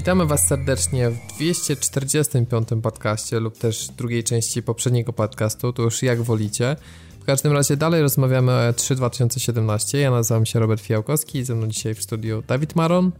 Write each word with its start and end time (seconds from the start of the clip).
Witamy 0.00 0.26
Was 0.26 0.46
serdecznie 0.46 1.10
w 1.10 1.34
245 1.36 2.68
podcaście 2.82 3.40
lub 3.40 3.58
też 3.58 3.88
drugiej 3.88 4.24
części 4.24 4.62
poprzedniego 4.62 5.12
podcastu, 5.12 5.72
to 5.72 5.82
już 5.82 6.02
jak 6.02 6.22
wolicie. 6.22 6.76
W 7.20 7.24
każdym 7.24 7.52
razie 7.52 7.76
dalej 7.76 8.02
rozmawiamy 8.02 8.52
o 8.52 8.70
E3 8.70 8.94
2017. 8.94 9.98
Ja 9.98 10.10
nazywam 10.10 10.46
się 10.46 10.58
Robert 10.58 10.82
Fiałkowski 10.82 11.38
i 11.38 11.44
ze 11.44 11.54
mną 11.54 11.66
dzisiaj 11.66 11.94
w 11.94 12.02
studiu 12.02 12.42
Dawid 12.46 12.76
Maron. 12.76 13.12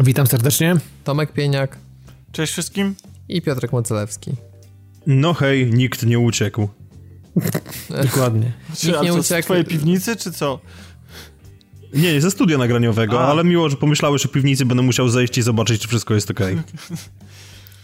Witam 0.00 0.26
serdecznie. 0.26 0.76
Tomek 1.04 1.32
Pieniak. 1.32 1.78
Cześć 2.32 2.52
wszystkim. 2.52 2.94
I 3.28 3.42
Piotrek 3.42 3.72
Mocelewski. 3.72 4.32
No 5.06 5.34
hej, 5.34 5.70
nikt 5.70 6.02
nie 6.02 6.18
uciekł. 6.18 6.68
Dokładnie. 8.02 8.52
Nikt 8.84 9.02
nie 9.02 9.14
uciekł. 9.14 9.42
Z 9.42 9.44
twojej 9.44 9.64
piwnicy, 9.64 10.16
czy 10.16 10.32
co? 10.32 10.60
Nie, 11.92 12.20
ze 12.20 12.30
studia 12.30 12.58
nagraniowego, 12.58 13.20
A. 13.20 13.26
ale 13.26 13.44
miło, 13.44 13.68
że 13.68 13.76
pomyślałeś 13.76 14.26
o 14.26 14.28
piwnicy, 14.28 14.66
będę 14.66 14.82
musiał 14.82 15.08
zejść 15.08 15.38
i 15.38 15.42
zobaczyć, 15.42 15.82
czy 15.82 15.88
wszystko 15.88 16.14
jest 16.14 16.30
ok. 16.30 16.40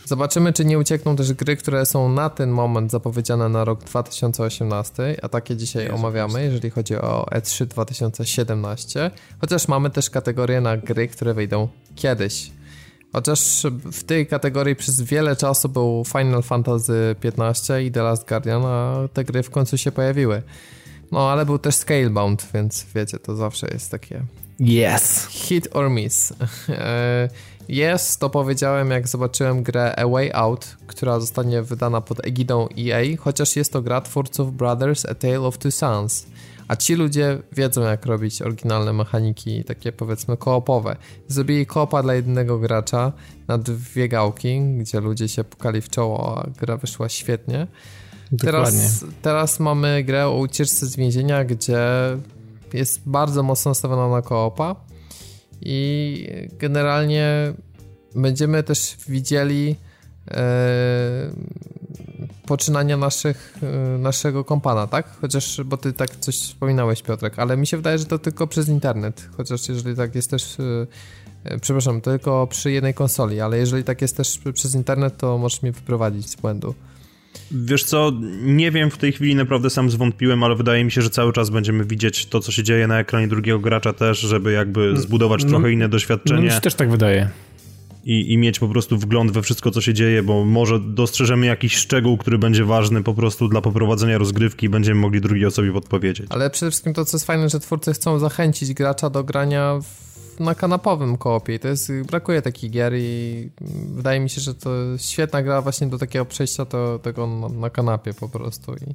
Zobaczymy, 0.05 0.53
czy 0.53 0.65
nie 0.65 0.79
uciekną 0.79 1.17
też 1.17 1.33
gry, 1.33 1.57
które 1.57 1.87
są 1.87 2.13
na 2.13 2.31
ten 2.31 2.51
moment 2.51 2.91
zapowiedziane 2.91 3.49
na 3.49 3.65
rok 3.65 3.85
2018, 3.85 5.17
a 5.23 5.29
takie 5.29 5.57
dzisiaj 5.57 5.85
Jezu 5.85 5.95
omawiamy, 5.95 6.45
jeżeli 6.45 6.71
chodzi 6.71 6.97
o 6.97 7.27
E3 7.31 7.67
2017. 7.67 9.11
Chociaż 9.41 9.69
mamy 9.69 9.91
też 9.91 10.11
kategorię 10.11 10.61
na 10.61 10.77
gry, 10.77 11.09
które 11.09 11.35
wyjdą 11.35 11.69
kiedyś. 11.95 12.51
Chociaż 13.13 13.63
w 13.93 14.05
tej 14.05 14.27
kategorii 14.27 14.77
przez 14.77 15.01
wiele 15.01 15.37
czasu 15.37 15.69
był 15.69 16.05
Final 16.19 16.43
Fantasy 16.43 17.17
XV 17.39 17.83
i 17.83 17.93
The 17.93 18.03
Last 18.03 18.29
Guardian, 18.29 18.63
a 18.65 18.95
te 19.13 19.25
gry 19.25 19.43
w 19.43 19.51
końcu 19.51 19.79
się 19.79 19.93
pojawiły. 19.93 20.43
No, 21.13 21.31
ale 21.31 21.47
był 21.47 21.59
też 21.59 21.75
Scalebound, 21.75 22.47
więc 22.55 22.87
wiecie, 22.95 23.19
to 23.19 23.37
zawsze 23.37 23.69
jest 23.73 23.91
takie... 23.91 24.23
Yes! 24.61 25.27
Hit 25.31 25.69
or 25.73 25.91
miss. 25.91 26.33
Yes, 27.69 28.19
to 28.19 28.31
powiedziałem, 28.31 28.91
jak 28.91 29.09
zobaczyłem 29.09 29.63
grę 29.63 29.97
A 29.97 30.09
Way 30.09 30.31
Out, 30.35 30.77
która 30.87 31.21
zostanie 31.21 31.63
wydana 31.63 32.01
pod 32.01 32.27
egidą 32.27 32.69
EA, 32.79 33.17
chociaż 33.19 33.57
jest 33.57 33.73
to 33.73 33.83
gra 33.83 34.01
twórców 34.01 34.57
Brothers 34.57 35.07
A 35.07 35.15
Tale 35.15 35.41
of 35.41 35.59
Two 35.59 35.71
Sons. 35.71 36.27
A 36.69 36.77
ci 36.77 36.95
ludzie 36.95 37.39
wiedzą, 37.53 37.83
jak 37.83 38.07
robić 38.07 38.43
oryginalne 38.43 38.93
mechaniki, 38.93 39.65
takie 39.65 39.93
powiedzmy 39.93 40.37
koopowe. 40.37 40.97
Zrobili 41.29 41.67
koopa 41.67 42.03
dla 42.03 42.15
jednego 42.15 42.59
gracza 42.59 43.13
na 43.49 43.59
dwie 43.59 44.09
gałki, 44.09 44.61
gdzie 44.61 45.01
ludzie 45.01 45.29
się 45.29 45.45
pukali 45.45 45.81
w 45.81 45.89
czoło, 45.89 46.39
a 46.39 46.51
gra 46.61 46.77
wyszła 46.77 47.09
świetnie. 47.09 47.67
Teraz, 48.41 49.05
teraz 49.23 49.61
mamy 49.61 50.05
grę 50.05 50.27
o 50.27 50.39
ucieczce 50.39 50.87
z 50.87 50.97
więzienia, 50.97 51.45
gdzie 51.45 51.79
jest 52.73 53.01
bardzo 53.07 53.43
mocno 53.43 53.71
nastawiona 53.71 54.09
na 54.09 54.23
koopa 54.23 54.77
i 55.61 56.29
generalnie 56.59 57.53
będziemy 58.15 58.63
też 58.63 58.97
widzieli 59.09 59.77
e, 60.31 61.31
poczynania 62.47 62.97
naszych, 62.97 63.55
e, 63.63 63.99
naszego 63.99 64.45
kompana, 64.45 64.87
tak? 64.87 65.17
Chociaż, 65.21 65.61
bo 65.65 65.77
ty 65.77 65.93
tak 65.93 66.17
coś 66.17 66.39
wspominałeś, 66.39 67.03
Piotrek, 67.03 67.39
ale 67.39 67.57
mi 67.57 67.67
się 67.67 67.77
wydaje, 67.77 67.99
że 67.99 68.05
to 68.05 68.19
tylko 68.19 68.47
przez 68.47 68.69
internet, 68.69 69.29
chociaż 69.37 69.69
jeżeli 69.69 69.97
tak 69.97 70.15
jest 70.15 70.31
też, 70.31 70.57
e 70.61 71.59
przepraszam, 71.61 72.01
tylko 72.01 72.47
przy 72.47 72.71
jednej 72.73 72.95
konsoli, 72.95 73.41
ale 73.41 73.59
jeżeli 73.59 73.85
tak 73.85 74.03
jest 74.03 74.17
też 74.17 74.41
przez 74.55 74.75
internet, 74.75 75.17
to 75.17 75.39
możesz 75.39 75.63
mnie 75.63 75.73
wyprowadzić 75.73 76.31
z 76.31 76.37
błędu. 76.37 76.75
Wiesz 77.51 77.85
co, 77.85 78.13
nie 78.43 78.71
wiem, 78.71 78.91
w 78.91 78.97
tej 78.97 79.13
chwili 79.13 79.35
naprawdę 79.35 79.71
sam 79.71 79.91
zwątpiłem, 79.91 80.43
ale 80.43 80.57
wydaje 80.57 80.85
mi 80.85 80.93
się, 80.93 81.03
że 81.03 81.11
cały 81.11 81.33
czas 81.33 81.51
będziemy 81.51 81.85
widzieć 81.85 82.27
to, 82.27 82.41
co 82.41 82.53
się 82.53 82.63
dzieje 82.63 82.87
na 82.87 82.99
ekranie 82.99 83.29
drugiego 83.29 83.59
gracza 83.59 83.93
też, 83.93 84.21
żeby 84.21 84.53
jakby 84.53 84.93
no, 84.95 85.01
zbudować 85.01 85.45
no, 85.45 85.51
trochę 85.51 85.73
inne 85.73 85.89
doświadczenie. 85.89 86.41
No, 86.41 86.47
mi 86.47 86.53
się 86.53 86.61
też 86.61 86.75
tak 86.75 86.91
wydaje. 86.91 87.31
I, 88.05 88.33
I 88.33 88.39
mieć 88.39 88.59
po 88.59 88.69
prostu 88.69 88.99
wgląd 88.99 89.31
we 89.31 89.43
wszystko, 89.43 89.71
co 89.71 89.81
się 89.81 89.95
dzieje, 89.95 90.23
bo 90.23 90.45
może 90.45 90.81
dostrzeżemy 90.81 91.47
jakiś 91.47 91.77
szczegół, 91.77 92.17
który 92.17 92.39
będzie 92.39 92.65
ważny 92.65 93.03
po 93.03 93.15
prostu 93.15 93.49
dla 93.49 93.61
poprowadzenia 93.61 94.19
rozgrywki 94.19 94.67
i 94.67 94.69
będziemy 94.69 95.01
mogli 95.01 95.21
drugiej 95.21 95.47
osobie 95.47 95.73
podpowiedzieć. 95.73 96.27
Ale 96.31 96.51
przede 96.51 96.71
wszystkim 96.71 96.95
to, 96.95 97.05
co 97.05 97.17
jest 97.17 97.27
fajne, 97.27 97.49
że 97.49 97.61
twórcy 97.61 97.93
chcą 97.93 98.19
zachęcić 98.19 98.75
gracza 98.75 99.11
do 99.11 99.25
grania 99.25 99.81
w 99.83 100.08
na 100.41 100.55
kanapowym 100.55 101.17
koopie 101.17 101.59
to 101.59 101.69
jest, 101.69 101.93
brakuje 102.07 102.43
takich 102.43 102.71
gier 102.71 102.93
i 102.97 103.51
wydaje 103.95 104.21
mi 104.21 104.31
się, 104.31 104.41
że 104.41 104.55
to 104.55 104.71
świetna 104.99 105.43
gra 105.43 105.63
właśnie 105.63 105.87
do 105.87 105.99
takiego 105.99 106.25
przejścia 106.25 106.65
do 106.65 107.01
tego 107.03 107.27
na, 107.27 107.49
na 107.49 107.71
kanapie 107.71 108.15
po 108.15 108.29
prostu 108.29 108.75
i, 108.75 108.95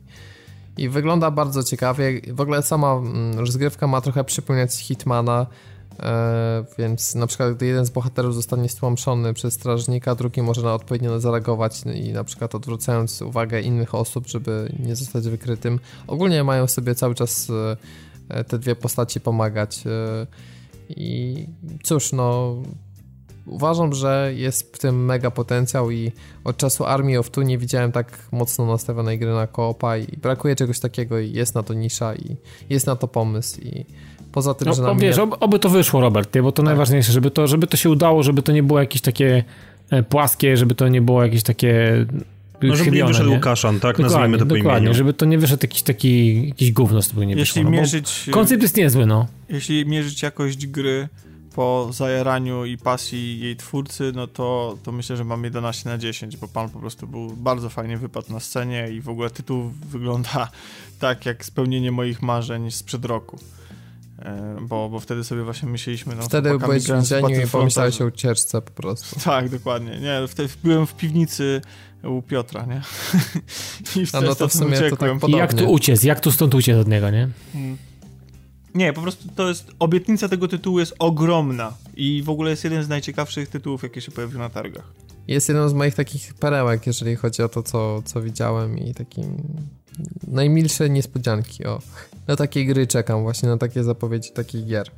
i 0.84 0.90
wygląda 0.90 1.32
bardzo 1.32 1.64
ciekawie. 1.64 2.22
W 2.28 2.42
ogóle 2.42 2.64
sama 2.64 2.94
mm, 2.94 3.40
rozgrywka 3.40 3.88
ma 3.88 4.02
trochę 4.02 4.24
przypominać 4.24 4.76
Hitmana, 4.76 5.48
e, 6.00 6.66
więc 6.78 7.16
na 7.16 7.28
przykład 7.28 7.56
gdy 7.56 7.66
jeden 7.66 7.86
z 7.86 7.90
bohaterów 7.90 8.36
zostanie 8.36 8.70
stłamszony 8.70 9.34
przez 9.34 9.54
strażnika, 9.54 10.16
drugi 10.16 10.42
może 10.42 10.62
na 10.62 10.74
odpowiednio 10.74 11.20
zareagować 11.20 11.82
i 11.96 12.14
na 12.14 12.24
przykład 12.24 12.56
odwracając 12.56 13.22
uwagę 13.22 13.62
innych 13.62 13.96
osób, 13.96 14.28
żeby 14.28 14.74
nie 14.80 14.96
zostać 14.96 15.28
wykrytym. 15.28 15.80
Ogólnie 16.08 16.44
mają 16.44 16.68
sobie 16.68 16.96
cały 16.96 17.16
czas 17.16 17.52
e, 18.30 18.44
te 18.44 18.60
dwie 18.60 18.76
postaci 18.76 19.22
pomagać. 19.22 19.84
I 20.90 21.48
cóż, 21.84 22.12
no 22.12 22.56
uważam, 23.46 23.94
że 23.94 24.32
jest 24.36 24.76
w 24.76 24.80
tym 24.80 25.06
mega 25.06 25.32
potencjał 25.32 25.92
i 25.92 26.12
od 26.44 26.58
czasu 26.58 26.86
Army 26.86 27.20
of 27.20 27.30
Two 27.30 27.44
nie 27.44 27.58
widziałem 27.58 27.92
tak 27.92 28.28
mocno 28.32 28.66
nastawionej 28.66 29.20
gry 29.20 29.34
na 29.34 29.48
koopa 29.48 29.98
i 29.98 30.18
brakuje 30.18 30.56
czegoś 30.56 30.80
takiego 30.80 31.20
i 31.20 31.32
jest 31.32 31.56
na 31.56 31.64
to 31.64 31.74
nisza 31.74 32.16
i 32.16 32.36
jest 32.70 32.88
na 32.88 32.96
to 32.96 33.08
pomysł 33.08 33.62
i 33.62 33.86
poza 34.32 34.54
tym, 34.54 34.68
no, 34.68 34.74
że 34.74 34.84
na 34.84 34.96
wiesz, 34.96 35.18
mnie... 35.18 35.40
oby 35.40 35.60
to 35.60 35.70
wyszło, 35.70 36.02
Robert, 36.02 36.38
bo 36.42 36.52
to 36.52 36.56
tak. 36.56 36.66
najważniejsze, 36.66 37.12
żeby 37.12 37.32
to, 37.32 37.48
żeby 37.48 37.68
to 37.68 37.78
się 37.78 37.90
udało, 37.90 38.24
żeby 38.24 38.42
to 38.42 38.52
nie 38.52 38.64
było 38.64 38.80
jakieś 38.80 39.02
takie 39.02 39.44
e, 39.90 40.04
płaskie, 40.04 40.58
żeby 40.58 40.76
to 40.76 40.88
nie 40.88 41.02
było 41.02 41.24
jakieś 41.24 41.44
takie 41.44 42.06
no, 42.68 42.76
żeby 42.76 42.92
nie 42.92 43.06
wyszedł 43.06 43.30
nie? 43.30 43.40
Kaszan, 43.40 43.80
tak? 43.80 43.98
Dokładnie, 43.98 44.04
Nazwijmy 44.04 44.38
to 44.38 44.46
po 44.46 44.56
dokładnie, 44.56 44.80
imieniu. 44.80 44.98
żeby 44.98 45.14
to 45.14 45.26
nie 45.26 45.38
wyszedł 45.38 45.64
jakiś 45.64 45.82
taki, 45.82 46.48
jakiś 46.48 46.72
gówno 46.72 47.02
z 47.02 47.10
tego 47.10 47.24
nie 47.24 47.36
jeśli 47.36 47.62
wyszło. 47.62 47.72
No, 47.72 47.78
mierzyć, 47.78 48.30
koncept 48.32 48.62
jest 48.62 48.78
niezły, 48.78 49.06
no. 49.06 49.28
Jeśli 49.50 49.86
mierzyć 49.86 50.22
jakość 50.22 50.68
gry 50.68 51.10
po 51.56 51.90
zajaraniu 51.92 52.66
i 52.66 52.78
pasji 52.78 53.40
jej 53.40 53.56
twórcy, 53.56 54.12
no 54.16 54.28
to, 54.28 54.78
to 54.84 54.92
myślę, 54.92 55.18
że 55.18 55.24
mam 55.24 55.44
11 55.44 55.90
na 55.90 55.98
10, 55.98 56.38
bo 56.38 56.48
pan 56.48 56.70
po 56.70 56.80
prostu 56.80 57.08
był 57.08 57.30
bardzo 57.30 57.70
fajnie 57.70 57.98
wypadł 57.98 58.34
na 58.34 58.40
scenie 58.40 58.90
i 58.92 59.02
w 59.02 59.10
ogóle 59.10 59.30
tytuł 59.30 59.72
wygląda 59.90 60.50
tak 61.00 61.26
jak 61.26 61.46
spełnienie 61.46 61.92
moich 61.92 62.22
marzeń 62.22 62.72
sprzed 62.72 63.06
roku. 63.06 63.40
E, 64.24 64.58
bo, 64.62 64.90
bo 64.90 65.00
wtedy 65.00 65.24
sobie 65.24 65.44
właśnie 65.44 65.70
myśleliśmy... 65.70 66.16
No, 66.16 66.24
wtedy 66.24 66.58
byłeś 66.58 66.84
w 66.84 66.88
więzieniu 66.88 67.42
i 67.42 67.48
pomyślałeś 67.48 68.02
o 68.02 68.06
ucieczce 68.06 68.62
po 68.62 68.72
prostu. 68.72 69.20
Tak, 69.26 69.50
dokładnie. 69.50 70.00
Nie, 70.00 70.28
wtedy 70.28 70.50
byłem 70.64 70.88
w 70.88 70.96
piwnicy 70.96 71.62
u 72.04 72.22
Piotra, 72.22 72.66
nie? 72.66 72.82
I 74.04 74.08
A 74.14 74.22
no 74.22 74.36
to 74.36 74.48
w 74.48 74.54
sumie 74.54 74.90
to 74.90 74.98
tak 74.98 75.30
I 75.30 75.32
jak 75.32 75.54
tu 75.54 75.72
uciec? 75.72 76.04
Jak 76.04 76.20
tu 76.20 76.32
stąd 76.32 76.56
uciec 76.56 76.78
od 76.78 76.88
niego, 76.88 77.10
nie? 77.10 77.30
Hmm. 77.54 77.78
Nie, 78.76 78.94
po 78.94 79.02
prostu 79.02 79.30
to 79.36 79.48
jest, 79.48 79.72
obietnica 79.80 80.30
tego 80.30 80.48
tytułu 80.48 80.80
jest 80.80 80.96
ogromna 81.00 81.74
i 81.96 82.24
w 82.26 82.30
ogóle 82.30 82.50
jest 82.50 82.64
jeden 82.64 82.84
z 82.84 82.90
najciekawszych 82.90 83.50
tytułów, 83.50 83.84
jakie 83.84 84.02
się 84.02 84.12
pojawiły 84.12 84.40
na 84.40 84.50
targach. 84.50 84.94
Jest 85.28 85.50
jeden 85.50 85.70
z 85.70 85.74
moich 85.74 85.96
takich 85.96 86.34
perełek, 86.34 86.88
jeżeli 86.88 87.16
chodzi 87.16 87.42
o 87.44 87.50
to, 87.50 87.64
co, 87.64 88.02
co 88.06 88.22
widziałem 88.22 88.78
i 88.78 88.94
taki 88.94 89.22
najmilsze 90.28 90.90
niespodzianki, 90.90 91.66
o. 91.66 91.82
Na 92.28 92.36
takie 92.36 92.66
gry 92.66 92.88
czekam 92.88 93.22
właśnie, 93.22 93.50
na 93.50 93.58
takie 93.58 93.84
zapowiedzi 93.84 94.32
takich 94.32 94.66
gier. 94.66 94.92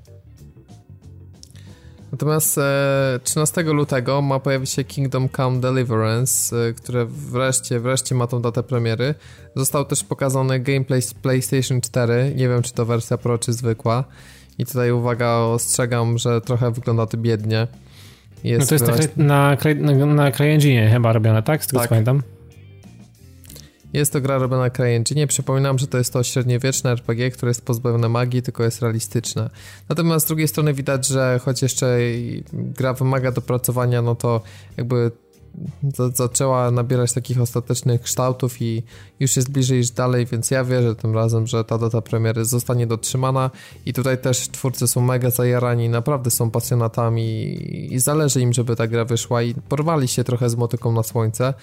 Natomiast 2.11 2.57
e, 2.57 3.19
13 3.23 3.63
lutego 3.63 4.21
ma 4.21 4.39
pojawić 4.39 4.69
się 4.69 4.83
Kingdom 4.83 5.29
Come 5.29 5.59
Deliverance, 5.59 6.55
e, 6.55 6.73
które 6.73 7.05
wreszcie, 7.05 7.79
wreszcie 7.79 8.15
ma 8.15 8.27
tą 8.27 8.41
datę 8.41 8.63
premiery. 8.63 9.15
Został 9.55 9.85
też 9.85 10.03
pokazany 10.03 10.59
gameplay 10.59 11.01
z 11.01 11.13
PlayStation 11.13 11.81
4. 11.81 12.33
Nie 12.35 12.49
wiem, 12.49 12.61
czy 12.61 12.73
to 12.73 12.85
wersja 12.85 13.17
Pro, 13.17 13.37
czy 13.37 13.53
zwykła. 13.53 14.03
I 14.57 14.65
tutaj 14.65 14.91
uwaga, 14.91 15.31
ostrzegam, 15.31 16.17
że 16.17 16.41
trochę 16.41 16.71
wygląda 16.71 17.05
to 17.05 17.17
biednie. 17.17 17.67
Jest 18.43 18.61
no 18.61 18.67
to 18.67 18.75
jest 18.75 18.85
wreszcie... 18.85 19.23
na, 19.23 19.57
na, 19.75 20.05
na 20.05 20.31
CryEngine 20.31 20.89
chyba 20.89 21.13
robione, 21.13 21.43
tak? 21.43 21.63
Z 21.63 21.67
tego 21.67 21.79
tak. 21.79 21.87
co 21.87 21.89
pamiętam. 21.89 22.34
Jest 23.95 24.13
to 24.13 24.21
gra 24.21 24.37
robiona 24.37 24.63
na 24.63 24.69
CryEngine. 24.69 25.27
Przypominam, 25.27 25.79
że 25.79 25.87
to 25.87 25.97
jest 25.97 26.13
to 26.13 26.23
średniowieczne 26.23 26.91
RPG, 26.91 27.31
które 27.31 27.49
jest 27.49 27.65
pozbawione 27.65 28.09
magii, 28.09 28.41
tylko 28.41 28.63
jest 28.63 28.81
realistyczne. 28.81 29.49
Natomiast 29.89 30.25
z 30.25 30.27
drugiej 30.27 30.47
strony 30.47 30.73
widać, 30.73 31.07
że 31.07 31.39
choć 31.45 31.61
jeszcze 31.61 31.97
gra 32.53 32.93
wymaga 32.93 33.31
dopracowania, 33.31 34.01
no 34.01 34.15
to 34.15 34.41
jakby 34.77 35.11
zaczęła 36.13 36.71
nabierać 36.71 37.13
takich 37.13 37.41
ostatecznych 37.41 38.01
kształtów 38.01 38.61
i 38.61 38.83
już 39.19 39.35
jest 39.35 39.51
bliżej 39.51 39.79
iść 39.79 39.91
dalej, 39.91 40.25
więc 40.25 40.51
ja 40.51 40.63
wierzę 40.63 40.95
tym 40.95 41.15
razem, 41.15 41.47
że 41.47 41.63
ta 41.63 41.77
data 41.77 42.01
premiery 42.01 42.45
zostanie 42.45 42.87
dotrzymana 42.87 43.51
i 43.85 43.93
tutaj 43.93 44.17
też 44.17 44.49
twórcy 44.49 44.87
są 44.87 45.01
mega 45.01 45.29
zajarani, 45.29 45.89
naprawdę 45.89 46.31
są 46.31 46.51
pasjonatami 46.51 47.57
i 47.93 47.99
zależy 47.99 48.41
im, 48.41 48.53
żeby 48.53 48.75
ta 48.75 48.87
gra 48.87 49.05
wyszła 49.05 49.43
i 49.43 49.53
porwali 49.53 50.07
się 50.07 50.23
trochę 50.23 50.49
z 50.49 50.55
motyką 50.55 50.91
na 50.91 51.03
słońce, 51.03 51.53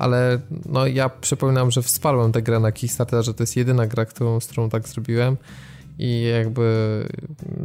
ale 0.00 0.40
no 0.66 0.86
ja 0.86 1.08
przypominam, 1.08 1.70
że 1.70 1.82
wsparłem 1.82 2.32
tę 2.32 2.42
grę 2.42 2.60
na 2.60 2.72
Kickstarterze, 2.72 3.34
to 3.34 3.42
jest 3.42 3.56
jedyna 3.56 3.86
gra, 3.86 4.04
którą, 4.04 4.40
z 4.40 4.46
którą 4.46 4.70
tak 4.70 4.88
zrobiłem 4.88 5.36
i 5.98 6.22
jakby 6.22 7.06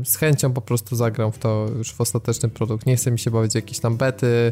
z 0.04 0.16
chęcią 0.16 0.54
po 0.54 0.62
prostu 0.62 0.96
zagram 0.96 1.32
w 1.32 1.38
to 1.38 1.68
już 1.78 1.94
w 1.94 2.02
ostateczny 2.02 2.50
produkt. 2.50 2.86
Nie 2.86 2.96
chcę 2.96 3.12
mi 3.12 3.20
się 3.20 3.32
bawić 3.32 3.56
jakieś 3.56 3.80
tam 3.80 3.98
bety, 3.98 4.52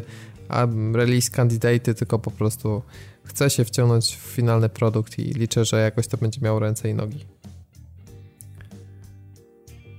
release 0.94 1.30
candidate, 1.30 1.94
tylko 1.94 2.18
po 2.18 2.30
prostu 2.30 2.82
chcę 3.24 3.50
się 3.50 3.64
wciągnąć 3.64 4.16
w 4.16 4.20
finalny 4.20 4.68
produkt 4.68 5.18
i 5.18 5.22
liczę, 5.22 5.64
że 5.64 5.80
jakoś 5.80 6.06
to 6.06 6.16
będzie 6.16 6.40
miało 6.40 6.58
ręce 6.58 6.88
i 6.88 6.94
nogi. 6.94 7.33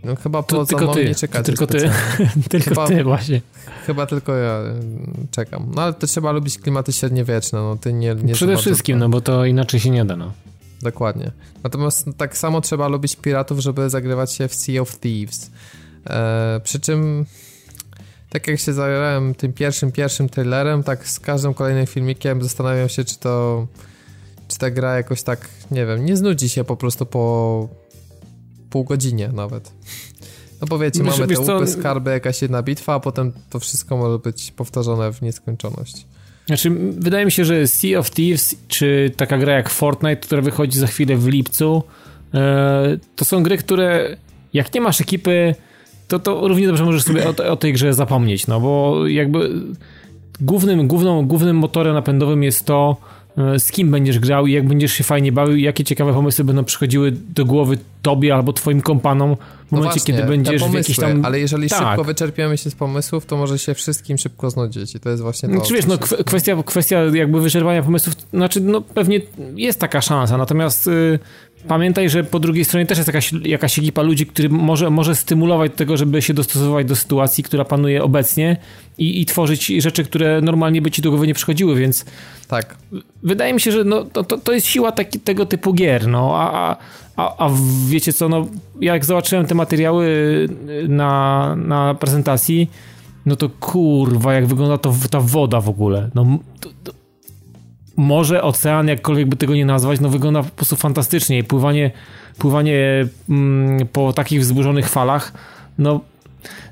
No 0.06 0.16
chyba 0.16 0.44
to 0.44 0.56
poza 0.56 0.78
tylko 0.78 0.94
ty, 0.94 1.06
nie 1.06 1.16
czekacie 1.16 1.44
Tylko 1.44 1.68
ty, 1.68 1.78
tylko 2.50 2.70
chyba, 2.70 2.88
ty 2.88 3.04
właśnie. 3.04 3.42
Chyba 3.86 4.06
tylko 4.06 4.36
ja 4.36 4.62
czekam. 5.32 5.72
No 5.76 5.82
ale 5.82 5.94
to 5.94 6.08
trzeba 6.08 6.32
lubić 6.32 6.58
klimaty 6.60 6.94
średniowieczne, 6.94 7.60
no 7.60 7.78
ty 7.82 7.94
nie... 7.94 8.16
nie 8.16 8.34
Przede 8.34 8.58
wszystkim, 8.58 9.00
no 9.00 9.10
bo 9.10 9.22
to 9.22 9.46
inaczej 9.46 9.80
się 9.80 9.90
nie 9.90 10.06
da, 10.06 10.16
no. 10.16 10.32
Dokładnie. 10.82 11.32
Natomiast 11.64 12.08
tak 12.18 12.38
samo 12.38 12.62
trzeba 12.62 12.88
lubić 12.88 13.16
piratów, 13.16 13.60
żeby 13.60 13.90
zagrywać 13.90 14.34
się 14.34 14.48
w 14.48 14.56
Sea 14.56 14.82
of 14.82 15.00
Thieves. 15.00 15.52
E, 16.08 16.62
przy 16.64 16.80
czym 16.80 17.26
tak 18.30 18.48
jak 18.48 18.60
się 18.60 18.74
zagrałem 18.74 19.36
tym 19.36 19.54
pierwszym, 19.54 19.92
pierwszym 19.92 20.30
trailerem, 20.30 20.84
tak 20.84 21.08
z 21.08 21.20
każdym 21.20 21.54
kolejnym 21.54 21.86
filmikiem 21.86 22.44
zastanawiam 22.44 22.90
się, 22.90 23.04
czy 23.04 23.20
to 23.20 23.68
czy 24.48 24.58
ta 24.58 24.72
gra 24.72 24.96
jakoś 24.96 25.24
tak, 25.24 25.50
nie 25.72 25.86
wiem, 25.86 26.06
nie 26.06 26.18
znudzi 26.18 26.50
się 26.50 26.64
po 26.64 26.78
prostu 26.78 27.06
po 27.06 27.68
pół 28.76 28.84
godzinie 28.84 29.30
nawet. 29.34 29.72
No 30.62 30.78
wiesz, 30.78 30.94
mamy 30.96 31.28
wiesz 31.28 31.40
te 31.40 31.56
łupy, 31.56 31.68
skarby, 31.68 32.12
jakaś 32.12 32.42
jedna 32.42 32.64
bitwa, 32.64 32.94
a 32.94 33.00
potem 33.00 33.32
to 33.50 33.60
wszystko 33.60 33.98
może 33.98 34.20
być 34.20 34.52
powtarzane 34.52 35.14
w 35.14 35.22
nieskończoność. 35.22 36.06
Znaczy, 36.46 36.70
wydaje 36.98 37.26
mi 37.26 37.32
się, 37.32 37.46
że 37.46 37.68
Sea 37.68 38.00
of 38.00 38.12
Thieves, 38.12 38.56
czy 38.68 39.12
taka 39.18 39.38
gra 39.38 39.54
jak 39.54 39.70
Fortnite, 39.70 40.16
która 40.16 40.42
wychodzi 40.42 40.80
za 40.80 40.88
chwilę 40.88 41.16
w 41.16 41.28
lipcu, 41.28 41.84
e, 42.34 42.98
to 43.16 43.26
są 43.26 43.44
gry, 43.44 43.58
które 43.58 44.18
jak 44.54 44.74
nie 44.74 44.82
masz 44.82 45.02
ekipy, 45.02 45.56
to, 46.08 46.20
to 46.20 46.48
równie 46.48 46.68
dobrze 46.68 46.86
możesz 46.86 47.04
sobie 47.04 47.30
o, 47.30 47.52
o 47.52 47.56
tej 47.56 47.74
grze 47.74 47.94
zapomnieć, 47.94 48.48
no 48.48 48.60
bo 48.60 49.08
jakby 49.08 49.50
głównym, 50.42 50.88
główną, 50.88 51.28
głównym 51.28 51.58
motorem 51.58 51.94
napędowym 51.94 52.44
jest 52.44 52.66
to, 52.66 52.98
z 53.58 53.72
kim 53.72 53.92
będziesz 53.92 54.20
grał 54.20 54.48
i 54.48 54.52
jak 54.52 54.68
będziesz 54.68 54.94
się 54.94 55.04
fajnie 55.04 55.32
bawił, 55.32 55.58
jakie 55.58 55.84
ciekawe 55.84 56.14
pomysły 56.14 56.46
będą 56.46 56.64
przychodziły 56.64 57.12
do 57.12 57.46
głowy 57.46 57.78
tobie 58.02 58.36
albo 58.36 58.54
twoim 58.54 58.82
kompanom 58.82 59.36
w 59.36 59.72
no 59.72 59.78
momencie, 59.78 60.00
właśnie, 60.00 60.14
kiedy 60.14 60.28
będziesz 60.28 60.62
pomysły, 60.62 60.70
w 60.70 60.84
jakiś 60.84 60.98
tam... 60.98 61.26
ale 61.26 61.40
jeżeli 61.40 61.70
tak. 61.70 61.80
szybko 61.80 62.04
wyczerpiemy 62.04 62.58
się 62.58 62.70
z 62.70 62.76
pomysłów, 62.76 63.26
to 63.26 63.38
może 63.38 63.60
się 63.60 63.74
wszystkim 63.74 64.18
szybko 64.18 64.50
znudzić 64.50 64.96
i 64.96 65.00
to 65.00 65.10
jest 65.10 65.22
właśnie 65.22 65.50
to... 65.50 65.56
Znaczy, 65.56 65.74
wiesz, 65.74 65.86
no, 65.86 65.98
kwestia, 66.26 66.64
kwestia 66.66 67.00
jakby 67.14 67.42
wyczerpania 67.42 67.84
pomysłów, 67.84 68.16
znaczy, 68.34 68.62
no 68.62 68.82
pewnie 68.82 69.22
jest 69.56 69.80
taka 69.80 70.02
szansa, 70.02 70.38
natomiast... 70.38 70.88
Yy, 70.88 71.20
pamiętaj, 71.68 72.10
że 72.10 72.24
po 72.24 72.40
drugiej 72.40 72.66
stronie 72.66 72.86
też 72.86 72.98
jest 72.98 73.08
jakaś, 73.08 73.34
jakaś 73.34 73.80
ekipa 73.80 74.02
ludzi, 74.02 74.26
który 74.26 74.50
może, 74.50 74.90
może 74.90 75.16
stymulować 75.16 75.72
do 75.72 75.78
tego, 75.78 75.98
żeby 75.98 76.22
się 76.22 76.34
dostosować 76.34 76.86
do 76.86 76.96
sytuacji, 76.96 77.44
która 77.44 77.66
panuje 77.66 78.04
obecnie 78.04 78.58
i, 78.98 79.22
i 79.22 79.26
tworzyć 79.26 79.68
rzeczy, 79.68 80.04
które 80.04 80.42
normalnie 80.42 80.82
by 80.82 80.92
ci 80.92 81.02
do 81.02 81.10
głowy 81.10 81.28
nie 81.28 81.34
przychodziły, 81.34 81.76
więc 81.76 82.06
tak. 82.48 82.78
Wydaje 83.24 83.54
mi 83.54 83.62
się, 83.62 83.72
że 83.72 83.84
no, 83.84 84.04
to, 84.04 84.24
to, 84.24 84.38
to 84.38 84.54
jest 84.54 84.68
siła 84.68 84.92
taki, 84.92 85.20
tego 85.20 85.46
typu 85.46 85.74
gier, 85.74 86.08
no, 86.08 86.32
a, 86.36 86.78
a, 87.16 87.46
a 87.46 87.52
wiecie 87.88 88.14
co, 88.14 88.30
no, 88.30 88.48
jak 88.82 89.06
zobaczyłem 89.06 89.46
te 89.46 89.56
materiały 89.56 90.08
na, 90.88 91.56
na 91.56 91.96
prezentacji, 91.96 92.70
no 93.26 93.36
to 93.36 93.50
kurwa, 93.50 94.34
jak 94.34 94.46
wygląda 94.46 94.78
to, 94.78 94.94
ta 95.10 95.20
woda 95.20 95.62
w 95.62 95.70
ogóle, 95.70 96.10
no, 96.16 96.40
to, 96.60 96.70
to, 96.84 97.05
morze, 97.96 98.44
ocean, 98.44 98.88
jakkolwiek 98.88 99.28
by 99.28 99.36
tego 99.36 99.56
nie 99.56 99.66
nazwać, 99.66 100.00
no 100.00 100.10
wygląda 100.10 100.44
po 100.44 100.50
prostu 100.50 100.76
fantastycznie. 100.76 101.44
Pływanie, 101.44 101.92
pływanie 102.38 103.08
mm, 103.30 103.88
po 103.88 104.14
takich 104.14 104.42
wzburzonych 104.42 104.90
falach, 104.90 105.34
no, 105.78 106.02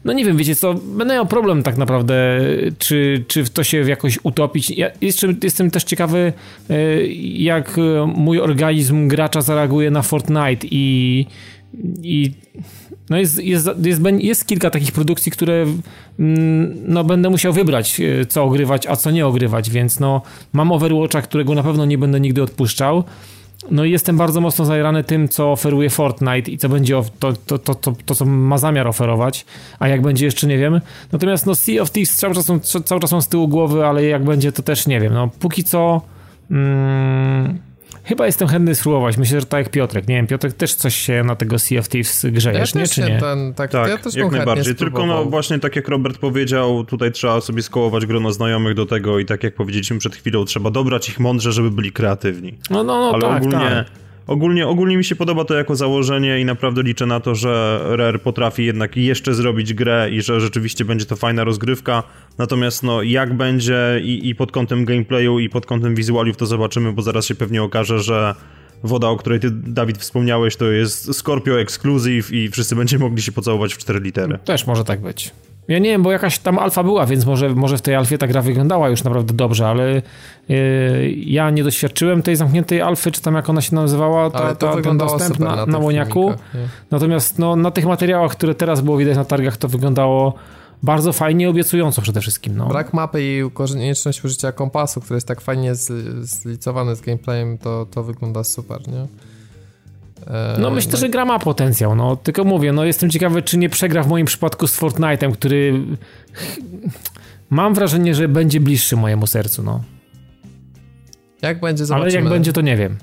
no 0.05 0.13
nie 0.13 0.25
wiem, 0.25 0.37
wiecie 0.37 0.55
co, 0.55 0.73
będę 0.73 1.13
miał 1.13 1.25
problem 1.25 1.63
tak 1.63 1.77
naprawdę, 1.77 2.39
czy, 2.77 3.25
czy 3.27 3.43
w 3.43 3.49
to 3.49 3.63
się 3.63 3.77
jakoś 3.77 4.19
utopić. 4.23 4.69
Ja 4.69 4.91
jeszcze 5.01 5.33
jestem 5.43 5.71
też 5.71 5.83
ciekawy, 5.83 6.33
e, 6.69 7.05
jak 7.23 7.79
mój 8.15 8.39
organizm 8.39 9.07
gracza 9.07 9.41
zareaguje 9.41 9.91
na 9.91 10.01
Fortnite 10.01 10.67
i, 10.71 11.25
i 12.01 12.31
no 13.09 13.17
jest, 13.17 13.43
jest, 13.43 13.69
jest, 13.83 14.01
jest 14.19 14.47
kilka 14.47 14.69
takich 14.69 14.91
produkcji, 14.91 15.31
które 15.31 15.65
mm, 16.19 16.75
no, 16.87 17.03
będę 17.03 17.29
musiał 17.29 17.53
wybrać, 17.53 17.99
e, 17.99 18.25
co 18.25 18.43
ogrywać, 18.43 18.87
a 18.87 18.95
co 18.95 19.11
nie 19.11 19.27
ogrywać, 19.27 19.69
więc 19.69 19.99
no, 19.99 20.21
mam 20.53 20.71
Overwatcha, 20.71 21.21
którego 21.21 21.55
na 21.55 21.63
pewno 21.63 21.85
nie 21.85 21.97
będę 21.97 22.19
nigdy 22.19 22.43
odpuszczał. 22.43 23.03
No 23.71 23.85
i 23.85 23.91
jestem 23.91 24.17
bardzo 24.17 24.41
mocno 24.41 24.65
zajrany 24.65 25.03
tym, 25.03 25.29
co 25.29 25.51
oferuje 25.51 25.89
Fortnite 25.89 26.51
i 26.51 26.57
co 26.57 26.69
będzie, 26.69 27.01
to, 27.19 27.33
to, 27.33 27.59
to, 27.59 27.75
to, 27.75 27.93
to 28.05 28.15
co 28.15 28.25
ma 28.25 28.57
zamiar 28.57 28.87
oferować, 28.87 29.45
a 29.79 29.87
jak 29.87 30.01
będzie 30.01 30.25
jeszcze 30.25 30.47
nie 30.47 30.57
wiem. 30.57 30.81
Natomiast 31.11 31.45
no 31.45 31.55
Sea 31.55 31.81
of 31.81 31.91
Thieves 31.91 32.15
cały 32.15 32.35
czas, 32.35 32.45
są, 32.45 32.59
cały 32.59 33.01
czas 33.01 33.09
są 33.09 33.21
z 33.21 33.27
tyłu 33.27 33.47
głowy, 33.47 33.85
ale 33.85 34.03
jak 34.03 34.23
będzie 34.23 34.51
to 34.51 34.63
też 34.63 34.87
nie 34.87 34.99
wiem. 34.99 35.13
No 35.13 35.29
póki 35.39 35.63
co... 35.63 36.01
Mm, 36.51 37.59
Chyba 38.03 38.25
jestem 38.25 38.47
chętny 38.47 38.75
spróbować. 38.75 39.17
Myślę, 39.17 39.39
że 39.39 39.45
tak 39.45 39.63
jak 39.63 39.69
Piotrek. 39.69 40.07
Nie 40.07 40.15
wiem, 40.15 40.27
Piotrek 40.27 40.53
też 40.53 40.75
coś 40.75 40.95
się 40.95 41.23
na 41.23 41.35
tego 41.35 41.59
Sea 41.59 41.79
of 41.79 41.89
Thieves 41.89 42.25
grzejesz, 42.25 42.75
ja 42.75 42.81
nie? 42.81 42.87
Czy 42.87 43.01
nie? 43.01 43.19
Ten, 43.19 43.53
tak, 43.53 43.71
tak 43.71 43.89
ja 43.89 43.97
też 43.97 44.15
jak 44.15 44.31
najbardziej. 44.31 44.75
Tylko 44.75 45.05
no 45.05 45.25
właśnie 45.25 45.59
tak 45.59 45.75
jak 45.75 45.87
Robert 45.87 46.17
powiedział, 46.17 46.83
tutaj 46.83 47.11
trzeba 47.11 47.41
sobie 47.41 47.61
skołować 47.61 48.05
grono 48.05 48.31
znajomych 48.31 48.75
do 48.75 48.85
tego 48.85 49.19
i 49.19 49.25
tak 49.25 49.43
jak 49.43 49.55
powiedzieliśmy 49.55 49.97
przed 49.97 50.15
chwilą, 50.15 50.45
trzeba 50.45 50.71
dobrać 50.71 51.09
ich 51.09 51.19
mądrze, 51.19 51.51
żeby 51.51 51.71
byli 51.71 51.91
kreatywni. 51.91 52.57
No, 52.69 52.83
no, 52.83 52.99
no 52.99 53.11
Ale 53.13 53.21
tak, 53.21 53.37
ogólnie... 53.37 53.69
Tak 53.69 54.02
Ogólnie, 54.27 54.67
ogólnie 54.67 54.97
mi 54.97 55.03
się 55.03 55.15
podoba 55.15 55.45
to 55.45 55.53
jako 55.53 55.75
założenie 55.75 56.39
i 56.39 56.45
naprawdę 56.45 56.83
liczę 56.83 57.05
na 57.05 57.19
to, 57.19 57.35
że 57.35 57.81
Rare 57.89 58.19
potrafi 58.19 58.65
jednak 58.65 58.97
jeszcze 58.97 59.33
zrobić 59.33 59.73
grę 59.73 60.09
i 60.11 60.21
że 60.21 60.41
rzeczywiście 60.41 60.85
będzie 60.85 61.05
to 61.05 61.15
fajna 61.15 61.43
rozgrywka. 61.43 62.03
Natomiast 62.37 62.83
no, 62.83 63.01
jak 63.01 63.33
będzie 63.33 64.01
i, 64.03 64.29
i 64.29 64.35
pod 64.35 64.51
kątem 64.51 64.85
gameplayu 64.85 65.39
i 65.39 65.49
pod 65.49 65.65
kątem 65.65 65.95
wizualiów 65.95 66.37
to 66.37 66.45
zobaczymy, 66.45 66.93
bo 66.93 67.01
zaraz 67.01 67.25
się 67.25 67.35
pewnie 67.35 67.63
okaże, 67.63 67.99
że 67.99 68.35
woda, 68.83 69.07
o 69.07 69.17
której 69.17 69.39
ty, 69.39 69.51
Dawid, 69.51 69.97
wspomniałeś, 69.97 70.55
to 70.55 70.65
jest 70.65 71.15
Scorpio 71.15 71.59
Exclusive 71.59 72.31
i 72.31 72.49
wszyscy 72.49 72.75
będziemy 72.75 73.03
mogli 73.05 73.21
się 73.21 73.31
pocałować 73.31 73.73
w 73.73 73.77
cztery 73.77 73.99
litery. 73.99 74.39
Też 74.45 74.67
może 74.67 74.83
tak 74.83 75.01
być. 75.01 75.31
Ja 75.67 75.79
nie 75.79 75.89
wiem, 75.89 76.03
bo 76.03 76.11
jakaś 76.11 76.39
tam 76.39 76.59
alfa 76.59 76.83
była, 76.83 77.05
więc 77.05 77.25
może, 77.25 77.49
może 77.49 77.77
w 77.77 77.81
tej 77.81 77.95
alfie 77.95 78.17
ta 78.17 78.27
gra 78.27 78.41
wyglądała 78.41 78.89
już 78.89 79.03
naprawdę 79.03 79.33
dobrze, 79.33 79.67
ale 79.67 80.01
yy, 80.49 81.11
ja 81.11 81.49
nie 81.49 81.63
doświadczyłem 81.63 82.21
tej 82.21 82.35
zamkniętej 82.35 82.81
alfy, 82.81 83.11
czy 83.11 83.21
tam 83.21 83.35
jak 83.35 83.49
ona 83.49 83.61
się 83.61 83.75
nazywała, 83.75 84.29
ta, 84.29 84.55
to 84.55 84.75
ta, 84.75 84.81
ten 84.81 84.97
dostęp 84.97 85.39
na, 85.39 85.55
na, 85.55 85.65
na 85.65 85.77
łoniaku. 85.77 86.33
Natomiast 86.91 87.39
no, 87.39 87.55
na 87.55 87.71
tych 87.71 87.85
materiałach, 87.85 88.31
które 88.31 88.55
teraz 88.55 88.81
było 88.81 88.97
widać 88.97 89.17
na 89.17 89.25
targach, 89.25 89.57
to 89.57 89.67
wyglądało 89.67 90.33
bardzo 90.83 91.13
fajnie 91.13 91.45
i 91.45 91.47
obiecująco 91.47 92.01
przede 92.01 92.21
wszystkim. 92.21 92.57
No. 92.57 92.67
Brak 92.67 92.93
mapy 92.93 93.23
i 93.23 93.51
konieczność 93.53 94.25
użycia 94.25 94.51
kompasu, 94.51 95.01
który 95.01 95.17
jest 95.17 95.27
tak 95.27 95.41
fajnie 95.41 95.75
zlicowany 96.21 96.95
z 96.95 97.01
gameplayem, 97.01 97.57
to, 97.57 97.85
to 97.91 98.03
wygląda 98.03 98.43
super, 98.43 98.87
nie? 98.87 99.07
E, 100.27 100.57
no 100.59 100.71
myślę, 100.71 100.91
no. 100.91 100.97
że 100.97 101.09
gra 101.09 101.25
ma 101.25 101.39
potencjał, 101.39 101.95
no 101.95 102.15
tylko 102.15 102.43
mówię, 102.43 102.73
no 102.73 102.83
jestem 102.83 103.09
ciekawy, 103.09 103.41
czy 103.41 103.57
nie 103.57 103.69
przegra 103.69 104.03
w 104.03 104.07
moim 104.07 104.25
przypadku 104.25 104.67
z 104.67 104.79
Fortnite'em, 104.79 105.31
który 105.31 105.79
mam 107.49 107.73
wrażenie, 107.73 108.15
że 108.15 108.27
będzie 108.27 108.59
bliższy 108.59 108.95
mojemu 108.95 109.27
sercu, 109.27 109.63
no. 109.63 109.83
Jak 111.41 111.59
będzie, 111.59 111.85
zobaczymy. 111.85 112.11
Ale 112.11 112.21
jak 112.21 112.29
będzie, 112.29 112.53
to 112.53 112.61
nie 112.61 112.77
wiem. 112.77 112.97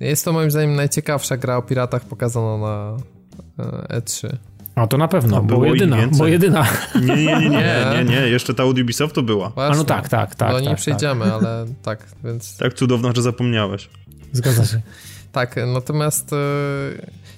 Jest 0.00 0.24
to 0.24 0.32
moim 0.32 0.50
zdaniem 0.50 0.74
najciekawsza 0.74 1.36
gra 1.36 1.56
o 1.56 1.62
piratach 1.62 2.04
pokazana 2.04 2.58
na 2.58 2.96
E3. 3.88 4.36
A 4.74 4.86
to 4.86 4.98
na 4.98 5.08
pewno, 5.08 5.42
bo 5.42 5.64
jedyna, 5.64 5.96
bo 6.18 6.26
jedyna. 6.26 6.66
Nie, 6.94 7.16
nie, 7.16 7.24
nie, 7.24 7.50
nie, 7.50 7.86
nie, 7.94 8.04
nie, 8.04 8.28
jeszcze 8.28 8.54
ta 8.54 8.64
od 8.64 8.78
Ubisoftu 8.78 9.22
była. 9.22 9.50
Właśnie. 9.50 9.74
A 9.74 9.76
no 9.76 9.84
tak, 9.84 10.08
tak, 10.08 10.34
tak. 10.34 10.52
Do 10.52 10.60
niej 10.60 10.68
tak, 10.68 10.78
przejdziemy, 10.78 11.24
tak. 11.24 11.34
ale 11.34 11.66
tak, 11.82 12.06
więc... 12.24 12.56
Tak 12.56 12.74
cudowno, 12.74 13.12
że 13.16 13.22
zapomniałeś. 13.22 13.88
Zgadza 14.32 14.64
się. 14.64 14.80
Tak, 15.32 15.56
natomiast 15.66 16.32
e, 16.32 16.36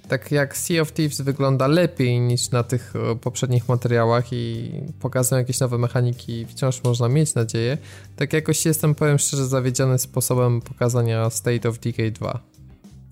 tak 0.09 0.33
jak 0.33 0.57
Sea 0.57 0.83
of 0.83 0.93
Thieves 0.93 1.21
wygląda 1.21 1.67
lepiej 1.67 2.21
niż 2.21 2.51
na 2.51 2.63
tych 2.63 2.93
e, 2.97 3.17
poprzednich 3.17 3.69
materiałach 3.69 4.33
i 4.33 4.71
pokazują 5.01 5.39
jakieś 5.39 5.61
nowe 5.61 5.79
mechaniki, 5.79 6.47
wciąż 6.47 6.85
można 6.85 7.09
mieć 7.09 7.35
nadzieję, 7.35 7.79
tak 8.17 8.33
jakoś 8.33 8.67
jestem, 8.67 8.95
powiem 8.95 9.19
szczerze, 9.19 9.47
zawiedziony 9.47 9.99
sposobem 9.99 10.61
pokazania 10.61 11.31
State 11.31 11.69
of 11.69 11.79
Decay 11.79 12.11
2. 12.11 12.41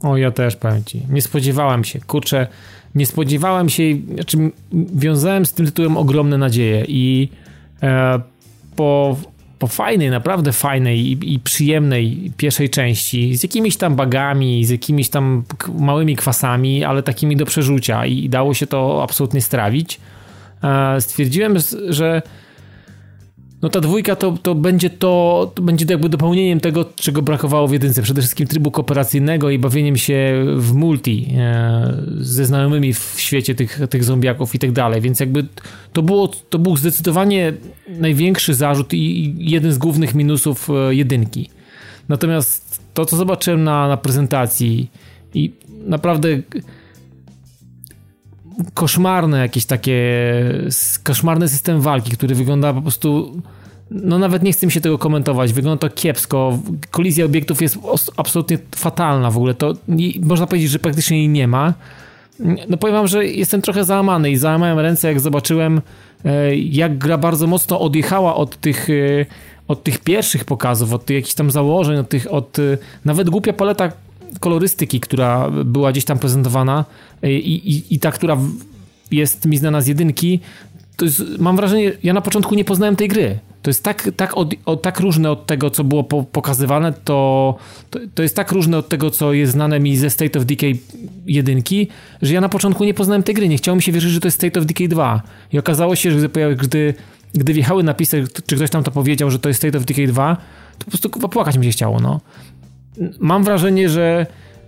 O, 0.01 0.17
ja 0.17 0.31
też 0.31 0.57
powiem 0.57 0.85
ci. 0.85 1.07
Nie 1.11 1.23
spodziewałem 1.23 1.85
się, 1.85 2.01
kurczę, 2.01 2.47
nie 2.95 3.07
spodziewałem 3.07 3.69
się, 3.69 3.83
znaczy 4.15 4.39
wiązałem 4.73 5.47
z 5.47 5.53
tym 5.53 5.67
tytułem 5.67 5.97
ogromne 5.97 6.39
nadzieje 6.39 6.85
i 6.89 7.29
e, 7.83 8.21
po 8.77 9.17
po 9.59 9.67
fajnej, 9.67 10.11
naprawdę 10.11 10.53
fajnej 10.53 11.01
i, 11.01 11.35
i, 11.35 11.39
przyjemnej 11.39 12.33
pierwszej 12.37 12.71
części, 12.71 13.37
z 13.37 13.43
jakimiś 13.43 13.77
tam 13.77 13.97
bagami, 13.97 14.65
z 14.65 14.71
jakimiś 14.71 15.09
tam 15.09 15.43
małymi 15.79 16.17
kwasami, 16.17 16.85
ale 16.85 17.03
takimi 17.03 17.37
do 17.37 17.47
przerzucia 17.47 18.07
i 18.07 18.29
dało 18.29 18.55
się 18.55 18.67
to 18.67 19.03
absolutnie 19.03 19.41
strawić, 19.41 20.01
e, 20.63 21.01
stwierdziłem, 21.01 21.57
że 21.89 22.23
no 23.63 23.69
ta 23.69 23.81
dwójka 23.81 24.17
to, 24.17 24.39
to 24.43 24.55
będzie 24.55 24.91
to, 24.91 25.53
to 25.55 25.63
będzie 25.63 25.87
to 25.87 25.93
jakby 25.93 26.09
dopełnieniem 26.09 26.61
tego, 26.61 26.85
czego 26.97 27.23
brakowało 27.23 27.69
w 27.69 27.73
jedynce. 27.73 28.03
Przede 28.03 28.21
wszystkim 28.21 28.47
trybu 28.47 28.71
kooperacyjnego 28.71 29.51
i 29.51 29.59
bawieniem 29.59 29.97
się 29.97 30.45
w 30.57 30.75
multi 30.75 31.35
e, 31.39 32.03
ze 32.17 32.45
znajomymi 32.45 32.95
w 32.95 33.15
świecie 33.17 33.55
tych, 33.55 33.81
tych 33.91 34.05
zombiaków 34.05 34.55
i 34.55 34.59
tak 34.59 34.73
dalej. 34.73 35.01
Więc 35.01 35.21
jakby 35.21 35.47
to, 35.93 36.03
było, 36.03 36.29
to 36.29 36.59
był 36.59 36.77
zdecydowanie 36.77 37.53
największy 37.89 38.55
zarzut 38.55 38.95
i 38.95 39.35
jeden 39.39 39.73
z 39.73 39.79
głównych 39.79 40.15
minusów 40.15 40.71
e, 40.71 40.95
jedynki. 40.95 41.51
Natomiast 42.09 42.81
to, 42.95 43.05
co 43.07 43.17
zobaczyłem 43.17 43.65
na, 43.65 43.89
na 43.89 43.97
prezentacji 43.97 44.91
i 45.35 45.53
naprawdę 45.87 46.29
koszmarne 48.75 49.39
jakieś 49.39 49.67
takie, 49.67 49.95
koszmarny 51.03 51.49
system 51.49 51.81
walki, 51.81 52.11
który 52.11 52.35
wygląda 52.35 52.73
po 52.73 52.83
prostu 52.83 53.33
no 53.91 54.19
nawet 54.19 54.43
nie 54.43 54.53
chcę 54.53 54.67
mi 54.67 54.73
się 54.73 54.81
tego 54.81 54.99
komentować, 54.99 55.53
wygląda 55.53 55.89
to 55.89 55.95
kiepsko, 55.95 56.59
kolizja 56.91 57.25
obiektów 57.25 57.63
jest 57.63 57.79
absolutnie 58.17 58.59
fatalna 58.77 59.31
w 59.31 59.37
ogóle, 59.37 59.55
to 59.55 59.75
można 60.23 60.47
powiedzieć, 60.47 60.71
że 60.71 60.79
praktycznie 60.79 61.19
jej 61.19 61.29
nie 61.29 61.49
ma. 61.49 61.75
No 62.69 62.77
powiem 62.77 62.97
wam, 62.97 63.07
że 63.07 63.27
jestem 63.27 63.63
trochę 63.63 63.85
załamany 63.85 64.31
i 64.31 64.37
załamałem 64.37 64.79
ręce, 64.79 65.09
jak 65.09 65.21
zobaczyłem, 65.21 65.81
e, 66.25 66.57
jak 66.57 66.99
gra 66.99 67.19
bardzo 67.19 67.47
mocno 67.47 67.81
odjechała 67.81 68.35
od 68.35 68.61
tych, 68.61 68.91
e, 68.91 69.27
od 69.69 69.83
tych 69.83 69.99
pierwszych 69.99 70.45
pokazów, 70.45 70.93
od 70.93 71.05
tych 71.05 71.15
jakichś 71.15 71.35
tam 71.35 71.51
założeń, 71.51 71.97
od 71.97 72.09
tych, 72.09 72.33
od 72.33 72.59
e, 72.59 72.63
nawet 73.05 73.31
głupia 73.31 73.53
paleta 73.53 73.93
kolorystyki, 74.41 75.01
która 75.01 75.51
była 75.51 75.93
gdzieś 75.93 76.05
tam 76.05 76.19
prezentowana 76.19 76.85
i, 77.23 77.29
i, 77.29 77.95
i 77.95 77.99
ta, 77.99 78.13
która 78.13 78.37
jest 79.11 79.47
mi 79.47 79.57
znana 79.57 79.81
z 79.81 79.87
jedynki, 79.87 80.41
to 80.97 81.05
jest, 81.05 81.23
mam 81.39 81.57
wrażenie, 81.57 81.93
ja 82.03 82.13
na 82.13 82.21
początku 82.21 82.55
nie 82.55 82.65
poznałem 82.65 82.97
tej 82.97 83.09
gry. 83.09 83.39
To 83.63 83.71
jest 83.71 83.85
tak, 83.85 84.11
tak, 84.17 84.37
od, 84.37 84.55
od, 84.65 84.83
tak 84.83 85.01
różne 85.01 85.31
od 85.31 85.47
tego, 85.47 85.71
co 85.71 85.85
było 85.85 86.05
po, 86.05 86.23
pokazywane, 86.23 86.93
to, 86.93 87.57
to, 87.91 87.99
to, 88.15 88.23
jest 88.23 88.37
tak 88.37 88.53
różne 88.53 88.79
od 88.79 88.89
tego, 88.89 89.11
co 89.11 89.33
jest 89.33 89.53
znane 89.53 89.81
mi 89.81 89.97
ze 89.97 90.11
State 90.11 90.39
of 90.39 90.45
Decay 90.45 90.79
1, 91.27 91.63
że 92.23 92.35
ja 92.35 92.41
na 92.41 92.49
początku 92.49 92.85
nie 92.85 92.95
poznałem 92.95 93.23
tej 93.23 93.35
gry. 93.35 93.49
Nie 93.49 93.57
chciało 93.57 93.77
mi 93.77 93.83
się 93.83 93.93
wierzyć, 93.93 94.13
że 94.13 94.21
to 94.21 94.29
jest 94.29 94.39
State 94.39 94.61
of 94.61 94.67
Decay 94.67 94.89
2. 94.89 95.23
I 95.53 95.59
okazało 95.59 95.97
się, 95.97 96.11
że 96.11 96.29
gdy, 96.29 96.57
gdy, 96.57 96.95
gdy 97.35 97.53
wjechały 97.53 97.83
napisy, 97.83 98.25
czy 98.47 98.57
ktoś 98.57 98.71
tam 98.71 98.83
to 98.83 98.91
powiedział, 98.91 99.31
że 99.31 99.39
to 99.39 99.49
jest 99.49 99.61
State 99.61 99.79
of 99.79 99.85
Decay 99.85 100.07
2, 100.07 100.37
to 100.79 100.85
po 100.85 100.91
prostu 100.91 101.11
płakać 101.11 101.59
mi 101.59 101.65
się 101.65 101.71
chciało, 101.71 102.01
no. 102.01 102.21
Mam 103.19 103.45
wrażenie, 103.45 103.89
że, 103.89 104.27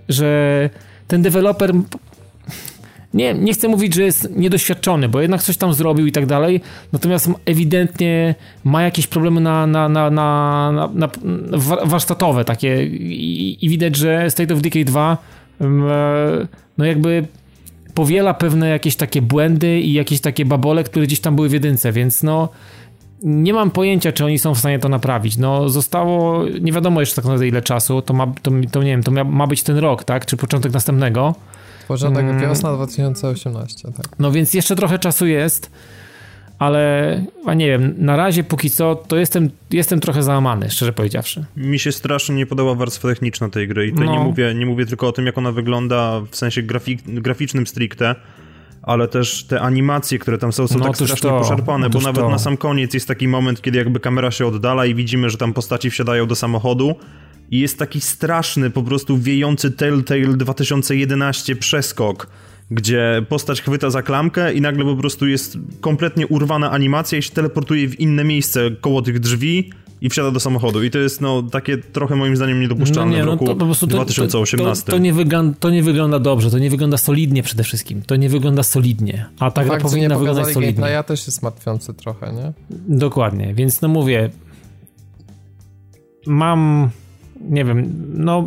że 0.08 0.70
ten 1.08 1.22
deweloper 1.22 1.72
nie, 3.14 3.34
nie 3.34 3.52
chcę 3.52 3.68
mówić, 3.68 3.94
że 3.94 4.02
jest 4.02 4.36
niedoświadczony, 4.36 5.08
bo 5.08 5.20
jednak 5.20 5.42
coś 5.42 5.56
tam 5.56 5.74
zrobił 5.74 6.06
i 6.06 6.12
tak 6.12 6.26
dalej, 6.26 6.60
natomiast 6.92 7.30
ewidentnie 7.44 8.34
ma 8.64 8.82
jakieś 8.82 9.06
problemy 9.06 9.40
na, 9.40 9.66
na, 9.66 9.88
na, 9.88 10.10
na, 10.10 10.72
na, 10.94 11.08
warsztatowe 11.84 12.44
takie 12.44 12.86
I, 12.86 13.58
i 13.60 13.68
widać, 13.68 13.96
że 13.96 14.30
State 14.30 14.54
of 14.54 14.60
Decay 14.60 14.84
2 14.84 15.18
mm, 15.60 15.90
e, 15.90 16.46
no 16.78 16.84
jakby 16.84 17.26
powiela 17.94 18.34
pewne 18.34 18.68
jakieś 18.68 18.96
takie 18.96 19.22
błędy 19.22 19.80
i 19.80 19.92
jakieś 19.92 20.20
takie 20.20 20.44
babole, 20.44 20.84
które 20.84 21.06
gdzieś 21.06 21.20
tam 21.20 21.36
były 21.36 21.48
w 21.48 21.52
jedynce, 21.52 21.92
więc 21.92 22.22
no 22.22 22.48
nie 23.22 23.52
mam 23.52 23.70
pojęcia, 23.70 24.12
czy 24.12 24.24
oni 24.24 24.38
są 24.38 24.54
w 24.54 24.58
stanie 24.58 24.78
to 24.78 24.88
naprawić. 24.88 25.36
No, 25.36 25.68
zostało, 25.68 26.44
nie 26.60 26.72
wiadomo 26.72 27.00
jeszcze 27.00 27.16
tak 27.16 27.24
naprawdę 27.24 27.48
ile 27.48 27.62
czasu, 27.62 28.02
to 28.02 28.14
ma, 28.14 28.26
to, 28.42 28.50
to 28.72 28.82
nie 28.82 28.90
wiem, 28.90 29.02
to 29.02 29.24
ma 29.24 29.46
być 29.46 29.62
ten 29.62 29.78
rok, 29.78 30.04
tak, 30.04 30.26
czy 30.26 30.36
początek 30.36 30.72
następnego. 30.72 31.34
Początek 31.88 32.24
hmm. 32.24 32.42
wiosna 32.42 32.72
2018, 32.72 33.88
tak. 33.96 34.06
No 34.18 34.32
więc 34.32 34.54
jeszcze 34.54 34.76
trochę 34.76 34.98
czasu 34.98 35.26
jest, 35.26 35.70
ale 36.58 37.24
a 37.46 37.54
nie 37.54 37.66
wiem, 37.66 37.94
na 37.98 38.16
razie 38.16 38.44
póki 38.44 38.70
co 38.70 38.94
to 38.94 39.16
jestem, 39.16 39.50
jestem 39.70 40.00
trochę 40.00 40.22
załamany, 40.22 40.70
szczerze 40.70 40.92
powiedziawszy. 40.92 41.44
Mi 41.56 41.78
się 41.78 41.92
strasznie 41.92 42.34
nie 42.34 42.46
podoba 42.46 42.74
warstwa 42.74 43.08
techniczna 43.08 43.48
tej 43.48 43.68
gry 43.68 43.86
i 43.86 43.92
tutaj 43.92 44.06
no. 44.06 44.12
nie, 44.12 44.18
mówię, 44.18 44.54
nie 44.54 44.66
mówię 44.66 44.86
tylko 44.86 45.08
o 45.08 45.12
tym, 45.12 45.26
jak 45.26 45.38
ona 45.38 45.52
wygląda 45.52 46.20
w 46.30 46.36
sensie 46.36 46.62
grafik, 46.62 47.02
graficznym 47.06 47.66
stricte, 47.66 48.14
ale 48.82 49.08
też 49.08 49.44
te 49.44 49.60
animacje, 49.60 50.18
które 50.18 50.38
tam 50.38 50.52
są, 50.52 50.68
są 50.68 50.78
no, 50.78 50.84
tak 50.84 50.94
strasznie 50.94 51.30
to, 51.30 51.38
poszarpane, 51.38 51.90
bo 51.90 52.00
nawet 52.00 52.22
to. 52.22 52.30
na 52.30 52.38
sam 52.38 52.56
koniec 52.56 52.94
jest 52.94 53.08
taki 53.08 53.28
moment, 53.28 53.62
kiedy 53.62 53.78
jakby 53.78 54.00
kamera 54.00 54.30
się 54.30 54.46
oddala 54.46 54.86
i 54.86 54.94
widzimy, 54.94 55.30
że 55.30 55.36
tam 55.36 55.52
postaci 55.52 55.90
wsiadają 55.90 56.26
do 56.26 56.34
samochodu 56.34 56.94
i 57.50 57.60
jest 57.60 57.78
taki 57.78 58.00
straszny, 58.00 58.70
po 58.70 58.82
prostu 58.82 59.18
wiejący 59.18 59.70
Telltale 59.70 60.36
2011 60.36 61.56
przeskok, 61.56 62.26
gdzie 62.70 63.26
postać 63.28 63.62
chwyta 63.62 63.90
za 63.90 64.02
klamkę 64.02 64.54
i 64.54 64.60
nagle 64.60 64.84
po 64.84 64.96
prostu 64.96 65.26
jest 65.26 65.58
kompletnie 65.80 66.26
urwana 66.26 66.70
animacja 66.70 67.18
i 67.18 67.22
się 67.22 67.30
teleportuje 67.30 67.88
w 67.88 68.00
inne 68.00 68.24
miejsce 68.24 68.70
koło 68.80 69.02
tych 69.02 69.20
drzwi 69.20 69.70
i 70.00 70.08
wsiada 70.08 70.30
do 70.30 70.40
samochodu. 70.40 70.82
I 70.82 70.90
to 70.90 70.98
jest 70.98 71.20
no 71.20 71.42
takie 71.42 71.78
trochę 71.78 72.16
moim 72.16 72.36
zdaniem 72.36 72.60
niedopuszczalne 72.60 73.10
no 73.10 73.16
nie, 73.16 73.22
w 73.22 73.26
roku 73.26 73.44
no 73.44 73.52
to 73.52 73.58
po 73.58 73.64
prostu 73.64 73.86
2018. 73.86 74.84
To, 74.84 74.92
to, 74.92 74.98
nie 74.98 75.12
wygląda, 75.12 75.56
to 75.60 75.70
nie 75.70 75.82
wygląda 75.82 76.18
dobrze, 76.18 76.50
to 76.50 76.58
nie 76.58 76.70
wygląda 76.70 76.96
solidnie 76.96 77.42
przede 77.42 77.64
wszystkim. 77.64 78.02
To 78.02 78.16
nie 78.16 78.28
wygląda 78.28 78.62
solidnie. 78.62 79.26
A 79.38 79.50
tak 79.50 79.66
Fakt, 79.66 79.82
powinna 79.82 80.18
wyglądać 80.18 80.54
solidnie. 80.54 80.88
Ja 80.88 81.02
też 81.02 81.26
jest 81.26 81.42
martwiący 81.42 81.94
trochę, 81.94 82.32
nie? 82.32 82.52
Dokładnie, 82.98 83.54
więc 83.54 83.80
no 83.80 83.88
mówię 83.88 84.30
mam 86.26 86.90
nie 87.40 87.64
wiem, 87.64 88.06
no 88.14 88.46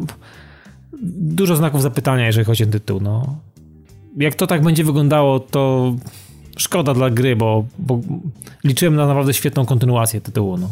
dużo 1.01 1.55
znaków 1.55 1.81
zapytania, 1.81 2.25
jeżeli 2.25 2.45
chodzi 2.45 2.63
o 2.63 2.67
tytuł, 2.67 2.99
no. 2.99 3.35
Jak 4.17 4.35
to 4.35 4.47
tak 4.47 4.61
będzie 4.61 4.83
wyglądało, 4.83 5.39
to 5.39 5.93
szkoda 6.57 6.93
dla 6.93 7.09
gry, 7.09 7.35
bo, 7.35 7.65
bo 7.79 7.99
liczyłem 8.63 8.95
na 8.95 9.07
naprawdę 9.07 9.33
świetną 9.33 9.65
kontynuację 9.65 10.21
tytułu, 10.21 10.57
no. 10.57 10.69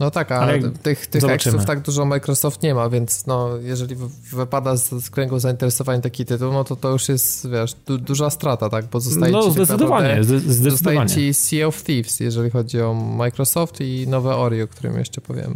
No 0.00 0.10
tak, 0.10 0.32
ale, 0.32 0.52
ale 0.52 0.70
tych, 0.70 1.06
tych 1.06 1.24
ekstrów 1.24 1.64
tak 1.64 1.80
dużo 1.80 2.04
Microsoft 2.04 2.62
nie 2.62 2.74
ma, 2.74 2.88
więc 2.88 3.26
no, 3.26 3.56
jeżeli 3.56 3.96
wypada 4.32 4.76
z, 4.76 5.04
z 5.04 5.10
kręgu 5.10 5.38
zainteresowań 5.38 6.00
taki 6.02 6.24
tytuł, 6.24 6.52
no 6.52 6.64
to 6.64 6.76
to 6.76 6.90
już 6.90 7.08
jest, 7.08 7.50
wiesz, 7.50 7.74
du, 7.86 7.98
duża 7.98 8.30
strata, 8.30 8.68
tak? 8.68 8.86
Bo 8.86 9.00
zostaje 9.00 9.32
no, 9.32 9.42
ci 9.42 9.50
zdecydowanie, 9.50 10.14
tak 10.14 10.24
zdecydowanie. 10.24 10.70
Zostaje 10.70 11.06
ci 11.06 11.34
Sea 11.34 11.66
of 11.66 11.82
Thieves, 11.82 12.20
jeżeli 12.20 12.50
chodzi 12.50 12.80
o 12.80 12.94
Microsoft 12.94 13.80
i 13.80 14.06
nowe 14.08 14.36
Ori, 14.36 14.62
o 14.62 14.68
którym 14.68 14.98
jeszcze 14.98 15.20
powiemy. 15.20 15.54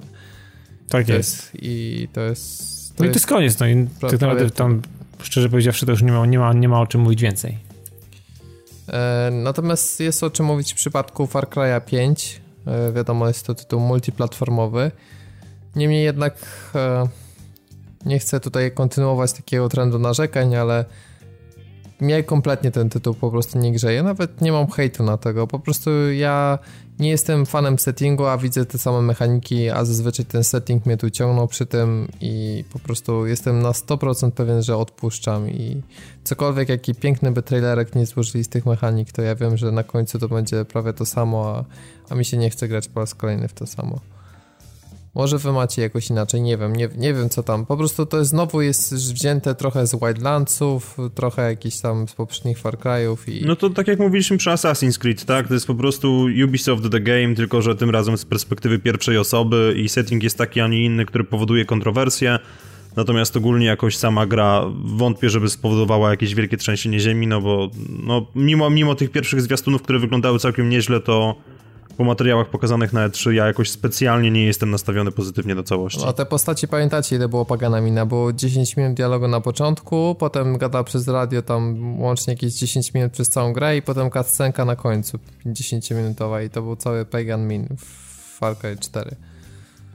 Tak 0.88 1.08
jest. 1.08 1.36
jest. 1.36 1.50
I 1.54 2.08
to 2.12 2.20
jest... 2.20 2.96
To 2.96 3.04
no 3.04 3.08
i 3.08 3.08
to 3.08 3.14
jest 3.14 3.26
koniec, 3.26 3.60
no 3.60 3.66
i 3.66 3.88
tak 4.00 4.12
naprawdę 4.12 4.50
tam, 4.50 4.82
szczerze 5.22 5.48
powiedziawszy, 5.48 5.86
to 5.86 5.92
już 5.92 6.02
nie 6.02 6.12
ma, 6.12 6.26
nie 6.26 6.38
ma, 6.38 6.52
nie 6.52 6.68
ma 6.68 6.80
o 6.80 6.86
czym 6.86 7.00
mówić 7.00 7.22
więcej. 7.22 7.58
E, 8.88 9.30
natomiast 9.32 10.00
jest 10.00 10.22
o 10.22 10.30
czym 10.30 10.46
mówić 10.46 10.72
w 10.72 10.76
przypadku 10.76 11.26
Far 11.26 11.48
Cry'a 11.48 11.80
5. 11.84 12.43
E, 12.66 12.92
wiadomo, 12.92 13.28
jest 13.28 13.46
to 13.46 13.54
tytuł 13.54 13.80
multiplatformowy. 13.80 14.90
Niemniej 15.76 16.04
jednak 16.04 16.34
e, 16.74 17.08
nie 18.06 18.18
chcę 18.18 18.40
tutaj 18.40 18.72
kontynuować 18.72 19.32
takiego 19.32 19.68
trendu 19.68 19.98
narzekań, 19.98 20.56
ale 20.56 20.84
mnie 22.00 22.22
kompletnie 22.22 22.70
ten 22.70 22.90
tytuł 22.90 23.14
po 23.14 23.30
prostu 23.30 23.58
nie 23.58 23.72
grzeje. 23.72 24.02
Nawet 24.02 24.40
nie 24.40 24.52
mam 24.52 24.70
hejtu 24.70 25.02
na 25.02 25.16
tego. 25.16 25.46
Po 25.46 25.58
prostu 25.58 26.12
ja 26.12 26.58
nie 26.98 27.10
jestem 27.10 27.46
fanem 27.46 27.78
settingu, 27.78 28.26
a 28.26 28.38
widzę 28.38 28.66
te 28.66 28.78
same 28.78 29.02
mechaniki, 29.02 29.70
a 29.70 29.84
zazwyczaj 29.84 30.26
ten 30.26 30.44
setting 30.44 30.86
mnie 30.86 30.96
tu 30.96 31.10
ciągnął 31.10 31.48
przy 31.48 31.66
tym 31.66 32.08
i 32.20 32.64
po 32.72 32.78
prostu 32.78 33.26
jestem 33.26 33.62
na 33.62 33.70
100% 33.70 34.30
pewien, 34.30 34.62
że 34.62 34.76
odpuszczam 34.76 35.50
i 35.50 35.82
cokolwiek, 36.24 36.68
jaki 36.68 36.94
piękny 36.94 37.30
by 37.30 37.42
trailerek 37.42 37.94
nie 37.94 38.06
złożyli 38.06 38.44
z 38.44 38.48
tych 38.48 38.66
mechanik, 38.66 39.12
to 39.12 39.22
ja 39.22 39.34
wiem, 39.34 39.56
że 39.56 39.72
na 39.72 39.82
końcu 39.82 40.18
to 40.18 40.28
będzie 40.28 40.64
prawie 40.64 40.92
to 40.92 41.06
samo, 41.06 41.56
a, 41.56 41.64
a 42.12 42.14
mi 42.14 42.24
się 42.24 42.36
nie 42.36 42.50
chce 42.50 42.68
grać 42.68 42.88
po 42.88 43.00
raz 43.00 43.14
kolejny 43.14 43.48
w 43.48 43.52
to 43.52 43.66
samo. 43.66 44.13
Może 45.14 45.38
wy 45.38 45.52
macie 45.52 45.82
jakoś 45.82 46.10
inaczej, 46.10 46.42
nie 46.42 46.58
wiem, 46.58 46.76
nie, 46.76 46.88
nie 46.96 47.14
wiem 47.14 47.28
co 47.28 47.42
tam. 47.42 47.66
Po 47.66 47.76
prostu 47.76 48.06
to 48.06 48.18
jest, 48.18 48.30
znowu 48.30 48.62
jest 48.62 48.94
wzięte 48.94 49.54
trochę 49.54 49.86
z 49.86 50.00
Wildlandsów, 50.00 50.96
trochę 51.14 51.42
jakiś 51.42 51.80
tam 51.80 52.08
z 52.08 52.14
poprzednich 52.14 52.58
Far 52.58 52.76
Cry'ów 52.78 53.16
i... 53.28 53.46
No 53.46 53.56
to 53.56 53.70
tak 53.70 53.88
jak 53.88 53.98
mówiliśmy 53.98 54.36
przy 54.38 54.50
Assassin's 54.50 54.98
Creed, 54.98 55.24
tak? 55.24 55.48
To 55.48 55.54
jest 55.54 55.66
po 55.66 55.74
prostu 55.74 56.26
Ubisoft 56.44 56.90
The 56.90 57.00
Game, 57.00 57.34
tylko 57.34 57.62
że 57.62 57.76
tym 57.76 57.90
razem 57.90 58.18
z 58.18 58.24
perspektywy 58.24 58.78
pierwszej 58.78 59.18
osoby 59.18 59.74
i 59.76 59.88
setting 59.88 60.22
jest 60.22 60.38
taki, 60.38 60.60
a 60.60 60.68
nie 60.68 60.84
inny, 60.84 61.06
który 61.06 61.24
powoduje 61.24 61.64
kontrowersje. 61.64 62.38
Natomiast 62.96 63.36
ogólnie 63.36 63.66
jakoś 63.66 63.96
sama 63.96 64.26
gra 64.26 64.62
wątpię, 64.84 65.30
żeby 65.30 65.50
spowodowała 65.50 66.10
jakieś 66.10 66.34
wielkie 66.34 66.56
trzęsienie 66.56 67.00
ziemi, 67.00 67.26
no 67.26 67.40
bo 67.40 67.70
no, 67.88 68.26
mimo, 68.34 68.70
mimo 68.70 68.94
tych 68.94 69.10
pierwszych 69.10 69.42
zwiastunów, 69.42 69.82
które 69.82 69.98
wyglądały 69.98 70.38
całkiem 70.38 70.68
nieźle, 70.68 71.00
to 71.00 71.34
po 71.96 72.04
materiałach 72.04 72.50
pokazanych 72.50 72.92
na 72.92 73.08
E3 73.08 73.30
ja 73.30 73.46
jakoś 73.46 73.70
specjalnie 73.70 74.30
nie 74.30 74.44
jestem 74.44 74.70
nastawiony 74.70 75.12
pozytywnie 75.12 75.54
do 75.54 75.62
całości. 75.62 76.00
No, 76.00 76.08
a 76.08 76.12
te 76.12 76.26
postaci 76.26 76.68
pamiętacie 76.68 77.16
ile 77.16 77.28
było 77.28 77.44
Paganamina? 77.44 78.06
Było 78.06 78.32
10 78.32 78.76
minut 78.76 78.94
dialogu 78.94 79.28
na 79.28 79.40
początku, 79.40 80.16
potem 80.18 80.58
gada 80.58 80.84
przez 80.84 81.08
radio 81.08 81.42
tam 81.42 82.00
łącznie 82.00 82.32
jakieś 82.32 82.54
10 82.54 82.94
minut 82.94 83.12
przez 83.12 83.28
całą 83.28 83.52
grę 83.52 83.76
i 83.76 83.82
potem 83.82 84.10
cutscenka 84.10 84.64
na 84.64 84.76
końcu 84.76 85.18
50 85.44 85.90
minutowa 85.90 86.42
i 86.42 86.50
to 86.50 86.62
był 86.62 86.76
cały 86.76 87.04
Pagan 87.04 87.48
Min 87.48 87.68
w 87.76 88.38
Far 88.38 88.58
Cry 88.58 88.76
4. 88.80 89.16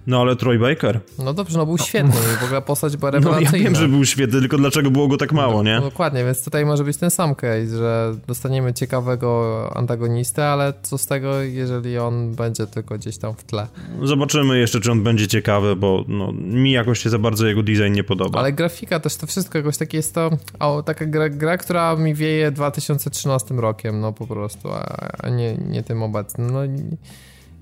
No 0.09 0.21
ale 0.21 0.35
Troy 0.35 0.59
Baker. 0.59 0.99
No 1.19 1.33
dobrze, 1.33 1.57
no 1.57 1.65
był 1.65 1.77
świetny 1.77 2.11
w 2.41 2.43
ogóle 2.43 2.61
postać 2.61 2.97
była 2.97 3.11
No 3.11 3.17
ja 3.17 3.23
rewelacyjna. 3.23 3.63
wiem, 3.65 3.75
że 3.75 3.87
był 3.87 4.05
świetny, 4.05 4.39
tylko 4.39 4.57
dlaczego 4.57 4.91
było 4.91 5.07
go 5.07 5.17
tak 5.17 5.31
mało, 5.33 5.63
nie? 5.63 5.75
No, 5.75 5.81
dokładnie, 5.81 6.23
więc 6.25 6.43
tutaj 6.43 6.65
może 6.65 6.83
być 6.83 6.97
ten 6.97 7.11
sam 7.11 7.35
case, 7.35 7.67
że 7.77 8.15
dostaniemy 8.27 8.73
ciekawego 8.73 9.71
antagonistę, 9.75 10.47
ale 10.47 10.73
co 10.81 10.97
z 10.97 11.05
tego, 11.05 11.41
jeżeli 11.41 11.97
on 11.97 12.35
będzie 12.35 12.67
tylko 12.67 12.95
gdzieś 12.95 13.17
tam 13.17 13.33
w 13.35 13.43
tle. 13.43 13.67
Zobaczymy 14.03 14.59
jeszcze, 14.59 14.79
czy 14.81 14.91
on 14.91 15.03
będzie 15.03 15.27
ciekawy, 15.27 15.75
bo 15.75 16.05
no, 16.07 16.31
mi 16.33 16.71
jakoś 16.71 16.99
się 16.99 17.09
za 17.09 17.19
bardzo 17.19 17.47
jego 17.47 17.63
design 17.63 17.91
nie 17.93 18.03
podoba. 18.03 18.39
Ale 18.39 18.53
grafika 18.53 18.99
też 18.99 19.15
to 19.15 19.27
wszystko 19.27 19.57
jakoś 19.57 19.77
takie 19.77 19.97
jest 19.97 20.15
to, 20.15 20.29
o, 20.59 20.83
taka 20.83 21.05
gra, 21.05 21.29
gra, 21.29 21.57
która 21.57 21.95
mi 21.95 22.13
wieje 22.13 22.51
2013 22.51 23.55
rokiem, 23.55 23.99
no 23.99 24.13
po 24.13 24.27
prostu, 24.27 24.69
a, 24.71 25.07
a 25.19 25.29
nie, 25.29 25.57
nie 25.57 25.83
tym 25.83 26.03
obecnym. 26.03 26.51
No, 26.51 26.65
i 26.65 26.97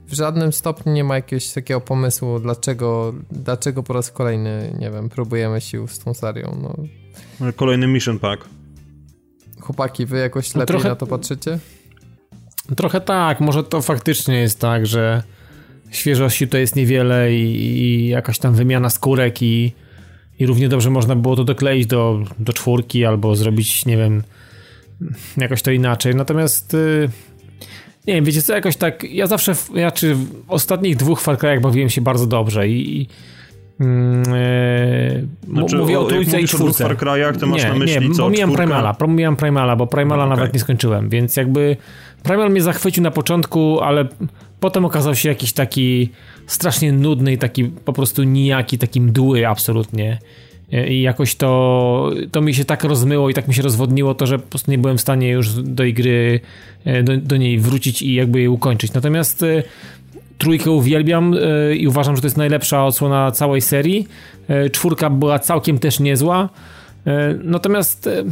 w 0.08 0.14
żadnym 0.14 0.54
stopniu 0.54 0.94
nie 0.94 1.04
ma 1.04 1.16
jakiegoś 1.16 1.48
takiego 1.50 1.82
pomysłu, 1.82 2.40
dlaczego, 2.40 3.14
dlaczego 3.32 3.84
po 3.84 3.94
raz 3.94 4.12
kolejny, 4.12 4.76
nie 4.80 4.92
wiem, 4.92 5.10
próbujemy 5.10 5.62
sił 5.62 5.88
z 5.88 6.00
tą 6.00 6.14
serią. 6.14 6.58
No. 6.62 7.52
Kolejny 7.56 7.88
Mission 7.88 8.20
Pack. 8.20 8.46
Chłopaki, 9.60 10.06
wy 10.06 10.18
jakoś 10.18 10.54
No 10.54 10.60
lepiej 10.60 10.68
trochę- 10.74 10.90
na 10.90 10.96
to 10.96 11.08
patrzycie? 11.08 11.60
Trochę 12.76 13.02
tak, 13.02 13.40
może 13.40 13.64
to 13.64 13.82
faktycznie 13.82 14.40
jest 14.40 14.60
tak, 14.60 14.86
że 14.86 15.24
świeżości 15.92 16.48
to 16.48 16.58
jest 16.58 16.76
niewiele 16.76 17.34
i, 17.34 17.56
i 17.82 18.08
jakaś 18.08 18.40
tam 18.40 18.54
wymiana 18.54 18.90
skórek 18.90 19.42
i, 19.42 19.74
i 20.40 20.46
równie 20.46 20.70
dobrze 20.70 20.90
można 20.90 21.16
było 21.16 21.36
to 21.36 21.44
dokleić 21.44 21.86
do, 21.86 22.24
do 22.40 22.54
czwórki 22.54 23.06
albo 23.06 23.36
zrobić, 23.36 23.86
nie 23.86 23.98
wiem, 23.98 24.24
jakoś 25.38 25.62
to 25.62 25.72
inaczej. 25.72 26.16
Natomiast 26.16 26.74
y, 26.74 27.10
nie 28.08 28.14
wiem, 28.14 28.26
wiecie 28.26 28.42
co, 28.42 28.54
jakoś 28.56 28.76
tak, 28.78 29.04
ja 29.04 29.28
zawsze, 29.28 29.56
w, 29.56 29.70
ja 29.76 29.92
czy 29.92 30.16
w 30.16 30.28
ostatnich 30.48 30.96
dwóch 30.96 31.22
Far 31.22 31.38
Cry'ach 31.38 31.62
bawiłem 31.62 31.90
się 31.90 32.02
bardzo 32.02 32.28
dobrze 32.28 32.70
i, 32.70 33.02
i 33.02 33.08
mm, 33.80 34.34
y, 34.34 35.28
mu- 35.48 35.54
Znaczy, 35.54 35.78
mówię 35.78 36.00
o 36.00 36.02
jak 36.02 36.10
trójce 36.10 36.42
i 36.42 36.44
o 36.44 36.48
czwórce. 36.48 36.84
Far 36.84 36.98
Cry'ach, 36.98 37.38
to 37.40 37.48
masz 37.48 37.64
nie, 37.64 37.70
na 37.70 37.76
myśli 37.76 38.10
nie, 38.10 38.16
co, 38.16 38.24
pomijam 38.24 38.50
czwórka? 38.50 38.64
Primala, 38.64 38.94
pomijam 38.94 39.36
Primala, 39.36 39.76
bo 39.76 39.88
Primala 39.88 40.24
Okej. 40.26 40.38
nawet 40.38 40.54
nie 40.54 40.60
skończyłem, 40.60 41.10
więc 41.10 41.36
jakby 41.36 41.78
Primal 42.24 42.50
mnie 42.52 42.62
zachwycił 42.62 43.04
na 43.04 43.12
początku, 43.12 43.80
ale 43.82 44.08
potem 44.60 44.86
okazał 44.86 45.16
się 45.16 45.30
jakiś 45.30 45.54
taki 45.54 46.10
strasznie 46.48 46.92
nudny 46.92 47.34
i 47.34 47.38
taki 47.38 47.64
po 47.64 47.94
prostu 47.94 48.24
nijaki, 48.24 48.78
taki 48.78 49.02
mdły 49.02 49.48
absolutnie. 49.48 50.20
I 50.72 51.02
jakoś 51.02 51.36
to, 51.36 52.12
to 52.32 52.42
mi 52.42 52.54
się 52.54 52.66
tak 52.66 52.84
rozmyło 52.84 53.30
i 53.30 53.34
tak 53.34 53.48
mi 53.48 53.54
się 53.54 53.62
rozwodniło 53.62 54.16
to, 54.16 54.28
że 54.28 54.40
po 54.40 54.48
prostu 54.48 54.72
nie 54.72 54.78
byłem 54.78 54.98
w 54.98 55.02
stanie 55.02 55.30
już 55.30 55.54
do 55.54 55.84
gry, 55.94 56.40
e, 56.86 57.04
do, 57.04 57.18
do 57.18 57.38
niej 57.38 57.60
wrócić 57.60 58.02
i 58.02 58.14
jakby 58.14 58.40
jej 58.40 58.48
ukończyć. 58.48 58.94
Natomiast 58.94 59.44
e, 59.44 59.64
trójkę 60.38 60.72
uwielbiam 60.72 61.34
e, 61.34 61.76
i 61.76 61.88
uważam, 61.88 62.16
że 62.16 62.22
to 62.22 62.26
jest 62.26 62.38
najlepsza 62.38 62.86
odsłona 62.86 63.32
całej 63.32 63.62
serii. 63.62 64.08
E, 64.48 64.70
Czwórka 64.70 65.10
była 65.10 65.40
całkiem 65.40 65.80
też 65.80 66.00
niezła. 66.00 66.50
E, 67.08 67.36
Natomiast 67.44 68.08
e, 68.08 68.24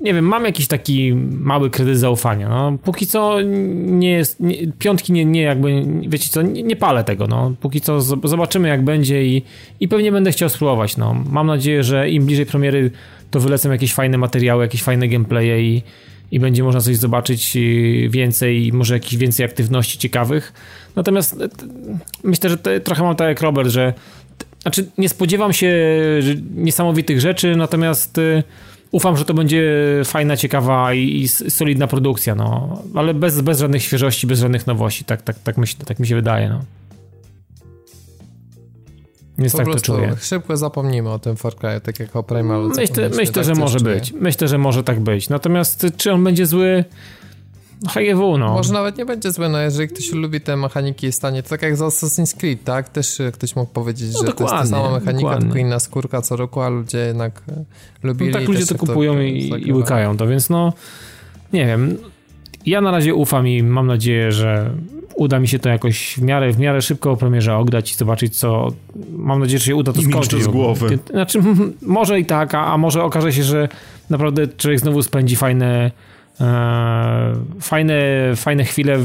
nie 0.00 0.14
wiem, 0.14 0.24
mam 0.24 0.44
jakiś 0.44 0.66
taki 0.66 1.14
mały 1.40 1.70
kredyt 1.70 1.98
zaufania. 1.98 2.48
No, 2.48 2.78
póki 2.84 3.06
co 3.06 3.40
nie 3.74 4.10
jest, 4.10 4.40
nie, 4.40 4.72
piątki 4.78 5.12
nie, 5.12 5.24
nie 5.24 5.42
jakby, 5.42 5.82
wiecie 6.08 6.28
co, 6.30 6.42
nie, 6.42 6.62
nie 6.62 6.76
palę 6.76 7.04
tego, 7.04 7.26
no. 7.26 7.52
Póki 7.60 7.80
co 7.80 8.00
zobaczymy 8.00 8.68
jak 8.68 8.84
będzie 8.84 9.26
i, 9.26 9.42
i 9.80 9.88
pewnie 9.88 10.12
będę 10.12 10.32
chciał 10.32 10.48
spróbować, 10.48 10.96
no. 10.96 11.14
Mam 11.30 11.46
nadzieję, 11.46 11.84
że 11.84 12.10
im 12.10 12.26
bliżej 12.26 12.46
premiery 12.46 12.90
to 13.30 13.40
wylecą 13.40 13.72
jakieś 13.72 13.94
fajne 13.94 14.18
materiały, 14.18 14.64
jakieś 14.64 14.82
fajne 14.82 15.08
gameplaye 15.08 15.60
i, 15.62 15.82
i 16.30 16.40
będzie 16.40 16.62
można 16.62 16.80
coś 16.80 16.96
zobaczyć 16.96 17.56
y, 17.56 18.08
więcej, 18.10 18.72
może 18.72 18.94
jakichś 18.94 19.16
więcej 19.16 19.46
aktywności 19.46 19.98
ciekawych. 19.98 20.52
Natomiast 20.96 21.38
t- 21.38 21.66
myślę, 22.24 22.50
że 22.50 22.80
trochę 22.80 23.02
mam 23.02 23.16
tak 23.16 23.28
jak 23.28 23.42
Robert, 23.42 23.68
że 23.68 23.94
znaczy 24.62 24.90
nie 24.98 25.08
spodziewam 25.08 25.52
się 25.52 25.76
niesamowitych 26.54 27.20
rzeczy, 27.20 27.56
natomiast 27.56 28.18
y, 28.18 28.42
ufam, 28.90 29.16
że 29.16 29.24
to 29.24 29.34
będzie 29.34 29.72
fajna, 30.04 30.36
ciekawa 30.36 30.94
i, 30.94 31.20
i 31.20 31.28
solidna 31.28 31.86
produkcja, 31.86 32.34
no. 32.34 32.78
Ale 32.94 33.14
bez, 33.14 33.40
bez 33.40 33.58
żadnych 33.58 33.82
świeżości, 33.82 34.26
bez 34.26 34.40
żadnych 34.40 34.66
nowości, 34.66 35.04
tak, 35.04 35.22
tak, 35.22 35.38
tak, 35.38 35.58
myślę, 35.58 35.84
tak 35.84 35.98
mi 35.98 36.06
się 36.06 36.14
wydaje, 36.14 36.48
no. 36.48 36.60
Więc 39.38 39.52
Po 39.52 39.58
tak 39.58 39.66
to 39.66 39.80
czuję. 39.80 40.16
szybko 40.20 40.56
zapomnimy 40.56 41.10
o 41.10 41.18
tym 41.18 41.36
Far 41.36 41.54
Cry, 41.54 41.80
tak 41.80 42.00
jak 42.00 42.16
o 42.16 42.22
Primalu. 42.22 42.68
Myślę, 42.68 43.08
myślę 43.08 43.32
tak 43.34 43.44
że 43.44 43.54
może 43.54 43.80
być. 43.80 44.12
Myślę, 44.12 44.48
że 44.48 44.58
może 44.58 44.84
tak 44.84 45.00
być. 45.00 45.28
Natomiast 45.28 45.86
czy 45.96 46.12
on 46.12 46.24
będzie 46.24 46.46
zły? 46.46 46.84
HGW, 47.88 48.38
no. 48.38 48.52
Może 48.52 48.72
nawet 48.72 48.98
nie 48.98 49.04
będzie 49.04 49.32
złe, 49.32 49.48
no 49.48 49.58
jeżeli 49.60 49.88
ktoś 49.88 50.12
lubi 50.12 50.40
te 50.40 50.56
mechaniki 50.56 51.06
i 51.06 51.12
stanie, 51.12 51.42
to 51.42 51.48
tak 51.48 51.62
jak 51.62 51.76
z 51.76 51.80
Assassin's 51.80 52.36
Creed, 52.38 52.64
tak? 52.64 52.88
Też 52.88 53.20
e, 53.20 53.32
ktoś 53.32 53.56
mógł 53.56 53.72
powiedzieć, 53.72 54.12
No 54.12 54.26
że 54.26 54.32
to 54.32 54.44
jest 54.44 54.54
ta 54.54 54.66
sama 54.66 54.90
mechanika, 54.90 55.12
dokładnie. 55.12 55.40
tylko 55.42 55.58
inna 55.58 55.78
skórka 55.78 56.22
co 56.22 56.36
roku, 56.36 56.60
a 56.60 56.68
ludzie 56.68 56.98
jednak 56.98 57.42
e, 57.48 57.64
lubili. 58.02 58.30
No 58.30 58.38
tak 58.38 58.48
i 58.48 58.52
ludzie 58.52 58.60
to 58.60 58.66
się 58.68 58.74
w 58.74 58.78
kupują 58.78 59.20
i, 59.20 59.38
i 59.38 59.42
zagrywali. 59.42 59.72
łykają 59.72 60.16
to, 60.16 60.26
więc 60.26 60.50
no 60.50 60.72
nie 61.52 61.66
wiem. 61.66 61.96
Ja 62.66 62.80
na 62.80 62.90
razie 62.90 63.14
ufam 63.14 63.48
i 63.48 63.62
mam 63.62 63.86
nadzieję, 63.86 64.32
że 64.32 64.70
uda 65.16 65.38
mi 65.40 65.48
się 65.48 65.58
to 65.58 65.68
jakoś 65.68 66.14
w 66.18 66.22
miarę, 66.22 66.52
w 66.52 66.58
miarę 66.58 66.82
szybko 66.82 67.10
o 67.10 67.16
premierze 67.16 67.56
ograć 67.56 67.92
i 67.92 67.94
zobaczyć 67.94 68.36
co... 68.38 68.68
Mam 69.16 69.40
nadzieję, 69.40 69.58
że 69.58 69.64
się 69.64 69.76
uda 69.76 69.92
to 69.92 70.00
I 70.00 70.04
skończyć. 70.04 70.30
to 70.30 70.40
z 70.40 70.46
głowy. 70.48 70.98
Znaczy, 71.10 71.40
może 71.82 72.20
i 72.20 72.24
tak, 72.24 72.54
a, 72.54 72.66
a 72.66 72.78
może 72.78 73.02
okaże 73.02 73.32
się, 73.32 73.42
że 73.42 73.68
naprawdę 74.10 74.48
człowiek 74.48 74.80
znowu 74.80 75.02
spędzi 75.02 75.36
fajne 75.36 75.66
e, 75.76 75.90
fajne, 77.60 78.00
fajne 78.36 78.64
chwile 78.64 78.98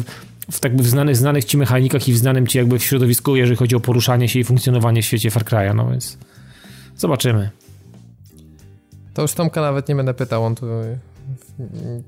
w, 0.52 0.60
tak 0.60 0.76
w 0.82 0.88
znanych, 0.88 1.16
znanych 1.18 1.46
ci 1.46 1.58
mechanikach 1.58 2.08
i 2.08 2.14
w 2.14 2.18
znanym 2.18 2.48
ci 2.48 2.58
jakby 2.58 2.80
w 2.80 2.84
środowisku, 2.84 3.36
jeżeli 3.36 3.58
chodzi 3.58 3.76
o 3.76 3.80
poruszanie 3.80 4.30
się 4.30 4.40
i 4.40 4.44
funkcjonowanie 4.44 5.02
w 5.02 5.06
świecie 5.06 5.32
Far 5.32 5.44
Cry'a, 5.44 5.76
no 5.76 5.90
więc 5.90 6.18
zobaczymy. 6.98 7.50
To 9.14 9.22
już 9.22 9.34
Tomka 9.34 9.62
nawet 9.62 9.90
nie 9.90 9.96
będę 9.96 10.14
pytał, 10.14 10.44
on 10.46 10.56
tu 10.56 10.66
e, 10.72 10.98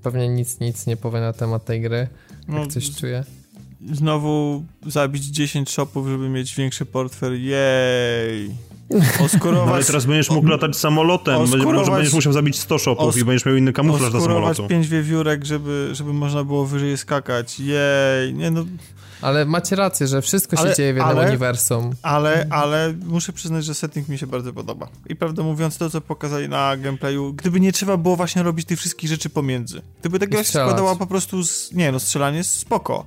pewnie 0.04 0.30
nic, 0.30 0.60
nic 0.60 0.88
nie 0.88 0.98
powie 0.98 1.20
na 1.20 1.34
temat 1.34 1.66
tej 1.66 1.82
gry, 1.82 2.08
No, 2.48 2.60
jak 2.60 2.68
coś 2.72 2.92
czuje. 2.96 3.24
znowu 3.94 4.64
zabić 4.88 5.26
10 5.26 5.70
shopów, 5.70 6.08
żeby 6.08 6.30
mieć 6.30 6.56
większy 6.56 6.86
portfel. 6.86 7.42
Jej! 7.44 8.52
Oskurować, 9.26 9.67
No 9.67 9.74
ale 9.76 9.84
teraz 9.84 10.06
będziesz 10.06 10.30
mógł 10.30 10.48
latać 10.48 10.78
samolotem, 10.78 11.36
oskurować- 11.41 11.89
będziesz 11.89 12.13
musiał 12.13 12.34
zabić 12.34 12.60
100 12.60 12.78
shopów 12.80 13.06
os- 13.10 13.17
i 13.17 13.26
będziesz 13.26 13.45
miał 13.45 13.56
inny 13.56 13.74
kamuflaż 13.74 14.13
oskurować 14.13 14.58
samolotu. 14.58 14.67
5 14.67 14.88
wiewiórek, 14.88 15.45
żeby, 15.45 15.89
żeby 15.93 16.13
można 16.13 16.43
było 16.43 16.65
wyżej 16.65 16.98
skakać. 16.98 17.60
Jej! 17.60 18.34
Nie 18.34 18.52
no, 18.52 18.65
Ale 19.21 19.45
macie 19.45 19.76
rację, 19.76 20.08
że 20.08 20.21
wszystko 20.21 20.56
się 20.56 20.62
Ale- 20.62 20.76
dzieje 20.76 20.93
w 20.93 20.98
jednym 20.98 21.17
ale- 21.17 21.28
uniwersum. 21.30 21.91
ale, 22.02 22.48
ale 22.50 22.93
muszę 23.06 23.34
przyznać, 23.34 23.65
że 23.65 23.74
setting 23.76 24.10
mi 24.10 24.17
się 24.17 24.28
bardzo 24.28 24.54
podoba. 24.54 24.88
I 25.10 25.15
prawdę 25.15 25.43
mówiąc, 25.43 25.78
to 25.78 25.89
co 25.89 26.02
pokazali 26.02 26.50
na 26.50 26.78
gameplayu, 26.78 27.34
gdyby 27.34 27.60
nie 27.60 27.71
trzeba 27.71 27.98
było 27.98 28.15
właśnie 28.15 28.43
robić 28.43 28.67
tych 28.67 28.80
wszystkich 28.80 29.10
rzeczy 29.10 29.30
pomiędzy. 29.30 29.82
Gdyby 30.02 30.19
ta 30.19 30.28
gra 30.28 30.43
się 30.43 30.50
składała 30.50 30.95
po 30.95 31.08
prostu 31.08 31.43
z... 31.43 31.71
Nie 31.71 31.91
no, 31.91 32.00
strzelanie 32.00 32.38
jest 32.38 32.58
spoko. 32.60 33.06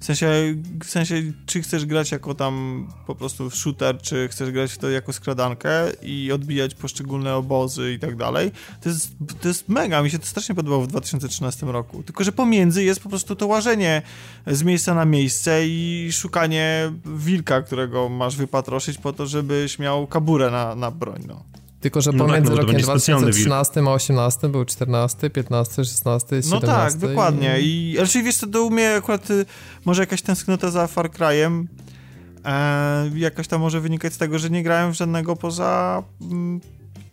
W 0.00 0.04
sensie, 0.04 0.54
w 0.84 0.90
sensie, 0.90 1.22
czy 1.46 1.62
chcesz 1.62 1.86
grać 1.86 2.12
jako 2.12 2.34
tam 2.34 2.86
po 3.06 3.14
prostu 3.14 3.50
shooter, 3.50 3.98
czy 3.98 4.28
chcesz 4.28 4.50
grać 4.50 4.72
w 4.72 4.78
to 4.78 4.90
jako 4.90 5.12
skradankę 5.12 5.92
i 6.02 6.32
odbijać 6.32 6.74
poszczególne 6.74 7.34
obozy 7.34 7.92
i 7.92 7.98
tak 7.98 8.16
dalej, 8.16 8.50
to 8.80 8.88
jest, 8.88 9.12
to 9.40 9.48
jest 9.48 9.68
mega, 9.68 10.02
mi 10.02 10.10
się 10.10 10.18
to 10.18 10.26
strasznie 10.26 10.54
podobało 10.54 10.82
w 10.82 10.86
2013 10.86 11.66
roku. 11.66 12.02
Tylko, 12.02 12.24
że 12.24 12.32
pomiędzy 12.32 12.84
jest 12.84 13.00
po 13.00 13.08
prostu 13.08 13.36
to 13.36 13.46
łażenie 13.46 14.02
z 14.46 14.62
miejsca 14.62 14.94
na 14.94 15.04
miejsce 15.04 15.66
i 15.66 16.08
szukanie 16.12 16.92
wilka, 17.06 17.62
którego 17.62 18.08
masz 18.08 18.36
wypatroszyć 18.36 18.98
po 18.98 19.12
to, 19.12 19.26
żebyś 19.26 19.78
miał 19.78 20.06
kaburę 20.06 20.50
na, 20.50 20.74
na 20.74 20.90
broń, 20.90 21.24
no. 21.28 21.44
Tylko, 21.86 22.00
że 22.00 22.12
No 22.12 22.18
tak, 22.18 22.26
pomiędzy 22.26 22.50
no 22.50 22.56
bo 22.56 22.56
to 22.56 22.62
rokiem 22.62 22.74
będzie 22.74 22.86
specjalny 22.86 23.22
2013 23.22 23.80
a 23.86 23.92
18 23.92 24.48
był 24.48 24.64
14, 24.64 25.30
15, 25.30 25.84
16, 25.84 26.28
17. 26.28 26.50
No 26.50 26.60
tak, 26.60 26.96
dokładnie. 26.96 27.60
I 27.60 27.96
raczej 27.98 28.22
wiesz 28.22 28.38
to 28.52 28.64
u 28.64 28.70
mnie 28.70 28.94
akurat 28.94 29.30
y, 29.30 29.46
może 29.84 30.02
jakaś 30.02 30.22
tęsknota 30.22 30.70
za 30.70 30.86
Far 30.86 31.10
Cry'em 31.10 31.64
e, 32.44 33.10
jakaś 33.14 33.48
tam 33.48 33.60
może 33.60 33.80
wynikać 33.80 34.14
z 34.14 34.18
tego, 34.18 34.38
że 34.38 34.50
nie 34.50 34.62
grałem 34.62 34.92
w 34.92 34.96
żadnego 34.96 35.36
poza 35.36 36.02
mm, 36.22 36.60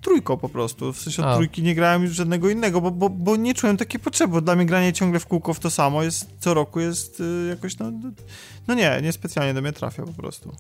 trójką 0.01 0.37
po 0.37 0.49
prostu. 0.49 0.93
W 0.93 0.99
sensie 0.99 1.25
od 1.25 1.35
trójki 1.35 1.63
nie 1.63 1.75
grałem 1.75 2.03
już 2.03 2.15
żadnego 2.15 2.49
innego, 2.49 2.81
bo, 2.81 2.91
bo, 2.91 3.09
bo 3.09 3.35
nie 3.35 3.53
czułem 3.53 3.77
takiej 3.77 3.99
potrzeby. 3.99 4.41
Dla 4.41 4.55
mnie 4.55 4.65
granie 4.65 4.93
ciągle 4.93 5.19
w 5.19 5.25
kółko 5.25 5.53
w 5.53 5.59
to 5.59 5.69
samo 5.69 6.03
jest 6.03 6.29
co 6.39 6.53
roku 6.53 6.79
jest 6.79 7.19
y, 7.19 7.47
jakoś 7.49 7.77
no, 7.77 7.91
no 8.67 8.73
nie, 8.73 8.99
nie 9.03 9.11
specjalnie 9.11 9.53
do 9.53 9.61
mnie 9.61 9.73
trafia 9.73 10.03
po 10.03 10.13
prostu. 10.13 10.55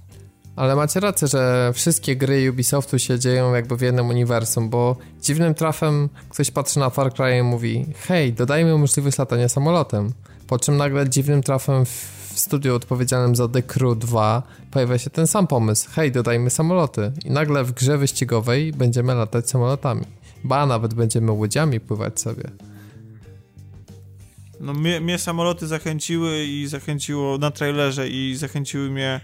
Ale 0.55 0.75
macie 0.75 0.99
rację, 0.99 1.27
że 1.27 1.71
wszystkie 1.73 2.15
gry 2.15 2.49
Ubisoftu 2.51 2.99
się 2.99 3.19
dzieją 3.19 3.53
jakby 3.53 3.77
w 3.77 3.81
jednym 3.81 4.09
uniwersum, 4.09 4.69
bo 4.69 4.95
dziwnym 5.21 5.53
trafem 5.53 6.09
ktoś 6.29 6.51
patrzy 6.51 6.79
na 6.79 6.89
Far 6.89 7.13
Cry 7.13 7.37
i 7.37 7.43
mówi 7.43 7.85
hej, 8.07 8.33
dodajmy 8.33 8.77
możliwość 8.77 9.17
latania 9.17 9.49
samolotem. 9.49 10.13
Po 10.47 10.59
czym 10.59 10.77
nagle 10.77 11.09
dziwnym 11.09 11.43
trafem 11.43 11.85
w 11.85 12.39
studiu 12.39 12.75
odpowiedzialnym 12.75 13.35
za 13.35 13.47
The 13.47 13.63
Crew 13.63 13.97
2 13.97 14.43
pojawia 14.71 14.97
się 14.97 15.09
ten 15.09 15.27
sam 15.27 15.47
pomysł. 15.47 15.89
Hej, 15.91 16.11
dodajmy 16.11 16.49
samoloty. 16.49 17.11
I 17.25 17.31
nagle 17.31 17.63
w 17.63 17.71
grze 17.71 17.97
wyścigowej 17.97 18.73
będziemy 18.73 19.15
latać 19.15 19.49
samolotami. 19.49 20.05
Ba, 20.43 20.65
nawet 20.65 20.93
będziemy 20.93 21.31
łodziami 21.31 21.79
pływać 21.79 22.21
sobie. 22.21 22.43
No 24.59 24.73
mnie, 24.73 25.01
mnie 25.01 25.19
samoloty 25.19 25.67
zachęciły 25.67 26.43
i 26.43 26.67
zachęciło 26.67 27.37
na 27.37 27.51
trailerze 27.51 28.09
i 28.09 28.35
zachęciły 28.35 28.89
mnie 28.89 29.21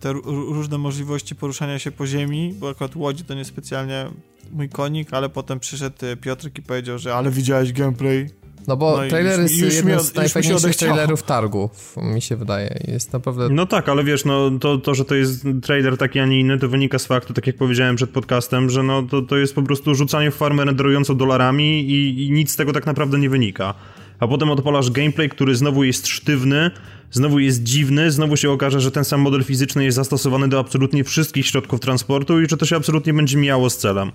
te 0.00 0.12
różne 0.24 0.78
możliwości 0.78 1.34
poruszania 1.34 1.78
się 1.78 1.90
po 1.90 2.06
ziemi, 2.06 2.54
bo 2.60 2.68
akurat 2.68 2.96
łodzi 2.96 3.24
to 3.24 3.34
niespecjalnie 3.34 4.06
mój 4.52 4.68
konik, 4.68 5.14
ale 5.14 5.28
potem 5.28 5.60
przyszedł 5.60 5.96
Piotrek 6.20 6.58
i 6.58 6.62
powiedział, 6.62 6.98
że 6.98 7.14
ale 7.14 7.30
widziałeś 7.30 7.72
gameplay, 7.72 8.28
no 8.68 8.76
bo 8.76 8.96
no 8.96 9.08
trailer 9.08 9.40
jest 9.40 9.58
już 9.58 9.74
jednym 9.74 10.00
z 10.00 10.14
najfajniejszych 10.14 10.76
trailerów 10.76 11.22
targu, 11.22 11.70
mi 11.96 12.22
się 12.22 12.36
wydaje. 12.36 12.78
Jest 12.88 13.12
naprawdę... 13.12 13.48
No 13.48 13.66
tak, 13.66 13.88
ale 13.88 14.04
wiesz, 14.04 14.24
no 14.24 14.50
to, 14.60 14.78
to, 14.78 14.94
że 14.94 15.04
to 15.04 15.14
jest 15.14 15.46
trailer 15.62 15.96
taki, 15.96 16.18
a 16.18 16.26
nie 16.26 16.40
inny, 16.40 16.58
to 16.58 16.68
wynika 16.68 16.98
z 16.98 17.06
faktu, 17.06 17.34
tak 17.34 17.46
jak 17.46 17.56
powiedziałem 17.56 17.96
przed 17.96 18.10
podcastem, 18.10 18.70
że 18.70 18.82
no 18.82 19.02
to, 19.02 19.22
to 19.22 19.36
jest 19.36 19.54
po 19.54 19.62
prostu 19.62 19.94
rzucanie 19.94 20.30
w 20.30 20.34
farmę 20.34 20.64
renderującą 20.64 21.16
dolarami 21.16 21.80
i, 21.80 22.26
i 22.26 22.30
nic 22.30 22.50
z 22.50 22.56
tego 22.56 22.72
tak 22.72 22.86
naprawdę 22.86 23.18
nie 23.18 23.30
wynika. 23.30 23.74
A 24.22 24.28
potem 24.28 24.50
odpalasz 24.50 24.90
gameplay, 24.90 25.28
który 25.28 25.54
znowu 25.54 25.84
jest 25.84 26.06
sztywny, 26.06 26.70
znowu 27.10 27.38
jest 27.38 27.62
dziwny, 27.62 28.10
znowu 28.10 28.36
się 28.36 28.50
okaże, 28.50 28.80
że 28.80 28.90
ten 28.90 29.04
sam 29.04 29.20
model 29.20 29.44
fizyczny 29.44 29.84
jest 29.84 29.96
zastosowany 29.96 30.48
do 30.48 30.58
absolutnie 30.58 31.04
wszystkich 31.04 31.46
środków 31.46 31.80
transportu 31.80 32.40
i 32.40 32.48
że 32.48 32.56
to 32.56 32.66
się 32.66 32.76
absolutnie 32.76 33.14
będzie 33.14 33.36
mijało 33.36 33.70
z 33.70 33.76
celem. 33.76 34.12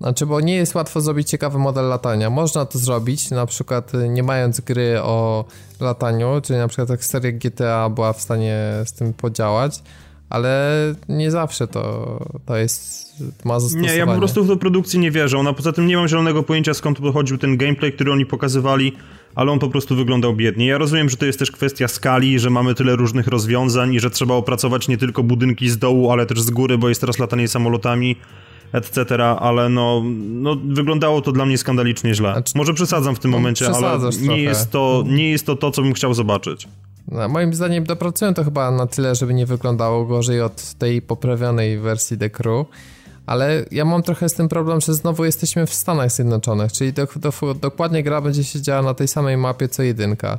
Znaczy, 0.00 0.26
bo 0.26 0.40
nie 0.40 0.54
jest 0.54 0.74
łatwo 0.74 1.00
zrobić 1.00 1.28
ciekawy 1.30 1.58
model 1.58 1.88
latania. 1.88 2.30
Można 2.30 2.66
to 2.66 2.78
zrobić, 2.78 3.30
na 3.30 3.46
przykład 3.46 3.94
y, 3.94 4.08
nie 4.08 4.22
mając 4.22 4.60
gry 4.60 5.02
o 5.02 5.44
lataniu, 5.80 6.40
czyli 6.42 6.58
na 6.58 6.68
przykład 6.68 6.88
jak 6.88 7.04
seria 7.04 7.32
GTA 7.32 7.90
była 7.90 8.12
w 8.12 8.20
stanie 8.20 8.62
z 8.84 8.92
tym 8.92 9.12
podziałać, 9.12 9.82
ale 10.30 10.72
nie 11.08 11.30
zawsze 11.30 11.68
to, 11.68 12.18
to 12.46 12.56
jest, 12.56 13.12
ma 13.44 13.60
zastosowanie. 13.60 13.92
Nie, 13.92 13.98
ja 13.98 14.06
po 14.06 14.16
prostu 14.16 14.44
w 14.44 14.48
to 14.48 14.56
produkcji 14.56 14.98
nie 14.98 15.10
wierzę. 15.10 15.42
No 15.42 15.54
poza 15.54 15.72
tym 15.72 15.86
nie 15.86 15.96
mam 15.96 16.08
zielonego 16.08 16.42
pojęcia 16.42 16.74
skąd 16.74 16.98
pochodził 16.98 17.38
ten 17.38 17.56
gameplay, 17.56 17.92
który 17.92 18.12
oni 18.12 18.26
pokazywali, 18.26 18.96
ale 19.34 19.52
on 19.52 19.58
po 19.58 19.68
prostu 19.68 19.96
wyglądał 19.96 20.34
biednie. 20.34 20.66
Ja 20.66 20.78
rozumiem, 20.78 21.08
że 21.08 21.16
to 21.16 21.26
jest 21.26 21.38
też 21.38 21.50
kwestia 21.50 21.88
skali, 21.88 22.38
że 22.38 22.50
mamy 22.50 22.74
tyle 22.74 22.96
różnych 22.96 23.26
rozwiązań 23.26 23.94
i 23.94 24.00
że 24.00 24.10
trzeba 24.10 24.34
opracować 24.34 24.88
nie 24.88 24.98
tylko 24.98 25.22
budynki 25.22 25.68
z 25.68 25.78
dołu, 25.78 26.10
ale 26.10 26.26
też 26.26 26.40
z 26.40 26.50
góry, 26.50 26.78
bo 26.78 26.88
jest 26.88 27.00
teraz 27.00 27.18
latanie 27.18 27.48
samolotami 27.48 28.16
etc., 28.72 29.24
ale 29.24 29.68
no, 29.68 30.02
no 30.18 30.56
wyglądało 30.64 31.20
to 31.20 31.32
dla 31.32 31.46
mnie 31.46 31.58
skandalicznie 31.58 32.14
źle. 32.14 32.32
Znaczy, 32.32 32.52
Może 32.56 32.74
przesadzam 32.74 33.16
w 33.16 33.18
tym 33.18 33.30
no, 33.30 33.36
momencie, 33.36 33.66
ale 33.68 33.98
nie 34.20 34.42
jest, 34.42 34.70
to, 34.70 35.04
nie 35.06 35.30
jest 35.30 35.46
to 35.46 35.56
to, 35.56 35.70
co 35.70 35.82
bym 35.82 35.92
chciał 35.92 36.14
zobaczyć. 36.14 36.68
No, 37.08 37.28
moim 37.28 37.54
zdaniem 37.54 37.84
dopracują 37.84 38.34
to 38.34 38.44
chyba 38.44 38.70
na 38.70 38.86
tyle, 38.86 39.14
żeby 39.14 39.34
nie 39.34 39.46
wyglądało 39.46 40.04
gorzej 40.04 40.40
od 40.40 40.74
tej 40.74 41.02
poprawionej 41.02 41.78
wersji 41.78 42.18
The 42.18 42.30
Crew, 42.30 42.66
ale 43.28 43.64
ja 43.70 43.84
mam 43.84 44.02
trochę 44.02 44.28
z 44.28 44.34
tym 44.34 44.48
problem, 44.48 44.80
że 44.80 44.94
znowu 44.94 45.24
jesteśmy 45.24 45.66
w 45.66 45.74
Stanach 45.74 46.12
Zjednoczonych, 46.12 46.72
czyli 46.72 46.92
do, 46.92 47.08
do, 47.16 47.54
dokładnie 47.54 48.02
gra 48.02 48.20
będzie 48.20 48.44
się 48.44 48.62
działa 48.62 48.82
na 48.82 48.94
tej 48.94 49.08
samej 49.08 49.36
mapie 49.36 49.68
co 49.68 49.82
jedynka. 49.82 50.38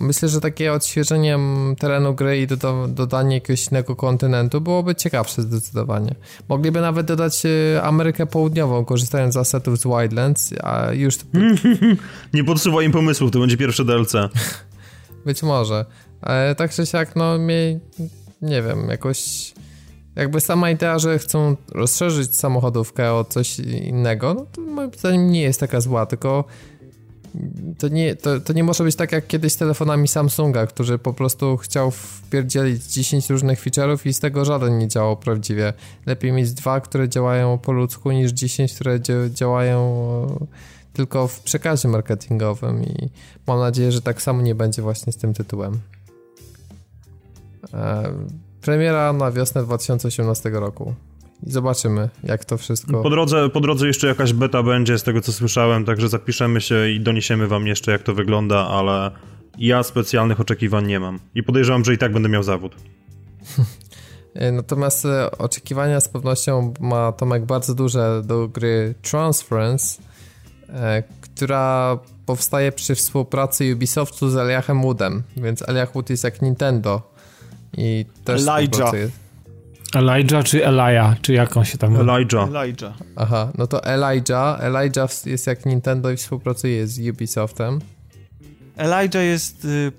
Myślę, 0.00 0.28
że 0.28 0.40
takie 0.40 0.72
odświeżenie 0.72 1.38
terenu 1.78 2.14
gry 2.14 2.40
i 2.40 2.46
doda 2.46 2.88
dodanie 2.88 3.34
jakiegoś 3.34 3.68
innego 3.68 3.96
kontynentu 3.96 4.60
byłoby 4.60 4.94
ciekawsze 4.94 5.42
zdecydowanie. 5.42 6.14
Mogliby 6.48 6.80
nawet 6.80 7.06
dodać 7.06 7.42
e, 7.46 7.82
Amerykę 7.82 8.26
Południową, 8.26 8.84
korzystając 8.84 9.34
z 9.34 9.36
asetów 9.36 9.78
z 9.78 9.84
Wildlands, 9.84 10.54
a 10.62 10.92
już... 10.92 11.14
Nie 12.34 12.44
podsuwaj 12.44 12.86
im 12.86 12.92
pomysłów, 12.92 13.30
to 13.30 13.38
będzie 13.38 13.56
pierwsze 13.56 13.84
DLC. 13.84 14.12
Być 15.26 15.42
może. 15.42 15.84
Ale 16.20 16.54
tak 16.54 16.72
czy 16.72 16.86
siak, 16.86 17.16
no 17.16 17.38
mnie, 17.38 17.80
nie 18.42 18.62
wiem, 18.62 18.88
jakoś... 18.88 19.52
Jakby 20.16 20.40
sama 20.40 20.70
idea, 20.70 20.98
że 20.98 21.18
chcą 21.18 21.56
rozszerzyć 21.72 22.36
samochodówkę 22.36 23.12
o 23.12 23.24
coś 23.24 23.58
innego, 23.58 24.34
no 24.34 24.46
to 24.52 24.60
moim 24.60 24.90
zdaniem 24.98 25.30
nie 25.30 25.42
jest 25.42 25.60
taka 25.60 25.80
zła, 25.80 26.06
tylko 26.06 26.44
to 27.78 27.88
nie, 27.88 28.16
to, 28.16 28.40
to 28.40 28.52
nie 28.52 28.64
może 28.64 28.84
być 28.84 28.96
tak 28.96 29.12
jak 29.12 29.26
kiedyś 29.26 29.52
z 29.52 29.56
telefonami 29.56 30.08
Samsunga, 30.08 30.66
który 30.66 30.98
po 30.98 31.12
prostu 31.12 31.56
chciał 31.56 31.90
wpierdzielić 31.90 32.84
10 32.84 33.30
różnych 33.30 33.60
feature'ów 33.60 34.06
i 34.06 34.14
z 34.14 34.20
tego 34.20 34.44
żaden 34.44 34.78
nie 34.78 34.88
działał 34.88 35.16
prawdziwie. 35.16 35.72
Lepiej 36.06 36.32
mieć 36.32 36.52
dwa, 36.52 36.80
które 36.80 37.08
działają 37.08 37.58
po 37.58 37.72
ludzku 37.72 38.12
niż 38.12 38.32
10, 38.32 38.74
które 38.74 39.00
działają 39.30 39.86
tylko 40.92 41.28
w 41.28 41.40
przekazie 41.40 41.88
marketingowym 41.88 42.84
i 42.84 43.10
mam 43.46 43.58
nadzieję, 43.58 43.92
że 43.92 44.02
tak 44.02 44.22
samo 44.22 44.42
nie 44.42 44.54
będzie 44.54 44.82
właśnie 44.82 45.12
z 45.12 45.16
tym 45.16 45.34
tytułem. 45.34 45.80
E, 47.74 48.12
premiera 48.64 49.12
na 49.12 49.32
wiosnę 49.32 49.62
2018 49.62 50.50
roku 50.50 50.94
i 51.46 51.50
zobaczymy, 51.50 52.08
jak 52.24 52.44
to 52.44 52.58
wszystko... 52.58 53.02
Po 53.02 53.10
drodze, 53.10 53.48
po 53.48 53.60
drodze 53.60 53.86
jeszcze 53.86 54.06
jakaś 54.06 54.32
beta 54.32 54.62
będzie, 54.62 54.98
z 54.98 55.02
tego 55.02 55.20
co 55.20 55.32
słyszałem, 55.32 55.84
także 55.84 56.08
zapiszemy 56.08 56.60
się 56.60 56.88
i 56.88 57.00
doniesiemy 57.00 57.48
wam 57.48 57.66
jeszcze, 57.66 57.92
jak 57.92 58.02
to 58.02 58.14
wygląda, 58.14 58.68
ale 58.68 59.10
ja 59.58 59.82
specjalnych 59.82 60.40
oczekiwań 60.40 60.86
nie 60.86 61.00
mam. 61.00 61.18
I 61.34 61.42
podejrzewam, 61.42 61.84
że 61.84 61.94
i 61.94 61.98
tak 61.98 62.12
będę 62.12 62.28
miał 62.28 62.42
zawód. 62.42 62.76
Natomiast 64.52 65.04
e, 65.04 65.38
oczekiwania 65.38 66.00
z 66.00 66.08
pewnością 66.08 66.74
ma 66.80 67.12
Tomek 67.12 67.44
bardzo 67.44 67.74
duże 67.74 68.22
do 68.24 68.48
gry 68.48 68.94
Transference, 69.02 70.02
e, 70.68 71.02
która 71.20 71.98
powstaje 72.26 72.72
przy 72.72 72.94
współpracy 72.94 73.74
Ubisoftu 73.74 74.30
z 74.30 74.36
Eliachem 74.36 74.82
Woodem, 74.82 75.22
więc 75.36 75.68
Eliach 75.68 75.92
Wood 75.92 76.10
jest 76.10 76.24
jak 76.24 76.42
Nintendo 76.42 77.13
i 77.76 78.04
też 78.24 78.48
Elijah. 78.48 78.92
Elijah 79.94 80.44
czy 80.44 80.66
Elijah, 80.66 81.20
czy 81.20 81.32
jak 81.32 81.56
on 81.56 81.64
się 81.64 81.78
tam... 81.78 81.96
Elijah. 81.96 82.48
Elijah. 82.48 82.94
Aha, 83.16 83.52
no 83.58 83.66
to 83.66 83.84
Elijah. 83.84 84.60
Elijah 84.60 85.26
jest 85.26 85.46
jak 85.46 85.66
Nintendo 85.66 86.10
i 86.10 86.16
współpracuje 86.16 86.86
z 86.86 87.08
Ubisoftem. 87.10 87.80
Elijah 88.76 89.22
jest 89.22 89.64
y, 89.64 89.92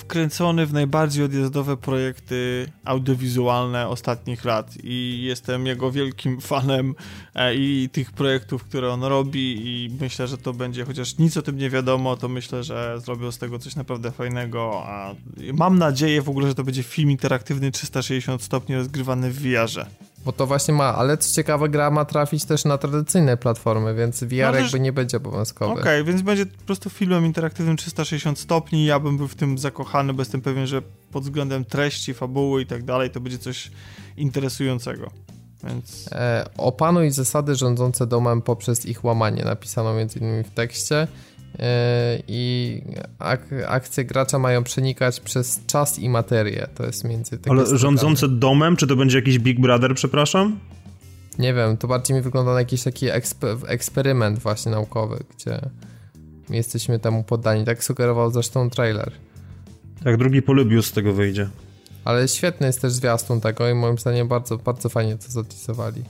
wkręcony 0.00 0.66
w 0.66 0.72
najbardziej 0.72 1.24
odjazdowe 1.24 1.76
projekty 1.76 2.70
audiowizualne 2.84 3.88
ostatnich 3.88 4.44
lat 4.44 4.74
i 4.82 5.22
jestem 5.22 5.66
jego 5.66 5.92
wielkim 5.92 6.40
fanem 6.40 6.94
e, 7.34 7.54
i 7.54 7.88
tych 7.92 8.12
projektów, 8.12 8.64
które 8.64 8.92
on 8.92 9.04
robi 9.04 9.56
i 9.64 9.90
myślę, 10.00 10.28
że 10.28 10.38
to 10.38 10.52
będzie, 10.52 10.84
chociaż 10.84 11.18
nic 11.18 11.36
o 11.36 11.42
tym 11.42 11.56
nie 11.56 11.70
wiadomo, 11.70 12.16
to 12.16 12.28
myślę, 12.28 12.64
że 12.64 13.00
zrobią 13.00 13.32
z 13.32 13.38
tego 13.38 13.58
coś 13.58 13.76
naprawdę 13.76 14.10
fajnego, 14.10 14.82
a 14.86 15.14
mam 15.52 15.78
nadzieję 15.78 16.22
w 16.22 16.28
ogóle, 16.28 16.48
że 16.48 16.54
to 16.54 16.64
będzie 16.64 16.82
film 16.82 17.10
interaktywny 17.10 17.70
360 17.70 18.42
stopni 18.42 18.74
rozgrywany 18.74 19.30
w 19.30 19.42
VR-ze. 19.42 19.86
Bo 20.24 20.32
to 20.32 20.46
właśnie 20.46 20.74
ma, 20.74 20.94
ale 20.94 21.18
co 21.18 21.34
ciekawe, 21.34 21.68
gra 21.68 21.90
ma 21.90 22.04
trafić 22.04 22.44
też 22.44 22.64
na 22.64 22.78
tradycyjne 22.78 23.36
platformy, 23.36 23.94
więc 23.94 24.24
VR 24.24 24.52
no, 24.52 24.54
jakby 24.54 24.80
nie 24.80 24.92
będzie 24.92 25.16
obowiązkowy. 25.16 25.72
Okej, 25.72 25.82
okay, 25.82 26.04
więc 26.04 26.22
będzie 26.22 26.46
po 26.46 26.64
prostu 26.66 26.90
filmem 26.90 27.26
interaktywnym 27.26 27.76
360 27.76 28.38
stopni. 28.38 28.84
Ja 28.84 29.00
bym 29.00 29.16
był 29.16 29.28
w 29.28 29.34
tym 29.34 29.58
zakochany, 29.58 30.14
bo 30.14 30.20
jestem 30.20 30.40
pewien, 30.40 30.66
że 30.66 30.82
pod 31.12 31.22
względem 31.22 31.64
treści, 31.64 32.14
fabuły 32.14 32.62
i 32.62 32.66
tak 32.66 32.84
dalej, 32.84 33.10
to 33.10 33.20
będzie 33.20 33.38
coś 33.38 33.70
interesującego. 34.16 35.10
Więc... 35.64 36.08
E, 36.12 36.48
opanuj 36.58 37.10
zasady 37.10 37.54
rządzące 37.54 38.06
domem 38.06 38.42
poprzez 38.42 38.86
ich 38.86 39.04
łamanie, 39.04 39.44
napisano 39.44 39.94
między 39.94 40.18
innymi 40.18 40.44
w 40.44 40.50
tekście. 40.50 41.08
E, 41.60 42.22
i 42.28 42.82
ak 43.18 43.40
akcje 43.66 44.04
gracza 44.04 44.38
mają 44.38 44.64
przenikać 44.64 45.20
przez 45.20 45.60
czas 45.66 45.98
i 45.98 46.08
materię. 46.08 46.66
To 46.74 46.86
jest 46.86 47.04
między 47.04 47.38
Ale 47.48 47.78
rządzące 47.78 48.28
domem, 48.28 48.76
czy 48.76 48.86
to 48.86 48.96
będzie 48.96 49.18
jakiś 49.18 49.38
Big 49.38 49.60
Brother, 49.60 49.94
przepraszam? 49.94 50.58
Nie 51.38 51.54
wiem, 51.54 51.76
to 51.76 51.88
bardziej 51.88 52.16
mi 52.16 52.22
wygląda 52.22 52.52
na 52.52 52.58
jakiś 52.58 52.82
taki 52.82 53.06
eksperyment 53.66 54.38
właśnie 54.38 54.72
naukowy, 54.72 55.24
gdzie 55.36 55.60
jesteśmy 56.50 56.98
temu 56.98 57.24
poddani. 57.24 57.64
Tak 57.64 57.84
sugerował 57.84 58.30
zresztą 58.30 58.70
trailer. 58.70 59.12
Tak, 60.04 60.16
drugi 60.16 60.42
Polybius 60.42 60.86
z 60.86 60.92
tego 60.92 61.12
wyjdzie. 61.12 61.48
Ale 62.04 62.28
świetny 62.28 62.66
jest 62.66 62.80
też 62.80 62.92
zwiastun 62.92 63.40
tego 63.40 63.68
i 63.68 63.74
moim 63.74 63.98
zdaniem 63.98 64.28
bardzo, 64.28 64.56
bardzo 64.56 64.88
fajnie 64.88 65.16
to 65.16 65.30
zatisowali. 65.32 66.04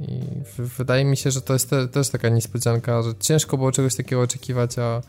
I 0.00 0.20
wydaje 0.58 1.04
mi 1.04 1.16
się, 1.16 1.30
że 1.30 1.40
to 1.40 1.52
jest 1.52 1.70
te, 1.70 1.88
też 1.88 2.08
taka 2.08 2.28
niespodzianka, 2.28 3.02
że 3.02 3.14
ciężko 3.20 3.56
było 3.56 3.72
czegoś 3.72 3.94
takiego 3.94 4.22
oczekiwać, 4.22 4.78
a, 4.78 5.02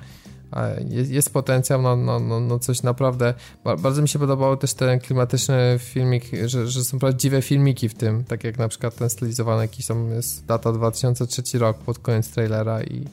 a 0.51 0.67
jest, 0.89 1.11
jest, 1.11 1.33
potencjał 1.33 1.81
na, 1.81 2.59
coś 2.59 2.83
naprawdę. 2.83 3.33
Bardzo 3.63 4.01
mi 4.01 4.09
się 4.09 4.19
podobał 4.19 4.57
też 4.57 4.73
ten 4.73 4.99
klimatyczny 4.99 5.75
filmik, 5.79 6.23
że, 6.45 6.67
że 6.67 6.83
są 6.83 6.99
prawdziwe 6.99 7.41
filmiki 7.41 7.89
w 7.89 7.93
tym, 7.93 8.23
tak 8.23 8.43
jak 8.43 8.57
na 8.57 8.67
przykład 8.67 8.95
ten 8.95 9.09
stylizowany, 9.09 9.61
jakiś 9.61 9.85
tam 9.85 10.11
jest 10.11 10.45
data 10.45 10.71
2003 10.71 11.59
rok 11.59 11.77
pod 11.77 11.99
koniec 11.99 12.29
trailera 12.29 12.83
i 12.83 13.05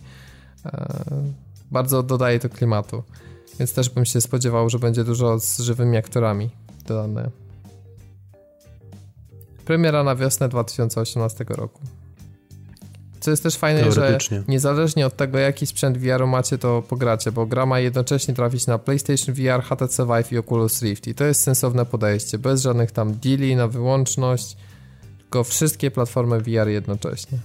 e, 0.66 0.94
bardzo 1.70 2.02
dodaje 2.02 2.38
to 2.38 2.48
klimatu. 2.48 3.02
Więc 3.58 3.72
też 3.72 3.90
bym 3.90 4.04
się 4.04 4.20
spodziewał, 4.20 4.70
że 4.70 4.78
będzie 4.78 5.04
dużo 5.04 5.40
z 5.40 5.58
żywymi 5.58 5.96
aktorami 5.96 6.50
dodane. 6.86 7.43
Premiera 9.64 10.04
na 10.04 10.16
wiosnę 10.16 10.48
2018 10.48 11.44
roku. 11.48 11.80
Co 13.20 13.30
jest 13.30 13.42
też 13.42 13.56
fajne, 13.56 13.92
że 13.92 14.18
niezależnie 14.48 15.06
od 15.06 15.16
tego, 15.16 15.38
jaki 15.38 15.66
sprzęt 15.66 15.98
VR 15.98 16.26
macie, 16.26 16.58
to 16.58 16.82
pogracie, 16.82 17.32
bo 17.32 17.46
gra 17.46 17.66
ma 17.66 17.80
jednocześnie 17.80 18.34
trafić 18.34 18.66
na 18.66 18.78
PlayStation 18.78 19.34
VR, 19.34 19.62
HTC 19.62 20.06
Vive 20.06 20.32
i 20.32 20.38
Oculus 20.38 20.82
Rift. 20.82 21.06
I 21.06 21.14
to 21.14 21.24
jest 21.24 21.40
sensowne 21.40 21.86
podejście, 21.86 22.38
bez 22.38 22.62
żadnych 22.62 22.90
tam 22.90 23.14
deali 23.14 23.56
na 23.56 23.68
wyłączność, 23.68 24.56
tylko 25.18 25.44
wszystkie 25.44 25.90
platformy 25.90 26.40
VR 26.40 26.68
jednocześnie. 26.68 27.38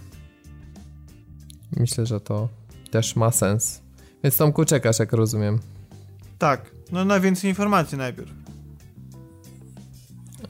Myślę, 1.77 2.05
że 2.05 2.19
to 2.19 2.49
też 2.91 3.15
ma 3.15 3.32
sens. 3.32 3.82
Więc 4.23 4.38
Tomku 4.38 4.65
czekasz, 4.65 4.99
jak 4.99 5.13
rozumiem. 5.13 5.60
Tak, 6.38 6.71
no 6.91 7.05
najwięcej 7.05 7.49
informacji 7.49 7.97
najpierw. 7.97 8.38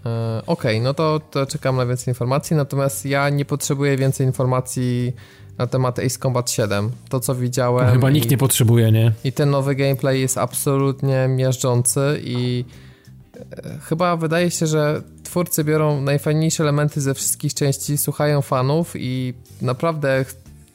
E, 0.06 0.42
Okej, 0.46 0.78
okay, 0.78 0.82
no 0.82 0.94
to, 0.94 1.22
to 1.32 1.46
czekam 1.46 1.76
na 1.76 1.86
więcej 1.86 2.12
informacji, 2.12 2.56
natomiast 2.56 3.06
ja 3.06 3.30
nie 3.30 3.46
potrzebuję 3.46 3.98
więcej 3.98 4.28
informacji 4.28 5.14
na 5.58 5.68
temat 5.68 6.00
Ace 6.00 6.20
Combat 6.20 6.52
7. 6.52 6.92
To, 7.10 7.20
co 7.20 7.36
widziałem... 7.36 7.86
No, 7.86 7.94
chyba 7.94 8.10
nikt 8.10 8.28
i, 8.28 8.30
nie 8.30 8.38
potrzebuje, 8.38 8.92
nie? 8.92 9.12
I 9.24 9.32
ten 9.34 9.50
nowy 9.50 9.76
gameplay 9.76 10.22
jest 10.22 10.38
absolutnie 10.38 11.28
miażdżący 11.28 12.22
i 12.24 12.66
e, 13.36 13.80
chyba 13.82 14.18
wydaje 14.18 14.52
się, 14.52 14.68
że 14.68 15.02
twórcy 15.24 15.64
biorą 15.64 16.02
najfajniejsze 16.02 16.64
elementy 16.64 17.02
ze 17.02 17.14
wszystkich 17.14 17.54
części, 17.54 17.98
słuchają 17.98 18.42
fanów 18.42 18.94
i 18.96 19.34
naprawdę 19.62 20.26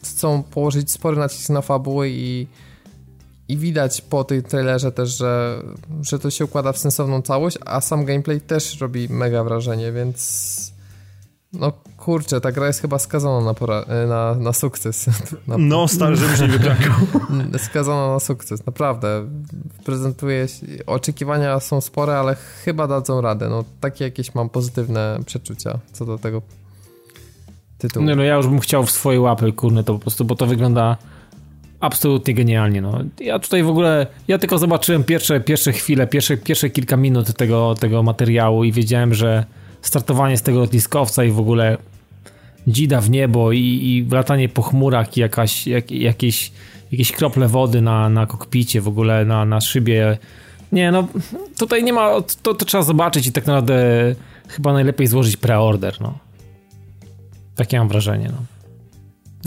chcą 0.02 0.42
położyć 0.42 0.90
spory 0.90 1.16
nacisk 1.16 1.50
na 1.50 1.62
fabuły 1.62 2.10
i 2.10 2.46
i 3.48 3.56
widać 3.56 4.00
po 4.00 4.24
tej 4.24 4.42
trailerze 4.42 4.92
też, 4.92 5.18
że, 5.18 5.62
że 6.02 6.18
to 6.18 6.30
się 6.30 6.44
układa 6.44 6.72
w 6.72 6.78
sensowną 6.78 7.22
całość, 7.22 7.58
a 7.66 7.80
sam 7.80 8.04
gameplay 8.04 8.40
też 8.40 8.80
robi 8.80 9.08
mega 9.08 9.44
wrażenie, 9.44 9.92
więc 9.92 10.74
no 11.52 11.72
kurczę, 11.96 12.40
ta 12.40 12.52
gra 12.52 12.66
jest 12.66 12.80
chyba 12.80 12.98
skazana 12.98 13.40
na, 13.40 13.54
pora, 13.54 13.84
na, 14.08 14.34
na 14.34 14.52
sukces. 14.52 15.06
Na, 15.48 15.58
no, 15.58 15.88
stary, 15.88 16.16
żebyś 16.16 16.40
nie 16.40 17.58
skazana 17.68 18.12
na 18.12 18.20
sukces, 18.20 18.66
naprawdę. 18.66 19.28
Prezentuje 19.84 20.48
się, 20.48 20.66
oczekiwania 20.86 21.60
są 21.60 21.80
spore, 21.80 22.18
ale 22.18 22.34
chyba 22.34 22.86
dadzą 22.86 23.20
radę. 23.20 23.48
No, 23.48 23.64
takie 23.80 24.04
jakieś 24.04 24.34
mam 24.34 24.48
pozytywne 24.48 25.18
przeczucia 25.26 25.78
co 25.92 26.04
do 26.04 26.18
tego 26.18 26.42
tytułu. 27.78 28.06
No, 28.06 28.16
no 28.16 28.22
ja 28.22 28.34
już 28.34 28.46
bym 28.46 28.60
chciał 28.60 28.86
w 28.86 28.90
swoje 28.90 29.20
łapy, 29.20 29.52
kurny, 29.52 29.84
to 29.84 29.92
po 29.92 29.98
prostu, 29.98 30.24
bo 30.24 30.34
to 30.34 30.46
wygląda 30.46 30.96
absolutnie 31.84 32.34
genialnie. 32.34 32.82
No. 32.82 32.98
Ja 33.20 33.38
tutaj 33.38 33.62
w 33.62 33.68
ogóle, 33.68 34.06
ja 34.28 34.38
tylko 34.38 34.58
zobaczyłem 34.58 35.04
pierwsze, 35.04 35.40
pierwsze 35.40 35.72
chwile, 35.72 36.06
pierwsze, 36.06 36.36
pierwsze 36.36 36.70
kilka 36.70 36.96
minut 36.96 37.36
tego, 37.36 37.74
tego 37.74 38.02
materiału 38.02 38.64
i 38.64 38.72
wiedziałem, 38.72 39.14
że 39.14 39.44
startowanie 39.82 40.36
z 40.36 40.42
tego 40.42 40.58
lotniskowca 40.58 41.24
i 41.24 41.30
w 41.30 41.38
ogóle 41.38 41.78
dzida 42.66 43.00
w 43.00 43.10
niebo 43.10 43.52
i, 43.52 43.58
i 43.60 44.06
latanie 44.10 44.48
po 44.48 44.62
chmurach 44.62 45.16
i 45.16 45.20
jakaś, 45.20 45.66
jak, 45.66 45.90
jakieś, 45.90 46.52
jakieś 46.92 47.12
krople 47.12 47.48
wody 47.48 47.80
na, 47.80 48.08
na 48.08 48.26
kokpicie, 48.26 48.80
w 48.80 48.88
ogóle 48.88 49.24
na, 49.24 49.44
na 49.44 49.60
szybie. 49.60 50.18
Nie, 50.72 50.90
no 50.92 51.08
tutaj 51.58 51.84
nie 51.84 51.92
ma, 51.92 52.10
to, 52.42 52.54
to 52.54 52.64
trzeba 52.64 52.82
zobaczyć 52.82 53.26
i 53.26 53.32
tak 53.32 53.46
naprawdę 53.46 53.74
chyba 54.48 54.72
najlepiej 54.72 55.06
złożyć 55.06 55.36
preorder, 55.36 56.00
no. 56.00 56.18
Takie 57.56 57.78
mam 57.78 57.88
wrażenie, 57.88 58.28
no. 58.28 58.53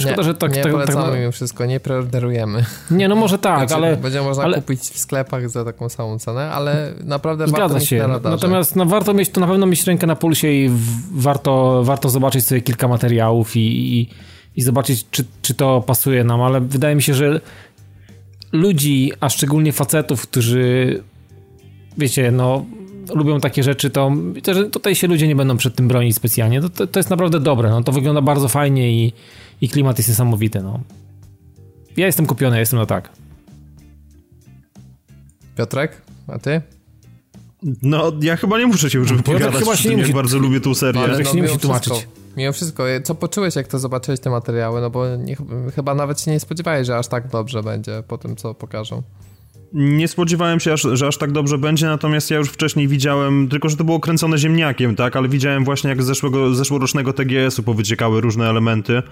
Szkoda, 0.01 0.15
nie, 0.15 0.23
że 0.23 0.33
tak... 0.33 0.55
Nie 0.55 0.63
tak, 0.63 0.71
polecamy 0.71 1.11
tak, 1.11 1.19
mimo 1.19 1.31
wszystko, 1.31 1.65
nie 1.65 1.79
preorderujemy. 1.79 2.65
Nie, 2.91 3.07
no 3.07 3.15
może 3.15 3.37
tak, 3.37 3.57
znaczy, 3.69 3.75
ale... 3.75 3.97
Będzie 3.97 4.21
można 4.21 4.43
ale... 4.43 4.57
kupić 4.57 4.79
w 4.79 4.99
sklepach 4.99 5.49
za 5.49 5.65
taką 5.65 5.89
samą 5.89 6.19
cenę, 6.19 6.51
ale 6.51 6.93
naprawdę 7.03 7.47
Zgadza 7.47 7.67
warto 7.67 7.85
się. 7.85 8.07
na. 8.07 8.19
Natomiast 8.19 8.75
no, 8.75 8.85
warto 8.85 9.13
mieć, 9.13 9.29
to 9.29 9.41
na 9.41 9.47
pewno 9.47 9.65
mieć 9.65 9.83
rękę 9.87 10.07
na 10.07 10.15
pulsie 10.15 10.51
i 10.51 10.69
w, 10.69 11.21
warto, 11.21 11.83
warto 11.83 12.09
zobaczyć 12.09 12.45
sobie 12.45 12.61
kilka 12.61 12.87
materiałów 12.87 13.55
i, 13.55 13.99
i, 13.99 14.09
i 14.55 14.61
zobaczyć, 14.61 15.05
czy, 15.11 15.25
czy 15.41 15.53
to 15.53 15.81
pasuje 15.81 16.23
nam, 16.23 16.41
ale 16.41 16.61
wydaje 16.61 16.95
mi 16.95 17.01
się, 17.01 17.13
że 17.13 17.41
ludzi, 18.51 19.11
a 19.19 19.29
szczególnie 19.29 19.71
facetów, 19.71 20.21
którzy 20.21 21.03
wiecie, 21.97 22.31
no 22.31 22.65
lubią 23.15 23.39
takie 23.39 23.63
rzeczy, 23.63 23.89
to 23.89 24.11
tutaj 24.71 24.95
się 24.95 25.07
ludzie 25.07 25.27
nie 25.27 25.35
będą 25.35 25.57
przed 25.57 25.75
tym 25.75 25.87
bronić 25.87 26.15
specjalnie. 26.15 26.61
To, 26.61 26.69
to, 26.69 26.87
to 26.87 26.99
jest 26.99 27.09
naprawdę 27.09 27.39
dobre, 27.39 27.69
no 27.69 27.83
to 27.83 27.91
wygląda 27.91 28.21
bardzo 28.21 28.47
fajnie 28.47 28.91
i 28.91 29.13
i 29.61 29.69
klimat 29.69 29.97
jest 29.97 30.09
niesamowity, 30.09 30.63
no. 30.63 30.79
Ja 31.97 32.05
jestem 32.05 32.25
kupiony, 32.25 32.55
ja 32.55 32.59
jestem 32.59 32.79
na 32.79 32.85
tak. 32.85 33.09
Piotrek, 35.57 36.01
a 36.27 36.39
ty? 36.39 36.61
No, 37.81 38.11
ja 38.21 38.35
chyba 38.35 38.59
nie 38.59 38.67
muszę 38.67 38.89
się 38.89 38.99
już 38.99 39.13
wypowiadać, 39.13 39.55
chyba 39.55 39.75
się 39.75 39.89
nie 39.89 39.97
musi... 39.97 40.13
bardzo 40.13 40.39
lubię 40.39 40.59
tą 40.59 40.75
serię. 40.75 41.01
ale 41.01 41.17
no, 41.17 41.23
się 41.23 41.35
nie 41.35 41.41
musi 41.41 41.59
tłumaczyć. 41.59 41.93
Wszystko, 41.93 42.11
mimo 42.37 42.53
wszystko, 42.53 42.83
co 43.03 43.15
poczułeś, 43.15 43.55
jak 43.55 43.67
to 43.67 43.79
zobaczyłeś 43.79 44.19
te 44.19 44.29
materiały? 44.29 44.81
No 44.81 44.89
bo 44.89 45.15
nie, 45.15 45.37
chyba 45.75 45.95
nawet 45.95 46.21
się 46.21 46.31
nie 46.31 46.39
spodziewałeś, 46.39 46.87
że 46.87 46.97
aż 46.97 47.07
tak 47.07 47.27
dobrze 47.27 47.63
będzie 47.63 48.03
po 48.07 48.17
tym, 48.17 48.35
co 48.35 48.53
pokażą. 48.53 49.03
Nie 49.73 50.07
spodziewałem 50.07 50.59
się, 50.59 50.73
aż, 50.73 50.81
że 50.93 51.07
aż 51.07 51.17
tak 51.17 51.31
dobrze 51.31 51.57
będzie, 51.57 51.85
natomiast 51.85 52.31
ja 52.31 52.37
już 52.37 52.49
wcześniej 52.49 52.87
widziałem, 52.87 53.47
tylko 53.49 53.69
że 53.69 53.77
to 53.77 53.83
było 53.83 53.99
kręcone 53.99 54.37
ziemniakiem, 54.37 54.95
tak, 54.95 55.15
ale 55.15 55.29
widziałem 55.29 55.65
właśnie 55.65 55.89
jak 55.89 56.03
z 56.03 56.05
zeszłego, 56.05 56.55
zeszłorocznego 56.55 57.13
TGS-u 57.13 57.63
powyciekały 57.63 58.21
różne 58.21 58.49
elementy. 58.49 59.03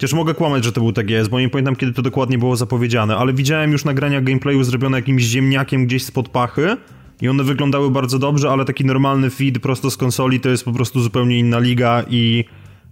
Chociaż 0.00 0.12
mogę 0.12 0.34
kłamać, 0.34 0.64
że 0.64 0.72
to 0.72 0.80
był 0.80 0.92
TGS, 0.92 1.28
bo 1.28 1.40
nie 1.40 1.48
pamiętam 1.48 1.76
kiedy 1.76 1.92
to 1.92 2.02
dokładnie 2.02 2.38
było 2.38 2.56
zapowiedziane, 2.56 3.16
ale 3.16 3.32
widziałem 3.32 3.72
już 3.72 3.84
nagrania 3.84 4.20
gameplayu 4.20 4.64
zrobione 4.64 4.98
jakimś 4.98 5.22
ziemniakiem 5.22 5.86
gdzieś 5.86 6.04
spod 6.04 6.28
pachy 6.28 6.76
i 7.22 7.28
one 7.28 7.44
wyglądały 7.44 7.90
bardzo 7.90 8.18
dobrze, 8.18 8.50
ale 8.50 8.64
taki 8.64 8.84
normalny 8.84 9.30
feed 9.30 9.58
prosto 9.58 9.90
z 9.90 9.96
konsoli 9.96 10.40
to 10.40 10.48
jest 10.48 10.64
po 10.64 10.72
prostu 10.72 11.00
zupełnie 11.00 11.38
inna 11.38 11.58
liga 11.58 12.04
i 12.10 12.44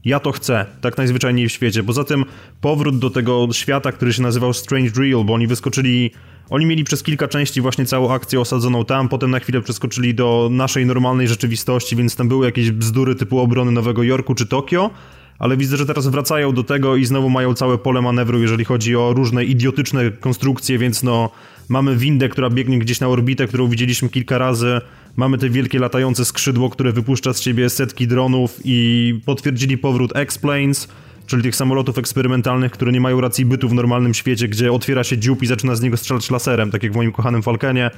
ja 0.05 0.21
to 0.21 0.33
chcę, 0.33 0.67
tak 0.81 0.99
najzwyczajniej 0.99 1.49
w 1.49 1.53
świecie. 1.53 1.83
Poza 1.83 2.05
tym 2.05 2.25
powrót 2.61 2.99
do 2.99 3.11
tego 3.11 3.49
świata, 3.53 3.93
który 3.93 4.13
się 4.13 4.23
nazywał 4.23 4.53
Strange 4.53 4.91
Real, 5.01 5.25
bo 5.25 5.35
oni 5.35 5.47
wyskoczyli, 5.47 6.11
oni 6.51 6.67
mieli 6.67 6.85
przez 6.85 7.03
kilka 7.03 7.29
części 7.29 7.61
właśnie 7.61 7.87
całą 7.87 8.13
akcję 8.13 8.41
osadzoną 8.41 8.85
tam, 8.85 9.09
potem 9.09 9.31
na 9.31 9.41
chwilę 9.41 9.61
przeskoczyli 9.61 10.15
do 10.15 10.49
naszej 10.53 10.87
normalnej 10.87 11.29
rzeczywistości, 11.29 11.97
więc 11.97 12.17
tam 12.17 12.29
były 12.29 12.47
jakieś 12.47 12.71
bzdury 12.71 13.15
typu 13.15 13.39
obrony 13.39 13.73
Nowego 13.73 14.03
Jorku 14.03 14.35
czy 14.35 14.47
Tokio, 14.47 14.91
ale 15.39 15.57
widzę, 15.57 15.77
że 15.77 15.87
teraz 15.87 16.07
wracają 16.07 16.53
do 16.53 16.65
tego 16.65 16.97
i 16.97 17.05
znowu 17.05 17.31
mają 17.31 17.55
całe 17.55 17.79
pole 17.79 18.03
manewru, 18.03 18.43
jeżeli 18.43 18.65
chodzi 18.65 18.97
o 18.97 19.13
różne 19.13 19.45
idiotyczne 19.45 20.11
konstrukcje, 20.11 20.79
więc 20.79 21.03
no 21.03 21.31
mamy 21.69 21.97
windę, 21.97 22.29
która 22.29 22.51
biegnie 22.51 22.79
gdzieś 22.79 23.01
na 23.01 23.09
orbitę, 23.09 23.47
którą 23.47 23.69
widzieliśmy 23.69 24.09
kilka 24.09 24.39
razy, 24.39 24.81
mamy 25.17 25.39
te 25.39 25.51
wielkie 25.51 25.79
latające 25.79 26.25
skrzydło, 26.25 26.71
które 26.71 26.93
wypuszcza 26.93 27.33
z 27.33 27.41
siebie 27.41 27.71
setki 27.71 28.07
dronów 28.07 28.61
i 28.65 29.21
potwierdzili 29.27 29.79
powrót 29.79 30.13
X-Planes, 30.15 30.89
czyli 31.27 31.43
tych 31.43 31.57
samolotów 31.57 31.99
eksperymentalnych, 31.99 32.73
które 32.73 32.93
nie 32.93 33.01
mają 33.01 33.21
racji 33.21 33.45
bytu 33.45 33.69
w 33.69 33.75
normalnym 33.75 34.15
świecie, 34.15 34.49
gdzie 34.49 34.73
otwiera 34.73 35.05
się 35.05 35.19
dziób 35.19 35.43
i 35.43 35.47
zaczyna 35.47 35.75
z 35.75 35.81
niego 35.81 35.97
strzelać 35.97 36.31
laserem, 36.31 36.71
tak 36.71 36.83
jak 36.83 36.93
w 36.93 36.97
moim 36.97 37.13
kochanym 37.13 37.43
Falcenie. 37.43 37.91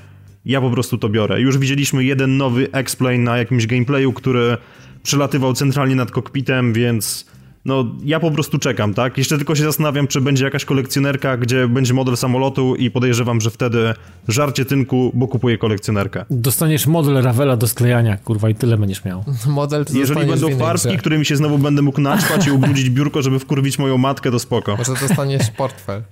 Ja 0.44 0.61
po 0.61 0.70
prostu 0.70 0.98
to 0.98 1.09
biorę. 1.09 1.40
Już 1.40 1.59
widzieliśmy 1.59 2.05
jeden 2.05 2.37
nowy 2.37 2.72
X-Plane 2.72 3.18
na 3.18 3.38
jakimś 3.38 3.66
gameplayu, 3.66 4.12
który 4.12 4.57
przelatywał 5.03 5.55
centralnie 5.55 5.94
nad 5.94 6.11
kokpitem, 6.11 6.72
więc 6.72 7.30
no 7.64 7.85
ja 8.05 8.20
po 8.20 8.31
prostu 8.31 8.59
czekam, 8.59 8.94
tak? 8.94 9.18
Jeszcze 9.18 9.37
tylko 9.37 9.55
się 9.55 9.62
zastanawiam, 9.62 10.07
czy 10.07 10.20
będzie 10.20 10.44
jakaś 10.44 10.64
kolekcjonerka, 10.64 11.37
gdzie 11.37 11.68
będzie 11.68 11.94
model 11.94 12.16
samolotu 12.16 12.75
i 12.75 12.90
podejrzewam, 12.90 13.40
że 13.40 13.51
wtedy 13.51 13.94
żarcie 14.29 14.64
tynku, 14.64 15.11
bo 15.14 15.29
kupuję 15.29 15.59
kolekcjonerkę. 15.59 16.25
Dostaniesz 16.31 16.87
model 16.87 17.23
Ravela 17.23 17.57
do 17.57 17.68
sklejania, 17.68 18.16
kurwa, 18.16 18.51
i 18.51 18.55
tyle 18.55 18.79
będziesz 18.79 19.05
miał. 19.05 19.25
Model 19.46 19.85
Jeżeli 19.92 20.27
będą 20.27 20.59
farbki, 20.59 20.99
którymi 20.99 21.25
się 21.25 21.37
znowu 21.37 21.59
będę 21.59 21.83
mógł 21.83 22.01
naćpać 22.01 22.46
i 22.46 22.51
ubrudzić 22.51 22.90
biurko, 22.90 23.23
żeby 23.23 23.38
wkurwić 23.38 23.79
moją 23.79 23.99
matkę, 23.99 24.31
to 24.31 24.38
spoko. 24.38 24.77
Może 24.77 24.94
dostaniesz 25.09 25.51
portfel. 25.51 26.03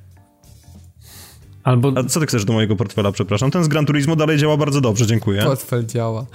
Albo... 1.64 1.92
A 1.96 2.04
co 2.04 2.20
ty 2.20 2.26
chcesz 2.26 2.44
do 2.44 2.52
mojego 2.52 2.76
portfela, 2.76 3.12
przepraszam? 3.12 3.50
Ten 3.50 3.64
z 3.64 3.68
Gran 3.68 3.87
Turismo 3.87 4.16
dalej 4.16 4.38
działa 4.38 4.56
bardzo 4.56 4.80
dobrze, 4.80 5.06
dziękuję. 5.06 5.42
Portfel 5.42 5.87
działa. 5.87 6.26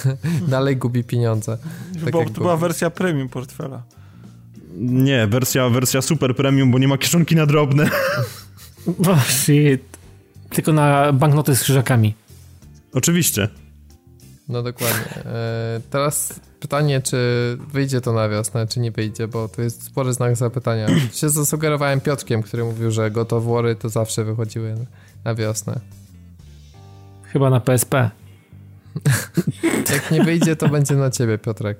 dalej 0.48 0.76
gubi 0.76 1.04
pieniądze. 1.04 1.58
Tak 2.04 2.12
bo 2.12 2.24
to 2.24 2.30
była 2.30 2.56
wersja 2.56 2.90
premium 2.90 3.28
portfela. 3.28 3.82
Nie, 4.76 5.26
wersja, 5.26 5.68
wersja 5.68 6.02
super 6.02 6.36
premium, 6.36 6.70
bo 6.70 6.78
nie 6.78 6.88
ma 6.88 6.98
kieszonki 6.98 7.36
na 7.36 7.46
drobne. 7.46 7.90
Oh, 9.08 9.20
shit. 9.20 9.98
Tylko 10.50 10.72
na 10.72 11.12
banknoty 11.12 11.56
z 11.56 11.62
krzyżakami. 11.62 12.14
Oczywiście. 12.92 13.48
No 14.48 14.62
dokładnie. 14.62 15.24
E, 15.24 15.80
teraz 15.90 16.40
pytanie, 16.60 17.00
czy 17.00 17.18
wyjdzie 17.72 18.00
to 18.00 18.12
na 18.12 18.28
wiosnę, 18.28 18.66
czy 18.66 18.80
nie 18.80 18.90
wyjdzie, 18.90 19.28
bo 19.28 19.48
tu 19.48 19.62
jest 19.62 19.82
spory 19.82 20.12
znak 20.12 20.36
zapytania. 20.36 20.86
się 21.12 21.28
zasugerowałem 21.28 22.00
Piotrkiem, 22.00 22.42
który 22.42 22.64
mówił, 22.64 22.90
że 22.90 23.10
gotowory 23.10 23.76
to 23.76 23.88
zawsze 23.88 24.24
wychodziły 24.24 24.74
na 25.24 25.34
wiosnę. 25.34 25.80
Chyba 27.22 27.50
na 27.50 27.60
PSP. 27.60 28.10
Jak 29.92 30.10
nie 30.10 30.24
wyjdzie, 30.24 30.56
to 30.56 30.68
będzie 30.68 30.94
na 30.94 31.10
ciebie, 31.10 31.38
Piotrek. 31.38 31.78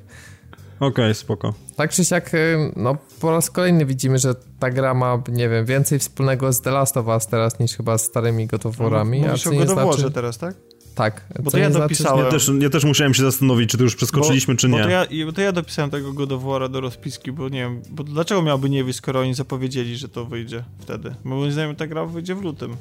Okej, 0.80 0.88
okay, 0.88 1.14
spoko. 1.14 1.54
Tak 1.76 1.92
czy 1.92 2.04
siak, 2.04 2.34
y, 2.34 2.72
no 2.76 2.96
po 3.20 3.30
raz 3.30 3.50
kolejny 3.50 3.86
widzimy, 3.86 4.18
że 4.18 4.34
ta 4.58 4.70
gra 4.70 4.94
ma, 4.94 5.22
nie 5.28 5.48
wiem, 5.48 5.66
więcej 5.66 5.98
wspólnego 5.98 6.52
z 6.52 6.60
The 6.60 6.70
Last 6.70 6.96
of 6.96 7.06
Us 7.06 7.26
teraz 7.26 7.58
niż 7.58 7.76
chyba 7.76 7.98
z 7.98 8.02
starymi 8.02 8.46
gotoworami. 8.46 9.20
No, 9.20 9.26
mówisz 9.26 9.46
a 9.46 9.50
o 9.50 9.86
God 9.86 9.96
znaczy... 9.96 10.10
teraz, 10.10 10.38
tak? 10.38 10.54
Tak. 10.94 11.24
Bo 11.42 11.50
to 11.50 11.58
ja 11.58 11.70
znaczy, 11.70 11.82
dopisałem. 11.82 12.24
Ja 12.24 12.30
też, 12.30 12.50
ja 12.60 12.70
też 12.70 12.84
musiałem 12.84 13.14
się 13.14 13.22
zastanowić, 13.22 13.70
czy 13.70 13.76
to 13.76 13.82
już 13.82 13.96
przeskoczyliśmy, 13.96 14.54
bo, 14.54 14.60
czy 14.60 14.68
nie. 14.68 14.78
Bo 14.78 14.84
to, 14.84 14.90
ja, 14.90 15.06
bo 15.26 15.32
to 15.32 15.40
ja 15.40 15.52
dopisałem 15.52 15.90
tego 15.90 16.12
Godowora 16.12 16.68
do 16.68 16.80
rozpiski, 16.80 17.32
bo 17.32 17.48
nie 17.48 17.60
wiem, 17.60 17.82
bo 17.90 18.04
dlaczego 18.04 18.42
miałby 18.42 18.70
nie 18.70 18.84
wyjść, 18.84 18.98
skoro 18.98 19.20
oni 19.20 19.34
zapowiedzieli, 19.34 19.96
że 19.96 20.08
to 20.08 20.24
wyjdzie 20.24 20.64
wtedy? 20.78 21.14
Bo 21.24 21.36
moim 21.36 21.52
zdaniem 21.52 21.76
ta 21.76 21.86
gra 21.86 22.04
wyjdzie 22.04 22.34
w 22.34 22.42
lutym. 22.42 22.76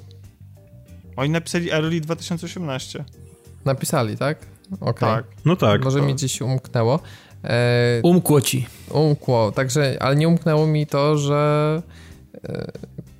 Oni 1.16 1.30
napisali 1.30 1.72
Early 1.72 2.02
2018. 2.02 3.06
Napisali, 3.66 4.18
tak? 4.18 4.38
Okay. 4.80 5.10
Tak. 5.10 5.26
No 5.46 5.56
tak. 5.56 5.84
Może 5.84 6.00
to... 6.00 6.06
mi 6.06 6.14
gdzieś 6.14 6.42
umknęło. 6.42 7.00
E... 7.48 8.00
Umkło 8.04 8.42
ci. 8.42 8.68
Umkło, 8.92 9.52
także, 9.52 9.98
ale 10.00 10.16
nie 10.16 10.28
umknęło 10.28 10.68
mi 10.68 10.88
to, 10.88 11.18
że 11.18 11.82
e, 12.44 12.72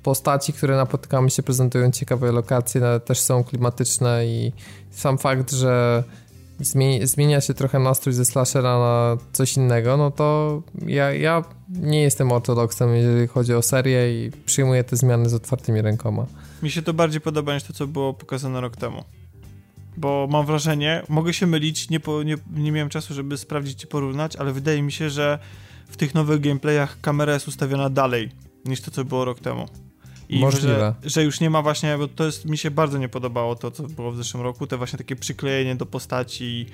postaci, 0.02 0.52
które 0.52 0.76
napotykamy 0.76 1.30
się 1.30 1.42
prezentują 1.42 1.90
ciekawe 1.90 2.32
lokacje, 2.32 2.80
też 3.04 3.20
są 3.20 3.44
klimatyczne 3.44 4.26
i 4.26 4.52
sam 4.90 5.18
fakt, 5.18 5.52
że 5.52 6.04
zmienia, 6.60 7.06
zmienia 7.06 7.40
się 7.40 7.54
trochę 7.54 7.78
nastrój 7.78 8.14
ze 8.14 8.24
slashera 8.24 8.78
na 8.78 9.16
coś 9.32 9.56
innego, 9.56 9.96
no 9.96 10.10
to 10.10 10.62
ja, 10.86 11.12
ja 11.12 11.44
nie 11.68 12.02
jestem 12.02 12.32
ortodoksem, 12.32 12.96
jeżeli 12.96 13.26
chodzi 13.26 13.54
o 13.54 13.62
serię 13.62 14.26
i 14.26 14.30
przyjmuję 14.46 14.84
te 14.84 14.96
zmiany 14.96 15.28
z 15.28 15.34
otwartymi 15.34 15.82
rękoma. 15.82 16.26
Mi 16.62 16.70
się 16.70 16.82
to 16.82 16.94
bardziej 16.94 17.20
podoba 17.20 17.54
niż 17.54 17.62
to, 17.62 17.72
co 17.72 17.86
było 17.86 18.14
pokazane 18.14 18.60
rok 18.60 18.76
temu. 18.76 19.04
Bo 19.98 20.28
mam 20.30 20.46
wrażenie, 20.46 21.02
mogę 21.08 21.34
się 21.34 21.46
mylić, 21.46 21.90
nie, 21.90 22.00
po, 22.00 22.22
nie, 22.22 22.36
nie 22.52 22.72
miałem 22.72 22.88
czasu, 22.88 23.14
żeby 23.14 23.38
sprawdzić 23.38 23.84
i 23.84 23.86
porównać, 23.86 24.36
ale 24.36 24.52
wydaje 24.52 24.82
mi 24.82 24.92
się, 24.92 25.10
że 25.10 25.38
w 25.88 25.96
tych 25.96 26.14
nowych 26.14 26.40
gameplayach 26.40 27.00
kamera 27.00 27.34
jest 27.34 27.48
ustawiona 27.48 27.90
dalej 27.90 28.30
niż 28.64 28.80
to, 28.80 28.90
co 28.90 29.04
było 29.04 29.24
rok 29.24 29.40
temu. 29.40 29.68
I 30.28 30.40
Możliwe. 30.40 30.94
Że, 31.02 31.10
że 31.10 31.24
już 31.24 31.40
nie 31.40 31.50
ma 31.50 31.62
właśnie, 31.62 31.98
bo 31.98 32.08
to 32.08 32.26
jest, 32.26 32.44
mi 32.44 32.58
się 32.58 32.70
bardzo 32.70 32.98
nie 32.98 33.08
podobało 33.08 33.56
to, 33.56 33.70
co 33.70 33.82
było 33.82 34.12
w 34.12 34.16
zeszłym 34.16 34.42
roku, 34.42 34.66
te 34.66 34.76
właśnie 34.76 34.98
takie 34.98 35.16
przyklejenie 35.16 35.76
do 35.76 35.86
postaci, 35.86 36.66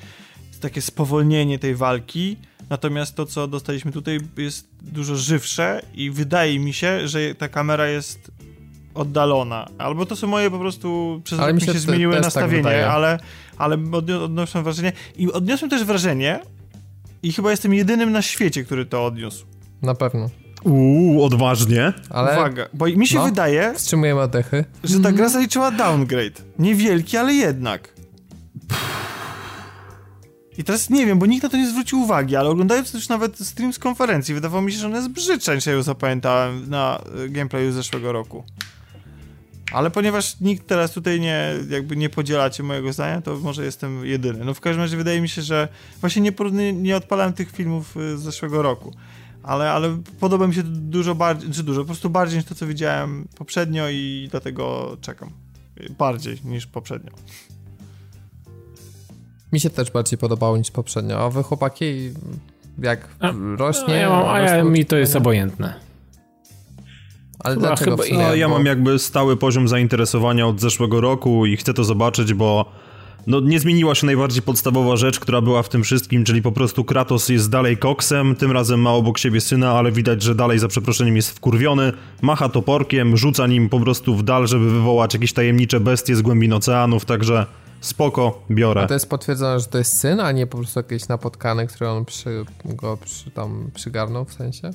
takie 0.60 0.82
spowolnienie 0.82 1.58
tej 1.58 1.74
walki, 1.74 2.36
natomiast 2.70 3.14
to, 3.14 3.26
co 3.26 3.48
dostaliśmy 3.48 3.92
tutaj 3.92 4.18
jest 4.36 4.68
dużo 4.82 5.16
żywsze 5.16 5.82
i 5.94 6.10
wydaje 6.10 6.58
mi 6.58 6.72
się, 6.72 7.08
że 7.08 7.34
ta 7.34 7.48
kamera 7.48 7.88
jest 7.88 8.30
oddalona. 8.94 9.68
Albo 9.78 10.06
to 10.06 10.16
są 10.16 10.26
moje 10.26 10.50
po 10.50 10.58
prostu 10.58 11.20
przez 11.24 11.40
ale 11.40 11.54
mi 11.54 11.60
się, 11.60 11.72
się 11.72 11.78
zmieniły 11.78 12.14
tak 12.14 12.24
nastawienie, 12.24 12.62
tak 12.62 12.90
ale, 12.90 13.18
ale 13.58 13.78
odniosłem 14.24 14.64
wrażenie 14.64 14.92
i 15.16 15.32
odniosłem 15.32 15.70
też 15.70 15.84
wrażenie 15.84 16.40
i 17.22 17.32
chyba 17.32 17.50
jestem 17.50 17.74
jedynym 17.74 18.12
na 18.12 18.22
świecie, 18.22 18.64
który 18.64 18.86
to 18.86 19.06
odniósł. 19.06 19.46
Na 19.82 19.94
pewno. 19.94 20.30
Uuu, 20.64 21.24
odważnie. 21.24 21.92
Ale 22.10 22.32
Uwaga, 22.32 22.68
bo 22.74 22.86
mi 22.86 23.06
się 23.06 23.18
no, 23.18 23.24
wydaje, 23.24 23.72
wstrzymujemy 23.76 24.20
oddechy. 24.20 24.64
że 24.84 25.00
ta 25.00 25.12
gra 25.12 25.28
zaliczyła 25.28 25.70
downgrade. 25.70 26.42
Niewielki, 26.58 27.16
ale 27.16 27.34
jednak. 27.34 27.94
I 30.58 30.64
teraz 30.64 30.90
nie 30.90 31.06
wiem, 31.06 31.18
bo 31.18 31.26
nikt 31.26 31.42
na 31.42 31.48
to 31.48 31.56
nie 31.56 31.68
zwrócił 31.68 32.00
uwagi, 32.00 32.36
ale 32.36 32.48
oglądając 32.48 32.94
już 32.94 33.08
nawet 33.08 33.38
stream 33.38 33.72
z 33.72 33.78
konferencji, 33.78 34.34
wydawało 34.34 34.62
mi 34.62 34.72
się, 34.72 34.78
że 34.78 34.86
ona 34.86 34.96
jest 34.96 35.08
brzydsza 35.08 35.54
niż 35.54 35.66
ja 35.66 35.72
ją 35.72 35.82
zapamiętałem 35.82 36.70
na 36.70 37.02
y, 37.24 37.28
gameplayu 37.28 37.72
z 37.72 37.74
zeszłego 37.74 38.12
roku. 38.12 38.44
Ale 39.74 39.90
ponieważ 39.90 40.40
nikt 40.40 40.66
teraz 40.66 40.92
tutaj 40.92 41.20
nie, 41.20 41.54
jakby 41.68 41.96
nie 41.96 42.08
podzielacie 42.08 42.62
mojego 42.62 42.92
zdania, 42.92 43.22
to 43.22 43.36
może 43.36 43.64
jestem 43.64 44.06
jedyny. 44.06 44.44
No 44.44 44.54
w 44.54 44.60
każdym 44.60 44.82
razie 44.82 44.96
wydaje 44.96 45.20
mi 45.20 45.28
się, 45.28 45.42
że 45.42 45.68
właśnie 46.00 46.22
nie, 46.22 46.32
nie, 46.52 46.72
nie 46.72 46.96
odpalałem 46.96 47.32
tych 47.32 47.50
filmów 47.52 47.96
y, 47.96 48.18
z 48.18 48.22
zeszłego 48.22 48.62
roku. 48.62 48.92
Ale, 49.42 49.70
ale 49.70 49.98
podoba 50.20 50.46
mi 50.46 50.54
się 50.54 50.62
dużo 50.62 51.14
bardziej, 51.14 51.50
czy 51.50 51.62
dużo, 51.62 51.80
po 51.80 51.86
prostu 51.86 52.10
bardziej 52.10 52.38
niż 52.38 52.48
to, 52.48 52.54
co 52.54 52.66
widziałem 52.66 53.28
poprzednio 53.36 53.88
i 53.88 54.28
dlatego 54.30 54.96
czekam. 55.00 55.30
Bardziej 55.98 56.38
niż 56.44 56.66
poprzednio. 56.66 57.10
Mi 59.52 59.60
się 59.60 59.70
też 59.70 59.90
bardziej 59.90 60.18
podobało 60.18 60.56
niż 60.56 60.70
poprzednio. 60.70 61.24
A 61.24 61.30
wy 61.30 61.42
chłopaki, 61.42 62.10
jak 62.78 63.08
a, 63.20 63.32
rośnie... 63.56 63.94
A, 63.94 63.98
ja 63.98 64.10
mam, 64.10 64.28
a 64.28 64.40
ja, 64.40 64.64
mi 64.64 64.84
to 64.84 64.96
jest 64.96 65.16
obojętne. 65.16 65.83
Ale 67.44 67.54
chyba, 67.54 67.66
dlaczego? 67.66 67.96
Chyba, 67.96 68.22
no, 68.22 68.34
ja 68.34 68.48
bo... 68.48 68.54
mam 68.54 68.66
jakby 68.66 68.98
stały 68.98 69.36
poziom 69.36 69.68
zainteresowania 69.68 70.46
od 70.46 70.60
zeszłego 70.60 71.00
roku 71.00 71.46
i 71.46 71.56
chcę 71.56 71.74
to 71.74 71.84
zobaczyć, 71.84 72.34
bo 72.34 72.72
no 73.26 73.40
nie 73.40 73.60
zmieniła 73.60 73.94
się 73.94 74.06
najbardziej 74.06 74.42
podstawowa 74.42 74.96
rzecz, 74.96 75.20
która 75.20 75.40
była 75.40 75.62
w 75.62 75.68
tym 75.68 75.82
wszystkim, 75.82 76.24
czyli 76.24 76.42
po 76.42 76.52
prostu 76.52 76.84
Kratos 76.84 77.28
jest 77.28 77.50
dalej 77.50 77.76
koksem, 77.76 78.36
tym 78.36 78.52
razem 78.52 78.80
ma 78.80 78.90
obok 78.90 79.18
siebie 79.18 79.40
syna, 79.40 79.72
ale 79.72 79.92
widać, 79.92 80.22
że 80.22 80.34
dalej 80.34 80.58
za 80.58 80.68
przeproszeniem 80.68 81.16
jest 81.16 81.30
wkurwiony, 81.30 81.92
macha 82.22 82.48
toporkiem, 82.48 83.16
rzuca 83.16 83.46
nim 83.46 83.68
po 83.68 83.80
prostu 83.80 84.16
w 84.16 84.22
dal, 84.22 84.46
żeby 84.46 84.70
wywołać 84.70 85.14
jakieś 85.14 85.32
tajemnicze 85.32 85.80
bestie 85.80 86.16
z 86.16 86.22
głębin 86.22 86.52
oceanów, 86.52 87.04
także 87.04 87.46
spoko, 87.80 88.42
biorę. 88.50 88.82
A 88.82 88.86
to 88.86 88.94
jest 88.94 89.10
potwierdzone, 89.10 89.60
że 89.60 89.66
to 89.66 89.78
jest 89.78 89.98
syn, 89.98 90.20
a 90.20 90.32
nie 90.32 90.46
po 90.46 90.58
prostu 90.58 90.80
jakieś 90.80 91.08
napotkany, 91.08 91.66
który 91.66 91.90
on 91.90 92.04
przy, 92.04 92.44
go 92.64 92.96
przy, 92.96 93.30
tam 93.30 93.70
przygarnął 93.74 94.24
w 94.24 94.32
sensie? 94.32 94.70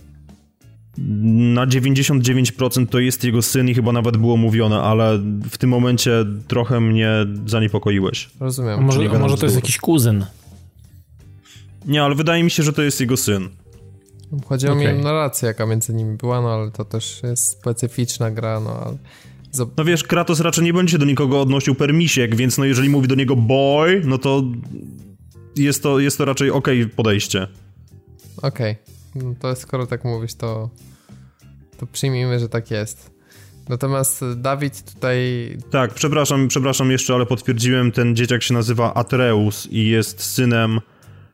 Na 1.21 1.67
99% 1.67 2.87
to 2.87 2.99
jest 2.99 3.23
jego 3.23 3.41
syn 3.41 3.69
i 3.69 3.73
chyba 3.73 3.91
nawet 3.91 4.17
było 4.17 4.37
mówione, 4.37 4.81
ale 4.81 5.19
w 5.49 5.57
tym 5.57 5.69
momencie 5.69 6.25
trochę 6.47 6.81
mnie 6.81 7.11
zaniepokoiłeś. 7.45 8.29
Rozumiem. 8.39 8.79
A 8.79 8.81
może, 8.81 9.09
a 9.15 9.19
może 9.19 9.37
to 9.37 9.45
jest 9.45 9.55
jakiś 9.55 9.77
kuzyn? 9.77 10.25
Nie, 11.85 12.03
ale 12.03 12.15
wydaje 12.15 12.43
mi 12.43 12.51
się, 12.51 12.63
że 12.63 12.73
to 12.73 12.81
jest 12.81 12.99
jego 12.99 13.17
syn. 13.17 13.49
Chodzi 14.45 14.67
o 14.67 14.73
okay. 14.73 15.03
narrację, 15.03 15.47
jaka 15.47 15.65
między 15.65 15.93
nimi 15.93 16.17
była, 16.17 16.41
no 16.41 16.53
ale 16.53 16.71
to 16.71 16.85
też 16.85 17.19
jest 17.23 17.47
specyficzna 17.47 18.31
gra, 18.31 18.59
no 18.59 18.79
ale... 18.85 18.97
No 19.77 19.85
wiesz, 19.85 20.03
Kratos 20.03 20.39
raczej 20.39 20.63
nie 20.63 20.73
będzie 20.73 20.97
do 20.97 21.05
nikogo 21.05 21.41
odnosił 21.41 21.75
permisiek, 21.75 22.35
więc 22.35 22.57
no 22.57 22.65
jeżeli 22.65 22.89
mówi 22.89 23.07
do 23.07 23.15
niego 23.15 23.35
boy, 23.35 24.01
no 24.05 24.17
to 24.17 24.43
jest 25.55 25.83
to, 25.83 25.99
jest 25.99 26.17
to 26.17 26.25
raczej 26.25 26.51
okej 26.51 26.81
okay 26.83 26.95
podejście. 26.95 27.47
Okej. 28.41 28.71
Okay. 28.71 29.23
No 29.23 29.35
to 29.39 29.55
skoro 29.55 29.87
tak 29.87 30.03
mówisz, 30.05 30.33
to, 30.33 30.69
to 31.79 31.87
przyjmijmy, 31.87 32.39
że 32.39 32.49
tak 32.49 32.71
jest. 32.71 33.11
Natomiast 33.69 34.25
Dawid 34.35 34.93
tutaj. 34.93 35.17
Tak, 35.71 35.93
przepraszam, 35.93 36.47
przepraszam 36.47 36.91
jeszcze, 36.91 37.13
ale 37.13 37.25
potwierdziłem, 37.25 37.91
ten 37.91 38.15
dzieciak 38.15 38.43
się 38.43 38.53
nazywa 38.53 38.93
Atreus 38.93 39.67
i 39.71 39.87
jest 39.87 40.21
synem 40.21 40.79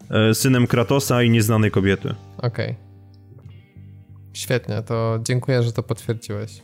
e, 0.09 0.33
synem 0.33 0.67
Kratosa 0.67 1.23
i 1.23 1.29
nieznanej 1.29 1.71
kobiety. 1.71 2.15
Okej. 2.37 2.65
Okay. 2.65 2.75
Świetnie, 4.33 4.81
to 4.81 5.19
dziękuję, 5.23 5.63
że 5.63 5.71
to 5.71 5.83
potwierdziłeś. 5.83 6.61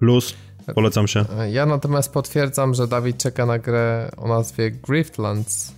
Luz, 0.00 0.34
polecam 0.74 1.08
się. 1.08 1.24
Ja 1.50 1.66
natomiast 1.66 2.12
potwierdzam, 2.12 2.74
że 2.74 2.88
Dawid 2.88 3.18
czeka 3.18 3.46
na 3.46 3.58
grę 3.58 4.10
o 4.16 4.28
nazwie 4.28 4.70
Griftlands. 4.70 5.74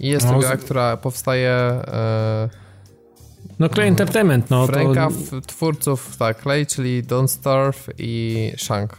I 0.00 0.08
jest 0.08 0.26
to 0.26 0.32
no, 0.32 0.38
gra, 0.38 0.56
która 0.56 0.96
powstaje. 0.96 1.50
E, 1.50 2.65
no 3.58 3.68
Clay 3.68 3.88
Entertainment, 3.88 4.50
no 4.50 4.66
rękaw 4.66 5.12
to... 5.30 5.40
twórców, 5.40 6.16
tak, 6.16 6.42
Clay, 6.42 6.66
czyli 6.66 7.04
Don't 7.04 7.28
Starve 7.28 7.88
i 7.98 8.52
Shank. 8.56 8.96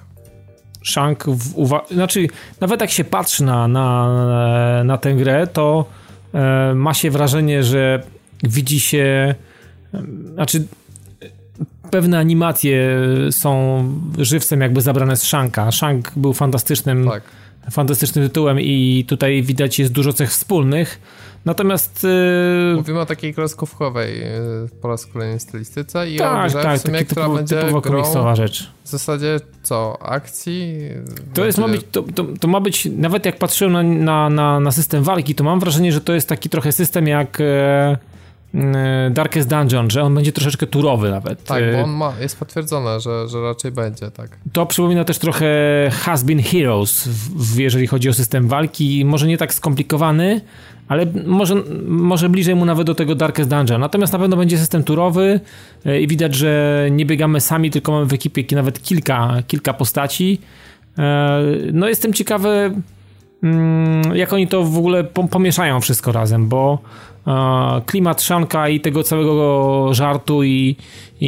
Shank, 0.85 1.25
w, 1.25 1.69
znaczy 1.91 2.27
nawet 2.61 2.81
jak 2.81 2.89
się 2.89 3.03
patrzy 3.03 3.43
na, 3.43 3.67
na, 3.67 4.83
na 4.83 4.97
tę 4.97 5.13
grę, 5.13 5.47
to 5.47 5.85
e, 6.33 6.73
ma 6.75 6.93
się 6.93 7.11
wrażenie, 7.11 7.63
że 7.63 8.03
widzi 8.43 8.79
się, 8.79 9.35
e, 9.93 10.03
znaczy 10.33 10.67
pewne 11.91 12.19
animacje 12.19 12.99
są 13.31 13.83
żywcem 14.17 14.61
jakby 14.61 14.81
zabrane 14.81 15.17
z 15.17 15.23
Shanka. 15.23 15.71
Shank 15.71 16.11
był 16.15 16.33
fantastycznym, 16.33 17.09
tak. 17.09 17.23
Fantastycznym 17.71 18.27
tytułem 18.27 18.59
i 18.59 19.05
tutaj 19.07 19.43
widać 19.43 19.79
jest 19.79 19.91
dużo 19.91 20.13
cech 20.13 20.29
wspólnych. 20.29 20.99
Natomiast... 21.45 22.03
Yy... 22.03 22.75
Mówimy 22.75 22.99
o 22.99 23.05
takiej 23.05 23.33
kreskówkowej 23.33 24.19
yy, 24.19 24.69
po 24.81 24.87
raz 24.87 25.05
kolejny 25.05 25.39
stylistyce 25.39 26.11
i 26.11 26.17
tak, 26.17 26.55
o 26.55 26.63
tak, 26.63 26.79
w 26.79 26.81
sumie, 26.81 27.05
która 27.05 27.21
typowo, 27.21 27.35
będzie 27.35 27.55
typowo 27.55 27.81
komiksowa 27.81 28.35
rzecz. 28.35 28.71
W 28.83 28.89
zasadzie 28.89 29.39
co? 29.63 30.01
Akcji? 30.01 30.79
To, 31.33 31.45
jest, 31.45 31.57
ma 31.57 31.67
być, 31.67 31.81
to, 31.91 32.03
to, 32.03 32.25
to, 32.39 32.47
ma 32.47 32.59
być, 32.59 32.87
nawet 32.97 33.25
jak 33.25 33.37
patrzyłem 33.37 33.73
na, 33.73 33.83
na, 33.83 34.29
na, 34.29 34.59
na, 34.59 34.71
system 34.71 35.03
walki, 35.03 35.35
to 35.35 35.43
mam 35.43 35.59
wrażenie, 35.59 35.91
że 35.91 36.01
to 36.01 36.13
jest 36.13 36.29
taki 36.29 36.49
trochę 36.49 36.71
system 36.71 37.07
jak... 37.07 37.41
E 37.41 37.97
Darkest 39.11 39.49
Dungeon, 39.49 39.89
że 39.89 40.03
on 40.03 40.15
będzie 40.15 40.31
troszeczkę 40.31 40.67
turowy 40.67 41.11
nawet. 41.11 41.43
Tak, 41.43 41.63
bo 41.73 41.83
on 41.83 41.89
ma, 41.89 42.13
jest 42.21 42.39
potwierdzone, 42.39 42.99
że, 42.99 43.27
że 43.27 43.41
raczej 43.41 43.71
będzie, 43.71 44.11
tak. 44.11 44.37
To 44.53 44.65
przypomina 44.65 45.03
też 45.05 45.17
trochę 45.17 45.47
Has 45.91 46.23
Been 46.23 46.43
Heroes, 46.43 47.07
w, 47.07 47.59
jeżeli 47.59 47.87
chodzi 47.87 48.09
o 48.09 48.13
system 48.13 48.47
walki. 48.47 49.05
Może 49.05 49.27
nie 49.27 49.37
tak 49.37 49.53
skomplikowany, 49.53 50.41
ale 50.87 51.05
może, 51.25 51.55
może 51.87 52.29
bliżej 52.29 52.55
mu 52.55 52.65
nawet 52.65 52.87
do 52.87 52.95
tego 52.95 53.15
Darkest 53.15 53.49
Dungeon. 53.49 53.81
Natomiast 53.81 54.13
na 54.13 54.19
pewno 54.19 54.37
będzie 54.37 54.57
system 54.57 54.83
turowy 54.83 55.39
e, 55.85 56.01
i 56.01 56.07
widać, 56.07 56.35
że 56.35 56.87
nie 56.91 57.05
biegamy 57.05 57.41
sami, 57.41 57.71
tylko 57.71 57.91
mamy 57.91 58.05
w 58.05 58.13
ekipie 58.13 58.55
nawet 58.55 58.83
kilka, 58.83 59.33
kilka 59.47 59.73
postaci. 59.73 60.41
E, 60.97 61.41
no 61.73 61.89
jestem 61.89 62.13
ciekawy, 62.13 62.71
jak 64.13 64.33
oni 64.33 64.47
to 64.47 64.63
w 64.63 64.77
ogóle 64.77 65.03
pomieszają 65.03 65.81
wszystko 65.81 66.11
razem, 66.11 66.47
bo 66.47 66.79
klimat 67.85 68.21
Szanka 68.21 68.69
i 68.69 68.79
tego 68.79 69.03
całego 69.03 69.89
żartu 69.93 70.43
i, 70.43 70.75
i, 71.21 71.27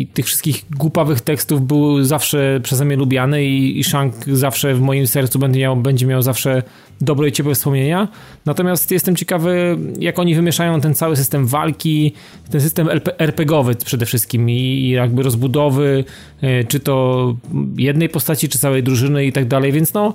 i, 0.00 0.06
tych 0.06 0.26
wszystkich 0.26 0.64
głupawych 0.70 1.20
tekstów 1.20 1.66
był 1.66 2.04
zawsze 2.04 2.60
przeze 2.62 2.84
mnie 2.84 2.96
lubiany 2.96 3.44
i, 3.44 3.78
i 3.78 3.84
Shank 3.84 4.14
zawsze 4.26 4.74
w 4.74 4.80
moim 4.80 5.06
sercu 5.06 5.38
będzie 5.38 5.60
miał, 5.60 5.76
będzie 5.76 6.06
miał 6.06 6.22
zawsze 6.22 6.62
dobre 7.00 7.28
i 7.28 7.32
ciepłe 7.32 7.54
wspomnienia. 7.54 8.08
Natomiast 8.46 8.90
jestem 8.90 9.16
ciekawy, 9.16 9.78
jak 9.98 10.18
oni 10.18 10.34
wymieszają 10.34 10.80
ten 10.80 10.94
cały 10.94 11.16
system 11.16 11.46
walki, 11.46 12.12
ten 12.50 12.60
system 12.60 12.88
RPGowy 13.18 13.74
przede 13.74 14.06
wszystkim 14.06 14.50
i 14.50 14.88
jakby 14.88 15.22
rozbudowy, 15.22 16.04
e, 16.40 16.64
czy 16.64 16.80
to 16.80 17.36
jednej 17.76 18.08
postaci, 18.08 18.48
czy 18.48 18.58
całej 18.58 18.82
drużyny 18.82 19.26
i 19.26 19.32
tak 19.32 19.48
dalej, 19.48 19.72
więc 19.72 19.94
no 19.94 20.14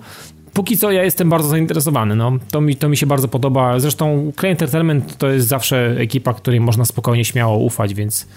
póki 0.55 0.77
co 0.77 0.91
ja 0.91 1.03
jestem 1.03 1.29
bardzo 1.29 1.49
zainteresowany, 1.49 2.15
no. 2.15 2.31
To 2.51 2.61
mi, 2.61 2.75
to 2.75 2.89
mi 2.89 2.97
się 2.97 3.05
bardzo 3.05 3.27
podoba. 3.27 3.79
Zresztą 3.79 4.31
Client 4.39 4.61
Entertainment 4.61 5.17
to 5.17 5.29
jest 5.29 5.47
zawsze 5.47 5.95
ekipa, 5.97 6.33
której 6.33 6.59
można 6.59 6.85
spokojnie, 6.85 7.25
śmiało 7.25 7.57
ufać, 7.57 7.93
więc 7.93 8.27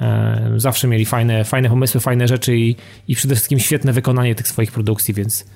e, 0.00 0.52
zawsze 0.56 0.88
mieli 0.88 1.04
fajne, 1.04 1.44
fajne 1.44 1.68
pomysły, 1.68 2.00
fajne 2.00 2.28
rzeczy 2.28 2.56
i, 2.56 2.76
i 3.08 3.14
przede 3.14 3.34
wszystkim 3.34 3.58
świetne 3.58 3.92
wykonanie 3.92 4.34
tych 4.34 4.48
swoich 4.48 4.72
produkcji, 4.72 5.14
więc 5.14 5.46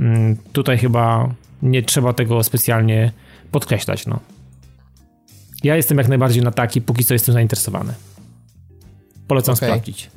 mm, 0.00 0.36
tutaj 0.52 0.78
chyba 0.78 1.34
nie 1.62 1.82
trzeba 1.82 2.12
tego 2.12 2.42
specjalnie 2.42 3.12
podkreślać, 3.50 4.06
no. 4.06 4.20
Ja 5.64 5.76
jestem 5.76 5.98
jak 5.98 6.08
najbardziej 6.08 6.42
na 6.42 6.50
taki, 6.50 6.80
póki 6.80 7.04
co 7.04 7.14
jestem 7.14 7.32
zainteresowany. 7.32 7.92
Polecam 9.28 9.54
Okej. 9.54 9.68
sprawdzić. 9.68 10.10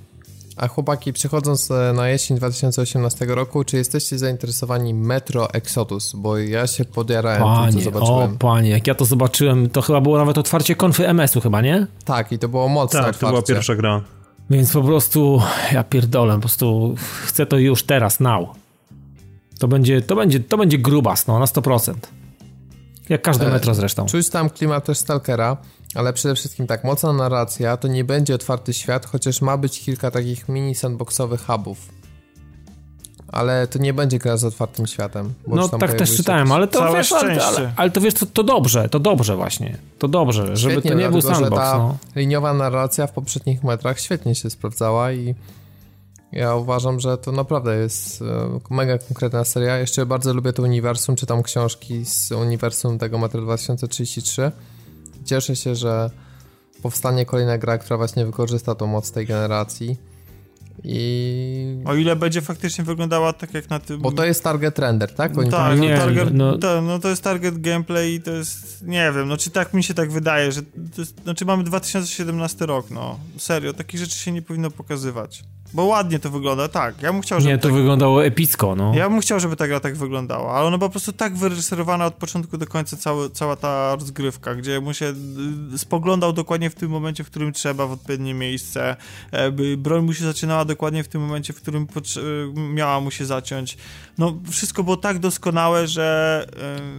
A 0.60 0.68
chłopaki, 0.68 1.14
przychodząc 1.14 1.72
e, 1.72 1.94
na 1.94 2.10
jesień 2.10 2.38
2018 2.38 3.26
roku, 3.26 3.64
czy 3.64 3.78
jesteście 3.78 4.18
zainteresowani 4.18 4.94
Metro 4.94 5.54
Exodus? 5.54 6.14
Bo 6.16 6.38
ja 6.38 6.68
się 6.68 6.86
podjarałem 6.86 7.42
tym, 7.42 7.50
co 7.52 7.56
Panie, 7.56 7.78
o 7.78 7.82
zobaczyłem. 7.82 8.38
panie, 8.38 8.70
jak 8.70 8.88
ja 8.88 8.96
to 8.96 9.06
zobaczyłem, 9.06 9.70
to 9.70 9.82
chyba 9.82 10.02
było 10.02 10.18
nawet 10.18 10.38
otwarcie 10.38 10.76
konfy 10.76 11.08
MS-u 11.08 11.42
chyba, 11.42 11.62
nie? 11.62 11.88
Tak, 12.06 12.32
i 12.32 12.40
to 12.40 12.48
było 12.50 12.68
mocne 12.70 13.02
Tak, 13.02 13.14
to 13.14 13.20
była 13.20 13.32
otwarcie. 13.32 13.54
pierwsza 13.54 13.76
gra. 13.76 14.02
Więc 14.50 14.74
po 14.74 14.82
prostu, 14.82 15.42
ja 15.72 15.84
pierdolę, 15.84 16.34
po 16.34 16.40
prostu 16.40 16.96
chcę 17.26 17.46
to 17.46 17.58
już 17.58 17.84
teraz, 17.84 18.20
now. 18.20 18.50
To 19.60 19.68
będzie, 19.68 20.02
to 20.02 20.16
będzie, 20.16 20.40
to 20.40 20.58
będzie 20.58 20.78
grubas, 20.78 21.28
no, 21.28 21.40
na 21.40 21.46
100%. 21.46 21.94
Jak 23.10 23.22
każde 23.22 23.48
E, 23.48 23.52
metro 23.52 23.74
zresztą. 23.74 24.06
Czuć 24.06 24.30
tam 24.30 24.50
klimat 24.50 24.86
też 24.86 24.98
Stalkera, 24.98 25.58
ale 25.96 26.14
przede 26.14 26.36
wszystkim 26.36 26.68
tak, 26.68 26.84
mocna 26.84 27.14
narracja, 27.14 27.78
to 27.78 27.88
nie 27.88 28.04
będzie 28.04 28.36
otwarty 28.36 28.74
świat, 28.74 29.06
chociaż 29.06 29.42
ma 29.42 29.58
być 29.58 29.80
kilka 29.80 30.12
takich 30.12 30.50
mini 30.50 30.76
sandboxowych 30.76 31.46
hubów. 31.46 31.78
Ale 33.28 33.68
to 33.68 33.80
nie 33.80 33.94
będzie 33.94 34.20
gra 34.20 34.38
z 34.38 34.44
otwartym 34.44 34.88
światem. 34.88 35.34
bo 35.48 35.56
No 35.56 35.70
tak 35.70 35.94
też 35.94 36.16
czytałem, 36.18 36.52
ale 36.52 36.68
to 36.68 36.94
wiesz, 36.94 37.12
ale, 37.12 37.46
ale, 37.46 37.74
ale 37.76 37.92
to 37.92 38.02
wiesz, 38.02 38.14
to, 38.14 38.26
to 38.26 38.44
dobrze, 38.44 38.90
to 38.90 39.00
dobrze 39.00 39.36
właśnie. 39.36 39.78
To 40.00 40.08
dobrze, 40.08 40.58
żeby 40.58 40.74
Świetnie, 40.74 40.92
to 40.92 40.98
nie 40.98 41.10
był 41.10 41.22
dlatego, 41.22 41.40
sandbox, 41.40 41.62
ta 41.62 41.78
no. 41.78 41.98
liniowa 42.16 42.54
narracja 42.54 43.08
w 43.08 43.12
poprzednich 43.12 43.64
metrach 43.64 44.00
świetnie 44.00 44.36
się 44.36 44.50
sprawdzała 44.50 45.12
i 45.12 45.36
ja 46.32 46.56
uważam, 46.56 47.00
że 47.00 47.18
to 47.18 47.32
naprawdę 47.32 47.78
jest 47.78 48.22
e, 48.22 48.26
mega 48.70 48.98
konkretna 48.98 49.44
seria. 49.44 49.78
Jeszcze 49.78 50.06
bardzo 50.06 50.34
lubię 50.34 50.54
to 50.54 50.64
uniwersum, 50.64 51.16
czytam 51.16 51.44
książki 51.44 52.06
z 52.06 52.32
uniwersum 52.32 53.00
tego 53.00 53.18
Metra 53.18 53.42
2033. 53.42 54.52
Cieszę 55.26 55.56
się, 55.56 55.76
że 55.76 56.10
powstanie 56.82 57.26
kolejna 57.26 57.58
gra, 57.58 57.78
która 57.78 57.98
właśnie 57.98 58.26
wykorzysta 58.26 58.76
tą 58.76 58.88
moc 58.88 59.12
tej 59.12 59.26
generacji. 59.26 59.98
I... 60.84 61.82
O 61.86 61.96
ile 61.96 62.16
będzie 62.16 62.42
faktycznie 62.42 62.84
wyglądała 62.84 63.34
tak 63.34 63.54
jak 63.54 63.70
na 63.70 63.80
tym... 63.80 64.02
Bo 64.02 64.12
to 64.12 64.26
jest 64.26 64.44
target 64.44 64.80
render, 64.80 65.14
tak? 65.14 65.38
Oni 65.38 65.52
tak, 65.52 65.80
Nie, 65.80 65.92
no, 65.92 65.98
target, 65.98 66.34
no- 66.34 66.58
no, 66.62 66.82
no 66.82 67.00
to 67.00 67.10
jest 67.10 67.24
target 67.24 67.62
gameplay 67.62 68.14
i 68.14 68.22
to 68.22 68.32
jest, 68.32 68.86
nie 68.86 69.12
wiem, 69.16 69.28
no 69.28 69.38
czy 69.38 69.50
tak 69.50 69.74
mi 69.74 69.84
się 69.84 69.94
tak 69.94 70.12
wydaje, 70.12 70.52
że, 70.52 70.62
to 70.62 71.02
jest, 71.02 71.24
znaczy 71.24 71.46
mamy 71.46 71.64
2017 71.64 72.66
rok, 72.66 72.92
no, 72.92 73.20
serio, 73.38 73.74
takich 73.74 74.00
rzeczy 74.00 74.20
się 74.20 74.32
nie 74.32 74.42
powinno 74.42 74.72
pokazywać, 74.72 75.44
bo 75.74 75.84
ładnie 75.86 76.20
to 76.20 76.30
wygląda, 76.30 76.68
tak, 76.68 77.02
ja 77.02 77.14
bym 77.14 77.22
chciał, 77.22 77.40
żeby 77.42 77.52
Nie, 77.54 77.58
to 77.58 77.68
tak, 77.68 77.78
wyglądało 77.78 78.26
epicko, 78.26 78.76
no. 78.76 78.92
ja 78.96 79.10
bym 79.10 79.20
chciał, 79.20 79.40
żeby 79.40 79.56
ta 79.56 79.68
gra 79.68 79.80
tak 79.80 79.96
wyglądała, 79.96 80.54
ale 80.54 80.68
ona 80.68 80.78
była 80.78 80.90
po 80.90 80.92
prostu 80.92 81.14
tak 81.14 81.36
wyreżyserowana 81.36 82.06
od 82.06 82.14
początku 82.14 82.58
do 82.58 82.68
końca 82.68 82.98
cały, 82.98 83.30
cała 83.30 83.56
ta 83.56 83.96
rozgrywka, 83.96 84.56
gdzie 84.56 84.80
mu 84.80 84.94
się 84.94 85.14
y, 85.74 85.78
spoglądał 85.78 86.34
dokładnie 86.34 86.70
w 86.70 86.76
tym 86.76 86.92
momencie, 86.92 87.24
w 87.24 87.28
którym 87.28 87.54
trzeba, 87.54 87.88
w 87.88 87.92
odpowiednie 87.92 88.34
miejsce, 88.34 88.96
e, 89.32 89.52
broń 89.78 90.04
mu 90.06 90.14
się 90.14 90.24
zaczynała 90.26 90.66
dokładnie 90.66 91.04
w 91.04 91.08
tym 91.08 91.22
momencie, 91.22 91.54
w 91.54 91.62
którym 91.62 91.88
y, 92.18 92.60
miała 92.60 93.00
mu 93.02 93.12
się 93.12 93.26
zaciąć. 93.26 93.78
No, 94.18 94.38
wszystko 94.52 94.84
było 94.84 94.98
tak 94.98 95.20
doskonałe, 95.20 95.88
że... 95.88 96.48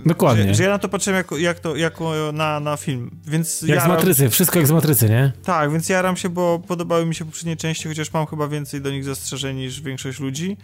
y, 0.04 0.08
Dokładnie. 0.08 0.44
Że, 0.48 0.54
że 0.54 0.62
ja 0.64 0.70
na 0.70 0.78
to 0.78 0.88
patrzyłem 0.88 1.16
jako, 1.16 1.38
jak 1.38 1.60
to, 1.60 1.76
jako 1.76 2.12
na, 2.32 2.60
na 2.60 2.76
film, 2.76 3.10
więc 3.26 3.62
Jak 3.62 3.80
z 3.80 3.82
jaram- 3.82 3.88
matrycy, 3.88 4.30
wszystko 4.30 4.58
jak 4.58 4.68
z 4.68 4.70
matrycy, 4.70 5.08
nie? 5.08 5.32
tak, 5.44 5.72
więc 5.72 5.88
jaram 5.88 6.16
się, 6.16 6.28
bo 6.28 6.58
podobały 6.68 7.06
mi 7.06 7.14
się 7.14 7.24
poprzednie 7.24 7.56
części, 7.56 7.88
chociaż 7.88 8.12
mam 8.12 8.26
chyba 8.26 8.48
więcej 8.48 8.59
do 8.80 8.90
nich 8.90 9.04
zastrzeżeń 9.04 9.56
niż 9.56 9.80
większość 9.80 10.20
ludzi. 10.20 10.56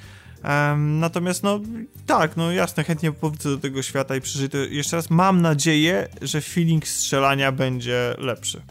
Natomiast 0.77 1.43
no 1.43 1.61
tak, 2.07 2.37
no 2.37 2.53
jasne, 2.53 2.85
chętnie 2.85 3.13
powrócę 3.13 3.49
do 3.49 3.59
tego 3.59 3.83
świata 3.83 4.17
i 4.17 4.21
przeżyję 4.21 4.49
to 4.49 4.59
jeszcze 4.59 4.97
raz. 4.97 5.11
Mam 5.11 5.43
nadzieję, 5.43 6.09
że 6.23 6.41
feeling 6.41 6.89
strzelania 6.89 7.53
będzie 7.53 8.15
lepszy. 8.19 8.63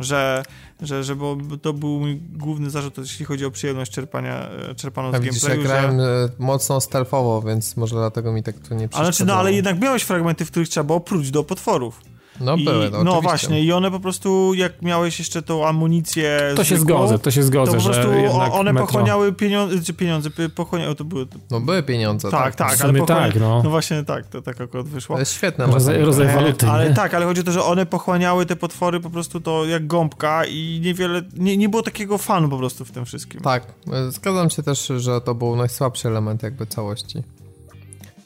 Że, 0.00 0.42
że, 0.82 1.04
że 1.04 1.16
bo 1.16 1.36
to 1.62 1.72
był 1.72 2.00
mój 2.00 2.20
główny 2.32 2.70
zarzut, 2.70 2.98
jeśli 2.98 3.24
chodzi 3.24 3.44
o 3.44 3.50
przyjemność 3.50 3.92
czerpania, 3.92 4.48
e, 4.70 4.74
czerpaną 4.74 5.08
A 5.08 5.18
z 5.18 5.20
widzisz, 5.20 5.42
ja 5.42 5.48
gameplayu, 5.48 5.80
grałem 5.80 6.00
że... 6.00 6.28
e, 6.38 6.42
mocno 6.42 6.80
stealthowo, 6.80 7.42
więc 7.42 7.76
może 7.76 7.96
dlatego 7.96 8.32
mi 8.32 8.42
tak 8.42 8.54
tu 8.58 8.74
nie 8.74 8.80
Ale, 8.80 8.88
przeszkadzało. 8.88 9.12
znaczy, 9.12 9.26
no, 9.26 9.34
ale 9.34 9.52
jednak 9.52 9.80
miałeś 9.80 10.02
fragmenty, 10.02 10.44
w 10.44 10.50
których 10.50 10.68
trzeba 10.68 10.84
było 10.84 11.00
próć 11.00 11.30
do 11.30 11.44
potworów. 11.44 12.00
No 12.40 12.56
I, 12.56 12.64
były, 12.64 12.90
no, 12.90 13.04
no 13.04 13.20
właśnie, 13.20 13.62
i 13.62 13.72
one 13.72 13.90
po 13.90 14.00
prostu, 14.00 14.54
jak 14.54 14.82
miałeś 14.82 15.18
jeszcze 15.18 15.42
tą 15.42 15.66
amunicję 15.66 16.40
To 16.56 16.64
się 16.64 16.76
zwykłą, 16.76 16.96
zgodzę, 16.96 17.18
to 17.18 17.30
się 17.30 17.42
zgodzę, 17.42 17.72
to 17.72 17.76
po 17.78 17.82
że 17.82 17.90
prostu 17.90 18.12
jednak 18.12 18.52
one 18.52 18.72
metro... 18.72 18.86
pochłaniały 18.86 19.32
pieniądze, 19.32 19.82
czy 19.82 19.94
pieniądze, 19.94 20.30
pochłaniały, 20.54 20.94
to 20.94 21.04
były, 21.04 21.26
No 21.50 21.60
były 21.60 21.82
pieniądze, 21.82 22.30
tak, 22.30 22.56
tak. 22.56 22.70
tak, 22.70 22.80
ale 22.80 22.98
pochłania... 22.98 23.32
tak, 23.32 23.40
no. 23.40 23.62
no 23.64 23.70
właśnie 23.70 24.04
tak, 24.04 24.26
to 24.26 24.42
tak 24.42 24.60
akurat 24.60 24.86
wyszło. 24.88 25.16
To 25.16 25.20
jest 25.20 25.32
świetne. 25.32 25.66
Rodzaj, 25.66 26.02
rodzaj 26.02 26.26
E, 26.26 26.34
waluty, 26.34 26.66
ale 26.66 26.94
tak, 26.94 27.14
ale 27.14 27.26
chodzi 27.26 27.40
o 27.40 27.44
to, 27.44 27.52
że 27.52 27.64
one 27.64 27.86
pochłaniały 27.86 28.46
te 28.46 28.56
potwory 28.56 29.00
po 29.00 29.10
prostu 29.10 29.40
to 29.40 29.64
jak 29.64 29.86
gąbka 29.86 30.44
i 30.44 30.80
niewiele, 30.84 31.22
nie, 31.36 31.56
nie 31.56 31.68
było 31.68 31.82
takiego 31.82 32.18
fanu 32.18 32.48
po 32.48 32.58
prostu 32.58 32.84
w 32.84 32.90
tym 32.90 33.04
wszystkim. 33.04 33.40
Tak, 33.40 33.62
zgadzam 34.08 34.50
się 34.50 34.62
też, 34.62 34.92
że 34.96 35.20
to 35.20 35.34
był 35.34 35.56
najsłabszy 35.56 36.08
element 36.08 36.42
jakby 36.42 36.66
całości. 36.66 37.22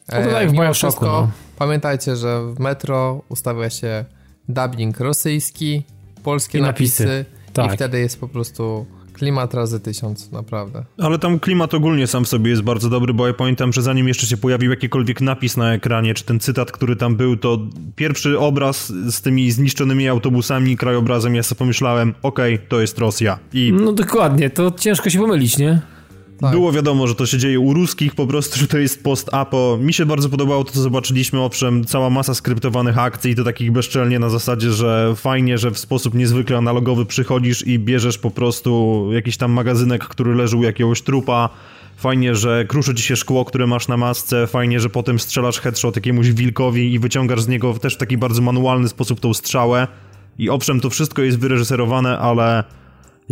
No 0.08 0.22
to 0.22 0.30
tak 0.30 0.50
w 0.50 0.52
Bioshocku, 0.52 0.74
wszystko, 0.74 1.06
no. 1.06 1.30
Pamiętajcie, 1.58 2.16
że 2.16 2.42
w 2.54 2.58
Metro 2.58 3.22
ustawia 3.28 3.70
się 3.70 4.04
dubbing 4.48 5.00
rosyjski, 5.00 5.82
polskie 6.22 6.58
I 6.58 6.62
napisy. 6.62 7.04
napisy, 7.04 7.24
Tak. 7.52 7.72
i 7.72 7.76
wtedy 7.76 7.98
jest 8.00 8.20
po 8.20 8.28
prostu 8.28 8.86
klimat 9.12 9.54
razy 9.54 9.80
tysiąc, 9.80 10.32
naprawdę. 10.32 10.84
Ale 10.98 11.18
tam 11.18 11.40
klimat 11.40 11.74
ogólnie 11.74 12.06
sam 12.06 12.24
w 12.24 12.28
sobie 12.28 12.50
jest 12.50 12.62
bardzo 12.62 12.90
dobry, 12.90 13.14
bo 13.14 13.26
ja 13.26 13.34
pamiętam, 13.34 13.72
że 13.72 13.82
zanim 13.82 14.08
jeszcze 14.08 14.26
się 14.26 14.36
pojawił 14.36 14.70
jakikolwiek 14.70 15.20
napis 15.20 15.56
na 15.56 15.72
ekranie, 15.74 16.14
czy 16.14 16.24
ten 16.24 16.40
cytat, 16.40 16.72
który 16.72 16.96
tam 16.96 17.16
był, 17.16 17.36
to 17.36 17.58
pierwszy 17.96 18.38
obraz 18.38 18.86
z 18.88 19.20
tymi 19.20 19.50
zniszczonymi 19.50 20.08
autobusami, 20.08 20.76
krajobrazem, 20.76 21.34
ja 21.34 21.42
sobie 21.42 21.58
pomyślałem, 21.58 22.14
okej, 22.22 22.58
to 22.68 22.80
jest 22.80 22.98
Rosja. 22.98 23.38
I 23.52 23.72
No 23.80 23.92
dokładnie, 23.92 24.50
to 24.50 24.70
ciężko 24.70 25.10
się 25.10 25.18
pomylić, 25.18 25.58
nie? 25.58 25.80
Tak. 26.42 26.50
Było 26.50 26.72
wiadomo, 26.72 27.06
że 27.06 27.14
to 27.14 27.26
się 27.26 27.38
dzieje 27.38 27.60
u 27.60 27.74
ruskich, 27.74 28.14
po 28.14 28.26
prostu, 28.26 28.58
że 28.58 28.66
to 28.66 28.78
jest 28.78 29.04
post-apo. 29.04 29.78
Mi 29.80 29.92
się 29.92 30.06
bardzo 30.06 30.28
podobało 30.28 30.64
to, 30.64 30.72
co 30.72 30.80
zobaczyliśmy, 30.80 31.40
owszem, 31.40 31.84
cała 31.84 32.10
masa 32.10 32.34
skryptowanych 32.34 32.98
akcji 32.98 33.30
i 33.30 33.34
to 33.34 33.44
takich 33.44 33.72
bezczelnie 33.72 34.18
na 34.18 34.28
zasadzie, 34.28 34.72
że 34.72 35.12
fajnie, 35.16 35.58
że 35.58 35.70
w 35.70 35.78
sposób 35.78 36.14
niezwykle 36.14 36.58
analogowy 36.58 37.06
przychodzisz 37.06 37.66
i 37.66 37.78
bierzesz 37.78 38.18
po 38.18 38.30
prostu 38.30 39.08
jakiś 39.12 39.36
tam 39.36 39.52
magazynek, 39.52 40.04
który 40.04 40.34
leży 40.34 40.56
u 40.56 40.62
jakiegoś 40.62 41.02
trupa. 41.02 41.48
Fajnie, 41.96 42.34
że 42.34 42.64
kruszy 42.68 42.94
ci 42.94 43.02
się 43.02 43.16
szkło, 43.16 43.44
które 43.44 43.66
masz 43.66 43.88
na 43.88 43.96
masce. 43.96 44.46
Fajnie, 44.46 44.80
że 44.80 44.90
potem 44.90 45.18
strzelasz 45.18 45.60
headshot 45.60 45.96
jakiemuś 45.96 46.30
wilkowi 46.30 46.94
i 46.94 46.98
wyciągasz 46.98 47.42
z 47.42 47.48
niego 47.48 47.74
też 47.74 47.94
w 47.94 47.98
taki 47.98 48.16
bardzo 48.16 48.42
manualny 48.42 48.88
sposób 48.88 49.20
tą 49.20 49.34
strzałę. 49.34 49.88
I 50.38 50.50
owszem, 50.50 50.80
to 50.80 50.90
wszystko 50.90 51.22
jest 51.22 51.38
wyreżyserowane, 51.38 52.18
ale 52.18 52.64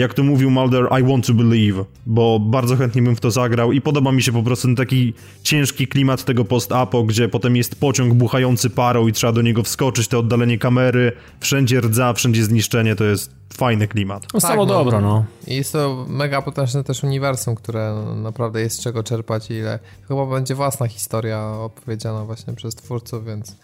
jak 0.01 0.15
to 0.15 0.23
mówił 0.23 0.51
Mulder, 0.51 0.89
I 1.01 1.03
want 1.03 1.27
to 1.27 1.35
believe, 1.35 1.85
bo 2.07 2.39
bardzo 2.41 2.77
chętnie 2.77 3.03
bym 3.03 3.17
w 3.17 3.21
to 3.21 3.31
zagrał 3.31 3.73
i 3.73 3.81
podoba 3.81 4.13
mi 4.13 4.23
się 4.23 4.33
po 4.33 4.43
prostu 4.43 4.69
ten 4.69 4.77
taki 4.77 5.15
ciężki 5.43 5.89
klimat 5.89 6.25
tego 6.25 6.45
post-apo, 6.45 7.03
gdzie 7.03 7.29
potem 7.29 7.57
jest 7.57 7.81
pociąg 7.81 8.15
buchający 8.15 8.71
parą 8.71 9.07
i 9.07 9.13
trzeba 9.13 9.33
do 9.33 9.43
niego 9.43 9.63
wskoczyć, 9.63 10.09
to 10.09 10.19
oddalenie 10.19 10.59
kamery, 10.59 11.13
wszędzie 11.41 11.81
rdza, 11.81 12.13
wszędzie 12.13 12.45
zniszczenie, 12.45 12.97
to 12.97 13.05
jest 13.05 13.31
fajny 13.55 13.89
klimat. 13.89 14.23
No 14.35 14.41
Tak, 14.41 14.51
samo 14.51 14.67
no. 14.67 14.75
dobro, 14.75 15.01
no. 15.01 15.25
I 15.47 15.57
jest 15.57 15.73
to 15.73 16.07
mega 16.09 16.43
potężne 16.43 16.85
też 16.85 17.05
uniwersum, 17.05 17.55
które 17.55 18.05
naprawdę 18.17 18.61
jest 18.61 18.77
z 18.79 18.83
czego 18.83 19.03
czerpać 19.03 19.51
i 19.51 19.55
ile. 19.55 19.79
Chyba 20.09 20.27
będzie 20.27 20.55
własna 20.55 20.89
historia 20.89 21.47
opowiedziana 21.47 22.25
właśnie 22.25 22.55
przez 22.55 22.75
twórców, 22.75 23.27
więc 23.27 23.57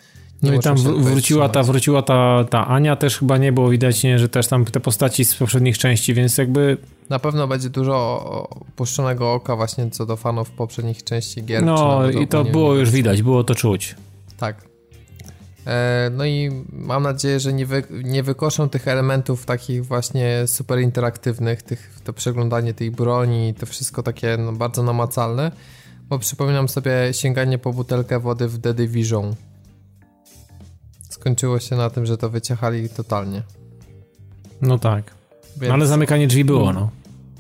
No 0.42 0.54
i 0.54 0.58
tam 0.60 0.76
wr- 0.76 1.02
wróciła 1.02 1.48
ta, 1.48 1.62
wróciła 1.62 2.02
ta, 2.02 2.44
ta 2.50 2.66
Ania 2.66 2.96
też 2.96 3.18
chyba 3.18 3.38
nie 3.38 3.52
było 3.52 3.68
widać, 3.70 4.02
nie, 4.02 4.18
że 4.18 4.28
też 4.28 4.46
tam 4.46 4.64
te 4.64 4.80
postaci 4.80 5.24
z 5.24 5.34
poprzednich 5.34 5.78
części, 5.78 6.14
więc 6.14 6.38
jakby 6.38 6.76
Na 7.08 7.18
pewno 7.18 7.48
będzie 7.48 7.70
dużo 7.70 8.48
puszczonego 8.76 9.32
oka 9.32 9.56
właśnie 9.56 9.90
co 9.90 10.06
do 10.06 10.16
fanów 10.16 10.50
poprzednich 10.50 11.04
części 11.04 11.44
gier. 11.44 11.64
no 11.64 12.10
i 12.10 12.28
to 12.28 12.44
było 12.44 12.74
już 12.74 12.90
widać, 12.90 13.22
było 13.22 13.44
to 13.44 13.54
czuć. 13.54 13.94
Tak. 14.36 14.64
E, 15.66 16.10
No 16.12 16.24
i 16.24 16.50
mam 16.72 17.02
nadzieję, 17.02 17.40
że 17.40 17.52
nie, 17.52 17.66
wy, 17.66 17.82
nie 17.90 18.22
wykoszą 18.22 18.68
tych 18.68 18.88
elementów 18.88 19.46
takich 19.46 19.86
właśnie 19.86 20.42
super 20.46 20.80
interaktywnych, 20.80 21.62
tych, 21.62 22.00
to 22.04 22.12
przeglądanie 22.12 22.74
tej 22.74 22.90
broni, 22.90 23.54
to 23.54 23.66
wszystko 23.66 24.02
takie 24.02 24.36
no, 24.36 24.52
bardzo 24.52 24.82
namacalne, 24.82 25.52
bo 26.08 26.18
przypominam 26.18 26.68
sobie 26.68 26.92
sięganie 27.12 27.58
po 27.58 27.72
butelkę 27.72 28.20
wody 28.20 28.48
w 28.48 28.58
The 28.60 28.74
Division. 28.74 29.34
Skończyło 31.26 31.60
się 31.60 31.76
na 31.76 31.90
tym, 31.90 32.06
że 32.06 32.16
to 32.18 32.30
wyciechali 32.30 32.88
totalnie. 32.88 33.42
No 34.62 34.78
tak. 34.78 35.14
Więc, 35.56 35.68
No, 35.68 35.74
ale 35.74 35.86
zamykanie 35.86 36.26
drzwi 36.26 36.44
było, 36.44 36.72
no. 36.72 36.90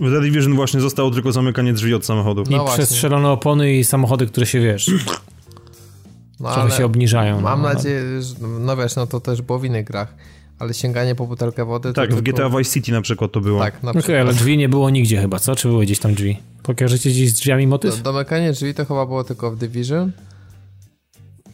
W 0.00 0.12
The 0.12 0.20
Division 0.20 0.54
właśnie 0.54 0.80
zostało 0.80 1.10
tylko 1.10 1.32
zamykanie 1.32 1.72
drzwi 1.72 1.94
od 1.94 2.04
samochodów. 2.04 2.48
I 2.48 2.50
No 2.50 2.58
właśnie. 2.58 2.84
przestrzelone 2.84 3.30
opony 3.30 3.74
i 3.74 3.84
samochody, 3.84 4.26
które 4.26 4.46
się, 4.46 4.60
wiesz, 4.60 4.90
no, 6.40 6.48
trochę 6.48 6.62
ale 6.62 6.70
się 6.70 6.84
obniżają. 6.84 7.40
mam 7.40 7.62
no, 7.62 7.68
nadzieję, 7.68 8.22
że, 8.22 8.34
no 8.60 8.76
wiesz, 8.76 8.96
no 8.96 9.06
to 9.06 9.20
też 9.20 9.42
było 9.42 9.58
w 9.58 9.64
innych 9.64 9.84
grach, 9.84 10.14
Ale 10.58 10.74
sięganie 10.74 11.14
po 11.14 11.26
butelkę 11.26 11.64
wody... 11.64 11.92
Tak, 11.92 12.14
w 12.14 12.22
GTA 12.22 12.48
Vice 12.48 12.70
City 12.70 12.92
na 12.92 13.00
przykład 13.00 13.32
to 13.32 13.40
było. 13.40 13.60
Tak, 13.60 13.82
na 13.82 13.90
Okej, 13.90 14.02
okay, 14.02 14.20
ale 14.20 14.34
drzwi 14.34 14.56
nie 14.56 14.68
było 14.68 14.90
nigdzie 14.90 15.20
chyba, 15.20 15.38
co? 15.38 15.56
Czy 15.56 15.68
były 15.68 15.84
gdzieś 15.84 15.98
tam 15.98 16.14
drzwi? 16.14 16.38
Pokażecie 16.62 17.10
gdzieś 17.10 17.30
z 17.30 17.34
drzwiami 17.34 17.66
motyw? 17.66 17.96
Do, 17.96 18.12
domykanie 18.12 18.52
drzwi 18.52 18.74
to 18.74 18.84
chyba 18.84 19.06
było 19.06 19.24
tylko 19.24 19.50
w 19.50 19.56
Division. 19.56 20.12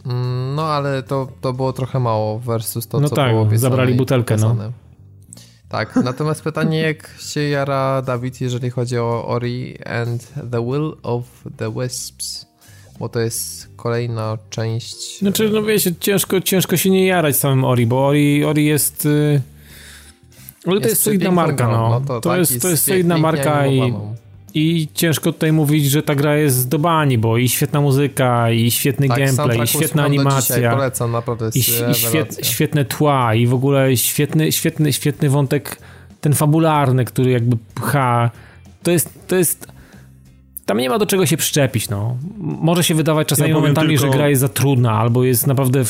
Mm, 0.07 0.55
no, 0.55 0.63
ale 0.67 1.03
to, 1.03 1.29
to 1.41 1.53
było 1.53 1.73
trochę 1.73 2.01
mało 2.01 2.39
versus 2.39 2.89
to, 2.89 3.01
no 3.01 3.09
co 3.09 3.17
tak, 3.17 3.31
było 3.31 3.45
No 3.45 3.59
zabrali 3.59 3.95
butelkę, 3.95 4.37
no. 4.37 4.57
Tak, 5.69 5.97
natomiast 6.05 6.43
pytanie, 6.43 6.81
jak 6.81 7.15
się 7.21 7.41
jara 7.41 8.03
Dawid, 8.03 8.41
jeżeli 8.41 8.71
chodzi 8.71 8.99
o 8.99 9.27
Ori 9.27 9.79
and 9.85 10.33
the 10.51 10.67
Will 10.67 10.93
of 11.03 11.25
the 11.57 11.73
Wisps? 11.73 12.47
Bo 12.99 13.09
to 13.09 13.21
jest 13.21 13.69
kolejna 13.77 14.39
część. 14.51 15.19
Znaczy, 15.19 15.51
no 15.51 15.63
wiecie, 15.63 15.95
ciężko, 16.01 16.41
ciężko 16.41 16.77
się 16.77 16.91
nie 16.91 17.07
jarać 17.07 17.37
samym 17.37 17.65
Ori, 17.65 17.87
bo 17.87 18.07
Ori, 18.07 18.45
Ori 18.45 18.65
jest. 18.65 19.05
Yy... 19.05 19.41
Ale 20.67 20.81
to 20.81 20.89
jest 20.89 21.03
solidna 21.03 21.31
marka, 21.31 21.69
no. 21.69 21.89
no 21.89 22.01
to, 22.01 22.21
to, 22.21 22.31
tak, 22.31 22.39
jest, 22.39 22.63
to 22.63 22.69
jest 22.69 22.85
solidna 22.85 23.19
marka 23.19 23.67
i, 23.67 23.95
i 24.55 24.89
ciężko 24.95 25.33
tutaj 25.33 25.53
mówić, 25.53 25.91
że 25.91 26.03
ta 26.03 26.15
gra 26.15 26.37
jest 26.37 26.69
do 26.69 26.79
bani, 26.79 27.19
bo 27.19 27.39
i 27.39 27.49
świetna 27.49 27.81
muzyka, 27.81 28.51
i 28.51 28.71
świetny 28.71 29.09
tak, 29.09 29.19
gameplay, 29.19 29.63
i 29.63 29.67
świetna 29.67 30.05
animacja. 30.05 30.71
Polecam, 30.73 31.13
naprawdę 31.13 31.51
I, 31.55 31.59
i 31.59 31.95
świet, 31.95 32.39
świetne 32.43 32.85
tła, 32.85 33.35
i 33.35 33.47
w 33.47 33.55
ogóle 33.55 33.97
świetny, 33.97 34.53
świetny, 34.53 34.93
świetny 34.93 35.31
wątek, 35.31 35.79
ten 36.21 36.35
fabularny, 36.35 37.05
który 37.05 37.31
jakby 37.31 37.57
pcha. 37.75 38.31
To 38.83 38.91
jest, 38.91 39.19
to 39.27 39.37
jest 39.37 39.73
tam 40.67 40.79
nie 40.79 40.89
ma 40.89 40.99
do 40.99 41.07
czego 41.07 41.27
się 41.27 41.37
przyczepić, 41.37 41.89
no. 41.89 42.17
Może 42.39 42.85
się 42.85 42.95
wydawać 42.95 43.29
czasami 43.29 43.49
ja 43.49 43.55
momentami, 43.55 43.89
tylko... 43.89 44.03
że 44.03 44.11
gra 44.11 44.29
jest 44.29 44.41
za 44.41 44.49
trudna, 44.49 44.93
albo 44.93 45.25
jest 45.25 45.47
naprawdę 45.47 45.85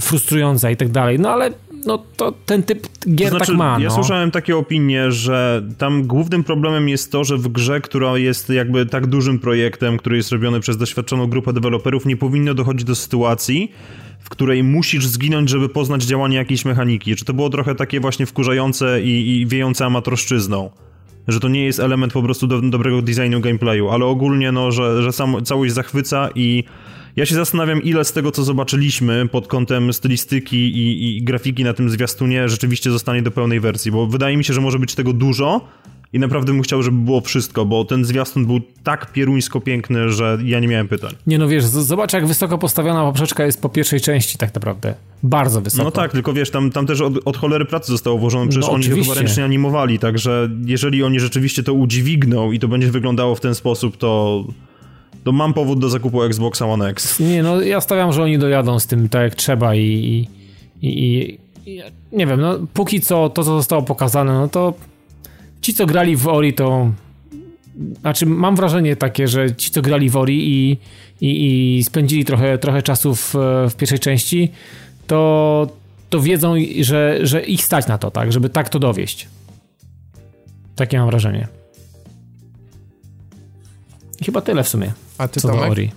frustrująca 0.00 0.70
i 0.70 0.76
tak 0.76 0.88
dalej, 0.88 1.18
no 1.18 1.30
ale 1.30 1.50
no 1.86 2.04
to 2.16 2.32
ten 2.46 2.62
typ 2.62 2.88
gier 3.14 3.30
to 3.30 3.36
znaczy, 3.36 3.52
tak 3.52 3.58
ma. 3.58 3.78
Ja 3.80 3.88
no. 3.88 3.94
słyszałem 3.94 4.30
takie 4.30 4.56
opinie, 4.56 5.12
że 5.12 5.62
tam 5.78 6.02
głównym 6.02 6.44
problemem 6.44 6.88
jest 6.88 7.12
to, 7.12 7.24
że 7.24 7.36
w 7.36 7.48
grze, 7.48 7.80
która 7.80 8.18
jest 8.18 8.48
jakby 8.48 8.86
tak 8.86 9.06
dużym 9.06 9.38
projektem, 9.38 9.96
który 9.96 10.16
jest 10.16 10.32
robiony 10.32 10.60
przez 10.60 10.76
doświadczoną 10.76 11.26
grupę 11.26 11.52
deweloperów, 11.52 12.06
nie 12.06 12.16
powinno 12.16 12.54
dochodzić 12.54 12.84
do 12.84 12.94
sytuacji, 12.94 13.72
w 14.20 14.28
której 14.28 14.64
musisz 14.64 15.06
zginąć, 15.06 15.50
żeby 15.50 15.68
poznać 15.68 16.02
działanie 16.02 16.36
jakiejś 16.36 16.64
mechaniki. 16.64 17.16
Czy 17.16 17.24
to 17.24 17.34
było 17.34 17.50
trochę 17.50 17.74
takie 17.74 18.00
właśnie 18.00 18.26
wkurzające 18.26 19.02
i, 19.02 19.40
i 19.40 19.46
wiejące 19.46 19.84
amatorszczyzną? 19.86 20.70
że 21.28 21.40
to 21.40 21.48
nie 21.48 21.64
jest 21.64 21.80
element 21.80 22.12
po 22.12 22.22
prostu 22.22 22.46
do, 22.46 22.60
dobrego 22.60 23.02
designu 23.02 23.40
gameplayu, 23.40 23.88
ale 23.88 24.04
ogólnie 24.04 24.52
no, 24.52 24.72
że, 24.72 25.02
że 25.02 25.12
sam, 25.12 25.44
całość 25.44 25.72
zachwyca 25.72 26.28
i 26.34 26.64
ja 27.18 27.26
się 27.26 27.34
zastanawiam, 27.34 27.82
ile 27.82 28.04
z 28.04 28.12
tego, 28.12 28.32
co 28.32 28.44
zobaczyliśmy 28.44 29.28
pod 29.28 29.46
kątem 29.46 29.92
stylistyki 29.92 30.56
i, 30.56 31.16
i, 31.16 31.22
grafiki 31.22 31.64
na 31.64 31.74
tym 31.74 31.90
zwiastunie 31.90 32.48
rzeczywiście 32.48 32.90
zostanie 32.90 33.22
do 33.22 33.30
pełnej 33.30 33.60
wersji, 33.60 33.92
bo 33.92 34.06
wydaje 34.06 34.36
mi 34.36 34.44
się, 34.44 34.52
że 34.52 34.60
może 34.60 34.78
być 34.78 34.94
tego 34.94 35.12
dużo, 35.12 35.60
i 36.12 36.18
naprawdę 36.18 36.52
bym 36.52 36.62
chciał, 36.62 36.82
żeby 36.82 36.98
było 36.98 37.20
wszystko, 37.20 37.64
bo 37.64 37.84
ten 37.84 38.04
zwiastun 38.04 38.46
był 38.46 38.60
tak 38.84 39.12
pieruńsko 39.12 39.60
piękny, 39.60 40.12
że 40.12 40.38
ja 40.44 40.60
nie 40.60 40.68
miałem 40.68 40.88
pytań. 40.88 41.10
Nie 41.26 41.38
no 41.38 41.48
wiesz, 41.48 41.64
zobacz 41.64 42.12
jak 42.12 42.26
wysoko 42.26 42.58
postawiona 42.58 43.04
poprzeczka 43.04 43.46
jest 43.46 43.62
po 43.62 43.68
pierwszej 43.68 44.00
części 44.00 44.38
tak 44.38 44.54
naprawdę. 44.54 44.94
Bardzo 45.22 45.60
wysoko. 45.60 45.84
No 45.84 45.90
tak, 45.90 46.12
tylko 46.12 46.32
wiesz, 46.32 46.50
tam, 46.50 46.70
tam 46.70 46.86
też 46.86 47.00
od, 47.00 47.14
od 47.24 47.36
cholery 47.36 47.64
pracy 47.64 47.92
zostało 47.92 48.18
włożone, 48.18 48.48
przecież 48.48 48.66
no, 48.66 48.72
oni 48.72 48.84
oczywiście. 48.84 49.12
chyba 49.12 49.20
ręcznie 49.20 49.44
animowali, 49.44 49.98
także 49.98 50.48
jeżeli 50.64 51.02
oni 51.02 51.20
rzeczywiście 51.20 51.62
to 51.62 51.72
udźwigną 51.72 52.52
i 52.52 52.58
to 52.58 52.68
będzie 52.68 52.90
wyglądało 52.90 53.34
w 53.34 53.40
ten 53.40 53.54
sposób, 53.54 53.96
to 53.96 54.44
to 55.28 55.32
mam 55.32 55.54
powód 55.54 55.78
do 55.78 55.88
zakupu 55.88 56.22
Xboxa 56.22 56.66
One 56.66 56.88
X. 56.88 57.20
Nie, 57.20 57.42
no 57.42 57.60
ja 57.60 57.80
stawiam, 57.80 58.12
że 58.12 58.22
oni 58.22 58.38
dojadą 58.38 58.78
z 58.78 58.86
tym 58.86 59.08
tak 59.08 59.22
jak 59.22 59.34
trzeba 59.34 59.74
i, 59.74 60.28
i, 60.82 60.88
i, 60.88 61.38
i 61.66 61.82
nie 62.12 62.26
wiem, 62.26 62.40
no 62.40 62.58
póki 62.74 63.00
co 63.00 63.28
to, 63.28 63.44
co 63.44 63.56
zostało 63.56 63.82
pokazane, 63.82 64.32
no 64.32 64.48
to 64.48 64.74
ci, 65.60 65.74
co 65.74 65.86
grali 65.86 66.16
w 66.16 66.28
Ori, 66.28 66.54
to. 66.54 66.90
Znaczy, 68.00 68.26
mam 68.26 68.56
wrażenie 68.56 68.96
takie, 68.96 69.28
że 69.28 69.54
ci, 69.54 69.70
co 69.70 69.82
grali 69.82 70.10
w 70.10 70.16
Ori 70.16 70.48
i, 70.48 70.78
i, 71.20 71.78
i 71.78 71.84
spędzili 71.84 72.24
trochę, 72.24 72.58
trochę 72.58 72.82
czasu 72.82 73.14
w, 73.14 73.34
w 73.70 73.74
pierwszej 73.76 73.98
części, 73.98 74.52
to, 75.06 75.68
to 76.10 76.20
wiedzą, 76.20 76.54
że, 76.80 77.18
że 77.22 77.42
ich 77.42 77.64
stać 77.64 77.86
na 77.86 77.98
to, 77.98 78.10
tak, 78.10 78.32
żeby 78.32 78.48
tak 78.48 78.68
to 78.68 78.78
dowieść. 78.78 79.28
Takie 80.76 80.98
mam 80.98 81.08
wrażenie. 81.08 81.48
Chyba 84.24 84.40
tyle 84.40 84.64
w 84.64 84.68
sumie. 84.68 84.92
A 85.18 85.28
ty 85.28 85.40
co 85.40 85.48
Tomek? 85.48 85.64
do 85.64 85.70
Ori. 85.70 85.90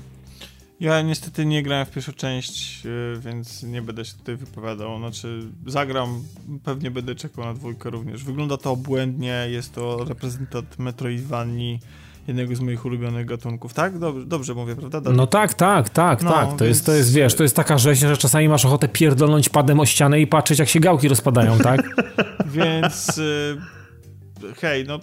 Ja 0.80 1.02
niestety 1.02 1.46
nie 1.46 1.64
grałem 1.64 1.86
w 1.86 1.92
pierwszą 1.92 2.12
część, 2.14 2.86
y, 2.86 3.20
więc 3.20 3.64
nie 3.64 3.82
będę 3.82 4.06
się 4.06 4.14
tutaj 4.14 4.36
wypowiadał. 4.36 4.98
Znaczy, 4.98 5.42
zagram, 5.68 6.24
pewnie 6.64 6.92
będę 6.92 7.16
czekał 7.16 7.46
na 7.46 7.54
dwójkę 7.54 7.90
również. 7.90 8.24
Wygląda 8.24 8.58
to 8.58 8.72
obłędnie, 8.72 9.48
jest 9.50 9.74
to 9.74 10.04
reprezentant 10.04 10.80
Metroidvanii, 10.80 11.80
jednego 12.28 12.56
z 12.56 12.60
moich 12.60 12.86
ulubionych 12.86 13.26
gatunków. 13.26 13.74
Tak? 13.74 14.00
Dobrze, 14.00 14.26
dobrze 14.26 14.54
mówię, 14.54 14.76
prawda? 14.76 15.12
No 15.12 15.28
tak, 15.28 15.54
tak, 15.54 15.90
tak, 15.90 16.24
no, 16.24 16.32
tak. 16.32 16.46
To, 16.46 16.50
więc... 16.50 16.62
jest, 16.62 16.86
to 16.86 16.92
jest, 16.92 17.14
wiesz, 17.14 17.36
to 17.36 17.44
jest 17.44 17.56
taka 17.56 17.78
rzeźnia, 17.78 18.10
że 18.10 18.18
czasami 18.18 18.50
masz 18.50 18.66
ochotę 18.66 18.88
pierdolnąć 18.88 19.50
padem 19.50 19.80
o 19.80 19.86
ścianę 19.86 20.22
i 20.22 20.28
patrzeć, 20.28 20.60
jak 20.60 20.70
się 20.70 20.80
gałki 20.80 21.08
rozpadają, 21.08 21.58
tak? 21.58 21.82
więc... 22.46 23.18
Y 23.18 23.81
hej, 24.62 24.86
no 24.88 25.00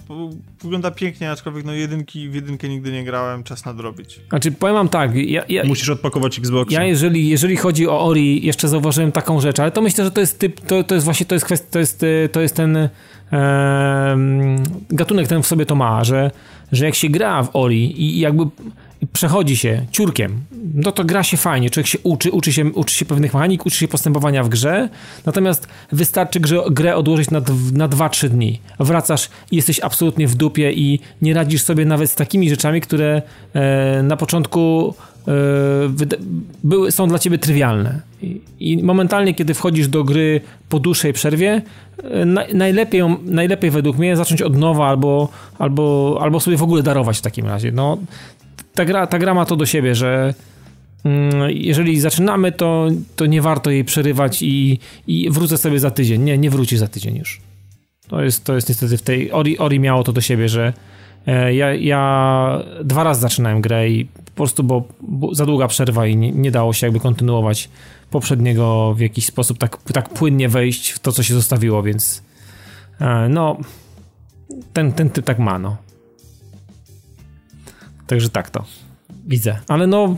wygląda 0.62 0.91
pięknie, 0.91 1.30
aczkolwiek 1.30 1.64
no 1.64 1.72
jedynki, 1.72 2.28
w 2.28 2.34
jedynkę 2.34 2.68
nigdy 2.68 2.93
nie 2.93 3.05
grałem, 3.05 3.45
czas 3.45 3.64
nadrobić. 3.64 4.20
Znaczy, 4.28 4.53
powiem 4.53 4.74
wam 4.74 4.89
tak, 4.89 5.14
ja, 5.14 5.43
ja, 5.49 5.64
Musisz 5.64 5.89
odpakować 5.89 6.39
Xbox. 6.39 6.72
Ja 6.72 6.84
jeżeli, 6.84 7.28
jeżeli 7.28 7.57
chodzi 7.57 7.89
o 7.89 8.01
Ori, 8.01 8.47
jeszcze 8.47 8.68
zauważyłem 8.68 9.12
taką 9.12 9.41
rzecz, 9.41 9.61
ale 9.61 9.70
to 9.70 9.82
myślę, 9.82 10.05
że 10.05 10.11
to 10.11 10.20
jest 10.20 10.39
typ, 10.39 10.61
to, 10.61 10.84
to 10.84 10.95
jest 10.95 11.05
właśnie, 11.05 11.26
to 11.26 11.34
jest 11.34 11.45
kwestia, 11.45 11.66
to 11.70 11.78
jest, 11.78 12.05
to 12.32 12.41
jest 12.41 12.57
ten 12.57 12.76
e, 13.32 14.16
gatunek, 14.91 15.28
ten 15.28 15.43
w 15.43 15.47
sobie 15.47 15.66
to 15.66 15.74
ma, 15.74 16.05
że, 16.05 16.30
że 16.72 16.84
jak 16.84 16.95
się 16.95 17.09
gra 17.09 17.43
w 17.43 17.57
Ori 17.57 18.03
i 18.03 18.20
jakby 18.20 18.45
przechodzi 19.12 19.57
się 19.57 19.86
ciurkiem, 19.90 20.40
no 20.74 20.92
to 20.92 21.05
gra 21.05 21.22
się 21.22 21.36
fajnie, 21.36 21.70
człowiek 21.70 21.86
się 21.86 21.99
uczy, 22.03 22.30
uczy 22.30 22.53
się, 22.53 22.64
uczy 22.64 22.94
się 22.94 23.05
pewnych 23.05 23.34
mechanik, 23.34 23.66
uczy 23.66 23.76
się 23.76 23.88
postępowania 23.88 24.44
w 24.44 24.49
grze, 24.49 24.88
natomiast 25.26 25.68
wystarczy 25.92 26.40
grze, 26.40 26.62
grę 26.70 26.96
odłożyć 26.96 27.30
na, 27.30 27.40
na 27.72 27.88
2-3 27.88 28.28
dni. 28.28 28.61
Wracasz 28.80 29.28
i 29.51 29.57
jesteś 29.57 29.80
absolutnie 29.80 30.28
w 30.28 30.34
dupie 30.34 30.72
i 30.72 31.01
nie 31.22 31.34
radzisz 31.34 31.62
sobie 31.62 31.84
nawet 31.84 32.11
z 32.11 32.14
takimi 32.14 32.51
rzeczami, 32.51 32.80
które 32.80 33.22
e, 33.55 34.03
na 34.03 34.16
początku 34.16 34.94
e, 35.28 35.32
były, 36.64 36.92
są 36.92 37.09
dla 37.09 37.18
ciebie 37.18 37.38
trywialne. 37.38 38.01
I, 38.22 38.40
I, 38.61 38.82
momentalnie, 38.82 39.34
kiedy 39.34 39.55
wchodzisz 39.55 39.88
do 39.88 40.05
gry 40.05 40.40
po 40.68 40.78
dłuższej 40.78 41.12
przerwie, 41.12 41.62
e, 42.03 42.24
na, 42.24 42.44
najlepiej, 42.55 43.03
najlepiej 43.24 43.70
według 43.70 43.99
mnie 43.99 44.16
zacząć 44.16 44.42
od 44.42 44.57
nowa 44.57 44.88
albo, 44.88 45.28
albo, 45.59 46.18
albo 46.20 46.40
sobie 46.40 46.57
w 46.57 46.62
ogóle 46.62 46.82
darować 46.82 47.18
w 47.18 47.22
takim 47.22 47.46
razie. 47.46 47.72
No, 47.72 47.99
ta 48.79 48.85
gra, 48.85 49.07
ta 49.07 49.18
gra 49.18 49.35
ma 49.35 49.45
to 49.45 49.57
do 49.57 49.66
siebie, 49.66 49.95
że 49.95 50.35
mm, 51.05 51.51
jeżeli 51.51 52.01
zaczynamy, 52.01 52.53
to, 52.53 52.89
to 53.16 53.26
nie 53.26 53.43
warto 53.43 53.70
jej 53.70 53.85
przerywać 53.85 54.43
i, 54.43 54.79
i 55.07 55.31
wrócę 55.31 55.59
sobie 55.59 55.79
za 55.81 55.91
tydzień. 55.91 56.22
Nie, 56.22 56.39
nie 56.39 56.51
wróci 56.51 56.76
za 56.76 56.89
tydzień 56.89 57.16
już. 57.16 57.41
To 58.09 58.22
jest, 58.22 58.45
to 58.45 58.55
jest 58.55 58.68
niestety 58.68 58.97
w 58.99 59.03
tej. 59.03 59.33
Ori, 59.33 59.59
Ori 59.59 59.81
miało 59.81 60.05
to 60.05 60.12
do 60.12 60.20
siebie, 60.20 60.49
że 60.49 60.72
e, 61.26 61.55
ja, 61.55 61.74
ja 61.74 62.62
dwa 62.85 63.05
razy 63.05 63.20
zaczynałem 63.20 63.61
grę 63.61 63.91
i 63.91 64.05
po 64.05 64.31
prostu, 64.35 64.62
bo, 64.62 64.85
bo 65.01 65.35
za 65.35 65.47
długa 65.47 65.68
przerwa 65.68 66.07
i 66.07 66.16
nie, 66.16 66.33
nie, 66.33 66.51
dało 66.51 66.72
się 66.72 66.87
jakby 66.87 67.01
kontynuować 67.01 67.68
poprzedniego 68.11 68.95
w 68.95 69.01
jakiś 69.01 69.26
sposób 69.26 69.59
tak, 69.59 69.76
tak 69.93 70.09
płynnie 70.09 70.49
wejść 70.49 70.91
w 70.91 70.99
to, 70.99 71.12
co 71.12 71.22
się 71.22 71.35
zostawiło, 71.35 71.83
więc 71.83 72.22
e, 73.01 73.29
no 73.29 73.57
ten, 74.72 74.93
ten 74.93 75.11
typ 75.11 75.24
tak 75.24 75.39
ma, 75.39 75.59
no. 75.59 75.88
Także 78.09 78.28
tak 78.28 78.50
to 78.50 78.64
widzę. 79.26 79.59
Ale 79.68 79.86
no, 79.86 80.16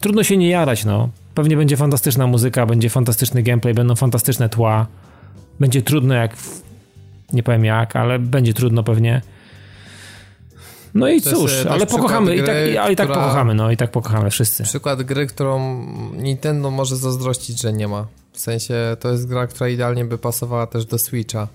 trudno 0.00 0.22
się 0.22 0.36
nie 0.36 0.48
jarać, 0.48 0.84
no. 0.84 1.08
Pewnie 1.34 1.56
będzie 1.56 1.76
fantastyczna 1.76 2.26
muzyka, 2.26 2.66
będzie 2.66 2.90
fantastyczny 2.90 3.42
gameplay, 3.42 3.74
będą 3.74 3.94
fantastyczne 3.94 4.48
tła. 4.48 4.86
Będzie 5.60 5.82
trudno 5.82 6.14
jak. 6.14 6.36
Nie 7.32 7.42
powiem 7.42 7.64
jak, 7.64 7.96
ale 7.96 8.18
będzie 8.18 8.54
trudno 8.54 8.82
pewnie. 8.82 9.22
No 10.94 11.08
i 11.08 11.20
cóż, 11.20 11.52
e, 11.64 11.70
ale 11.70 11.86
pokochamy, 11.86 12.26
gry, 12.26 12.42
i 12.42 12.46
tak, 12.46 12.84
ale 12.84 12.92
i 12.92 12.96
tak 12.96 13.08
pokochamy, 13.08 13.54
no 13.54 13.70
i 13.70 13.76
tak 13.76 13.90
pokochamy 13.90 14.30
wszyscy. 14.30 14.62
Przykład 14.62 15.02
gry, 15.02 15.26
którą 15.26 15.86
Nintendo 16.12 16.70
może 16.70 16.96
zazdrościć, 16.96 17.60
że 17.60 17.72
nie 17.72 17.88
ma. 17.88 18.06
W 18.32 18.40
sensie 18.40 18.74
to 19.00 19.12
jest 19.12 19.28
gra, 19.28 19.46
która 19.46 19.68
idealnie 19.68 20.04
by 20.04 20.18
pasowała 20.18 20.66
też 20.66 20.84
do 20.84 20.98
Switcha. 20.98 21.48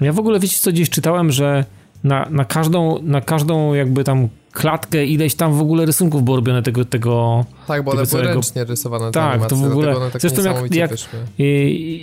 Ja 0.00 0.12
w 0.12 0.18
ogóle 0.18 0.40
wiecie 0.40 0.56
co 0.58 0.72
gdzieś 0.72 0.90
czytałem, 0.90 1.32
że 1.32 1.64
na, 2.04 2.26
na, 2.30 2.44
każdą, 2.44 3.02
na 3.02 3.20
każdą 3.20 3.74
jakby 3.74 4.04
tam 4.04 4.28
klatkę 4.52 5.06
ileś 5.06 5.34
tam 5.34 5.52
w 5.52 5.60
ogóle 5.60 5.86
rysunków 5.86 6.22
było 6.22 6.36
robione 6.36 6.62
tego, 6.62 6.84
tego 6.84 7.44
Tak, 7.66 7.84
bo 7.84 7.90
one 7.90 8.06
były 8.06 8.22
ręcznie 8.22 8.64
rysowane 8.64 9.12
Tak, 9.12 9.32
animacje, 9.32 9.48
to 9.48 9.56
w 9.56 9.70
ogóle, 9.70 9.94
tak 10.12 10.20
zresztą 10.20 10.42
jak, 10.42 10.74
jak, 10.74 10.90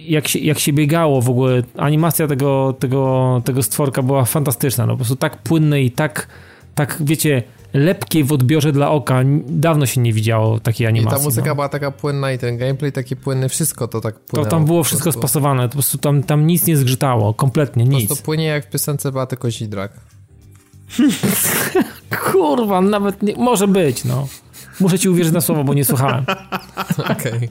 jak, 0.07 0.27
się, 0.27 0.39
jak 0.39 0.59
się 0.59 0.73
biegało 0.73 1.21
w 1.21 1.29
ogóle, 1.29 1.63
animacja 1.77 2.27
tego, 2.27 2.75
tego, 2.79 3.41
tego 3.45 3.63
stworka 3.63 4.01
była 4.01 4.25
fantastyczna, 4.25 4.85
no 4.85 4.93
po 4.93 4.97
prostu 4.97 5.15
tak 5.15 5.37
płynne 5.37 5.81
i 5.81 5.91
tak, 5.91 6.27
tak 6.75 6.97
wiecie, 6.99 7.43
lepkiej 7.75 8.23
w 8.23 8.31
odbiorze 8.31 8.71
dla 8.71 8.91
oka. 8.91 9.21
Dawno 9.47 9.85
się 9.85 10.01
nie 10.01 10.13
widziało 10.13 10.59
takiej 10.59 10.85
I 10.85 10.87
animacji. 10.87 11.19
ta 11.19 11.23
muzyka 11.23 11.47
no. 11.49 11.55
była 11.55 11.69
taka 11.69 11.91
płynna 11.91 12.31
i 12.31 12.37
ten 12.37 12.57
gameplay 12.57 12.91
taki 12.91 13.15
płynny, 13.15 13.49
wszystko 13.49 13.87
to 13.87 14.01
tak 14.01 14.15
To 14.15 14.19
płynęło. 14.27 14.49
tam 14.51 14.65
było 14.65 14.83
wszystko 14.83 15.11
spasowane, 15.11 15.67
po 15.67 15.73
prostu 15.73 15.97
tam, 15.97 16.23
tam 16.23 16.47
nic 16.47 16.67
nie 16.67 16.77
zgrzytało, 16.77 17.33
kompletnie 17.33 17.83
Po 17.85 17.91
nic. 17.91 18.07
prostu 18.07 18.23
płynie 18.25 18.43
jak 18.45 18.65
w 18.65 18.69
piosence 18.69 19.11
Beaty 19.11 19.37
Kozidrak. 19.37 19.91
Kurwa, 22.31 22.81
nawet 22.81 23.21
nie, 23.23 23.35
może 23.35 23.67
być, 23.67 24.05
no. 24.05 24.27
Muszę 24.79 24.99
ci 24.99 25.09
uwierzyć 25.09 25.33
na 25.33 25.41
słowo, 25.41 25.63
bo 25.63 25.73
nie 25.73 25.85
słuchałem. 25.85 26.25
Okej. 27.11 27.49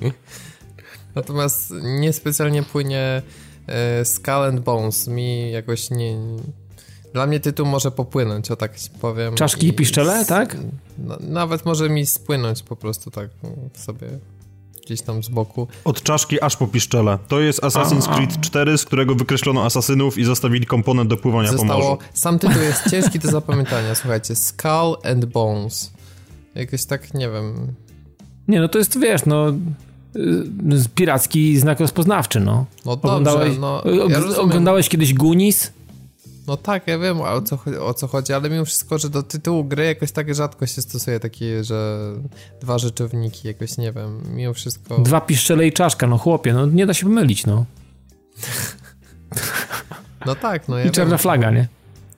Natomiast 1.15 1.73
niespecjalnie 1.83 2.63
płynie 2.63 3.23
e, 3.67 4.05
Skull 4.05 4.35
and 4.35 4.61
Bones. 4.61 5.09
Mi 5.09 5.51
jakoś 5.53 5.91
nie... 5.91 6.17
Dla 7.15 7.27
mnie 7.27 7.41
tytuł 7.41 7.67
może 7.67 7.91
popłynąć, 7.91 8.51
o 8.51 8.57
tak 8.57 8.73
powiem. 9.01 9.35
Czaszki 9.35 9.69
i 9.69 9.73
piszczele, 9.73 10.25
tak? 10.25 10.57
No, 10.99 11.17
nawet 11.21 11.67
może 11.67 11.89
mi 11.89 12.07
spłynąć 12.07 12.63
po 12.63 12.77
prostu 12.77 13.11
tak 13.11 13.29
sobie 13.75 14.09
gdzieś 14.87 15.03
tam 15.03 15.23
z 15.23 15.29
boku. 15.29 15.69
Od 15.85 16.03
czaszki 16.03 16.43
aż 16.43 16.57
po 16.57 16.67
piszczele. 16.67 17.19
To 17.29 17.41
jest 17.41 17.61
Assassin's 17.61 18.09
A. 18.11 18.17
Creed 18.17 18.41
4, 18.41 18.79
z 18.79 18.85
którego 18.85 19.15
wykreślono 19.15 19.65
asasynów 19.65 20.19
i 20.19 20.25
zostawili 20.25 20.67
komponent 20.67 21.11
do 21.11 21.17
pływania 21.17 21.53
po 21.53 21.59
Zostało... 21.59 21.81
morzu. 21.91 21.99
Sam 22.15 22.39
tytuł 22.39 22.63
jest 22.63 22.83
ciężki 22.91 23.19
do 23.19 23.31
zapamiętania, 23.31 23.95
słuchajcie. 23.95 24.37
Skull 24.37 24.97
and 25.05 25.25
Bones. 25.25 25.93
Jakoś 26.55 26.85
tak, 26.85 27.15
nie 27.15 27.31
wiem... 27.31 27.73
Nie, 28.49 28.61
no 28.61 28.69
to 28.69 28.79
jest, 28.79 29.01
wiesz, 29.01 29.27
no... 29.27 29.49
y, 30.17 30.89
Piracki 30.95 31.59
znak 31.59 31.81
rozpoznawczy, 31.81 32.41
no. 32.41 32.67
No 32.87 32.97
dobrze, 32.97 33.09
Oglądałeś, 33.09 33.59
no... 33.61 33.83
Ja 34.09 34.37
oglądałeś 34.39 34.89
kiedyś 34.89 35.15
Gunis? 35.15 35.73
No 36.47 36.57
tak, 36.57 36.87
ja 36.87 36.99
wiem 36.99 37.21
o 37.21 37.43
co, 37.43 37.59
o 37.81 37.95
co 37.95 38.07
chodzi, 38.07 38.33
ale 38.33 38.51
mimo 38.51 38.65
wszystko, 38.65 38.99
że 38.99 39.11
do 39.11 39.23
tytułu 39.23 39.65
gry 39.65 39.85
jakoś 39.85 40.13
tak 40.13 40.35
rzadko 40.35 40.67
się 40.67 40.83
stosuje 40.83 41.21
takie, 41.21 41.65
że 41.65 41.99
dwa 42.61 42.79
rzeczowniki, 42.79 43.49
jakoś 43.49 43.79
nie 43.79 43.93
wiem, 43.93 44.23
mimo 44.35 44.55
wszystko... 44.55 44.99
Dwa 44.99 45.21
piszczele 45.21 45.67
i 45.67 45.73
czaszka, 45.73 46.07
no 46.07 46.19
chłopie, 46.19 46.53
no 46.53 46.67
nie 46.67 46.87
da 46.87 46.95
się 46.95 47.07
pomylić, 47.07 47.47
no. 47.47 47.65
No 50.27 50.35
tak, 50.35 50.69
no 50.69 50.79
ja 50.79 50.85
I 50.85 50.91
czarna 50.91 51.11
wiem. 51.11 51.19
flaga, 51.19 51.51
nie? 51.51 51.69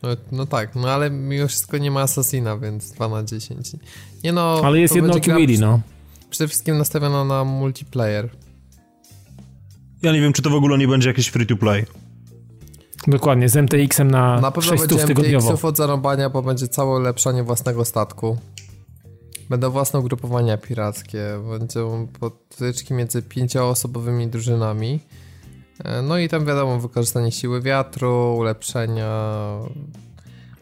No, 0.02 0.08
no 0.32 0.46
tak, 0.46 0.74
no 0.74 0.90
ale 0.90 1.10
mimo 1.10 1.48
wszystko 1.48 1.78
nie 1.78 1.90
ma 1.90 2.00
Assassina, 2.00 2.58
więc 2.58 2.92
2 2.92 3.08
na 3.08 3.22
10. 3.22 3.70
Nie 4.24 4.32
no... 4.32 4.60
Ale 4.64 4.80
jest 4.80 4.94
jedno 4.94 5.14
Willy, 5.14 5.58
no. 5.58 5.80
Przede 6.30 6.48
wszystkim 6.48 6.78
nastawiona 6.78 7.24
na 7.24 7.44
multiplayer. 7.44 8.28
Ja 10.02 10.12
nie 10.12 10.20
wiem, 10.20 10.32
czy 10.32 10.42
to 10.42 10.50
w 10.50 10.54
ogóle 10.54 10.78
nie 10.78 10.88
będzie 10.88 11.08
jakieś 11.08 11.28
free 11.28 11.46
to 11.46 11.56
play. 11.56 11.86
Dokładnie, 13.06 13.48
z 13.48 13.56
MTX-em 13.56 14.10
na, 14.10 14.40
Na 14.40 14.50
pewno 14.50 14.70
600 14.70 14.88
będzie 14.88 15.06
tygodniowo. 15.06 15.46
MTX-ów 15.46 15.64
od 15.64 15.76
zarąbania, 15.76 16.30
bo 16.30 16.42
będzie 16.42 16.68
całe 16.68 16.96
ulepszanie 17.00 17.42
własnego 17.42 17.84
statku. 17.84 18.38
Będą 19.50 19.70
własne 19.70 20.00
ugrupowania 20.00 20.58
pirackie, 20.58 21.24
będą 21.50 22.08
potyczki 22.20 22.94
między 22.94 23.22
pięcioosobowymi 23.22 24.28
drużynami. 24.28 25.00
E, 25.84 26.02
No 26.02 26.18
i 26.18 26.28
tam 26.28 26.46
wiadomo, 26.46 26.78
wykorzystanie 26.80 27.32
siły 27.32 27.62
wiatru, 27.62 28.36
ulepszenia 28.38 29.10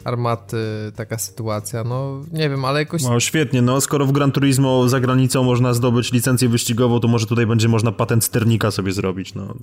armaty, 0.03 0.57
taka 0.95 1.17
sytuacja. 1.17 1.83
No 1.83 2.21
nie 2.31 2.49
wiem, 2.49 2.65
ale 2.65 2.79
jakoś 2.79 3.03
No 3.03 3.19
świetnie, 3.19 3.61
no 3.61 3.81
skoro 3.81 4.05
w 4.05 4.11
Gran 4.11 4.31
Turismo 4.31 4.89
za 4.89 4.99
granicą 4.99 5.43
można 5.43 5.73
zdobyć 5.73 6.11
licencję 6.11 6.49
wyścigową, 6.49 6.99
to 6.99 7.07
może 7.07 7.25
tutaj 7.25 7.45
będzie 7.47 7.67
można 7.67 7.91
patent 7.91 8.23
sternika 8.23 8.71
sobie 8.71 8.91
zrobić, 8.91 9.33
no. 9.33 9.53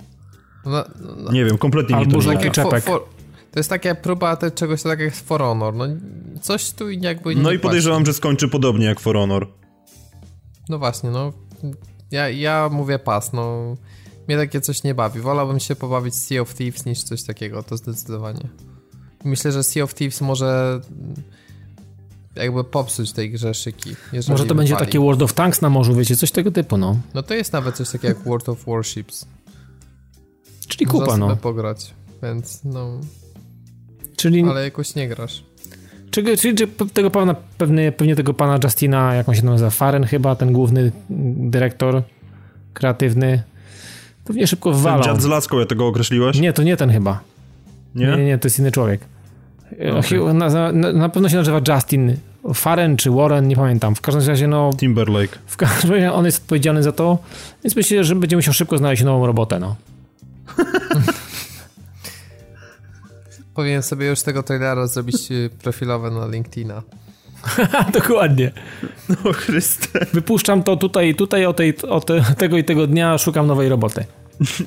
No, 0.65 0.83
no, 1.17 1.31
Nie 1.31 1.45
wiem, 1.45 1.57
kompletnie 1.57 1.95
mi 1.95 2.07
to 2.07 2.17
nie 2.17 2.37
gra. 2.37 2.51
czepek. 2.51 2.83
for, 2.83 3.01
for, 3.01 3.01
to 3.51 3.59
jest 3.59 3.69
taka 3.69 3.95
próba 3.95 4.35
te, 4.35 4.51
czegoś 4.51 4.83
tak 4.83 4.99
jak 4.99 5.15
For 5.15 5.41
Honor. 5.41 5.73
No 5.73 5.85
coś 6.41 6.71
tu 6.71 6.89
jakby 6.91 7.35
nie 7.35 7.41
No 7.41 7.51
i 7.51 7.59
podejrzewam, 7.59 8.05
że 8.05 8.13
skończy 8.13 8.47
podobnie 8.47 8.85
jak 8.85 8.99
For 8.99 9.15
Honor. 9.15 9.47
No 10.69 10.79
właśnie, 10.79 11.09
no. 11.09 11.33
Ja, 12.11 12.29
ja 12.29 12.69
mówię 12.71 12.99
pas, 12.99 13.33
no. 13.33 13.75
Mnie 14.27 14.37
takie 14.37 14.61
coś 14.61 14.83
nie 14.83 14.95
bawi. 14.95 15.19
Wolałbym 15.19 15.59
się 15.59 15.75
pobawić 15.75 16.15
Sea 16.15 16.41
of 16.41 16.53
Thieves 16.53 16.85
niż 16.85 17.03
coś 17.03 17.23
takiego, 17.23 17.63
to 17.63 17.77
zdecydowanie. 17.77 18.49
Myślę, 19.23 19.51
że 19.51 19.63
Sea 19.63 19.83
of 19.83 19.93
Thieves 19.93 20.21
może 20.21 20.81
jakby 22.35 22.63
popsuć 22.63 23.11
tej 23.11 23.31
grze 23.31 23.53
szyki. 23.53 23.95
Może 24.29 24.45
to 24.45 24.55
będzie 24.55 24.73
wypali. 24.73 24.87
takie 24.87 24.99
World 24.99 25.21
of 25.21 25.33
Tanks 25.33 25.61
na 25.61 25.69
morzu, 25.69 25.95
wiecie, 25.95 26.15
coś 26.15 26.31
tego 26.31 26.51
typu, 26.51 26.77
no. 26.77 26.97
No 27.13 27.23
to 27.23 27.33
jest 27.33 27.53
nawet 27.53 27.75
coś 27.75 27.89
takiego 27.89 28.07
jak 28.07 28.23
World 28.27 28.49
of 28.49 28.65
Warships. 28.67 29.25
Czyli 30.77 30.85
Można 30.85 31.05
kupa, 31.05 31.17
sobie 31.17 31.27
no. 31.27 31.35
pograć, 31.35 31.93
więc 32.23 32.63
no, 32.63 32.99
Czyli, 34.15 34.43
ale 34.49 34.63
jakoś 34.63 34.95
nie 34.95 35.07
grasz. 35.07 35.43
czy, 36.11 36.37
czy, 36.37 36.55
czy 36.55 36.67
tego 36.93 37.11
pana, 37.11 37.35
pewnie, 37.57 37.91
pewnie 37.91 38.15
tego 38.15 38.33
pana 38.33 38.59
Justina, 38.63 39.15
jak 39.15 39.29
on 39.29 39.35
się 39.35 39.45
nazywa, 39.45 39.69
Faren 39.69 40.03
chyba, 40.03 40.35
ten 40.35 40.53
główny 40.53 40.91
dyrektor 41.09 42.01
kreatywny, 42.73 43.43
pewnie 44.25 44.47
szybko 44.47 44.71
Ten 44.71 44.79
wwalą. 44.79 45.03
dziad 45.03 45.21
z 45.21 45.25
laską, 45.25 45.59
ja 45.59 45.65
tego 45.65 45.87
określiłeś? 45.87 46.39
Nie, 46.39 46.53
to 46.53 46.63
nie 46.63 46.77
ten 46.77 46.89
chyba. 46.89 47.19
Nie? 47.95 48.05
Nie, 48.05 48.17
nie, 48.17 48.25
nie 48.25 48.37
to 48.37 48.47
jest 48.47 48.59
inny 48.59 48.71
człowiek. 48.71 49.01
Okej. 49.99 50.19
Okay. 50.19 50.33
Na, 50.33 50.71
na, 50.71 50.93
na 50.93 51.09
pewno 51.09 51.29
się 51.29 51.35
nazywa 51.35 51.61
Justin 51.67 52.17
Faren 52.53 52.97
czy 52.97 53.11
Warren, 53.11 53.47
nie 53.47 53.55
pamiętam. 53.55 53.95
W 53.95 54.01
każdym 54.01 54.27
razie, 54.27 54.47
no, 54.47 54.69
Timberlake. 54.77 55.37
w 55.45 55.57
każdym 55.57 55.91
razie 55.91 56.13
on 56.13 56.25
jest 56.25 56.41
odpowiedzialny 56.41 56.83
za 56.83 56.91
to, 56.91 57.17
więc 57.63 57.75
myślę, 57.75 58.03
że 58.03 58.15
będzie 58.15 58.35
musiał 58.35 58.53
szybko 58.53 58.77
znaleźć 58.77 59.03
nową 59.03 59.25
robotę, 59.27 59.59
no. 59.59 59.75
Powinien 63.55 63.83
sobie 63.83 64.07
już 64.07 64.21
tego 64.21 64.43
trailera 64.43 64.87
zrobić 64.87 65.31
y, 65.31 65.49
profilowe 65.63 66.11
na 66.11 66.27
LinkedIna. 66.27 66.81
Dokładnie. 67.99 68.51
O 69.23 69.33
Chryste. 69.33 70.05
Wypuszczam 70.13 70.63
to 70.63 70.77
tutaj, 70.77 71.15
tutaj 71.15 71.45
o, 71.45 71.53
tej, 71.53 71.77
o 71.81 71.99
te, 72.01 72.21
tego 72.37 72.57
i 72.57 72.63
tego 72.63 72.87
dnia, 72.87 73.17
szukam 73.17 73.47
nowej 73.47 73.69
roboty. 73.69 74.05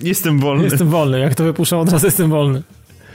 Jestem 0.02 0.38
wolny. 0.40 0.64
Jestem 0.64 0.88
wolny, 0.88 1.18
jak 1.20 1.34
to 1.34 1.44
wypuszczam, 1.44 1.78
od 1.78 1.92
razu 1.92 2.06
jestem 2.06 2.30
wolny. 2.30 2.62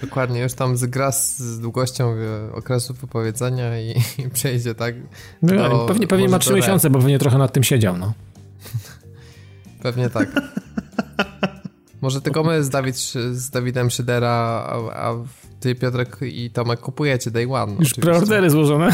Dokładnie, 0.01 0.39
już 0.41 0.53
tam 0.53 0.77
zgra 0.77 1.11
z, 1.11 1.39
z 1.39 1.59
długością 1.59 2.15
y, 2.15 2.53
okresu 2.53 2.93
wypowiedzenia 2.93 3.79
i, 3.79 3.89
i 4.17 4.29
przejdzie, 4.29 4.75
tak? 4.75 4.95
No, 5.41 5.69
Do- 5.69 5.85
pewnie 5.87 6.07
pewnie 6.07 6.29
ma 6.29 6.39
trzy 6.39 6.53
miesiące, 6.53 6.89
bo 6.89 6.99
pewnie 6.99 7.19
trochę 7.19 7.37
nad 7.37 7.53
tym 7.53 7.63
siedział, 7.63 7.97
no. 7.97 8.13
Pewnie 9.81 10.09
tak. 10.09 10.29
Może 12.01 12.21
tylko 12.21 12.43
my 12.43 12.63
z, 12.63 12.69
Dawid, 12.69 12.95
z 13.31 13.49
Dawidem 13.49 13.89
Szydera, 13.89 14.29
a, 14.29 15.09
a 15.09 15.13
ty 15.59 15.75
Piotrek 15.75 16.17
i 16.21 16.49
Tomek 16.51 16.79
kupujecie 16.79 17.31
Day 17.31 17.47
One. 17.53 17.73
Już 17.79 17.93
preordery 17.93 18.49
złożone. 18.49 18.89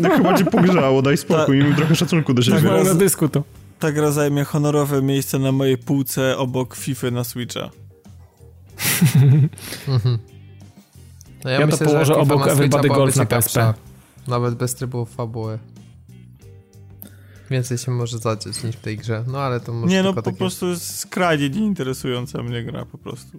No, 0.00 0.10
chyba 0.16 0.38
cię 0.38 0.44
pogrzało, 0.44 1.02
daj 1.02 1.16
spokój, 1.16 1.60
Tak. 1.60 1.68
im 1.68 1.76
trochę 1.76 1.96
szacunku 1.96 2.34
do 2.34 2.42
siebie. 2.42 2.56
Tak 2.56 2.64
raz- 2.66 2.86
na 2.88 2.94
dysku 2.94 3.28
to. 3.28 3.42
Ta 3.78 3.92
gra 3.92 4.10
zajmie 4.10 4.44
honorowe 4.44 5.02
miejsce 5.02 5.38
na 5.38 5.52
mojej 5.52 5.78
półce 5.78 6.36
obok 6.38 6.76
FIFA 6.76 7.10
na 7.10 7.24
Switcha. 7.24 7.70
Mhm. 9.88 10.18
No 11.44 11.50
Ja 11.50 11.66
to 11.68 11.76
położę 11.84 12.14
obok 12.16 12.48
Everybody 12.48 12.88
Golf 12.88 13.16
na. 13.16 13.26
PSP. 13.26 13.74
Nawet 14.28 14.54
bez 14.54 14.74
trybów 14.74 15.14
fabuły. 15.14 15.58
Więcej 17.54 17.78
się 17.78 17.90
może 17.90 18.18
zadzieć 18.18 18.62
niż 18.64 18.76
w 18.76 18.80
tej 18.80 18.96
grze. 18.96 19.24
No 19.26 19.38
ale 19.40 19.60
to 19.60 19.72
może 19.72 19.92
Nie 19.94 20.02
no, 20.02 20.14
po 20.14 20.22
takie... 20.22 20.36
prostu 20.36 20.68
jest 20.68 20.98
skrajnie 20.98 21.50
nieinteresująca 21.50 22.42
mnie 22.42 22.62
gra 22.62 22.84
po 22.84 22.98
prostu. 22.98 23.38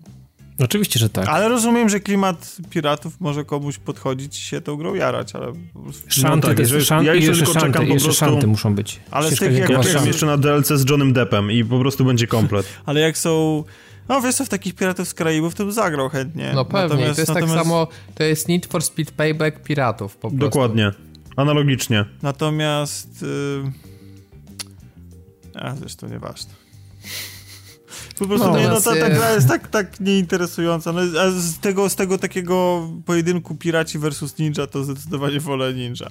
Oczywiście, 0.60 1.00
że 1.00 1.10
tak. 1.10 1.28
Ale 1.28 1.50
rozumiem, 1.50 1.90
że 1.90 2.00
klimat 2.00 2.58
piratów 2.70 3.22
może 3.22 3.46
komuś 3.46 3.78
podchodzić 3.78 4.40
i 4.40 4.42
się 4.42 4.62
tą 4.62 4.76
grą 4.76 4.94
jarać, 4.94 5.36
ale... 5.36 5.54
po 5.74 5.80
prostu- 5.80 6.04
Szanty, 6.10 6.36
No 6.36 6.42
tak, 6.42 6.58
też, 6.58 6.60
jeżeli- 6.60 6.86
szanty, 6.86 7.06
ja 7.06 7.14
jeszcze 7.14 7.30
jeszcze 7.32 7.46
szanty, 7.46 7.68
czekam 7.68 7.86
jeszcze 7.88 8.08
prostu- 8.08 8.26
szanty 8.26 8.48
muszą 8.48 8.76
być. 8.76 9.00
Ale 9.12 9.32
z 9.32 9.40
tych 9.40 9.58
jak- 9.60 9.70
jak- 9.70 9.82
czekam 9.84 10.08
jeszcze 10.08 10.26
na 10.26 10.38
DLC 10.38 10.68
z 10.68 10.90
Johnem 10.90 11.14
Deppem 11.14 11.52
i 11.52 11.66
po 11.66 11.80
prostu 11.80 12.06
będzie 12.06 12.28
komplet. 12.28 12.66
Ale 12.86 13.00
jak 13.00 13.18
są... 13.18 13.64
No 14.10 14.22
wiesz 14.22 14.36
co, 14.36 14.46
w 14.46 14.50
takich 14.50 14.76
piratów 14.76 15.08
z 15.08 15.14
Karaibów 15.14 15.56
to 15.56 15.64
bym 15.66 15.74
zagrał 15.74 16.10
chętnie. 16.10 16.52
No 16.56 16.66
pewnie, 16.66 16.82
Natomiast- 16.96 17.16
to 17.16 17.22
jest 17.22 17.30
natomiast, 17.30 17.54
tak 17.56 17.64
samo, 17.64 17.88
to 18.16 18.24
jest 18.24 18.48
Need 18.48 18.66
for 18.66 18.84
Speed 18.84 19.12
Payback 19.12 19.60
piratów 19.64 20.16
po 20.16 20.22
prostu. 20.22 20.38
Dokładnie. 20.38 20.92
Analogicznie. 21.36 22.06
Natomiast... 22.22 23.22
Yy... 23.22 23.95
A, 25.56 25.76
zresztą 25.76 26.08
nieważne. 26.10 26.54
Po 28.20 28.28
prostu 28.28 28.48
No, 28.48 28.58
nie, 28.60 28.68
no, 28.68 28.82
ta, 28.82 28.96
ta 28.96 29.10
gra 29.10 29.32
jest 29.32 29.48
tak, 29.48 29.68
tak 29.68 30.00
nieinteresująca. 30.00 30.92
No, 30.92 31.02
a 31.22 31.32
z 31.32 31.60
tego, 31.60 31.90
z 31.90 31.96
tego 31.96 32.18
takiego 32.18 32.88
pojedynku 33.06 33.56
piraci 33.56 34.00
versus 34.00 34.38
ninja 34.38 34.68
to 34.68 34.84
zdecydowanie 34.84 35.40
wolę 35.40 35.74
ninja. 35.74 36.08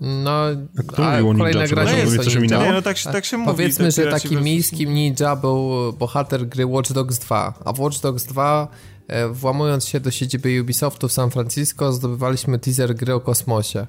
No, 0.00 0.40
kto 0.88 1.06
a 1.06 1.10
mówił 1.10 1.30
o 1.30 1.34
kolejna 1.34 1.60
ninja? 1.60 1.74
gra 1.74 1.84
nie 1.84 1.98
jest 1.98 2.04
mówię, 2.04 2.20
o 2.20 2.24
co 2.24 2.30
się 2.30 2.40
ninja. 2.40 2.66
Nie, 2.66 2.72
no 2.72 2.82
tak, 2.82 2.98
się- 2.98 3.10
tak 3.12 3.24
się 3.24 3.36
mówi. 3.38 3.50
Powiedzmy, 3.50 3.84
te 3.84 3.90
że 3.90 4.10
takim 4.10 4.30
versus- 4.30 4.42
miejskim 4.44 4.94
ninja 4.94 5.36
był 5.36 5.92
bohater 5.92 6.48
gry 6.48 6.66
Watch 6.66 6.92
Dogs 6.92 7.18
2, 7.18 7.54
a 7.64 7.72
w 7.72 7.80
Watch 7.80 8.00
Dogs 8.00 8.24
2 8.24 8.68
e, 9.08 9.28
włamując 9.28 9.86
się 9.88 10.00
do 10.00 10.10
siedziby 10.10 10.60
Ubisoftu 10.62 11.08
w 11.08 11.12
San 11.12 11.30
Francisco 11.30 11.92
zdobywaliśmy 11.92 12.58
teaser 12.58 12.94
gry 12.94 13.14
o 13.14 13.20
kosmosie 13.20 13.86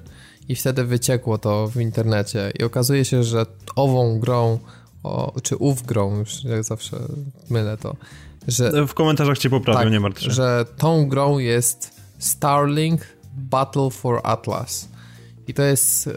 i 0.48 0.56
wtedy 0.56 0.84
wyciekło 0.84 1.38
to 1.38 1.68
w 1.68 1.76
internecie 1.76 2.52
i 2.58 2.64
okazuje 2.64 3.04
się, 3.04 3.24
że 3.24 3.46
ową 3.76 4.18
grą 4.18 4.58
o, 5.02 5.32
czy 5.42 5.56
ów 5.56 5.82
grą, 5.82 6.18
już 6.18 6.44
jak 6.44 6.64
zawsze 6.64 6.98
mylę 7.50 7.76
to, 7.76 7.96
że 8.48 8.86
W 8.86 8.94
komentarzach 8.94 9.38
cię 9.38 9.50
poprawią, 9.50 9.80
tak, 9.80 9.92
nie 9.92 10.00
martw 10.00 10.22
się. 10.22 10.30
że 10.30 10.64
tą 10.76 11.08
grą 11.08 11.38
jest 11.38 12.00
Starlink 12.18 13.00
Battle 13.36 13.90
for 13.90 14.20
Atlas. 14.24 14.88
I 15.48 15.54
to 15.54 15.62
jest 15.62 16.06
e, 16.06 16.12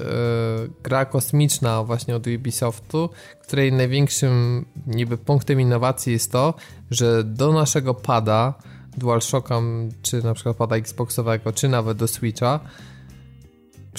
gra 0.84 1.06
kosmiczna 1.06 1.84
właśnie 1.84 2.16
od 2.16 2.28
Ubisoftu, 2.28 3.10
której 3.42 3.74
największym 3.74 4.66
niby 4.88 5.18
punktem 5.18 5.62
innowacji 5.62 6.14
jest 6.14 6.32
to, 6.32 6.54
że 6.92 7.24
do 7.24 7.54
naszego 7.54 7.94
pada 7.94 8.54
DualShocka, 8.98 9.62
czy 10.02 10.24
na 10.24 10.34
przykład 10.34 10.58
pada 10.58 10.76
Xboxowego, 10.76 11.54
czy 11.54 11.70
nawet 11.70 11.98
do 11.98 12.08
Switcha, 12.08 12.60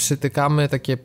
przytykamy 0.01 0.68
takie 0.68 0.98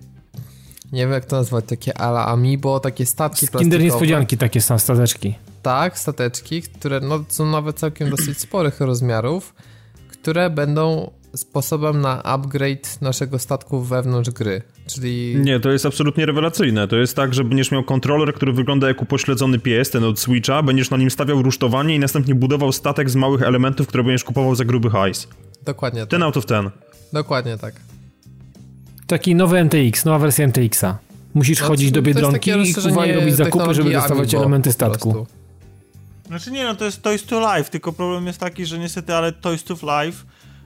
nie 0.92 1.02
wiem 1.02 1.12
jak 1.12 1.26
to 1.26 1.36
nazwać, 1.36 1.66
takie 1.68 1.98
ala 1.98 2.26
amiibo, 2.26 2.80
takie 2.80 3.06
statki 3.06 3.48
Kinder 3.48 3.82
niespodzianki 3.82 4.38
takie 4.38 4.62
są 4.62 4.80
stateczki. 4.80 5.36
Tak, 5.62 6.00
stateczki, 6.00 6.62
które 6.62 7.00
no, 7.00 7.26
są 7.28 7.46
nawet 7.46 7.80
całkiem 7.80 8.10
dosyć 8.10 8.40
sporych 8.40 8.80
rozmiarów, 8.80 9.54
które 10.08 10.50
będą 10.50 11.12
sposobem 11.36 12.02
na 12.02 12.24
upgrade 12.24 13.02
naszego 13.02 13.40
statku 13.40 13.82
wewnątrz 13.82 14.30
gry. 14.30 14.62
Czyli. 14.88 15.36
Nie, 15.36 15.60
to 15.60 15.72
jest 15.72 15.86
absolutnie 15.86 16.26
rewelacyjne. 16.26 16.88
To 16.88 16.96
jest 16.96 17.16
tak, 17.16 17.34
że 17.34 17.44
będziesz 17.44 17.72
miał 17.72 17.84
kontroler, 17.84 18.34
który 18.34 18.54
wygląda 18.54 18.88
jak 18.88 19.02
upośledzony 19.02 19.60
pies, 19.60 19.90
ten 19.90 20.04
od 20.04 20.20
Switcha, 20.20 20.64
będziesz 20.64 20.90
na 20.90 20.98
nim 20.98 21.12
stawiał 21.12 21.42
rusztowanie 21.42 21.96
i 21.96 22.00
następnie 22.00 22.36
budował 22.36 22.72
statek 22.72 23.10
z 23.10 23.16
małych 23.16 23.42
elementów, 23.42 23.88
które 23.88 24.04
będziesz 24.04 24.24
kupował 24.24 24.56
za 24.56 24.66
gruby 24.66 24.90
hajs. 24.90 25.28
Dokładnie 25.66 26.02
tak. 26.02 26.10
Ten 26.10 26.24
out 26.24 26.38
of 26.38 26.46
ten. 26.46 26.70
Dokładnie 27.14 27.58
tak. 27.58 27.74
Taki 29.08 29.36
nowy 29.36 29.64
MTX, 29.64 30.06
nowa 30.06 30.20
wersja 30.20 30.48
MTX-a. 30.48 30.98
Musisz 31.34 31.62
no, 31.62 31.68
chodzić 31.68 31.92
do 31.92 32.02
Biedronki 32.02 32.52
i 32.52 32.74
kuwa 32.74 33.06
robić 33.06 33.36
zakupy, 33.36 33.74
żeby 33.74 33.92
dostawać 33.94 34.34
elementy 34.34 34.72
statku. 34.72 35.28
Znaczy 36.28 36.52
nie, 36.52 36.64
no 36.64 36.76
to 36.76 36.86
jest 36.86 37.02
Toys 37.02 37.26
to 37.26 37.56
Life, 37.56 37.70
tylko 37.70 37.94
problem 37.94 38.28
jest 38.28 38.40
taki, 38.40 38.66
że 38.66 38.80
niestety, 38.80 39.16
ale 39.16 39.32
Toys 39.32 39.64
to 39.64 39.74
Life 39.74 40.24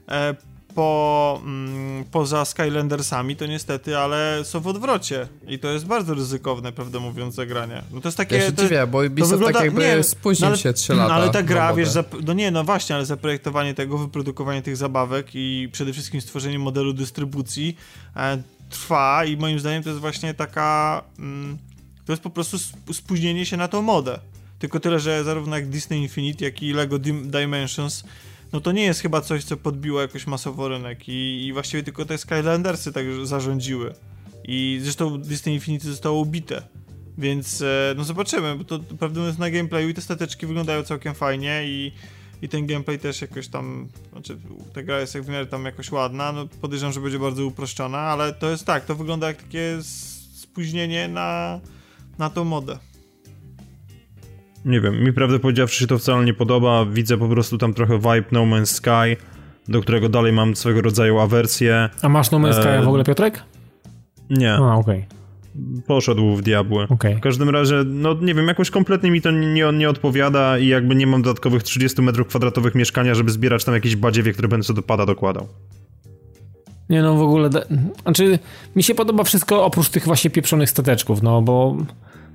e, 0.10 0.36
po, 0.80 1.42
mm, 1.44 2.06
poza 2.12 2.46
Skylandersami 2.46 3.36
to 3.36 3.46
niestety, 3.46 3.98
ale 3.98 4.42
są 4.44 4.60
w 4.60 4.68
odwrocie 4.68 5.28
i 5.48 5.60
to 5.60 5.68
jest 5.68 5.86
bardzo 5.86 6.14
ryzykowne, 6.14 6.72
prawdę 6.72 7.00
mówiąc, 7.00 7.36
zagranie. 7.36 7.84
No 7.92 8.02
to 8.02 8.08
jest 8.08 8.18
takie... 8.18 8.36
Ja 8.36 8.46
się 8.46 8.52
to, 8.52 8.64
dziwię, 8.64 8.88
bo 8.88 8.98
Ubisoft 8.98 9.32
wygląda, 9.32 9.60
tak 9.60 9.66
jakby 9.66 9.82
nie, 9.82 10.04
spóźnił 10.04 10.50
no, 10.50 10.56
się 10.56 10.74
3 10.74 10.94
lata. 10.94 11.08
No 11.08 11.14
ale 11.14 11.30
ta 11.30 11.44
gra, 11.44 11.74
wiesz, 11.74 11.90
no 12.26 12.34
nie, 12.34 12.52
no 12.52 12.64
właśnie, 12.64 12.96
ale 12.96 13.06
zaprojektowanie 13.06 13.74
tego, 13.74 13.98
wyprodukowanie 13.98 14.62
tych 14.62 14.78
zabawek 14.78 15.28
i 15.34 15.70
przede 15.72 15.94
wszystkim 15.94 16.22
stworzenie 16.22 16.60
modelu 16.60 16.94
dystrybucji 16.94 17.78
e, 18.16 18.42
trwa 18.70 19.26
i 19.26 19.38
moim 19.38 19.60
zdaniem 19.60 19.84
to 19.84 19.90
jest 19.90 20.02
właśnie 20.02 20.34
taka... 20.34 21.02
Mm, 21.20 21.58
to 22.06 22.12
jest 22.12 22.24
po 22.24 22.30
prostu 22.30 22.58
spóźnienie 22.94 23.46
się 23.46 23.58
na 23.58 23.68
tą 23.68 23.82
modę. 23.82 24.20
Tylko 24.60 24.80
tyle, 24.80 25.00
że 25.00 25.24
zarówno 25.24 25.56
jak 25.56 25.70
Disney 25.70 26.02
Infinite, 26.02 26.46
jak 26.46 26.64
i 26.64 26.74
LEGO 26.74 27.00
Dimensions 27.24 28.04
no 28.54 28.62
to 28.62 28.72
nie 28.72 28.84
jest 28.84 29.00
chyba 29.00 29.22
coś, 29.22 29.44
co 29.44 29.58
podbiło 29.58 30.02
jakoś 30.02 30.28
masowo 30.28 30.68
rynek 30.68 31.10
i, 31.10 31.46
i 31.48 31.54
właściwie 31.54 31.84
tylko 31.84 32.06
te 32.06 32.18
Skylandersy 32.18 32.94
tak 32.94 33.06
zarządziły. 33.24 33.94
I 34.44 34.80
zresztą 34.84 35.22
Disney 35.22 35.54
Infinity 35.54 35.88
zostało 35.88 36.20
ubite. 36.20 36.62
Więc 37.18 37.62
e, 37.62 37.94
no 37.98 38.04
zobaczymy, 38.04 38.56
bo 38.56 38.64
to 38.64 38.80
prawdę 38.80 39.20
mówiąc 39.20 39.38
na 39.38 39.52
gameplayu 39.52 39.90
i 39.90 39.94
te 39.94 40.02
stateczki 40.02 40.46
wyglądają 40.46 40.84
całkiem 40.84 41.16
fajnie 41.16 41.62
i, 41.66 41.92
i 42.42 42.50
ten 42.50 42.68
gameplay 42.68 43.00
też 43.00 43.22
jakoś 43.22 43.48
tam, 43.48 43.88
znaczy 44.12 44.38
ta 44.74 44.84
gra 44.84 45.00
jest 45.00 45.16
jak 45.16 45.24
w 45.24 45.30
miarę 45.30 45.46
tam 45.46 45.66
jakoś 45.66 45.92
ładna, 45.92 46.32
no 46.32 46.48
podejrzewam, 46.62 46.94
że 46.94 47.02
będzie 47.02 47.20
bardzo 47.20 47.46
uproszczona, 47.46 47.98
ale 47.98 48.34
to 48.34 48.50
jest 48.50 48.66
tak, 48.66 48.86
to 48.86 48.96
wygląda 48.96 49.28
jak 49.28 49.44
takie 49.44 49.78
spóźnienie 50.34 51.08
na, 51.08 51.60
na 52.18 52.30
tą 52.30 52.44
modę. 52.44 52.80
Nie 54.66 54.82
wiem, 54.82 55.04
mi 55.04 55.14
prawdę 55.14 55.40
powiedziawszy 55.40 55.80
się 55.80 55.88
to 55.88 55.98
wcale 55.98 56.26
nie 56.26 56.34
podoba. 56.34 56.86
Widzę 56.86 57.18
po 57.18 57.28
prostu 57.28 57.58
tam 57.58 57.74
trochę 57.74 57.98
vibe 57.98 58.26
No 58.32 58.44
Man's 58.44 58.66
Sky, 58.66 59.22
do 59.68 59.82
którego 59.82 60.10
dalej 60.10 60.34
mam 60.34 60.56
swego 60.56 60.82
rodzaju 60.82 61.20
awersję. 61.20 61.90
A 62.02 62.10
masz 62.10 62.32
No 62.32 62.40
Man's 62.40 62.62
Sky 62.62 62.70
e... 62.70 62.82
w 62.84 62.88
ogóle, 62.88 63.04
Piotrek? 63.04 63.44
Nie. 64.30 64.54
A, 64.54 64.76
okej. 64.76 64.98
Okay. 64.98 65.20
Poszedł 65.88 66.36
w 66.36 66.42
diabły. 66.42 66.88
Okay. 66.90 67.16
W 67.16 67.20
każdym 67.20 67.50
razie, 67.50 67.76
no 67.86 68.14
nie 68.14 68.34
wiem, 68.34 68.48
jakoś 68.48 68.70
kompletnie 68.70 69.12
mi 69.12 69.22
to 69.22 69.32
nie, 69.32 69.72
nie 69.74 69.90
odpowiada 69.90 70.58
i 70.58 70.68
jakby 70.68 70.96
nie 70.96 71.08
mam 71.08 71.22
dodatkowych 71.22 71.64
30 71.64 72.02
metrów 72.02 72.28
kwadratowych 72.28 72.76
mieszkania, 72.76 73.16
żeby 73.16 73.32
zbierać 73.32 73.64
tam 73.64 73.74
jakieś 73.76 73.96
badziewie, 73.96 74.34
które 74.34 74.48
będę 74.48 74.64
sobie 74.64 74.76
do 74.76 74.84
pada 74.84 75.06
dokładał. 75.06 75.48
Nie 76.90 77.02
no, 77.02 77.16
w 77.16 77.22
ogóle, 77.22 77.50
znaczy 78.02 78.40
mi 78.76 78.84
się 78.84 78.96
podoba 78.96 79.24
wszystko 79.24 79.66
oprócz 79.66 79.90
tych 79.90 80.06
właśnie 80.06 80.30
pieprzonych 80.30 80.70
stateczków, 80.70 81.24
no 81.24 81.42
bo 81.42 81.78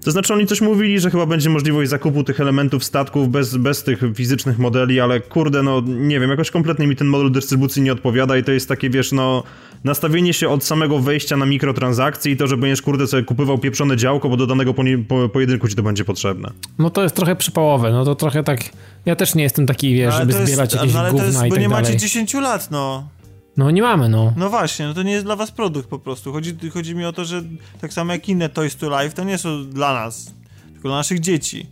to 0.05 0.11
znaczy 0.11 0.35
oni 0.35 0.47
coś 0.47 0.61
mówili, 0.61 1.01
że 1.01 1.11
chyba 1.11 1.27
będzie 1.27 1.51
możliwość 1.51 1.91
zakupu 1.91 2.25
tych 2.25 2.41
elementów 2.41 2.85
statków 2.85 3.29
bez, 3.29 3.57
bez 3.57 3.83
tych 3.83 4.01
fizycznych 4.15 4.59
modeli, 4.59 5.01
ale 5.01 5.21
kurde, 5.21 5.63
no 5.63 5.83
nie 5.87 6.21
wiem, 6.21 6.31
jakoś 6.31 6.51
kompletnie 6.51 6.87
mi 6.87 6.97
ten 6.97 7.07
model 7.07 7.33
dystrybucji 7.33 7.83
nie 7.83 7.93
odpowiada 7.93 8.37
i 8.37 8.45
to 8.45 8.53
jest 8.53 8.69
takie, 8.69 8.91
wiesz, 8.91 9.13
no 9.13 9.43
nastawienie 9.85 10.33
się 10.33 10.49
od 10.49 10.65
samego 10.65 10.99
wejścia 10.99 11.37
na 11.37 11.47
mikrotransakcje 11.47 12.33
i 12.33 12.37
to, 12.37 12.47
że 12.47 12.57
będziesz, 12.57 12.83
kurde, 12.83 13.07
sobie 13.07 13.23
kupywał 13.23 13.59
pieprzone 13.59 13.97
działko, 13.97 14.29
bo 14.29 14.37
do 14.37 14.47
danego 14.47 14.75
po, 14.75 14.83
po, 15.09 15.29
pojedynku 15.29 15.69
ci 15.69 15.75
to 15.77 15.83
będzie 15.83 16.05
potrzebne. 16.05 16.51
No 16.79 16.91
to 16.91 17.03
jest 17.03 17.15
trochę 17.15 17.37
przypałowe, 17.37 17.93
no 17.93 18.05
to 18.05 18.15
trochę 18.15 18.45
tak, 18.45 18.61
ja 19.07 19.17
też 19.17 19.35
nie 19.35 19.43
jestem 19.43 19.67
taki, 19.67 19.95
wiesz, 19.95 20.15
żeby 20.15 20.33
zbierać 20.33 20.73
jest, 20.73 20.83
jakieś 20.85 20.97
ale 20.97 21.11
gówna 21.11 21.25
to 21.25 21.27
jest, 21.27 21.39
i 21.39 21.41
tak 21.41 21.51
bo 21.51 21.57
nie 21.57 21.69
dalej. 21.69 21.85
macie 21.85 21.97
10 21.97 22.35
lat, 22.35 22.71
no. 22.71 23.09
No 23.57 23.71
nie 23.71 23.83
mamy, 23.83 24.09
no. 24.09 24.33
No 24.37 24.51
właśnie, 24.51 24.87
no 24.87 24.95
to 24.95 25.03
nie 25.03 25.13
jest 25.13 25.25
dla 25.25 25.37
was 25.37 25.51
produkt 25.51 25.89
po 25.89 25.99
prostu. 25.99 26.33
Chodzi, 26.33 26.71
chodzi 26.71 26.95
mi 26.95 27.05
o 27.05 27.13
to, 27.13 27.25
że 27.25 27.43
tak 27.81 27.93
samo 27.93 28.13
jak 28.13 28.29
inne 28.29 28.49
Toys 28.49 28.77
to 28.77 29.03
Life, 29.03 29.17
to 29.17 29.25
nie 29.25 29.39
są 29.39 29.71
dla 29.71 29.95
nas, 29.95 30.35
tylko 30.73 30.89
dla 30.89 30.97
naszych 30.97 31.21
dzieci. 31.21 31.67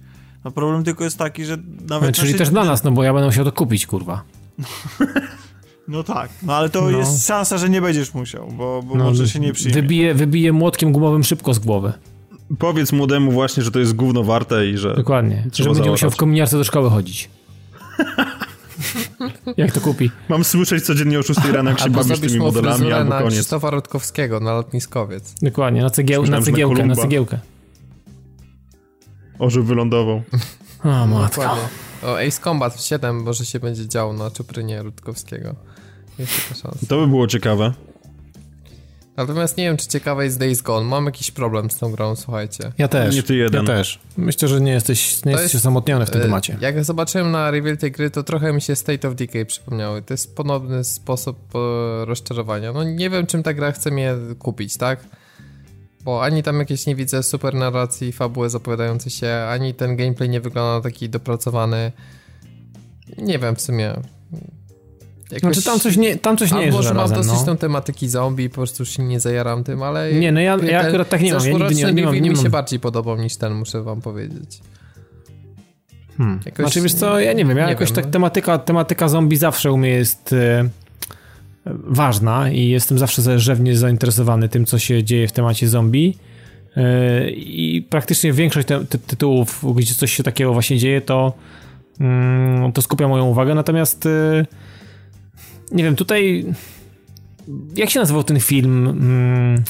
No 0.45 0.51
problem 0.51 0.85
tylko 0.85 1.05
jest 1.05 1.18
taki, 1.18 1.45
że 1.45 1.57
nawet... 1.89 2.18
No, 2.18 2.22
czyli 2.22 2.35
też 2.35 2.51
dla 2.51 2.64
nas, 2.64 2.85
no 2.85 2.91
bo 2.91 3.03
ja 3.03 3.12
będę 3.12 3.26
musiał 3.26 3.45
to 3.45 3.53
kupić, 3.53 3.87
kurwa. 3.87 4.22
No 5.89 6.03
tak, 6.03 6.30
no 6.43 6.55
ale 6.55 6.70
to 6.70 6.80
no. 6.80 6.99
jest 6.99 7.26
szansa, 7.26 7.59
że 7.59 7.70
nie 7.70 7.80
będziesz 7.80 8.14
musiał, 8.14 8.49
bo, 8.57 8.83
bo 8.83 8.95
no, 8.95 9.05
może 9.05 9.28
się 9.28 9.41
nie 9.41 9.53
przyjmie. 9.53 9.74
Wybije, 9.74 10.14
wybije 10.14 10.53
młotkiem 10.53 10.93
gumowym 10.93 11.24
szybko 11.24 11.55
z 11.55 11.59
głowy. 11.59 11.93
Powiedz 12.59 12.93
młodemu 12.93 13.33
właśnie, 13.33 13.62
że 13.62 13.70
to 13.70 13.78
jest 13.78 13.97
gówno 13.97 14.22
warte 14.22 14.66
i 14.66 14.76
że... 14.76 14.95
Dokładnie, 14.95 15.45
że 15.53 15.70
będzie 15.70 15.91
musiał 15.91 16.11
w 16.11 16.16
kominiarce 16.16 16.59
do 16.59 16.64
szkoły 16.64 16.91
chodzić. 16.91 17.30
Jak 19.57 19.72
to 19.72 19.80
kupi? 19.80 20.11
Mam 20.28 20.45
słyszeć 20.45 20.85
codziennie 20.85 21.18
o 21.18 21.22
6 21.22 21.41
rano, 21.53 21.70
jak 21.70 21.80
się 21.80 21.91
bawisz 21.91 22.20
tymi 22.20 22.39
modelami, 22.39 22.93
albo 22.93 23.11
na 23.11 23.18
koniec. 23.18 23.35
Krzysztofa 23.35 23.70
Rutkowskiego 23.70 24.41
na 24.41 24.53
lotniskowiec. 24.53 25.35
Dokładnie, 25.43 25.83
na, 25.83 25.91
cegieł, 25.91 26.26
na 26.26 26.43
cegiełkę, 26.43 26.87
na, 26.87 26.97
cegiełkę. 26.97 27.39
Orzeł 29.39 29.64
wylądował. 29.64 30.22
O, 30.85 31.07
matko. 31.07 31.43
Dokładnie. 31.43 31.68
O, 32.03 32.20
Ace 32.20 32.41
Combat 32.43 32.83
7 32.83 33.22
może 33.22 33.45
się 33.47 33.61
będzie 33.61 33.89
działo 33.89 34.12
na 34.12 34.30
czuprynie 34.30 34.83
Rutkowskiego. 34.83 35.55
Jest 36.18 36.33
taka 36.43 36.55
szansa. 36.55 36.87
To 36.89 37.01
by 37.01 37.07
było 37.07 37.26
ciekawe. 37.26 37.72
Natomiast 39.16 39.56
nie 39.56 39.64
wiem, 39.64 39.76
czy 39.76 39.86
ciekawe 39.88 40.24
jest 40.24 40.38
Days 40.38 40.62
Gone. 40.62 40.86
Mam 40.86 41.06
jakiś 41.06 41.30
problem 41.30 41.70
z 41.70 41.78
tą 41.78 41.92
grą, 41.92 42.16
słuchajcie. 42.16 42.72
Ja 42.78 42.88
też. 42.88 43.14
Nie 43.14 43.22
ty 43.22 43.36
jeden. 43.36 43.66
Ja 43.66 43.66
też. 43.66 43.98
Myślę, 44.16 44.48
że 44.48 44.60
nie 44.60 44.72
jesteś, 44.72 45.24
nie 45.24 45.32
jesteś 45.32 45.54
jest, 45.54 45.64
osamotniony 45.64 46.06
w 46.06 46.10
tym 46.10 46.20
e, 46.20 46.24
temacie. 46.24 46.56
Jak 46.60 46.84
zobaczyłem 46.84 47.30
na 47.30 47.50
reveal 47.50 47.76
tej 47.76 47.92
gry, 47.92 48.10
to 48.10 48.22
trochę 48.22 48.52
mi 48.52 48.62
się 48.62 48.76
State 48.76 49.08
of 49.08 49.14
Decay 49.14 49.46
przypomniały. 49.46 50.02
To 50.02 50.14
jest 50.14 50.36
podobny 50.36 50.84
sposób 50.84 51.38
rozczarowania. 52.04 52.72
No 52.72 52.84
nie 52.84 53.10
wiem, 53.10 53.26
czym 53.26 53.42
ta 53.42 53.54
gra 53.54 53.72
chce 53.72 53.90
mnie 53.90 54.14
kupić, 54.38 54.76
tak? 54.76 55.04
Bo 56.04 56.22
ani 56.22 56.42
tam 56.42 56.58
jakieś 56.58 56.86
nie 56.86 56.96
widzę 56.96 57.22
super 57.22 57.54
narracji, 57.54 58.12
fabuły 58.12 58.50
zapowiadającej 58.50 59.12
się, 59.12 59.46
ani 59.48 59.74
ten 59.74 59.96
gameplay 59.96 60.28
nie 60.28 60.40
wygląda 60.40 60.88
taki 60.88 61.08
dopracowany. 61.08 61.92
Nie 63.18 63.38
wiem 63.38 63.56
w 63.56 63.60
sumie. 63.60 63.94
Jakoś... 65.33 65.55
Znaczy 65.55 65.62
tam 65.62 65.80
coś 65.80 65.97
nie, 65.97 66.16
tam 66.16 66.37
coś 66.37 66.53
nie 66.53 66.62
jest 66.62 66.76
może 66.76 66.95
mam 66.95 67.11
dosyć 67.11 67.33
no. 67.33 67.45
tą 67.45 67.57
tematyki 67.57 68.09
zombie, 68.09 68.49
po 68.49 68.55
prostu 68.55 68.85
się 68.85 69.03
nie 69.03 69.20
zajaram 69.20 69.64
tym, 69.64 69.83
ale... 69.83 70.12
Nie, 70.12 70.33
no 70.33 70.41
ja, 70.41 70.57
ja 70.57 70.80
akurat 70.80 71.09
tak 71.09 71.20
nie 71.20 71.35
mam. 71.35 71.47
Ja 71.47 71.53
nigdy 71.53 71.74
nie, 71.74 71.93
nie, 71.93 72.05
mam, 72.05 72.14
nie 72.14 72.30
mi 72.30 72.37
się 72.37 72.51
bardziej 72.51 72.80
podobał 72.80 73.16
niż 73.16 73.37
ten, 73.37 73.55
muszę 73.55 73.83
wam 73.83 74.01
powiedzieć. 74.01 74.61
Hmm. 76.18 76.41
Jakoś, 76.47 76.64
znaczy 76.64 76.80
wiesz 76.80 76.95
co, 76.95 77.20
ja 77.20 77.33
nie 77.33 77.45
wiem, 77.45 77.59
ja 77.59 77.68
jakoś 77.68 77.89
wiem, 77.89 77.95
tak 77.95 78.05
no. 78.05 78.11
tematyka, 78.11 78.59
tematyka 78.59 79.09
zombie 79.09 79.37
zawsze 79.37 79.72
u 79.72 79.76
mnie 79.76 79.89
jest 79.89 80.33
e, 80.33 80.68
ważna 81.85 82.51
i 82.51 82.68
jestem 82.68 82.99
zawsze 82.99 83.39
rzewnie 83.39 83.76
zainteresowany 83.76 84.49
tym, 84.49 84.66
co 84.66 84.78
się 84.78 85.05
dzieje 85.05 85.28
w 85.28 85.33
temacie 85.33 85.68
zombie. 85.68 86.18
E, 86.76 87.30
I 87.30 87.87
praktycznie 87.91 88.33
większość 88.33 88.68
ty 88.89 88.99
tytułów, 88.99 89.64
gdzie 89.76 89.95
coś 89.95 90.12
się 90.12 90.22
takiego 90.22 90.53
właśnie 90.53 90.78
dzieje, 90.78 91.01
to, 91.01 91.33
mm, 92.01 92.72
to 92.72 92.83
skupia 92.83 93.09
moją 93.09 93.24
uwagę. 93.24 93.55
Natomiast 93.55 94.07
e, 94.07 94.47
nie 95.72 95.84
wiem, 95.84 95.96
tutaj 95.96 96.46
jak 97.76 97.90
się 97.90 98.00
nazywał 98.00 98.24
ten 98.24 98.40
film 98.40 98.88
mm, 98.88 99.62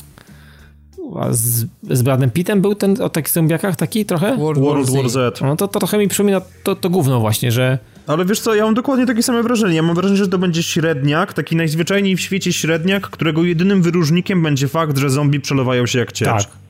z, 1.30 1.66
z 1.90 2.03
Bradem 2.03 2.30
Pittem 2.30 2.61
był 2.61 2.74
ten 2.74 3.03
o 3.03 3.09
takich 3.09 3.32
zombiakach 3.32 3.76
taki 3.76 4.05
trochę? 4.05 4.36
World, 4.36 4.61
World 4.61 4.90
War 4.90 5.11
Z. 5.11 5.40
No 5.40 5.57
to, 5.57 5.68
to 5.68 5.78
trochę 5.78 5.98
mi 5.98 6.09
przypomina 6.09 6.40
to, 6.62 6.76
to 6.76 6.90
gówno 6.90 7.20
właśnie, 7.20 7.53
że 7.53 7.78
ale 8.07 8.24
wiesz 8.24 8.40
co, 8.40 8.55
ja 8.55 8.64
mam 8.64 8.74
dokładnie 8.74 9.07
takie 9.07 9.22
same 9.22 9.42
wrażenie. 9.42 9.76
Ja 9.76 9.82
mam 9.82 9.94
wrażenie, 9.94 10.16
że 10.16 10.28
to 10.28 10.38
będzie 10.38 10.62
średniak, 10.62 11.32
taki 11.32 11.57
najzwyczajniej 11.57 12.16
w 12.16 12.20
świecie 12.20 12.53
średniak, 12.53 13.11
którego 13.11 13.44
jedynym 13.44 13.82
wyróżnikiem 13.82 14.42
będzie 14.42 14.68
fakt, 14.68 14.98
że 14.98 15.11
zombie 15.11 15.40
przelewają 15.40 15.86
się 15.86 15.98
jak 15.98 16.12
ciecz. 16.12 16.28
Tak. 16.28 16.62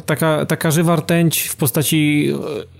Taka, 0.00 0.46
taka 0.46 0.70
żywa 0.70 0.96
rtęć 0.96 1.42
w 1.42 1.56
postaci, 1.56 2.28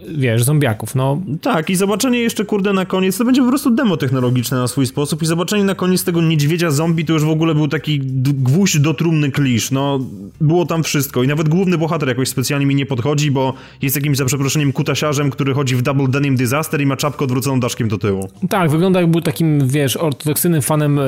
e, 0.09 0.19
wiesz, 0.19 0.45
zombiaków, 0.45 0.95
no. 0.95 1.21
Tak, 1.43 1.71
i 1.71 1.77
zobaczenie 1.77 2.19
jeszcze, 2.19 2.45
kurde, 2.45 2.73
na 2.73 2.87
koniec, 2.87 3.19
to 3.19 3.25
będzie 3.25 3.43
po 3.43 3.49
prostu 3.49 3.71
demo 3.71 3.97
technologiczne 3.97 4.57
na 4.57 4.69
swój 4.69 4.87
sposób 4.87 5.23
i 5.23 5.27
zobaczenie 5.27 5.65
na 5.65 5.75
koniec 5.75 6.05
tego 6.05 6.23
niedźwiedzia 6.23 6.71
zombie 6.71 7.05
to 7.05 7.13
już 7.13 7.25
w 7.25 7.31
ogóle 7.31 7.55
był 7.55 7.69
taki 7.69 8.01
gwóźdź 8.25 8.79
do 8.79 8.95
trumny 8.95 9.31
klisz, 9.31 9.71
no, 9.71 10.01
było 10.41 10.67
tam 10.67 10.83
wszystko 10.83 11.23
i 11.23 11.29
nawet 11.29 11.49
główny 11.49 11.79
bohater 11.79 12.09
jakoś 12.09 12.29
specjalnie 12.29 12.67
mi 12.67 12.75
nie 12.75 12.87
podchodzi, 12.87 13.31
bo 13.31 13.55
jest 13.83 13.97
jakimś, 13.97 14.17
za 14.17 14.25
przeproszeniem, 14.25 14.73
kutasiarzem, 14.73 15.31
który 15.31 15.55
chodzi 15.55 15.77
w 15.77 15.83
Double 15.83 16.09
Denim 16.09 16.37
Disaster 16.37 16.81
i 16.81 16.87
ma 16.87 16.97
czapkę 16.97 17.25
odwróconą 17.25 17.61
daszkiem 17.61 17.89
do 17.89 17.99
tyłu. 17.99 18.29
Tak, 18.49 18.71
wygląda 18.71 19.01
jak 19.01 19.11
był 19.11 19.21
takim, 19.21 19.69
wiesz, 19.69 19.97
ortodoksyjnym 19.97 20.63
fanem 20.63 20.99
e, 20.99 21.03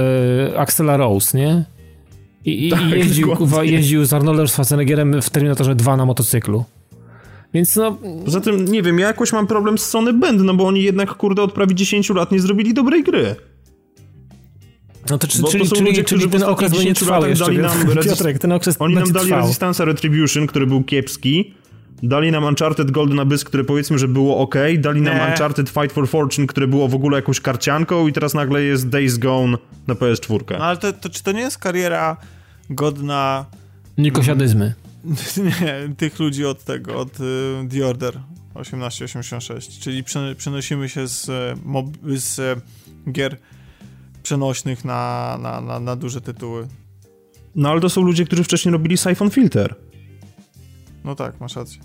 Axela 0.56 0.96
Rose, 0.96 1.38
nie? 1.38 1.64
I, 2.44 2.70
tak, 2.70 2.80
i 2.80 2.90
jeździł, 2.90 3.36
kuwa, 3.36 3.64
jeździł 3.64 4.04
z 4.04 4.12
Arnoldem 4.12 4.48
Schwarzeneggerem 4.48 5.22
w 5.22 5.30
Terminatorze 5.30 5.74
2 5.74 5.96
na 5.96 6.04
motocyklu. 6.04 6.64
Więc 7.54 7.76
no... 7.76 7.98
Poza 8.24 8.40
tym, 8.40 8.64
nie 8.64 8.82
wiem, 8.82 8.98
ja 8.98 9.06
jakoś 9.06 9.32
mam 9.32 9.46
problem 9.46 9.78
z 9.78 9.86
Sony 9.86 10.12
Band, 10.12 10.40
no 10.40 10.54
bo 10.54 10.66
oni 10.66 10.82
jednak, 10.82 11.14
kurde, 11.14 11.42
od 11.42 11.52
prawie 11.52 11.74
10 11.74 12.10
lat 12.10 12.32
nie 12.32 12.40
zrobili 12.40 12.74
dobrej 12.74 13.04
gry. 13.04 13.36
No 15.10 15.18
to, 15.18 15.26
czy, 15.26 15.42
to 15.42 15.48
czyli, 15.48 15.68
czyli, 15.68 15.84
ludzie, 15.84 16.04
czyli 16.04 16.28
ten 16.28 16.42
okres 16.42 16.72
będzie 16.72 16.94
trwał 16.94 17.26
jeszcze, 17.26 17.44
dali 17.44 17.58
nam 17.58 17.72
Piotrek, 18.04 18.38
ten 18.38 18.52
okres 18.52 18.76
Oni 18.78 18.94
nam 18.94 19.12
dali 19.12 19.26
trwał. 19.26 19.40
Resistance 19.40 19.84
Retribution, 19.84 20.46
który 20.46 20.66
był 20.66 20.84
kiepski, 20.84 21.54
dali 22.02 22.32
nam 22.32 22.44
Uncharted 22.44 22.90
Golden 22.90 23.20
Abyss, 23.20 23.44
które 23.44 23.64
powiedzmy, 23.64 23.98
że 23.98 24.08
było 24.08 24.38
ok, 24.38 24.54
dali 24.78 25.00
nam 25.00 25.16
nie. 25.16 25.24
Uncharted 25.30 25.68
Fight 25.68 25.92
for 25.92 26.08
Fortune, 26.08 26.46
które 26.46 26.66
było 26.66 26.88
w 26.88 26.94
ogóle 26.94 27.16
jakąś 27.16 27.40
karcianką 27.40 28.08
i 28.08 28.12
teraz 28.12 28.34
nagle 28.34 28.62
jest 28.62 28.88
Days 28.88 29.18
Gone 29.18 29.58
na 29.86 29.94
PS4. 29.94 30.58
No 30.58 30.64
ale 30.64 30.76
to, 30.76 30.92
to 30.92 31.08
czy 31.08 31.22
to 31.22 31.32
nie 31.32 31.40
jest 31.40 31.58
kariera 31.58 32.16
godna... 32.70 33.46
Nikosiadyzmy. 33.98 34.74
Nie, 35.44 35.94
tych 35.96 36.18
ludzi 36.18 36.46
od 36.46 36.64
tego, 36.64 36.98
od 36.98 37.20
y, 37.20 37.22
The 37.70 37.86
Order 37.86 38.20
1886, 38.54 39.78
czyli 39.78 40.04
przenosimy 40.36 40.88
się 40.88 41.08
z, 41.08 41.30
mob, 41.64 41.86
z 42.16 42.60
gier 43.12 43.36
przenośnych 44.22 44.84
na, 44.84 45.38
na, 45.42 45.60
na, 45.60 45.80
na 45.80 45.96
duże 45.96 46.20
tytuły. 46.20 46.68
No 47.54 47.70
ale 47.70 47.80
to 47.80 47.90
są 47.90 48.02
ludzie, 48.02 48.24
którzy 48.24 48.44
wcześniej 48.44 48.72
robili 48.72 48.96
Siphon 48.96 49.30
Filter. 49.30 49.74
No 51.04 51.14
tak, 51.14 51.40
masz 51.40 51.56
rację. 51.56 51.80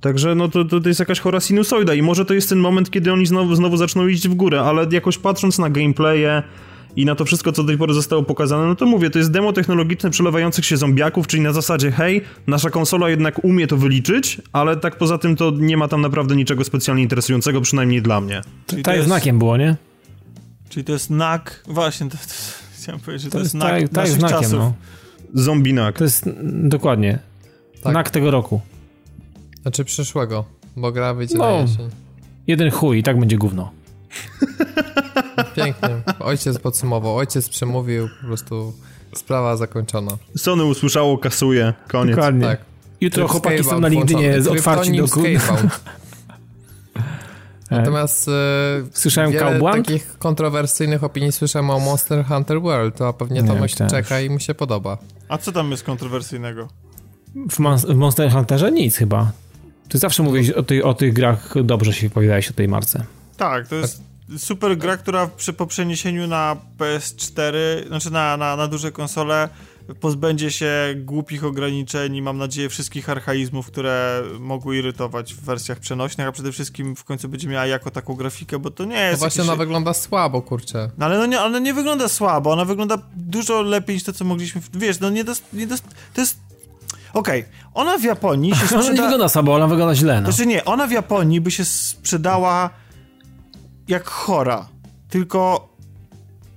Także 0.00 0.34
no 0.34 0.48
to, 0.48 0.64
to, 0.64 0.80
to 0.80 0.88
jest 0.88 1.00
jakaś 1.00 1.20
chora 1.20 1.40
sinusoida 1.40 1.94
i 1.94 2.02
może 2.02 2.24
to 2.24 2.34
jest 2.34 2.48
ten 2.48 2.58
moment, 2.58 2.90
kiedy 2.90 3.12
oni 3.12 3.26
znowu, 3.26 3.54
znowu 3.54 3.76
zaczną 3.76 4.06
iść 4.06 4.28
w 4.28 4.34
górę, 4.34 4.60
ale 4.60 4.86
jakoś 4.90 5.18
patrząc 5.18 5.58
na 5.58 5.70
gameplaye, 5.70 6.42
i 6.96 7.04
na 7.04 7.14
to 7.14 7.24
wszystko, 7.24 7.52
co 7.52 7.62
do 7.62 7.68
tej 7.68 7.78
pory 7.78 7.94
zostało 7.94 8.22
pokazane, 8.22 8.66
no 8.66 8.74
to 8.74 8.86
mówię, 8.86 9.10
to 9.10 9.18
jest 9.18 9.30
demo 9.30 9.52
technologiczne 9.52 10.10
przelewających 10.10 10.64
się 10.64 10.76
zombiaków, 10.76 11.26
czyli 11.26 11.42
na 11.42 11.52
zasadzie, 11.52 11.90
hej, 11.90 12.22
nasza 12.46 12.70
konsola 12.70 13.10
jednak 13.10 13.44
umie 13.44 13.66
to 13.66 13.76
wyliczyć, 13.76 14.40
ale 14.52 14.76
tak 14.76 14.98
poza 14.98 15.18
tym 15.18 15.36
to 15.36 15.50
nie 15.50 15.76
ma 15.76 15.88
tam 15.88 16.00
naprawdę 16.00 16.36
niczego 16.36 16.64
specjalnie 16.64 17.02
interesującego, 17.02 17.60
przynajmniej 17.60 18.02
dla 18.02 18.20
mnie. 18.20 18.40
Czyli 18.66 18.82
to 18.82 18.94
jest 18.94 19.06
znakiem 19.06 19.38
było, 19.38 19.56
nie? 19.56 19.76
Czyli 20.68 20.84
to 20.84 20.92
jest 20.92 21.10
nak, 21.10 21.62
właśnie, 21.66 22.08
to, 22.08 22.16
to, 22.16 22.24
chciałem 22.78 23.00
powiedzieć, 23.00 23.22
że 23.22 23.30
to, 23.30 23.38
to 23.38 23.42
jest 23.42 23.54
nak 23.54 23.80
tak, 23.80 23.88
tak 23.88 24.08
znakiem, 24.08 24.38
czasów. 24.38 24.58
no. 24.58 24.74
Zombie 25.34 25.74
nak. 25.74 25.98
To 25.98 26.04
jest, 26.04 26.30
dokładnie, 26.42 27.18
tak. 27.82 27.94
nak 27.94 28.10
tego 28.10 28.30
roku. 28.30 28.60
Znaczy 29.62 29.84
przyszłego, 29.84 30.44
bo 30.76 30.92
gra 30.92 31.14
wyjdzie 31.14 31.38
no, 31.38 31.44
na 31.44 31.50
jesień. 31.50 31.90
Jeden 32.46 32.70
chuj 32.70 32.98
i 32.98 33.02
tak 33.02 33.20
będzie 33.20 33.36
gówno. 33.36 33.70
Pięknie. 35.56 36.02
Ojciec 36.20 36.58
podsumował, 36.58 37.16
ojciec 37.16 37.48
przemówił, 37.48 38.08
po 38.20 38.26
prostu 38.26 38.72
sprawa 39.14 39.56
zakończona. 39.56 40.12
Sony 40.36 40.64
usłyszało, 40.64 41.18
kasuje, 41.18 41.72
koniec. 41.88 42.16
Dokładnie. 42.16 42.46
Tak. 42.46 42.60
Jutro 43.00 43.28
chłopaki 43.28 43.64
są 43.64 43.80
na 43.80 43.88
LinkedInie 43.88 44.42
z 44.42 44.46
otwarci 44.46 44.96
do 44.96 45.06
Natomiast 47.70 48.28
e, 48.28 48.32
słyszałem 48.92 49.32
wiele 49.32 49.60
takich 49.60 50.18
kontrowersyjnych 50.18 51.04
opinii 51.04 51.32
słyszałem 51.32 51.70
o 51.70 51.80
Monster 51.80 52.24
Hunter 52.24 52.60
World, 52.62 52.96
to 52.96 53.12
pewnie 53.12 53.42
Tomek 53.42 53.70
czeka 53.90 54.20
i 54.20 54.30
mu 54.30 54.40
się 54.40 54.54
podoba. 54.54 54.98
A 55.28 55.38
co 55.38 55.52
tam 55.52 55.70
jest 55.70 55.82
kontrowersyjnego? 55.82 56.68
W, 57.50 57.58
Mon 57.58 57.78
w 57.78 57.96
Monster 57.96 58.30
Hunterze 58.32 58.72
nic 58.72 58.96
chyba. 58.96 59.32
Ty 59.88 59.98
zawsze 59.98 60.22
mówisz 60.22 60.50
o, 60.50 60.62
ty 60.62 60.84
o 60.84 60.94
tych 60.94 61.12
grach, 61.12 61.54
dobrze 61.64 61.92
się 61.92 62.08
wypowiadałeś 62.08 62.50
o 62.50 62.52
tej 62.52 62.68
marce. 62.68 63.04
Tak, 63.36 63.68
to 63.68 63.74
jest 63.74 64.05
super 64.38 64.76
gra, 64.78 64.96
która 64.96 65.26
przy, 65.26 65.52
po 65.52 65.66
przeniesieniu 65.66 66.26
na 66.26 66.56
PS4, 66.78 67.56
znaczy 67.86 68.10
na, 68.10 68.36
na, 68.36 68.56
na 68.56 68.68
duże 68.68 68.92
konsole, 68.92 69.48
pozbędzie 70.00 70.50
się 70.50 70.70
głupich 70.96 71.44
ograniczeń 71.44 72.16
i 72.16 72.22
mam 72.22 72.38
nadzieję 72.38 72.68
wszystkich 72.68 73.10
archaizmów, 73.10 73.66
które 73.66 74.22
mogły 74.40 74.76
irytować 74.76 75.34
w 75.34 75.40
wersjach 75.40 75.78
przenośnych, 75.78 76.26
a 76.26 76.32
przede 76.32 76.52
wszystkim 76.52 76.96
w 76.96 77.04
końcu 77.04 77.28
będzie 77.28 77.48
miała 77.48 77.66
jako 77.66 77.90
taką 77.90 78.14
grafikę, 78.14 78.58
bo 78.58 78.70
to 78.70 78.84
nie 78.84 79.00
jest... 79.00 79.12
No 79.12 79.18
właśnie 79.18 79.40
jakieś... 79.40 79.50
ona 79.50 79.56
wygląda 79.56 79.94
słabo, 79.94 80.42
kurczę. 80.42 80.90
No 80.98 81.06
ale 81.06 81.18
no 81.18 81.26
nie, 81.26 81.40
ona 81.40 81.58
nie 81.58 81.74
wygląda 81.74 82.08
słabo, 82.08 82.52
ona 82.52 82.64
wygląda 82.64 82.98
dużo 83.16 83.62
lepiej 83.62 83.96
niż 83.96 84.04
to, 84.04 84.12
co 84.12 84.24
mogliśmy... 84.24 84.60
Wiesz, 84.74 85.00
no 85.00 85.10
nie, 85.10 85.24
dos, 85.24 85.42
nie 85.52 85.66
dos, 85.66 85.82
to 86.14 86.20
jest 86.20 86.46
Okej, 87.14 87.40
okay. 87.40 87.52
ona 87.74 87.98
w 87.98 88.02
Japonii 88.02 88.54
się 88.54 88.66
sprzeda... 88.66 88.80
Ona 88.84 88.92
nie 88.92 89.02
wygląda 89.02 89.28
słabo, 89.28 89.54
ona 89.54 89.66
wygląda 89.66 89.94
źle, 89.94 90.20
no. 90.20 90.32
Znaczy 90.32 90.46
nie, 90.46 90.64
ona 90.64 90.86
w 90.86 90.90
Japonii 90.90 91.40
by 91.40 91.50
się 91.50 91.64
sprzedała 91.64 92.70
jak 93.88 94.08
chora. 94.08 94.68
Tylko 95.08 95.68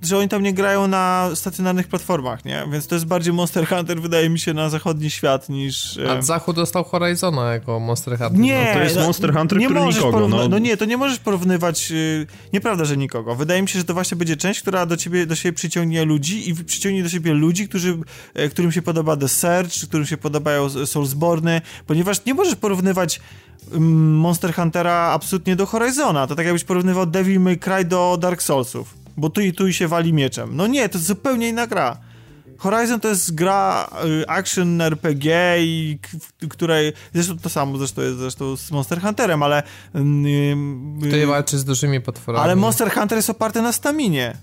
że 0.01 0.17
oni 0.17 0.29
tam 0.29 0.43
nie 0.43 0.53
grają 0.53 0.87
na 0.87 1.29
stacjonarnych 1.35 1.87
platformach, 1.87 2.45
nie? 2.45 2.67
Więc 2.71 2.87
to 2.87 2.95
jest 2.95 3.05
bardziej 3.05 3.33
Monster 3.33 3.67
Hunter, 3.67 4.01
wydaje 4.01 4.29
mi 4.29 4.39
się, 4.39 4.53
na 4.53 4.69
zachodni 4.69 5.09
świat 5.09 5.49
niż... 5.49 5.99
A 6.09 6.21
Zachód 6.21 6.55
dostał 6.55 6.83
Horizona 6.83 7.53
jako 7.53 7.79
Monster 7.79 8.17
Hunter. 8.17 8.39
Nie, 8.39 8.65
no, 8.67 8.73
to 8.73 8.83
jest 8.83 8.95
Monster 8.95 9.33
Hunter, 9.33 9.59
nie 9.59 9.65
który 9.65 9.85
nikogo, 9.85 10.27
no. 10.27 10.47
no. 10.47 10.59
nie, 10.59 10.77
to 10.77 10.85
nie 10.85 10.97
możesz 10.97 11.19
porównywać... 11.19 11.91
Yy, 11.91 12.27
nieprawda, 12.53 12.85
że 12.85 12.97
nikogo. 12.97 13.35
Wydaje 13.35 13.61
mi 13.61 13.67
się, 13.67 13.79
że 13.79 13.85
to 13.85 13.93
właśnie 13.93 14.17
będzie 14.17 14.37
część, 14.37 14.61
która 14.61 14.85
do 14.85 14.97
ciebie, 14.97 15.25
do 15.25 15.35
siebie 15.35 15.53
przyciągnie 15.53 16.05
ludzi 16.05 16.49
i 16.49 16.55
przyciągnie 16.55 17.03
do 17.03 17.09
siebie 17.09 17.33
ludzi, 17.33 17.67
którzy, 17.67 17.97
yy, 18.35 18.49
którym 18.49 18.71
się 18.71 18.81
podoba 18.81 19.17
The 19.17 19.27
Search, 19.27 19.87
którym 19.87 20.05
się 20.05 20.17
podobają 20.17 20.69
Soulsborne, 20.69 21.61
ponieważ 21.87 22.25
nie 22.25 22.33
możesz 22.33 22.55
porównywać 22.55 23.21
mm, 23.71 24.15
Monster 24.15 24.53
Huntera 24.53 24.93
absolutnie 24.93 25.55
do 25.55 25.65
Horizona. 25.65 26.27
To 26.27 26.35
tak 26.35 26.45
jakbyś 26.45 26.63
porównywał 26.63 27.05
Devil 27.05 27.39
May 27.39 27.57
Cry 27.57 27.85
do 27.85 28.17
Dark 28.21 28.41
Soulsów 28.41 28.98
bo 29.19 29.29
tu 29.29 29.41
i 29.41 29.53
tu 29.53 29.73
się 29.73 29.87
wali 29.87 30.13
mieczem. 30.13 30.55
No 30.55 30.67
nie, 30.67 30.89
to 30.89 30.97
jest 30.97 31.07
zupełnie 31.07 31.49
inna 31.49 31.67
gra. 31.67 31.97
Horizon 32.57 32.99
to 32.99 33.07
jest 33.07 33.35
gra 33.35 33.89
y, 34.21 34.27
action 34.27 34.81
RPG, 34.81 35.55
i, 35.59 35.99
w 36.41 36.47
której 36.47 36.93
zresztą 37.13 37.37
to 37.37 37.49
samo 37.49 37.77
zresztą 37.77 38.01
jest 38.01 38.17
zresztą 38.17 38.57
z 38.57 38.71
Monster 38.71 39.01
Hunterem, 39.01 39.43
ale 39.43 39.63
yy, 39.93 41.01
Tutaj 41.01 41.25
walczy 41.25 41.57
z 41.57 41.65
dużymi 41.65 42.01
potworami. 42.01 42.43
Ale 42.43 42.55
Monster 42.55 42.91
Hunter 42.91 43.17
jest 43.17 43.29
oparty 43.29 43.61
na 43.61 43.71
staminie. 43.71 44.37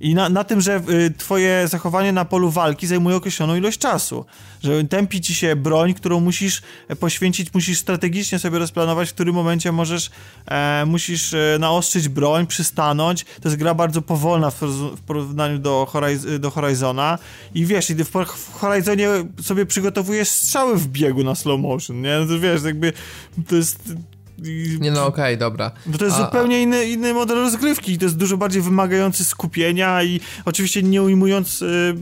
I 0.00 0.14
na, 0.14 0.28
na 0.28 0.44
tym, 0.44 0.60
że 0.60 0.80
y, 0.90 1.10
twoje 1.10 1.68
zachowanie 1.68 2.12
na 2.12 2.24
polu 2.24 2.50
walki 2.50 2.86
zajmuje 2.86 3.16
określoną 3.16 3.56
ilość 3.56 3.78
czasu. 3.78 4.24
Że 4.62 4.84
tępi 4.84 5.20
ci 5.20 5.34
się 5.34 5.56
broń, 5.56 5.94
którą 5.94 6.20
musisz 6.20 6.62
e, 6.88 6.96
poświęcić, 6.96 7.54
musisz 7.54 7.78
strategicznie 7.78 8.38
sobie 8.38 8.58
rozplanować, 8.58 9.10
w 9.10 9.14
którym 9.14 9.34
momencie 9.34 9.72
możesz, 9.72 10.10
e, 10.46 10.84
musisz 10.86 11.34
e, 11.34 11.56
naostrzyć 11.60 12.08
broń, 12.08 12.46
przystanąć. 12.46 13.24
To 13.24 13.48
jest 13.48 13.56
gra 13.56 13.74
bardzo 13.74 14.02
powolna 14.02 14.50
w, 14.50 14.60
w 14.96 15.00
porównaniu 15.00 15.58
do, 15.58 15.86
Horiz 15.90 16.40
do 16.40 16.50
Horizona. 16.50 17.18
I 17.54 17.66
wiesz, 17.66 17.86
w, 17.88 18.10
w 18.26 18.52
Horizonie 18.52 19.08
sobie 19.42 19.66
przygotowujesz 19.66 20.28
strzały 20.28 20.76
w 20.76 20.88
biegu 20.88 21.24
na 21.24 21.34
slow 21.34 21.60
motion, 21.60 22.02
nie? 22.02 22.18
No 22.20 22.26
to 22.26 22.40
wiesz, 22.40 22.62
jakby 22.62 22.92
to 23.48 23.56
jest 23.56 23.92
nie 24.80 24.90
no, 24.90 25.06
okej, 25.06 25.24
okay, 25.24 25.36
dobra. 25.36 25.70
Bo 25.86 25.98
to 25.98 26.04
jest 26.04 26.16
a, 26.16 26.24
zupełnie 26.24 26.62
inny, 26.62 26.88
inny 26.88 27.14
model 27.14 27.36
rozgrywki 27.36 27.92
i 27.92 27.98
to 27.98 28.04
jest 28.04 28.16
dużo 28.16 28.36
bardziej 28.36 28.62
wymagający 28.62 29.24
skupienia 29.24 30.02
i 30.02 30.20
oczywiście 30.44 30.82
nie 30.82 31.02
ujmując 31.02 31.62
y, 31.62 31.94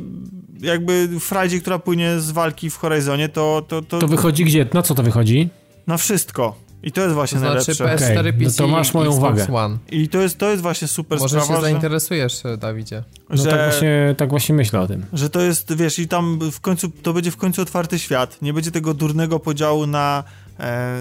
jakby 0.61 1.09
frajdzie, 1.21 1.61
która 1.61 1.79
płynie 1.79 2.21
z 2.21 2.31
walki 2.31 2.71
w 2.71 2.77
Horizonie, 2.77 3.29
to, 3.29 3.65
to, 3.69 3.83
to... 3.83 3.99
To 3.99 4.09
wychodzi 4.09 4.45
gdzie? 4.45 4.67
Na 4.75 4.83
co 4.83 4.95
to 4.95 5.03
wychodzi? 5.03 5.49
Na 5.87 5.97
wszystko. 5.97 6.67
I 6.83 6.93
to 6.93 7.01
jest 7.01 7.15
właśnie 7.15 7.41
to 7.41 7.41
znaczy 7.41 7.83
najlepsze. 7.83 8.07
PS4, 8.07 8.21
okay. 8.21 8.33
PC, 8.33 8.63
no 8.63 8.69
to 8.69 8.69
masz 8.69 8.95
moją 8.95 9.11
uwagę. 9.11 9.47
One. 9.53 9.79
I 9.91 10.09
to 10.09 10.21
jest, 10.21 10.39
to 10.39 10.51
jest 10.51 10.63
właśnie 10.63 10.89
super 10.89 11.19
Może 11.19 11.41
sprawa, 11.41 11.61
się 11.61 11.61
zainteresujesz, 11.61 12.43
Dawidzie. 12.59 13.03
No 13.31 13.37
że, 13.37 13.51
tak, 13.51 13.71
właśnie, 13.71 14.15
tak 14.19 14.31
właśnie 14.31 14.55
myślę 14.55 14.81
o 14.81 14.87
tym. 14.87 15.07
Że 15.13 15.31
to 15.31 15.41
jest, 15.41 15.77
wiesz, 15.77 15.99
i 15.99 16.09
tam 16.09 16.39
w 16.53 16.61
końcu, 16.61 16.91
to 17.03 17.13
będzie 17.13 17.31
w 17.31 17.37
końcu 17.37 17.63
otwarty 17.63 17.99
świat. 17.99 18.43
Nie 18.43 18.53
będzie 18.53 18.71
tego 18.71 18.95
durnego 18.95 19.41
podziału 19.41 19.87
na 19.87 20.25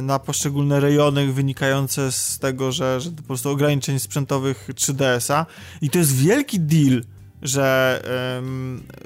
na 0.02 0.20
poszczególne 0.20 0.80
rejony 0.80 1.34
wynikające 1.34 2.12
z 2.12 2.40
tego, 2.40 2.72
że, 2.72 3.02
że 3.02 3.12
po 3.12 3.24
prostu 3.24 3.50
ograniczeń 3.50 4.00
sprzętowych 4.00 4.70
3DS-a 4.74 5.46
i 5.82 5.90
to 5.90 5.98
jest 5.98 6.16
wielki 6.16 6.60
deal, 6.60 7.04
że, 7.42 8.02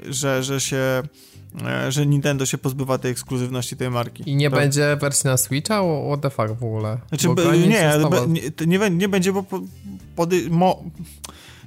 że, 0.08 0.42
że 0.42 0.60
się 0.60 1.02
e, 1.66 1.92
że 1.92 2.06
Nintendo 2.06 2.46
się 2.46 2.58
pozbywa 2.58 2.98
tej 2.98 3.10
ekskluzywności 3.10 3.76
tej 3.76 3.90
marki. 3.90 4.30
I 4.30 4.36
nie 4.36 4.50
będzie 4.50 4.96
wersji 4.96 5.28
na 5.28 5.36
Switcha? 5.36 5.82
What 6.06 6.20
the 6.20 6.30
fuck 6.30 6.60
w 6.60 6.64
ogóle? 6.64 6.98
Znaczy, 7.08 7.28
nie, 7.28 7.68
nie, 8.66 8.66
nie, 8.66 8.90
nie, 8.90 9.08
będzie, 9.08 9.32
bo 9.32 9.42
po, 9.42 9.60
pody, 10.16 10.50
mo, 10.50 10.84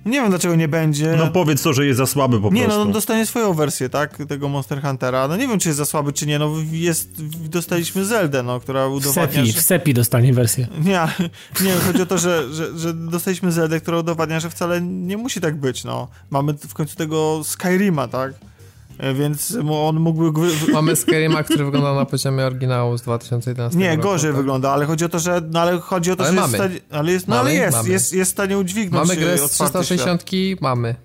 Nie 0.05 0.21
wiem 0.21 0.29
dlaczego 0.29 0.55
nie 0.55 0.67
będzie. 0.67 1.15
No 1.17 1.27
powiedz 1.27 1.61
to, 1.61 1.73
że 1.73 1.85
jest 1.85 1.97
za 1.97 2.05
słaby 2.05 2.41
po 2.41 2.49
nie, 2.49 2.63
prostu. 2.63 2.85
no 2.85 2.91
dostanie 2.91 3.25
swoją 3.25 3.53
wersję, 3.53 3.89
tak? 3.89 4.17
Tego 4.27 4.49
Monster 4.49 4.81
Huntera. 4.81 5.27
No 5.27 5.37
nie 5.37 5.47
wiem, 5.47 5.59
czy 5.59 5.69
jest 5.69 5.77
za 5.77 5.85
słaby, 5.85 6.13
czy 6.13 6.25
nie. 6.25 6.39
No 6.39 6.51
jest, 6.71 7.09
dostaliśmy 7.49 8.05
Zeldę, 8.05 8.43
no, 8.43 8.59
która 8.59 8.89
W 8.89 8.93
udowadnia, 8.93 9.35
Sepi, 9.37 9.51
że... 9.51 9.61
w 9.61 9.63
Sepi 9.63 9.93
dostanie 9.93 10.33
wersję. 10.33 10.67
Nie, 10.85 11.07
nie, 11.61 11.73
chodzi 11.87 12.01
o 12.01 12.05
to, 12.05 12.17
że, 12.17 12.53
że, 12.53 12.79
że 12.79 12.93
dostaliśmy 12.93 13.51
Zeldę, 13.51 13.79
która 13.79 13.97
udowadnia, 13.97 14.39
że 14.39 14.49
wcale 14.49 14.81
nie 14.81 15.17
musi 15.17 15.41
tak 15.41 15.55
być, 15.55 15.83
no. 15.83 16.07
Mamy 16.29 16.53
w 16.53 16.73
końcu 16.73 16.95
tego 16.95 17.41
Skyrima, 17.43 18.07
tak? 18.07 18.33
E, 18.97 19.13
Więc 19.13 19.57
on 19.71 19.99
mógłby... 19.99 20.31
gwy- 20.31 20.71
Mamy 20.73 20.95
Skyrima, 20.95 21.43
który 21.43 21.65
wygląda 21.65 21.93
na 21.93 22.05
poziomie 22.05 22.45
oryginału 22.45 22.97
z 22.97 23.01
2011 23.01 23.79
Nie, 23.79 23.89
roku. 23.89 24.03
gorzej 24.03 24.29
tak? 24.31 24.37
wygląda, 24.37 24.71
ale 24.71 24.85
chodzi 24.85 25.05
o 25.05 25.09
to, 25.09 25.19
że... 25.19 25.41
No 25.51 25.59
ale 25.59 25.79
chodzi 25.79 26.11
o 26.11 26.15
to, 26.15 26.23
Ale 26.23 26.33
że 26.33 26.39
mamy. 26.41 26.57
jest 26.57 26.63
w 26.63 26.67
stanie... 26.67 26.99
Ale 27.01 27.11
jest, 27.11 27.27
no 27.27 27.35
Mamy, 27.35 27.49
ale 27.49 27.59
jest, 27.59 27.77
mamy. 27.77 27.89
jest, 27.89 28.13
jest 28.13 28.31
w 28.31 28.33
stanie 28.33 28.57
udźwignąć 28.57 29.07
Mamy 29.07 29.19
grę 29.21 29.33
e, 29.33 29.37
z 29.37 29.41
otwarty 29.41 29.85
świat. 29.85 29.85
360, 29.85 30.61
mamy. 30.61 30.95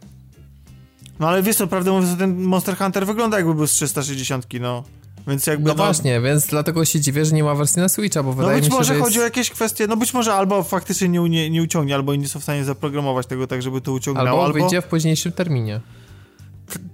No 1.20 1.28
ale 1.28 1.42
wiesz 1.42 1.56
co, 1.56 1.66
prawdę 1.66 1.90
mówiąc, 1.92 2.18
ten 2.18 2.42
Monster 2.42 2.76
Hunter 2.76 3.06
wygląda 3.06 3.36
jakby 3.36 3.54
był 3.54 3.66
z 3.66 3.72
360, 3.72 4.46
no. 4.60 4.84
Więc 5.28 5.46
jakby... 5.46 5.68
No 5.68 5.74
właśnie, 5.74 6.20
więc 6.20 6.46
dlatego 6.46 6.84
się 6.84 7.00
dziwię, 7.00 7.24
że 7.24 7.34
nie 7.34 7.44
ma 7.44 7.54
wersji 7.54 7.82
na 7.82 7.88
Switcha, 7.88 8.22
bo 8.22 8.30
No 8.30 8.36
wydaje 8.36 8.56
być 8.56 8.64
mi 8.64 8.70
się, 8.70 8.76
może 8.78 8.94
że 8.94 9.00
chodzi 9.00 9.18
o 9.18 9.22
jest... 9.22 9.36
jakieś 9.36 9.50
kwestie, 9.50 9.86
no 9.86 9.96
być 9.96 10.14
może 10.14 10.34
albo 10.34 10.62
faktycznie 10.62 11.08
nie, 11.08 11.20
nie, 11.28 11.50
nie 11.50 11.62
uciągnie, 11.62 11.94
albo 11.94 12.14
nie 12.14 12.28
są 12.28 12.40
w 12.40 12.42
stanie 12.42 12.64
zaprogramować 12.64 13.26
tego 13.26 13.46
tak, 13.46 13.62
żeby 13.62 13.80
to 13.80 13.92
uciągnęło, 13.92 14.28
Albo 14.30 14.44
albo... 14.44 14.58
wyjdzie 14.58 14.82
w 14.82 14.84
późniejszym 14.84 15.32
terminie. 15.32 15.80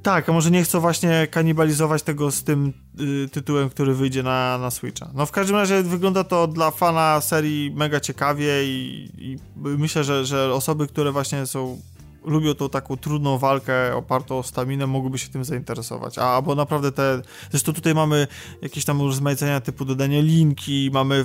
Tak, 0.02 0.28
a 0.28 0.32
może 0.32 0.50
nie 0.50 0.62
chcą 0.62 0.80
właśnie 0.80 1.26
kanibalizować 1.30 2.02
tego 2.02 2.30
z 2.30 2.44
tym 2.44 2.72
y, 3.00 3.28
tytułem, 3.28 3.70
który 3.70 3.94
wyjdzie 3.94 4.22
na, 4.22 4.58
na 4.58 4.70
Switcha. 4.70 5.10
No 5.14 5.26
w 5.26 5.30
każdym 5.30 5.56
razie 5.56 5.82
wygląda 5.82 6.24
to 6.24 6.46
dla 6.46 6.70
fana 6.70 7.20
serii 7.20 7.72
mega 7.74 8.00
ciekawie 8.00 8.64
i, 8.64 9.10
i 9.18 9.38
myślę, 9.56 10.04
że, 10.04 10.24
że 10.24 10.54
osoby, 10.54 10.86
które 10.86 11.12
właśnie 11.12 11.46
są 11.46 11.80
lubią 12.24 12.54
tą 12.54 12.68
taką 12.68 12.96
trudną 12.96 13.38
walkę 13.38 13.96
opartą 13.96 14.38
o 14.38 14.42
staminę, 14.42 14.86
mogłyby 14.86 15.18
się 15.18 15.28
tym 15.28 15.44
zainteresować. 15.44 16.18
A, 16.18 16.42
bo 16.42 16.54
naprawdę 16.54 16.92
te... 16.92 17.22
Zresztą 17.50 17.72
tutaj 17.72 17.94
mamy 17.94 18.26
jakieś 18.62 18.84
tam 18.84 19.00
urozmaicenia 19.00 19.60
typu 19.60 19.84
dodanie 19.84 20.22
linki, 20.22 20.90
mamy... 20.92 21.24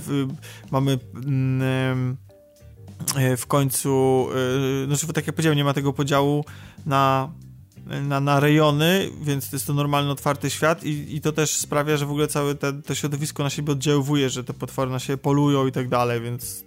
mamy 0.72 1.00
mm, 1.16 2.18
y, 3.18 3.38
w 3.38 3.48
końcu, 3.48 4.28
y, 4.84 4.86
znaczy 4.86 5.14
tak 5.14 5.28
jak 5.28 5.36
powiedziałem, 5.36 5.58
nie 5.58 5.64
ma 5.64 5.74
tego 5.74 5.94
podziału 5.94 6.46
na 6.86 7.30
na, 8.02 8.20
na 8.20 8.40
rejony, 8.40 9.10
więc 9.22 9.52
jest 9.52 9.68
to 9.68 9.74
normalny, 9.74 10.12
otwarty 10.12 10.50
świat 10.50 10.84
i, 10.84 11.16
i 11.16 11.22
to 11.22 11.32
też 11.32 11.52
sprawia, 11.52 11.98
że 11.98 12.06
w 12.06 12.12
ogóle 12.12 12.28
całe 12.28 12.56
te, 12.56 12.82
to 12.82 12.96
środowisko 12.96 13.44
na 13.44 13.50
siebie 13.50 13.72
oddziaływuje, 13.74 14.30
że 14.30 14.44
te 14.44 14.54
potwory 14.54 14.92
na 14.92 15.00
siebie 15.00 15.18
polują 15.18 15.68
i 15.68 15.72
tak 15.72 15.90
dalej, 15.90 16.22
więc 16.22 16.64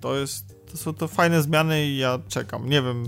to 0.00 0.16
jest, 0.16 0.54
to 0.70 0.76
są 0.76 0.94
to 0.94 1.08
fajne 1.08 1.42
zmiany 1.42 1.86
i 1.86 1.96
ja 1.96 2.18
czekam. 2.28 2.68
Nie 2.68 2.82
wiem, 2.82 3.06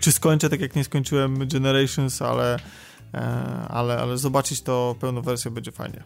czy 0.00 0.12
skończę 0.12 0.50
tak 0.50 0.60
jak 0.60 0.76
nie 0.76 0.84
skończyłem 0.84 1.48
Generations, 1.48 2.22
ale, 2.22 2.58
e, 3.14 3.20
ale, 3.68 3.98
ale 3.98 4.18
zobaczyć 4.18 4.62
to 4.62 4.96
pełną 5.00 5.22
wersję 5.22 5.50
będzie 5.50 5.72
fajnie. 5.72 6.04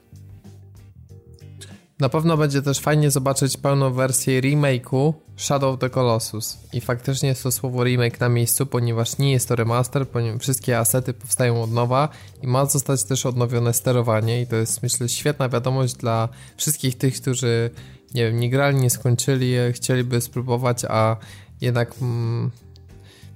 Na 2.01 2.09
pewno 2.09 2.37
będzie 2.37 2.63
też 2.63 2.81
fajnie 2.81 3.11
zobaczyć 3.11 3.57
pełną 3.57 3.93
wersję 3.93 4.41
remake'u 4.41 5.13
Shadow 5.37 5.75
of 5.75 5.81
the 5.81 5.91
Colossus. 5.91 6.59
I 6.73 6.81
faktycznie 6.81 7.29
jest 7.29 7.43
to 7.43 7.53
słowo 7.53 7.85
remake 7.85 8.21
na 8.21 8.29
miejscu, 8.29 8.67
ponieważ 8.67 9.19
nie 9.19 9.33
jest 9.33 9.49
to 9.49 9.57
remaster, 9.57 10.09
ponieważ 10.09 10.41
wszystkie 10.41 10.79
asety 10.79 11.15
powstają 11.15 11.63
od 11.63 11.73
nowa 11.73 12.09
i 12.43 12.47
ma 12.47 12.67
zostać 12.67 13.05
też 13.05 13.27
odnowione 13.27 13.75
sterowanie 13.75 14.43
i 14.43 14.47
to 14.47 14.57
jest 14.57 14.83
myślę 14.83 15.09
świetna 15.09 15.49
wiadomość 15.49 15.95
dla 15.95 16.29
wszystkich 16.57 16.99
tych, 16.99 17.21
którzy 17.21 17.71
nie 18.15 18.25
wiem, 18.25 18.41
nie 18.41 18.51
grali, 18.51 18.77
nie 18.77 18.91
skończyli, 18.91 19.55
chcieliby 19.73 20.21
spróbować, 20.21 20.85
a 20.85 21.17
jednak 21.61 21.95
mm, 22.03 22.51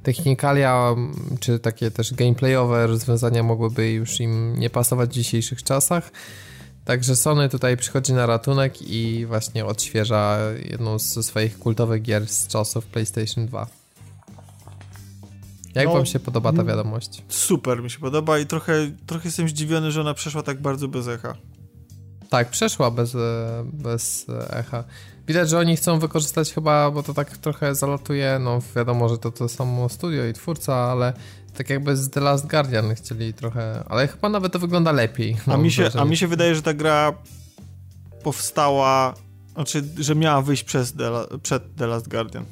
technikalia 0.03 0.89
mm, 0.93 1.15
czy 1.41 1.59
takie 1.59 1.91
też 1.91 2.15
gameplayowe 2.15 2.87
rozwiązania 2.87 3.43
mogłyby 3.43 3.91
już 3.91 4.21
im 4.21 4.59
nie 4.59 4.71
pasować 4.71 5.11
w 5.11 5.13
dzisiejszych 5.13 5.63
czasach. 5.63 6.11
Także 6.87 7.17
Sony 7.17 7.49
tutaj 7.49 7.77
przychodzi 7.77 8.13
na 8.13 8.27
ratunek 8.27 8.83
i 8.83 9.27
właśnie 9.27 9.67
odświeża 9.67 10.39
jedną 10.71 10.99
ze 10.99 11.23
swoich 11.23 11.59
kultowych 11.59 12.03
gier 12.03 12.29
z 12.29 12.47
czasów 12.47 12.87
PlayStation 12.87 13.47
2. 13.47 13.67
Jak 15.75 15.87
No, 15.87 15.93
wam 15.93 16.07
się 16.07 16.21
podoba 16.21 16.53
ta 16.53 16.65
wiadomość? 16.65 17.23
Super 17.29 17.83
mi 17.83 17.91
się 17.91 17.99
podoba 17.99 18.39
i 18.39 18.47
trochę, 18.47 18.91
trochę 19.07 19.29
jestem 19.29 19.49
zdziwiony, 19.49 19.91
że 19.91 20.01
ona 20.01 20.15
przeszła 20.15 20.43
tak 20.43 20.63
bardzo 20.63 20.89
bez 20.89 21.09
echa. 21.09 21.35
Tak, 22.29 22.51
przeszła 22.51 22.91
bez, 22.91 23.15
e, 23.15 23.19
bez 23.73 24.27
e, 24.29 24.57
echa. 24.57 24.85
Widać, 25.27 25.51
że 25.51 25.59
oni 25.59 25.77
chcą 25.77 25.99
wykorzystać 25.99 26.53
chyba, 26.53 26.91
bo 26.91 27.03
to 27.03 27.15
tak 27.15 27.37
trochę 27.37 27.75
zalatuje, 27.75 28.39
no 28.41 28.61
wiadomo, 28.77 29.09
że 29.09 29.19
to 29.19 29.33
to 29.33 29.49
samo 29.49 29.89
studio 29.89 30.25
i 30.25 30.33
twórca, 30.33 30.75
ale 30.75 31.13
tak 31.57 31.71
jakby 31.71 31.97
z 31.97 32.11
The 32.11 32.21
Last 32.21 32.47
Guardian 32.47 32.95
chcieli 32.95 33.35
trochę, 33.35 33.85
ale 33.89 34.09
chyba 34.09 34.29
nawet 34.29 34.53
to 34.53 34.59
wygląda 34.59 34.93
lepiej. 34.93 35.37
A 35.47 35.51
mam 35.51 35.63
mi, 35.63 35.73
się, 35.73 35.91
a 35.99 36.05
mi 36.05 36.17
się 36.17 36.27
wydaje, 36.27 36.55
że 36.55 36.63
ta 36.63 36.75
gra 36.75 37.13
powstała, 38.23 39.15
znaczy, 39.55 39.85
że 39.99 40.15
miała 40.15 40.43
wyjść 40.43 40.65
przez 40.65 40.93
The, 40.93 41.11
przed 41.43 41.77
The 41.77 41.87
Last 41.87 42.09
Guardian. 42.09 42.45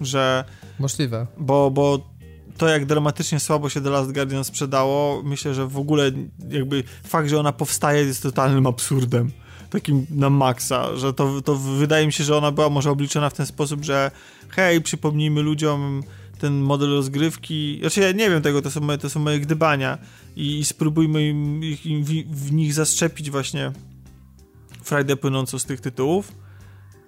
Że, 0.00 0.44
Możliwe. 0.78 1.26
bo, 1.38 1.70
bo 1.70 2.14
to 2.58 2.68
jak 2.68 2.86
dramatycznie 2.86 3.40
słabo 3.40 3.68
się 3.68 3.80
The 3.80 3.90
Last 3.90 4.12
Guardian 4.12 4.44
sprzedało, 4.44 5.22
myślę, 5.22 5.54
że 5.54 5.66
w 5.66 5.78
ogóle 5.78 6.10
jakby 6.48 6.84
fakt, 7.04 7.28
że 7.28 7.40
ona 7.40 7.52
powstaje 7.52 8.04
jest 8.04 8.22
totalnym 8.22 8.66
absurdem. 8.66 9.30
Takim 9.70 10.06
na 10.10 10.30
maksa, 10.30 10.96
że 10.96 11.14
to, 11.14 11.42
to 11.42 11.56
wydaje 11.56 12.06
mi 12.06 12.12
się, 12.12 12.24
że 12.24 12.36
ona 12.36 12.50
była 12.50 12.68
może 12.68 12.90
obliczona 12.90 13.30
w 13.30 13.34
ten 13.34 13.46
sposób, 13.46 13.84
że 13.84 14.10
hej, 14.48 14.80
przypomnijmy 14.80 15.42
ludziom 15.42 16.02
ten 16.44 16.60
model 16.60 16.90
rozgrywki. 16.90 17.78
Znaczy 17.80 18.00
ja 18.00 18.12
nie 18.12 18.30
wiem 18.30 18.42
tego, 18.42 18.62
to 18.62 18.70
są 18.70 18.80
moje, 18.80 18.98
to 18.98 19.10
są 19.10 19.20
moje 19.20 19.40
gdybania 19.40 19.98
i, 20.36 20.58
i 20.58 20.64
spróbujmy 20.64 21.28
im, 21.28 21.64
ich, 21.64 21.86
im 21.86 22.04
w, 22.04 22.08
w 22.46 22.52
nich 22.52 22.74
zaszczepić 22.74 23.30
właśnie 23.30 23.72
frajdę 24.82 25.16
płynącą 25.16 25.58
z 25.58 25.64
tych 25.64 25.80
tytułów 25.80 26.32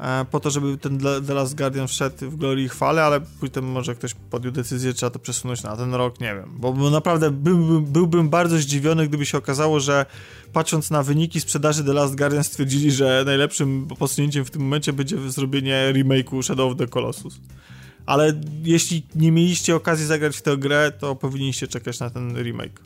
e, 0.01 0.24
po 0.30 0.41
to, 0.41 0.51
żeby 0.51 0.78
ten 0.78 0.99
The 1.26 1.34
Last 1.34 1.57
Guardian 1.57 1.89
wszedł 1.89 2.30
w 2.30 2.37
glorii 2.37 2.64
i 2.64 2.68
chwale, 2.68 3.05
ale 3.05 3.20
potem 3.41 3.64
może 3.64 3.95
ktoś 3.95 4.14
podjął 4.14 4.53
decyzję, 4.53 4.93
trzeba 4.93 5.11
to 5.11 5.18
przesunąć 5.18 5.62
na 5.62 5.76
ten 5.76 5.95
rok, 5.95 6.20
nie 6.20 6.34
wiem. 6.34 6.51
Bo 6.59 6.91
naprawdę 6.91 7.30
byłbym, 7.30 7.84
byłbym 7.84 8.28
bardzo 8.28 8.59
zdziwiony, 8.59 9.09
gdyby 9.09 9.26
się 9.26 9.39
okazało, 9.39 9.80
że 9.80 10.07
patrząc 10.53 10.91
na 10.91 11.03
wyniki 11.03 11.41
sprzedaży 11.41 11.84
The 11.84 11.93
Last 11.93 12.16
Guardian 12.16 12.45
stwierdzili, 12.45 12.91
że 12.91 13.22
najlepszym 13.26 13.87
posunięciem 13.99 14.45
w 14.45 14.51
tym 14.51 14.62
momencie 14.62 14.93
będzie 14.93 15.30
zrobienie 15.30 15.93
remake'u 15.95 16.43
Shadow 16.43 16.72
of 16.72 16.78
the 16.78 16.87
Colossus. 16.87 17.41
Ale 18.07 18.32
jeśli 18.64 19.07
nie 19.14 19.32
mieliście 19.32 19.76
okazji 19.76 20.07
zagrać 20.07 20.36
w 20.36 20.42
tę 20.42 20.57
grę, 20.57 20.92
to 20.98 21.16
powinniście 21.16 21.66
czekać 21.68 22.00
na 22.00 22.11
ten 22.11 22.36
remake. 22.42 22.82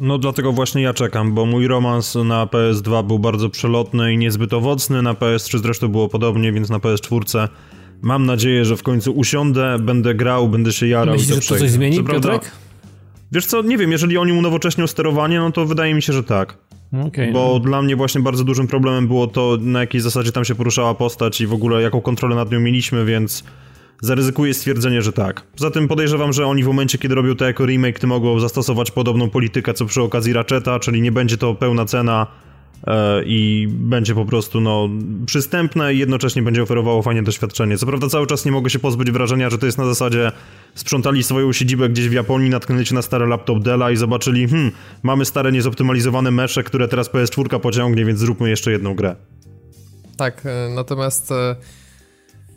No 0.00 0.18
dlatego 0.18 0.52
właśnie 0.52 0.82
ja 0.82 0.94
czekam, 0.94 1.34
bo 1.34 1.46
mój 1.46 1.68
romans 1.68 2.14
na 2.14 2.46
PS2 2.46 3.06
był 3.06 3.18
bardzo 3.18 3.48
przelotny 3.50 4.12
i 4.12 4.18
niezbyt 4.18 4.52
owocny, 4.52 5.02
na 5.02 5.14
PS3 5.14 5.58
zresztą 5.62 5.88
było 5.88 6.08
podobnie, 6.08 6.52
więc 6.52 6.68
na 6.70 6.78
PS4 6.78 7.48
mam 8.02 8.26
nadzieję, 8.26 8.64
że 8.64 8.76
w 8.76 8.82
końcu 8.82 9.12
usiądę, 9.12 9.78
będę 9.78 10.14
grał, 10.14 10.48
będę 10.48 10.72
się 10.72 10.86
jarał 10.86 11.14
Myślisz, 11.14 11.30
i 11.30 11.42
że 11.42 11.48
to 11.48 11.58
coś 11.58 11.70
zmieni, 11.70 11.96
Co 11.96 12.02
prawda- 12.02 12.28
Piotrek? 12.32 12.52
Wiesz 13.32 13.46
co, 13.46 13.62
nie 13.62 13.78
wiem, 13.78 13.92
jeżeli 13.92 14.18
oni 14.18 14.32
unowocześnią 14.32 14.86
sterowanie, 14.86 15.38
no 15.38 15.52
to 15.52 15.66
wydaje 15.66 15.94
mi 15.94 16.02
się, 16.02 16.12
że 16.12 16.22
tak. 16.22 16.58
Okej. 17.06 17.32
Bo 17.32 17.60
dla 17.60 17.82
mnie 17.82 17.96
właśnie 17.96 18.20
bardzo 18.20 18.44
dużym 18.44 18.66
problemem 18.66 19.06
było 19.06 19.26
to, 19.26 19.58
na 19.60 19.80
jakiej 19.80 20.00
zasadzie 20.00 20.32
tam 20.32 20.44
się 20.44 20.54
poruszała 20.54 20.94
postać 20.94 21.40
i 21.40 21.46
w 21.46 21.52
ogóle 21.52 21.82
jaką 21.82 22.00
kontrolę 22.00 22.36
nad 22.36 22.52
nią 22.52 22.60
mieliśmy, 22.60 23.04
więc 23.04 23.44
zaryzykuję 24.02 24.54
stwierdzenie, 24.54 25.02
że 25.02 25.12
tak. 25.12 25.42
Poza 25.56 25.70
tym 25.70 25.88
podejrzewam, 25.88 26.32
że 26.32 26.46
oni 26.46 26.64
w 26.64 26.66
momencie, 26.66 26.98
kiedy 26.98 27.14
robią 27.14 27.34
to 27.34 27.44
jako 27.44 27.66
remake, 27.66 27.98
to 27.98 28.06
mogą 28.06 28.40
zastosować 28.40 28.90
podobną 28.90 29.30
politykę, 29.30 29.74
co 29.74 29.86
przy 29.86 30.02
okazji 30.02 30.32
Ratcheta, 30.32 30.78
czyli 30.78 31.02
nie 31.02 31.12
będzie 31.12 31.36
to 31.36 31.54
pełna 31.54 31.84
cena 31.84 32.26
i 33.24 33.68
będzie 33.70 34.14
po 34.14 34.24
prostu 34.24 34.60
no, 34.60 34.88
przystępne 35.26 35.94
i 35.94 35.98
jednocześnie 35.98 36.42
będzie 36.42 36.62
oferowało 36.62 37.02
fajne 37.02 37.22
doświadczenie. 37.22 37.78
Co 37.78 37.86
prawda 37.86 38.08
cały 38.08 38.26
czas 38.26 38.44
nie 38.44 38.52
mogę 38.52 38.70
się 38.70 38.78
pozbyć 38.78 39.10
wrażenia, 39.10 39.50
że 39.50 39.58
to 39.58 39.66
jest 39.66 39.78
na 39.78 39.84
zasadzie 39.84 40.32
sprzątali 40.74 41.22
swoją 41.22 41.52
siedzibę 41.52 41.88
gdzieś 41.88 42.08
w 42.08 42.12
Japonii, 42.12 42.50
natknęli 42.50 42.86
się 42.86 42.94
na 42.94 43.02
stary 43.02 43.26
laptop 43.26 43.62
Della 43.62 43.90
i 43.90 43.96
zobaczyli, 43.96 44.48
hmm, 44.48 44.72
mamy 45.02 45.24
stare 45.24 45.52
niezoptymalizowane 45.52 46.30
mesze, 46.30 46.62
które 46.62 46.88
teraz 46.88 47.10
PS4 47.10 47.60
pociągnie, 47.60 48.04
więc 48.04 48.18
zróbmy 48.18 48.50
jeszcze 48.50 48.72
jedną 48.72 48.94
grę. 48.94 49.16
Tak, 50.16 50.46
e, 50.46 50.68
natomiast 50.74 51.32
e, 51.32 51.56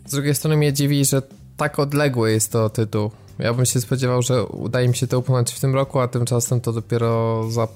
z 0.06 0.12
drugiej 0.12 0.36
strony 0.36 0.58
mnie 0.58 0.74
dziwi, 0.74 1.06
że 1.06 1.22
tak 1.58 1.80
odległy 1.80 2.32
jest 2.32 2.52
to 2.52 2.70
tytuł. 2.70 3.12
Ja 3.40 3.54
bym 3.54 3.66
się 3.66 3.82
spodziewał, 3.82 4.22
że 4.22 4.46
uda 4.46 4.82
im 4.82 4.94
się 4.94 5.08
to 5.08 5.20
upchnąć 5.20 5.52
w 5.52 5.60
tym 5.60 5.76
roku, 5.76 6.00
a 6.00 6.08
tymczasem 6.08 6.62
to 6.62 6.74
dopiero 6.74 7.44
za 7.52 7.68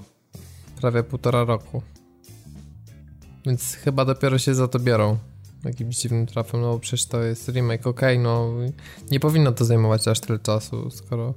prawie 0.81 1.03
półtora 1.03 1.43
roku. 1.43 1.81
Więc 3.45 3.75
chyba 3.75 4.05
dopiero 4.05 4.37
się 4.37 4.55
za 4.55 4.67
to 4.67 4.79
biorą. 4.79 5.17
Jakimś 5.63 5.95
dziwnym 5.97 6.25
trafem, 6.25 6.61
no 6.61 6.73
bo 6.73 6.79
przecież 6.79 7.05
to 7.05 7.23
jest 7.23 7.49
remake, 7.49 7.87
okej, 7.87 8.19
no 8.19 8.53
nie 9.11 9.19
powinno 9.19 9.51
to 9.51 9.65
zajmować 9.65 10.07
aż 10.07 10.19
tyle 10.19 10.39
czasu, 10.39 10.91
skoro 10.91 11.33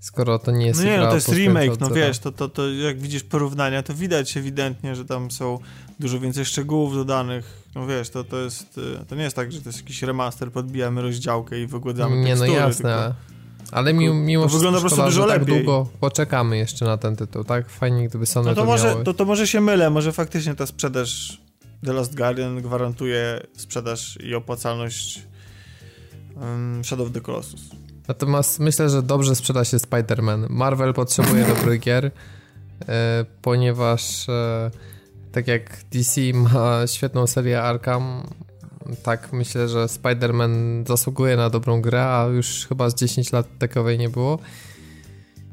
skoro 0.00 0.38
to 0.38 0.50
nie 0.50 0.66
jest 0.66 0.80
No 0.80 0.86
nie, 0.86 0.98
no 0.98 1.08
to 1.08 1.14
jest 1.14 1.28
remake, 1.32 1.80
no 1.80 1.90
wiesz, 1.90 2.18
to, 2.18 2.32
to, 2.32 2.48
to 2.48 2.70
jak 2.70 2.98
widzisz 3.00 3.22
porównania, 3.22 3.82
to 3.82 3.94
widać 3.94 4.36
ewidentnie, 4.36 4.94
że 4.96 5.04
tam 5.04 5.30
są 5.30 5.58
dużo 6.00 6.20
więcej 6.20 6.44
szczegółów 6.44 6.94
dodanych. 6.94 7.62
No 7.74 7.86
wiesz, 7.86 8.10
to, 8.10 8.24
to 8.24 8.36
jest, 8.36 8.78
y, 8.78 9.04
to 9.08 9.14
nie 9.14 9.22
jest 9.22 9.36
tak, 9.36 9.52
że 9.52 9.60
to 9.60 9.68
jest 9.68 9.78
jakiś 9.78 10.02
remaster, 10.02 10.52
podbijamy 10.52 11.02
rozdziałkę 11.02 11.60
i 11.60 11.66
wygładzamy 11.66 12.16
Nie, 12.16 12.22
no 12.22 12.28
tekstury, 12.28 12.52
jasne. 12.52 13.14
tylko- 13.14 13.35
Ale 13.72 13.94
mimo, 13.94 14.14
mimo 14.14 14.42
to 14.42 14.48
wygląda 14.48 14.78
po 14.78 14.86
prostu 14.86 15.02
dużo 15.02 15.26
tak 15.26 15.40
lepiej. 15.40 15.56
długo 15.56 15.88
poczekamy 16.00 16.56
jeszcze 16.56 16.84
na 16.84 16.96
ten 16.96 17.16
tytuł, 17.16 17.44
tak? 17.44 17.70
Fajnie, 17.70 18.08
gdyby 18.08 18.26
Sony 18.26 18.48
No 18.48 18.54
to 18.54 18.60
to 18.60 18.66
może, 18.66 18.88
miało. 18.88 19.04
to, 19.04 19.14
to 19.14 19.24
może 19.24 19.46
się 19.46 19.60
mylę, 19.60 19.90
może 19.90 20.12
faktycznie 20.12 20.54
ta 20.54 20.66
sprzedaż 20.66 21.40
The 21.86 21.92
Last 21.92 22.16
Guardian 22.16 22.62
gwarantuje 22.62 23.40
sprzedaż 23.56 24.18
i 24.22 24.34
opłacalność 24.34 25.22
um, 26.36 26.84
Shadow 26.84 27.06
of 27.06 27.12
the 27.12 27.20
Colossus. 27.20 27.60
Natomiast 28.08 28.58
myślę, 28.58 28.90
że 28.90 29.02
dobrze 29.02 29.36
sprzeda 29.36 29.64
się 29.64 29.76
Spider-Man. 29.76 30.46
Marvel 30.50 30.94
potrzebuje 30.94 31.44
dobrych 31.44 31.80
gier, 31.80 32.10
e, 32.88 33.24
ponieważ 33.42 34.28
e, 34.28 34.70
tak 35.32 35.48
jak 35.48 35.76
DC 35.92 36.20
ma 36.34 36.86
świetną 36.86 37.26
serię 37.26 37.62
Arkham, 37.62 38.22
tak 39.02 39.32
myślę, 39.32 39.68
że 39.68 39.86
Spider-Man 39.86 40.86
zasługuje 40.86 41.36
na 41.36 41.50
dobrą 41.50 41.80
grę, 41.80 42.04
a 42.04 42.24
już 42.26 42.66
chyba 42.68 42.90
z 42.90 42.94
10 42.94 43.32
lat 43.32 43.46
takowej 43.58 43.98
nie 43.98 44.08
było. 44.08 44.38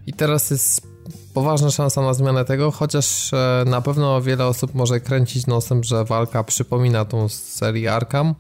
I 0.08 0.14
teraz 0.14 0.52
jest 0.52 0.88
poważna 1.34 1.72
szansa 1.72 2.02
na 2.02 2.14
zmianę 2.14 2.46
tego, 2.46 2.72
chociaż 2.72 3.34
e, 3.34 3.64
na 3.68 3.82
pewno 3.82 4.22
wiele 4.22 4.46
osób 4.46 4.76
może 4.76 5.00
kręcić 5.00 5.48
nosem, 5.48 5.84
że 5.84 6.06
walka 6.06 6.44
przypomina 6.44 7.06
tą 7.06 7.30
serię 7.30 7.94
Arkham, 7.94 8.36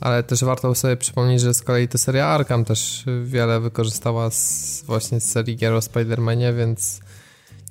ale 0.00 0.22
też 0.22 0.44
warto 0.44 0.74
sobie 0.74 0.96
przypomnieć, 0.96 1.40
że 1.40 1.54
z 1.54 1.62
kolei 1.62 1.88
ta 1.88 1.98
seria 1.98 2.26
Arkham 2.26 2.64
też 2.64 3.04
wiele 3.24 3.60
wykorzystała 3.60 4.30
z, 4.30 4.82
właśnie 4.86 5.20
z 5.20 5.30
serii 5.30 5.56
gier 5.56 5.74
o 5.74 5.78
Spider-Manie, 5.78 6.54
więc 6.56 7.00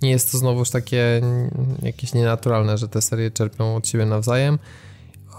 nie 0.02 0.10
jest 0.10 0.32
to 0.32 0.38
znowuż 0.38 0.70
takie 0.70 1.22
jakieś 1.82 2.14
nienaturalne, 2.14 2.78
że 2.78 2.88
te 2.88 3.02
serie 3.02 3.32
czerpią 3.32 3.76
od 3.76 3.88
siebie 3.88 4.06
nawzajem. 4.06 4.60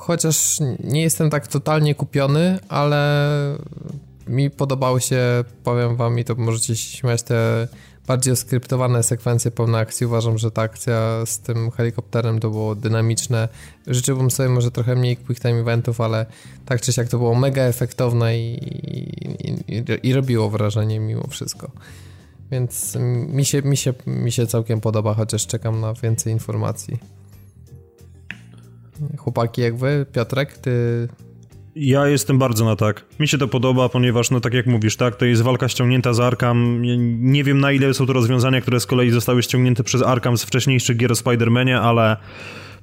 Chociaż 0.01 0.59
nie 0.85 1.03
jestem 1.03 1.31
tak 1.31 1.47
totalnie 1.47 1.95
kupiony, 1.95 2.59
ale 2.69 3.29
mi 4.27 4.51
podobały 4.51 5.01
się, 5.01 5.45
powiem 5.65 5.97
wam 5.97 6.19
i 6.19 6.25
to 6.25 6.35
możecie 6.35 6.77
się 6.77 6.97
śmiać, 6.99 7.23
te 7.23 7.69
bardziej 8.07 8.37
skryptowane 8.37 9.03
sekwencje 9.03 9.51
pełne 9.51 9.79
akcji. 9.79 10.07
Uważam, 10.07 10.39
że 10.39 10.51
ta 10.51 10.63
akcja 10.63 11.27
z 11.27 11.39
tym 11.39 11.71
helikopterem 11.71 12.41
to 12.41 12.51
było 12.51 12.75
dynamiczne. 12.75 13.49
Życzyłbym 13.87 14.31
sobie 14.31 14.49
może 14.49 14.71
trochę 14.71 14.97
mniej 14.97 15.17
quick 15.17 15.43
time 15.43 15.61
eventów, 15.61 16.01
ale 16.01 16.27
tak 16.67 16.81
czy 16.81 16.93
siak 16.93 17.09
to 17.09 17.19
było 17.19 17.35
mega 17.35 17.63
efektowne 17.63 18.39
i, 18.39 18.55
i, 19.49 19.75
i, 19.77 20.09
i 20.09 20.13
robiło 20.13 20.51
wrażenie 20.51 21.01
mimo 21.01 21.27
wszystko. 21.27 21.71
Więc 22.51 22.97
mi 23.29 23.45
się, 23.45 23.63
mi, 23.63 23.77
się, 23.77 23.95
mi 24.07 24.33
się 24.33 24.47
całkiem 24.47 24.81
podoba, 24.81 25.15
chociaż 25.15 25.47
czekam 25.47 25.81
na 25.81 25.95
więcej 25.95 26.33
informacji. 26.33 27.20
Chłopaki 29.17 29.61
jak 29.61 29.77
wy, 29.77 30.07
Piotrek, 30.13 30.59
ty 30.59 31.09
Ja 31.75 32.07
jestem 32.07 32.39
bardzo 32.39 32.65
na 32.65 32.77
tak. 32.77 33.05
Mi 33.21 33.29
się 33.29 33.39
to 33.39 33.49
podoba, 33.49 33.89
ponieważ, 33.89 34.31
no 34.31 34.41
tak 34.41 34.55
jak 34.55 34.67
mówisz, 34.67 34.97
tak, 34.97 35.17
to 35.17 35.25
jest 35.25 35.43
walka 35.43 35.69
ściągnięta 35.69 36.13
z 36.13 36.21
Arkham. 36.21 36.83
Nie 37.21 37.45
wiem 37.45 37.61
na 37.61 37.73
ile 37.73 37.95
są 37.95 38.07
to 38.07 38.13
rozwiązania, 38.13 38.61
które 38.61 38.81
z 38.81 38.87
kolei 38.87 39.11
zostały 39.11 39.43
ściągnięte 39.43 39.85
przez 39.85 40.03
Arkham 40.03 40.39
z 40.39 40.45
wcześniejszych 40.45 40.97
gier 40.97 41.13
o 41.13 41.15
Spider-Manie, 41.15 41.81
ale 41.81 42.17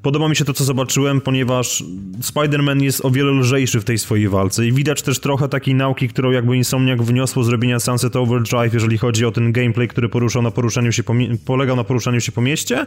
podoba 0.02 0.30
mi 0.30 0.36
się 0.36 0.46
to, 0.46 0.54
co 0.54 0.64
zobaczyłem, 0.64 1.22
ponieważ 1.22 1.84
Spider-Man 2.22 2.82
jest 2.82 3.06
o 3.06 3.12
wiele 3.12 3.32
lżejszy 3.32 3.80
w 3.80 3.86
tej 3.86 3.98
swojej 3.98 4.30
walce 4.30 4.66
i 4.66 4.72
widać 4.72 5.02
też 5.02 5.20
trochę 5.20 5.50
takiej 5.50 5.76
nauki, 5.76 6.10
którą 6.10 6.32
jakby 6.32 6.58
Insomniac 6.58 7.02
wniosło 7.02 7.44
z 7.44 7.48
robienia 7.48 7.80
Sunset 7.80 8.16
Overdrive, 8.16 8.74
jeżeli 8.74 8.98
chodzi 8.98 9.26
o 9.26 9.32
ten 9.32 9.52
gameplay, 9.52 9.88
który 9.88 10.10
poruszał 10.10 10.42
na 10.42 10.52
poruszaniu 10.52 10.92
się 10.92 11.04
po, 11.04 11.14
polegał 11.46 11.76
na 11.76 11.84
poruszaniu 11.84 12.22
się 12.22 12.32
po 12.32 12.42
mieście. 12.42 12.86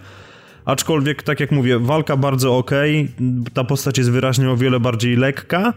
Aczkolwiek, 0.64 1.22
tak 1.22 1.40
jak 1.40 1.52
mówię, 1.52 1.78
walka 1.78 2.16
bardzo 2.16 2.56
ok, 2.56 2.70
ta 3.54 3.64
postać 3.64 3.98
jest 3.98 4.10
wyraźnie 4.10 4.50
o 4.50 4.56
wiele 4.56 4.80
bardziej 4.80 5.16
lekka 5.16 5.72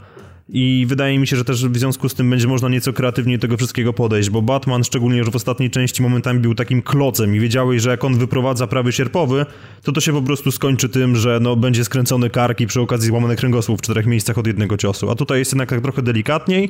i 0.49 0.85
wydaje 0.87 1.19
mi 1.19 1.27
się, 1.27 1.37
że 1.37 1.45
też 1.45 1.67
w 1.67 1.77
związku 1.77 2.09
z 2.09 2.13
tym 2.13 2.29
będzie 2.29 2.47
można 2.47 2.69
nieco 2.69 2.93
kreatywniej 2.93 3.39
tego 3.39 3.57
wszystkiego 3.57 3.93
podejść, 3.93 4.29
bo 4.29 4.41
Batman, 4.41 4.83
szczególnie 4.83 5.17
już 5.17 5.29
w 5.29 5.35
ostatniej 5.35 5.69
części, 5.69 6.01
momentami 6.01 6.39
był 6.39 6.55
takim 6.55 6.81
klocem 6.81 7.35
i 7.35 7.39
wiedziałeś, 7.39 7.81
że 7.81 7.89
jak 7.89 8.03
on 8.03 8.17
wyprowadza 8.17 8.67
prawy 8.67 8.91
sierpowy, 8.91 9.45
to 9.83 9.91
to 9.91 10.01
się 10.01 10.13
po 10.13 10.21
prostu 10.21 10.51
skończy 10.51 10.89
tym, 10.89 11.15
że 11.15 11.39
no, 11.41 11.55
będzie 11.55 11.85
skręcony 11.85 12.29
kark 12.29 12.61
i 12.61 12.67
przy 12.67 12.81
okazji 12.81 13.07
złamany 13.07 13.35
kręgosłup 13.35 13.79
w 13.79 13.81
czterech 13.81 14.05
miejscach 14.05 14.37
od 14.37 14.47
jednego 14.47 14.77
ciosu. 14.77 15.09
A 15.09 15.15
tutaj 15.15 15.39
jest 15.39 15.51
jednak 15.51 15.69
tak 15.69 15.81
trochę 15.81 16.01
delikatniej. 16.01 16.69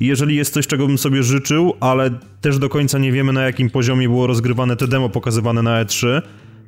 Jeżeli 0.00 0.36
jest 0.36 0.54
coś, 0.54 0.66
czego 0.66 0.86
bym 0.86 0.98
sobie 0.98 1.22
życzył, 1.22 1.74
ale 1.80 2.10
też 2.40 2.58
do 2.58 2.68
końca 2.68 2.98
nie 2.98 3.12
wiemy 3.12 3.32
na 3.32 3.42
jakim 3.42 3.70
poziomie 3.70 4.08
było 4.08 4.26
rozgrywane 4.26 4.76
te 4.76 4.88
demo 4.88 5.08
pokazywane 5.08 5.62
na 5.62 5.84
E3, 5.84 6.22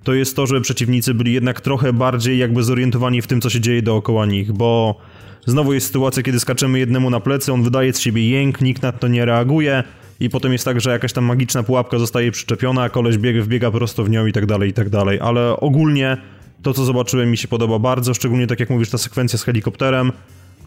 to 0.04 0.14
jest 0.14 0.36
to, 0.36 0.46
żeby 0.46 0.60
przeciwnicy 0.60 1.14
byli 1.14 1.32
jednak 1.32 1.60
trochę 1.60 1.92
bardziej 1.92 2.38
jakby 2.38 2.62
zorientowani 2.62 3.22
w 3.22 3.26
tym, 3.26 3.40
co 3.40 3.50
się 3.50 3.60
dzieje 3.60 3.82
dookoła 3.82 4.26
nich, 4.26 4.52
bo 4.52 4.98
znowu 5.46 5.72
jest 5.72 5.86
sytuacja, 5.86 6.22
kiedy 6.22 6.40
skaczemy 6.40 6.78
jednemu 6.78 7.10
na 7.10 7.20
plecy, 7.20 7.52
on 7.52 7.62
wydaje 7.62 7.92
z 7.92 8.00
siebie 8.00 8.28
jęk, 8.28 8.60
nikt 8.60 8.82
na 8.82 8.92
to 8.92 9.08
nie 9.08 9.24
reaguje 9.24 9.84
i 10.20 10.30
potem 10.30 10.52
jest 10.52 10.64
tak, 10.64 10.80
że 10.80 10.90
jakaś 10.90 11.12
tam 11.12 11.24
magiczna 11.24 11.62
pułapka 11.62 11.98
zostaje 11.98 12.32
przyczepiona, 12.32 12.82
a 12.82 12.88
koleś 12.88 13.18
biega, 13.18 13.42
wbiega 13.42 13.70
prosto 13.70 14.04
w 14.04 14.10
nią 14.10 14.26
i 14.26 14.32
tak 14.32 14.46
dalej, 14.46 14.70
i 14.70 14.72
tak 14.72 14.90
dalej, 14.90 15.20
ale 15.20 15.56
ogólnie 15.56 16.16
to, 16.62 16.74
co 16.74 16.84
zobaczyłem 16.84 17.30
mi 17.30 17.36
się 17.36 17.48
podoba 17.48 17.78
bardzo, 17.78 18.14
szczególnie 18.14 18.46
tak 18.46 18.60
jak 18.60 18.70
mówisz, 18.70 18.90
ta 18.90 18.98
sekwencja 18.98 19.38
z 19.38 19.42
helikopterem, 19.42 20.12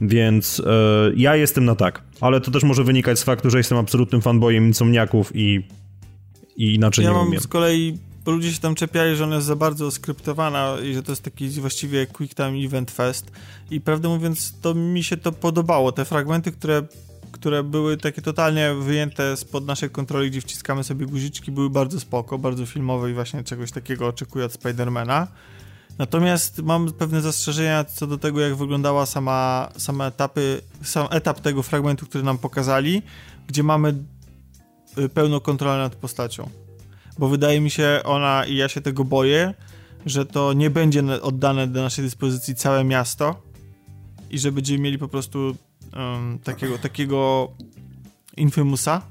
więc 0.01 0.61
e, 0.65 1.11
ja 1.15 1.35
jestem 1.35 1.65
na 1.65 1.75
tak, 1.75 2.01
ale 2.21 2.41
to 2.41 2.51
też 2.51 2.63
może 2.63 2.83
wynikać 2.83 3.19
z 3.19 3.23
faktu, 3.23 3.49
że 3.49 3.57
jestem 3.57 3.77
absolutnym 3.77 4.21
fanboyem 4.21 4.67
Insomniaków 4.67 5.31
i, 5.35 5.67
i 6.57 6.75
inaczej 6.75 7.05
ja 7.05 7.11
nie 7.11 7.17
mam 7.17 7.27
umiem. 7.27 7.41
z 7.41 7.47
kolei, 7.47 7.97
bo 8.25 8.31
ludzie 8.31 8.53
się 8.53 8.59
tam 8.59 8.75
czepiali, 8.75 9.15
że 9.15 9.23
ona 9.23 9.35
jest 9.35 9.47
za 9.47 9.55
bardzo 9.55 9.91
skryptowana 9.91 10.75
i 10.83 10.93
że 10.93 11.03
to 11.03 11.11
jest 11.11 11.23
taki 11.23 11.49
właściwie 11.49 12.07
quick 12.07 12.35
time 12.35 12.65
event 12.65 12.91
fest 12.91 13.31
i 13.71 13.81
prawdę 13.81 14.09
mówiąc, 14.09 14.53
to 14.61 14.73
mi 14.73 15.03
się 15.03 15.17
to 15.17 15.31
podobało. 15.31 15.91
Te 15.91 16.05
fragmenty, 16.05 16.51
które 16.51 16.83
które 17.31 17.63
były 17.63 17.97
takie 17.97 18.21
totalnie 18.21 18.73
wyjęte 18.73 19.37
spod 19.37 19.65
naszej 19.65 19.89
kontroli, 19.89 20.31
gdzie 20.31 20.41
wciskamy 20.41 20.83
sobie 20.83 21.05
guziczki, 21.05 21.51
były 21.51 21.69
bardzo 21.69 21.99
spoko, 21.99 22.37
bardzo 22.37 22.65
filmowe 22.65 23.11
i 23.11 23.13
właśnie 23.13 23.43
czegoś 23.43 23.71
takiego 23.71 24.07
oczekuję 24.07 24.45
od 24.45 24.53
Spidermana. 24.53 25.27
Natomiast 25.97 26.61
mam 26.61 26.93
pewne 26.93 27.21
zastrzeżenia 27.21 27.83
co 27.83 28.07
do 28.07 28.17
tego, 28.17 28.41
jak 28.41 28.55
wyglądała 28.55 29.05
sama, 29.05 29.69
same 29.77 30.05
etapy, 30.05 30.61
sam 30.83 31.07
etap 31.11 31.39
tego 31.39 31.63
fragmentu, 31.63 32.05
który 32.05 32.23
nam 32.23 32.37
pokazali, 32.37 33.01
gdzie 33.47 33.63
mamy 33.63 33.95
y, 34.97 35.09
pełną 35.09 35.39
kontrolę 35.39 35.77
nad 35.77 35.95
postacią. 35.95 36.64
Bo 37.17 37.27
wydaje 37.27 37.61
mi 37.61 37.69
się 37.71 38.01
ona, 38.03 38.45
i 38.45 38.55
ja 38.55 38.69
się 38.69 38.81
tego 38.81 39.03
boję, 39.03 39.53
że 40.05 40.25
to 40.25 40.53
nie 40.53 40.69
będzie 40.69 41.21
oddane 41.21 41.67
do 41.67 41.81
naszej 41.81 42.03
dyspozycji 42.05 42.55
całe 42.55 42.83
miasto 42.83 43.35
i 44.31 44.39
że 44.39 44.51
będziemy 44.51 44.79
mieli 44.79 44.97
po 44.97 45.07
prostu 45.07 45.55
um, 45.95 46.39
takiego, 46.43 46.77
takiego 46.77 47.49
Infamousa, 48.37 49.01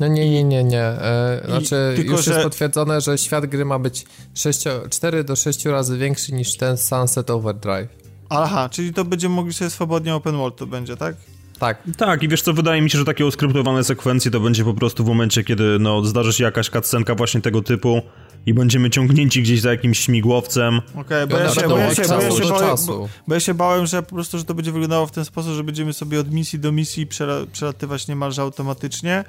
No 0.00 0.08
nie, 0.08 0.30
nie, 0.30 0.44
nie, 0.44 0.64
nie. 0.64 0.82
E, 0.82 1.42
znaczy, 1.46 1.92
tylko, 1.96 2.12
już 2.12 2.24
że- 2.24 2.32
jest 2.32 2.44
potwierdzone, 2.44 3.00
że 3.00 3.18
świat 3.18 3.46
gry 3.46 3.64
ma 3.64 3.78
być 3.78 4.06
6, 4.34 4.64
4 4.90 5.24
do 5.24 5.36
6 5.36 5.64
razy 5.64 5.98
większy 5.98 6.32
niż 6.34 6.56
ten 6.56 6.76
Sunset 6.76 7.30
Overdrive. 7.30 7.88
Aha, 8.28 8.68
czyli 8.68 8.92
to 8.92 9.04
będziemy 9.04 9.34
mogli 9.34 9.52
sobie 9.52 9.70
swobodnie 9.70 10.14
open 10.14 10.36
world 10.36 10.56
to 10.56 10.66
będzie, 10.66 10.96
tak? 10.96 11.16
Tak. 11.58 11.82
Tak, 11.96 12.22
i 12.22 12.28
wiesz 12.28 12.42
co, 12.42 12.52
wydaje 12.52 12.82
mi 12.82 12.90
się, 12.90 12.98
że 12.98 13.04
takie 13.04 13.26
oskryptowane 13.26 13.84
sekwencje 13.84 14.30
to 14.30 14.40
będzie 14.40 14.64
po 14.64 14.74
prostu 14.74 15.04
w 15.04 15.06
momencie, 15.06 15.44
kiedy 15.44 15.78
no, 15.80 16.04
zdarzy 16.04 16.32
się 16.32 16.44
jakaś 16.44 16.70
cutscenka 16.70 17.14
właśnie 17.14 17.40
tego 17.40 17.62
typu 17.62 18.02
i 18.46 18.54
będziemy 18.54 18.90
ciągnięci 18.90 19.42
gdzieś 19.42 19.60
za 19.60 19.70
jakimś 19.70 19.98
śmigłowcem. 19.98 20.80
Okej, 20.94 21.24
I 21.24 21.28
bo, 21.28 21.38
ja 21.38 21.48
się, 21.48 21.60
będą 21.60 21.74
bo, 21.74 21.80
ja 21.80 21.88
od 21.88 21.96
się, 21.96 22.02
bo, 22.02 22.14
ja 22.14 22.20
czasu 22.20 22.38
się 22.38 22.42
do 22.42 22.50
bałem, 22.50 22.76
bo, 22.86 23.08
bo 23.28 23.34
ja 23.34 23.40
się 23.40 23.54
bałem, 23.54 23.86
że 23.86 24.02
po 24.02 24.14
prostu, 24.14 24.38
że 24.38 24.44
to 24.44 24.54
będzie 24.54 24.72
wyglądało 24.72 25.06
w 25.06 25.10
ten 25.10 25.24
sposób, 25.24 25.52
że 25.52 25.64
będziemy 25.64 25.92
sobie 25.92 26.20
od 26.20 26.32
misji 26.32 26.58
do 26.58 26.72
misji 26.72 27.06
przela, 27.06 27.34
przelatywać 27.52 28.08
niemalże 28.08 28.42
automatycznie 28.42 29.24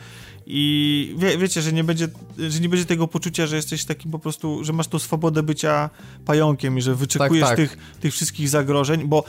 i 0.45 1.15
wie, 1.17 1.37
wiecie, 1.37 1.61
że 1.61 1.73
nie, 1.73 1.83
będzie, 1.83 2.07
że 2.49 2.59
nie 2.59 2.69
będzie 2.69 2.85
tego 2.85 3.07
poczucia, 3.07 3.47
że 3.47 3.55
jesteś 3.55 3.85
takim 3.85 4.11
po 4.11 4.19
prostu, 4.19 4.63
że 4.63 4.73
masz 4.73 4.87
tą 4.87 4.99
swobodę 4.99 5.43
bycia 5.43 5.89
pająkiem 6.25 6.77
i 6.77 6.81
że 6.81 6.95
wyczekujesz 6.95 7.47
tak. 7.47 7.55
Tych, 7.55 7.77
tych 7.99 8.13
wszystkich 8.13 8.49
zagrożeń, 8.49 9.07
bo 9.07 9.23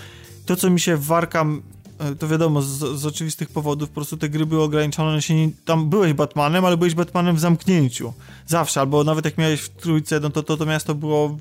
to, 0.46 0.56
co 0.56 0.70
mi 0.70 0.80
się 0.80 0.96
w 0.96 1.12
Arkham 1.12 1.56
e, 1.56 1.79
to 2.18 2.28
wiadomo, 2.28 2.62
z, 2.62 3.00
z 3.00 3.06
oczywistych 3.06 3.50
powodów 3.50 3.88
po 3.88 3.94
prostu 3.94 4.16
te 4.16 4.28
gry 4.28 4.46
były 4.46 4.62
ograniczone, 4.62 5.10
one 5.10 5.22
się 5.22 5.34
nie, 5.34 5.50
tam 5.64 5.90
byłeś 5.90 6.12
Batmanem, 6.12 6.64
ale 6.64 6.76
byłeś 6.76 6.94
Batmanem 6.94 7.36
w 7.36 7.40
zamknięciu. 7.40 8.12
Zawsze, 8.46 8.80
albo 8.80 9.04
nawet 9.04 9.24
jak 9.24 9.38
miałeś 9.38 9.60
w 9.60 9.68
trójce, 9.68 10.20
no 10.20 10.30
to 10.30 10.42
to, 10.42 10.56
to 10.56 10.66
miasto 10.66 10.94
było 10.94 11.38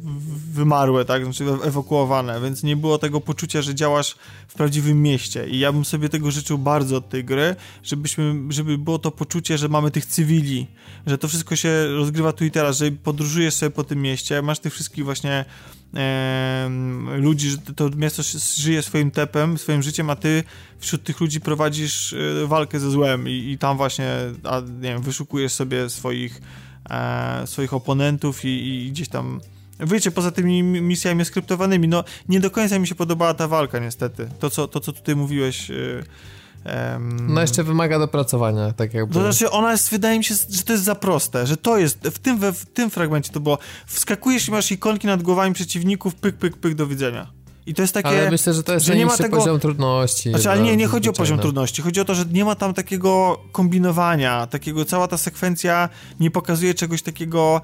wymarłe, 0.53 1.06
tak, 1.06 1.23
znaczy 1.23 1.45
ewakuowane, 1.64 2.41
więc 2.41 2.64
nie 2.64 2.76
było 2.76 2.98
tego 2.98 3.22
poczucia, 3.22 3.61
że 3.61 3.76
działasz 3.76 4.15
w 4.48 4.53
prawdziwym 4.53 5.02
mieście 5.02 5.48
i 5.48 5.60
ja 5.60 5.72
bym 5.72 5.86
sobie 5.86 6.10
tego 6.10 6.31
życzył 6.31 6.57
bardzo 6.57 6.98
od 6.98 7.10
tej 7.10 7.23
gry, 7.26 7.56
żebyśmy, 7.84 8.36
żeby 8.49 8.77
było 8.77 8.99
to 8.99 9.11
poczucie, 9.11 9.57
że 9.57 9.68
mamy 9.68 9.91
tych 9.91 10.06
cywili, 10.06 10.68
że 11.07 11.18
to 11.18 11.27
wszystko 11.27 11.56
się 11.56 11.88
rozgrywa 11.88 12.34
tu 12.34 12.45
i 12.45 12.52
teraz, 12.52 12.77
że 12.77 12.91
podróżujesz 12.91 13.53
sobie 13.53 13.69
po 13.69 13.84
tym 13.84 14.02
mieście, 14.02 14.41
masz 14.41 14.60
tych 14.60 14.73
wszystkich 14.73 15.06
właśnie 15.06 15.45
ludzi, 17.18 17.49
że 17.49 17.57
to 17.57 17.90
miasto 17.90 18.24
żyje 18.57 18.82
swoim 18.82 19.11
tepem, 19.11 19.57
swoim 19.57 19.84
życiem, 19.84 20.10
a 20.10 20.16
ty 20.16 20.44
wśród 20.80 21.03
tych 21.03 21.20
ludzi 21.20 21.41
prowadzisz 21.41 22.14
e, 22.14 22.48
walkę 22.48 22.80
ze 22.80 22.91
złem 22.91 23.30
i, 23.30 23.32
i 23.32 23.57
tam 23.57 23.78
właśnie, 23.78 24.10
a, 24.44 24.60
nie 24.60 24.90
wiem, 24.90 25.02
wyszukujesz 25.02 25.53
sobie 25.53 25.90
swoich, 25.90 26.41
e, 26.90 27.48
swoich 27.48 27.74
oponentów 27.74 28.45
i, 28.45 28.86
i 28.86 28.91
gdzieś 28.91 29.10
tam 29.10 29.41
Wiecie, 29.88 30.11
poza 30.11 30.32
tymi 30.32 30.64
misjami 30.64 31.26
skryptowanymi, 31.26 31.88
no 31.88 32.03
nie 32.30 32.40
do 32.40 32.52
końca 32.52 32.80
mi 32.80 32.88
się 32.88 32.95
podobała 32.95 33.34
ta 33.34 33.48
walka 33.48 33.80
niestety. 33.80 34.30
To, 34.40 34.49
co, 34.49 34.68
to, 34.68 34.80
co 34.80 34.94
tutaj 34.94 35.16
mówiłeś... 35.16 35.70
Yy, 35.70 36.03
um... 36.65 37.34
No 37.34 37.41
jeszcze 37.41 37.64
wymaga 37.64 37.99
dopracowania, 37.99 38.73
tak 38.73 38.94
jakby. 38.94 39.14
To 39.14 39.22
znaczy, 39.22 39.52
ona 39.52 39.72
jest, 39.72 39.90
wydaje 39.90 40.18
mi 40.18 40.23
się, 40.23 40.36
że 40.49 40.64
to 40.64 40.73
jest 40.73 40.84
za 40.84 40.95
proste, 40.95 41.48
że 41.48 41.57
to 41.57 41.77
jest, 41.77 42.07
w 42.07 42.19
tym, 42.19 42.40
w 42.53 42.65
tym 42.65 42.90
fragmencie 42.90 43.31
to 43.31 43.40
było, 43.40 43.57
wskakujesz 43.88 44.48
i 44.48 44.52
masz 44.52 44.72
ikonki 44.72 45.07
nad 45.07 45.23
głowami 45.23 45.53
przeciwników, 45.53 46.15
pyk, 46.15 46.38
pyk, 46.38 46.57
pyk, 46.57 46.76
do 46.76 46.88
widzenia. 46.88 47.40
I 47.65 47.73
to 47.73 47.81
jest 47.81 47.94
takie. 47.94 48.10
Ale 48.10 48.31
myślę, 48.31 48.53
że 48.53 48.64
to 48.64 48.73
jest 48.73 48.86
że 48.86 48.95
nie 48.95 49.06
ma 49.06 49.18
tego... 49.18 49.38
poziom 49.38 49.60
trudności. 49.60 50.30
Znaczy, 50.30 50.49
ale 50.49 50.61
nie, 50.61 50.77
nie 50.77 50.88
chodzi 50.88 51.10
o 51.10 51.14
poziom 51.14 51.40
trudności. 51.40 51.81
Chodzi 51.81 52.02
o 52.02 52.06
to, 52.06 52.15
że 52.15 52.26
nie 52.26 52.45
ma 52.45 52.56
tam 52.56 52.73
takiego 52.73 53.40
kombinowania, 53.52 54.48
takiego, 54.48 54.86
cała 54.86 55.07
ta 55.07 55.18
sekwencja 55.18 55.90
nie 56.19 56.31
pokazuje 56.31 56.73
czegoś 56.73 57.02
takiego 57.02 57.61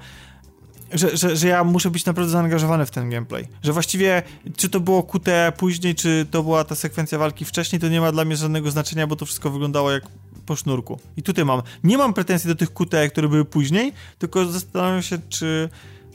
że, 0.92 1.16
że, 1.16 1.36
że 1.36 1.48
ja 1.48 1.64
muszę 1.64 1.90
być 1.90 2.04
naprawdę 2.04 2.32
zaangażowany 2.32 2.86
w 2.86 2.90
ten 2.90 3.10
gameplay. 3.10 3.48
Że 3.62 3.72
właściwie, 3.72 4.22
czy 4.56 4.68
to 4.68 4.80
było 4.80 5.02
QTE 5.02 5.52
później, 5.56 5.94
czy 5.94 6.26
to 6.30 6.42
była 6.42 6.64
ta 6.64 6.74
sekwencja 6.74 7.18
walki 7.18 7.44
wcześniej, 7.44 7.80
to 7.80 7.88
nie 7.88 8.00
ma 8.00 8.12
dla 8.12 8.24
mnie 8.24 8.36
żadnego 8.36 8.70
znaczenia, 8.70 9.06
bo 9.06 9.16
to 9.16 9.26
wszystko 9.26 9.50
wyglądało 9.50 9.90
jak 9.90 10.02
po 10.46 10.56
sznurku. 10.56 11.00
I 11.16 11.22
tutaj 11.22 11.44
mam. 11.44 11.62
Nie 11.84 11.98
mam 11.98 12.14
pretensji 12.14 12.48
do 12.48 12.54
tych 12.54 12.74
QTE, 12.74 13.08
które 13.08 13.28
były 13.28 13.44
później, 13.44 13.92
tylko 14.18 14.46
zastanawiam 14.46 15.02
się, 15.02 15.18
czy. 15.28 15.68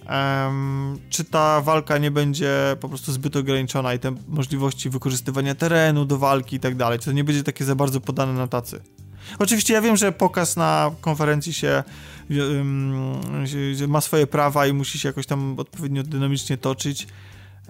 Um, 0.10 0.99
czy 1.10 1.23
ta 1.23 1.61
walka 1.61 1.98
nie 1.98 2.11
będzie 2.11 2.77
po 2.80 2.89
prostu 2.89 3.11
zbyt 3.11 3.35
ograniczona 3.35 3.93
i 3.93 3.99
te 3.99 4.15
możliwości 4.27 4.89
wykorzystywania 4.89 5.56
terenu 5.56 6.06
do 6.06 6.18
walki 6.18 6.56
i 6.56 6.60
tak 6.60 6.76
dalej, 6.76 6.99
czy 6.99 7.06
to 7.06 7.11
nie 7.11 7.23
będzie 7.23 7.43
takie 7.43 7.65
za 7.65 7.76
bardzo 7.76 8.02
podane 8.02 8.34
na 8.34 8.48
tacy. 8.48 8.81
Oczywiście 9.39 9.73
ja 9.73 9.81
wiem, 9.81 9.98
że 9.98 10.11
pokaz 10.11 10.56
na 10.56 10.91
konferencji 11.02 11.53
się, 11.53 11.84
ma 13.88 14.02
swoje 14.02 14.27
prawa 14.27 14.68
i 14.68 14.73
musi 14.73 14.99
się 14.99 15.10
jakoś 15.10 15.26
tam 15.26 15.60
odpowiednio 15.60 16.03
dynamicznie 16.03 16.57
toczyć. 16.57 17.07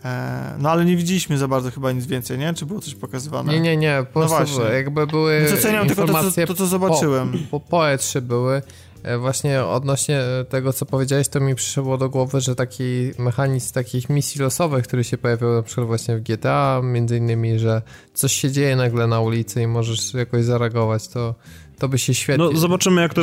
E, 0.06 0.56
no 0.60 0.72
ale 0.72 0.86
nie 0.86 0.98
widzieliśmy 0.98 1.38
za 1.38 1.48
bardzo 1.48 1.72
chyba 1.72 1.92
nic 1.92 2.06
więcej, 2.06 2.38
nie? 2.38 2.54
Czy 2.54 2.66
było 2.66 2.82
coś 2.82 2.96
pokazywane? 2.96 3.54
Nie, 3.54 3.60
nie, 3.60 3.78
nie. 3.78 4.06
Po 4.14 4.20
no 4.20 4.28
prostu 4.28 4.62
jakby 4.62 5.08
były 5.08 5.48
Doceniam 5.52 5.88
tylko 5.88 6.08
to, 6.08 6.32
co, 6.32 6.46
to, 6.48 6.54
co 6.54 6.68
zobaczyłem. 6.68 7.32
Po, 7.32 7.60
po, 7.60 7.70
po 7.70 7.78
E3 7.78 8.22
były 8.22 8.56
E, 8.58 8.91
właśnie 9.20 9.64
odnośnie 9.64 10.20
e, 10.20 10.46
tego, 10.46 10.74
co 10.74 10.86
powiedziałeś, 10.86 11.28
to 11.28 11.40
mi 11.40 11.56
przyszło 11.56 11.98
do 11.98 12.10
głowy, 12.10 12.42
że 12.42 12.56
taki 12.56 13.12
mechanizm 13.20 13.74
takich 13.74 14.10
misji 14.10 14.42
losowych, 14.42 14.88
który 14.88 15.04
się 15.04 15.18
pojawiał 15.18 15.54
na 15.54 15.64
przykład 15.64 15.88
właśnie 15.88 16.18
w 16.18 16.22
GTA, 16.22 16.82
między 16.84 17.18
innymi, 17.18 17.60
że 17.60 17.82
coś 18.14 18.34
się 18.34 18.52
dzieje 18.52 18.76
nagle 18.76 19.08
na 19.08 19.20
ulicy 19.20 19.62
i 19.62 19.68
możesz 19.68 20.14
jakoś 20.14 20.44
zareagować, 20.44 21.08
to, 21.08 21.36
to 21.80 21.90
by 21.90 22.00
się 22.00 22.14
świetnie 22.14 22.46
No 22.46 22.60
zobaczymy 22.60 23.02
jak 23.02 23.14
to 23.14 23.22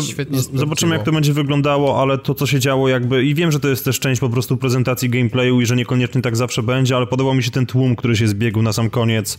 zobaczymy 0.54 0.94
jak 0.94 1.04
to 1.04 1.12
będzie 1.12 1.32
wyglądało, 1.32 2.02
ale 2.02 2.18
to 2.18 2.34
co 2.34 2.46
się 2.46 2.60
działo 2.60 2.88
jakby 2.88 3.24
i 3.24 3.34
wiem, 3.34 3.52
że 3.52 3.60
to 3.60 3.68
jest 3.68 3.84
też 3.84 4.00
część 4.00 4.20
po 4.20 4.28
prostu 4.28 4.56
prezentacji 4.56 5.10
gameplayu 5.10 5.60
i 5.60 5.66
że 5.66 5.76
niekoniecznie 5.76 6.22
tak 6.22 6.36
zawsze 6.36 6.62
będzie, 6.62 6.96
ale 6.96 7.06
podobał 7.06 7.34
mi 7.34 7.42
się 7.42 7.50
ten 7.50 7.66
tłum, 7.66 7.96
który 7.96 8.16
się 8.16 8.28
zbiegł 8.28 8.62
na 8.62 8.72
sam 8.72 8.90
koniec 8.90 9.38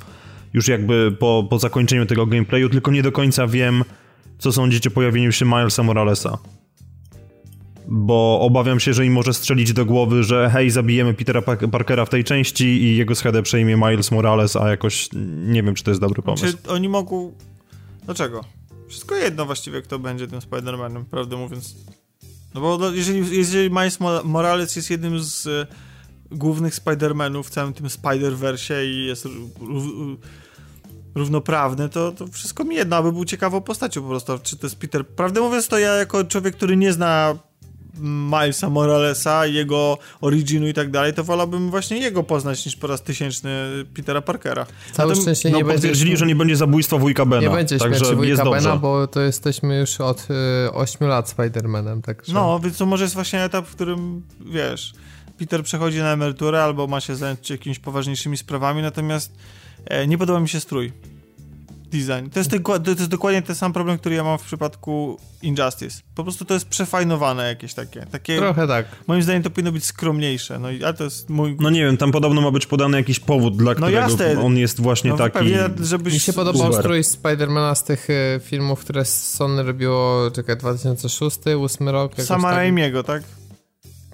już 0.54 0.68
jakby 0.68 1.16
po, 1.20 1.48
po 1.50 1.60
zakończeniu 1.60 2.06
tego 2.06 2.26
gameplayu, 2.26 2.70
tylko 2.70 2.92
nie 2.92 3.04
do 3.04 3.12
końca 3.12 3.48
wiem 3.48 3.84
co 4.40 4.52
sądzicie 4.52 4.90
o 4.90 4.92
pojawieniu 4.92 5.32
się 5.32 5.46
Milesa 5.46 5.84
Moralesa? 5.84 6.38
Bo 7.88 8.40
obawiam 8.42 8.80
się, 8.80 8.94
że 8.94 9.06
im 9.06 9.14
może 9.14 9.34
strzelić 9.34 9.74
do 9.74 9.86
głowy, 9.86 10.24
że 10.24 10.50
hej, 10.54 10.70
zabijemy 10.70 11.14
Petera 11.14 11.42
Parkera 11.72 12.06
w 12.06 12.10
tej 12.10 12.24
części 12.24 12.66
i 12.66 12.98
jego 12.98 13.16
schedę 13.16 13.44
przejmie 13.44 13.76
Miles 13.76 14.12
Morales, 14.12 14.56
a 14.56 14.70
jakoś 14.70 15.10
nie 15.48 15.64
wiem, 15.64 15.76
czy 15.76 15.84
to 15.84 15.92
jest 15.92 16.02
dobry 16.02 16.22
pomysł. 16.22 16.46
Czy 16.46 16.72
oni 16.72 16.90
mogą... 16.90 17.34
Dlaczego? 18.06 18.44
Wszystko 18.88 19.16
jedno 19.16 19.46
właściwie, 19.46 19.82
kto 19.82 20.00
będzie 20.00 20.28
tym 20.28 20.40
Spider-Manem, 20.40 21.06
prawdę 21.06 21.38
mówiąc. 21.38 21.76
No 22.56 22.62
bo 22.62 22.78
no, 22.78 22.92
jeżeli, 22.92 23.38
jeżeli 23.38 23.70
Miles 23.70 24.00
Morales 24.24 24.76
jest 24.76 24.90
jednym 24.90 25.20
z 25.20 25.48
e, 25.48 25.68
głównych 26.32 26.76
Spider-Manów 26.76 27.44
w 27.44 27.50
całym 27.50 27.74
tym 27.74 27.88
Spider-Versie 27.88 28.86
i 28.86 29.06
jest 29.06 29.28
równoprawny, 31.20 31.90
to, 31.90 32.12
to 32.12 32.28
wszystko 32.28 32.64
mi 32.64 32.76
jedno, 32.76 32.96
aby 32.96 33.12
był 33.12 33.26
ciekawą 33.26 33.62
postacią 33.62 34.02
po 34.02 34.08
prostu. 34.08 34.40
Czy 34.44 34.58
to 34.58 34.68
jest 34.68 34.80
Peter... 34.80 35.08
Prawdę 35.08 35.42
mówiąc, 35.42 35.68
to 35.68 35.80
ja 35.80 35.94
jako 35.94 36.24
człowiek, 36.24 36.56
który 36.56 36.78
nie 36.78 36.94
zna 36.94 37.36
Milesa 38.02 38.70
Moralesa, 38.70 39.46
jego 39.46 39.98
originu 40.22 40.68
i 40.68 40.74
tak 40.74 40.92
dalej, 40.92 41.14
to 41.14 41.24
wolałbym 41.24 41.70
właśnie 41.70 41.98
jego 41.98 42.24
poznać 42.24 42.66
niż 42.66 42.76
po 42.76 42.88
raz 42.88 43.02
tysięczny 43.02 43.50
Petera 43.96 44.22
Parkera. 44.22 44.66
Całe 44.94 45.10
Zatem, 45.10 45.22
szczęście 45.22 45.50
no, 45.50 45.58
nie 45.58 45.66
będzie... 45.66 46.18
że 46.18 46.26
nie 46.26 46.36
będzie 46.36 46.56
zabójstwa 46.56 46.98
wujka 46.98 47.26
Bena. 47.26 47.42
Nie 47.42 47.50
będzie 47.50 47.78
także 47.78 48.00
śmierci 48.00 48.16
wujka 48.16 48.46
Bena, 48.46 48.78
bo 48.78 49.08
to 49.08 49.22
jesteśmy 49.22 49.80
już 49.80 50.02
od 50.02 50.28
y, 50.68 50.74
8 50.74 51.08
lat 51.08 51.36
Spider-Manem, 51.38 52.02
także... 52.02 52.34
No, 52.34 52.60
więc 52.60 52.78
to 52.78 52.86
może 52.86 53.04
jest 53.04 53.16
właśnie 53.16 53.44
etap, 53.44 53.68
w 53.68 53.76
którym, 53.76 54.22
wiesz, 54.46 54.94
Peter 55.38 55.64
przechodzi 55.64 56.00
na 56.00 56.12
emeryturę 56.12 56.64
albo 56.64 56.88
ma 56.88 57.00
się 57.00 57.16
zająć 57.16 57.50
jakimiś 57.50 57.80
poważniejszymi 57.80 58.38
sprawami, 58.38 58.82
natomiast 58.82 59.32
E, 59.86 60.08
nie 60.08 60.18
podoba 60.18 60.40
mi 60.40 60.50
się 60.50 60.60
strój. 60.60 60.92
Design. 61.90 62.30
To 62.34 62.40
jest, 62.40 62.52
to 62.84 62.92
jest 62.92 63.08
dokładnie 63.08 63.42
ten 63.42 63.56
sam 63.56 63.74
problem, 63.74 63.98
który 63.98 64.16
ja 64.16 64.24
mam 64.24 64.38
w 64.38 64.44
przypadku 64.44 65.20
Injustice. 65.42 66.02
Po 66.16 66.24
prostu 66.24 66.46
to 66.46 66.54
jest 66.54 66.68
przefajnowane 66.68 67.48
jakieś 67.48 67.74
takie. 67.74 68.06
takie 68.12 68.38
Trochę 68.38 68.68
tak. 68.68 68.86
Moim 69.08 69.24
zdaniem 69.24 69.44
to 69.44 69.50
powinno 69.50 69.72
być 69.72 69.86
skromniejsze. 69.86 70.60
No, 70.60 70.68
ale 70.68 70.94
to 70.94 71.04
jest 71.04 71.30
mój... 71.30 71.58
No 71.60 71.70
nie 71.70 71.86
wiem, 71.86 71.98
tam 71.98 72.12
podobno 72.12 72.42
ma 72.42 72.52
być 72.52 72.66
podany 72.66 72.98
jakiś 72.98 73.20
powód, 73.20 73.58
dla 73.58 73.72
no 73.72 73.76
którego 73.76 73.98
jasne. 73.98 74.42
on 74.42 74.58
jest 74.58 74.82
właśnie 74.82 75.10
no, 75.10 75.18
taki... 75.18 75.34
Pewnie, 75.34 75.70
żebyś... 75.82 76.14
Mi 76.14 76.20
się 76.20 76.34
podobał 76.34 76.74
strój 76.74 77.04
Spidermana 77.04 77.76
z 77.76 77.84
tych 77.84 78.10
y, 78.10 78.40
filmów, 78.44 78.80
które 78.80 79.06
Sony 79.06 79.64
robiło, 79.64 80.32
czekaj, 80.32 80.58
2006, 80.58 81.38
2008 81.38 81.90
rok. 81.90 82.22
Sama 82.22 82.48
tak... 82.48 82.58
Raimiego, 82.58 83.04
tak? 83.04 83.24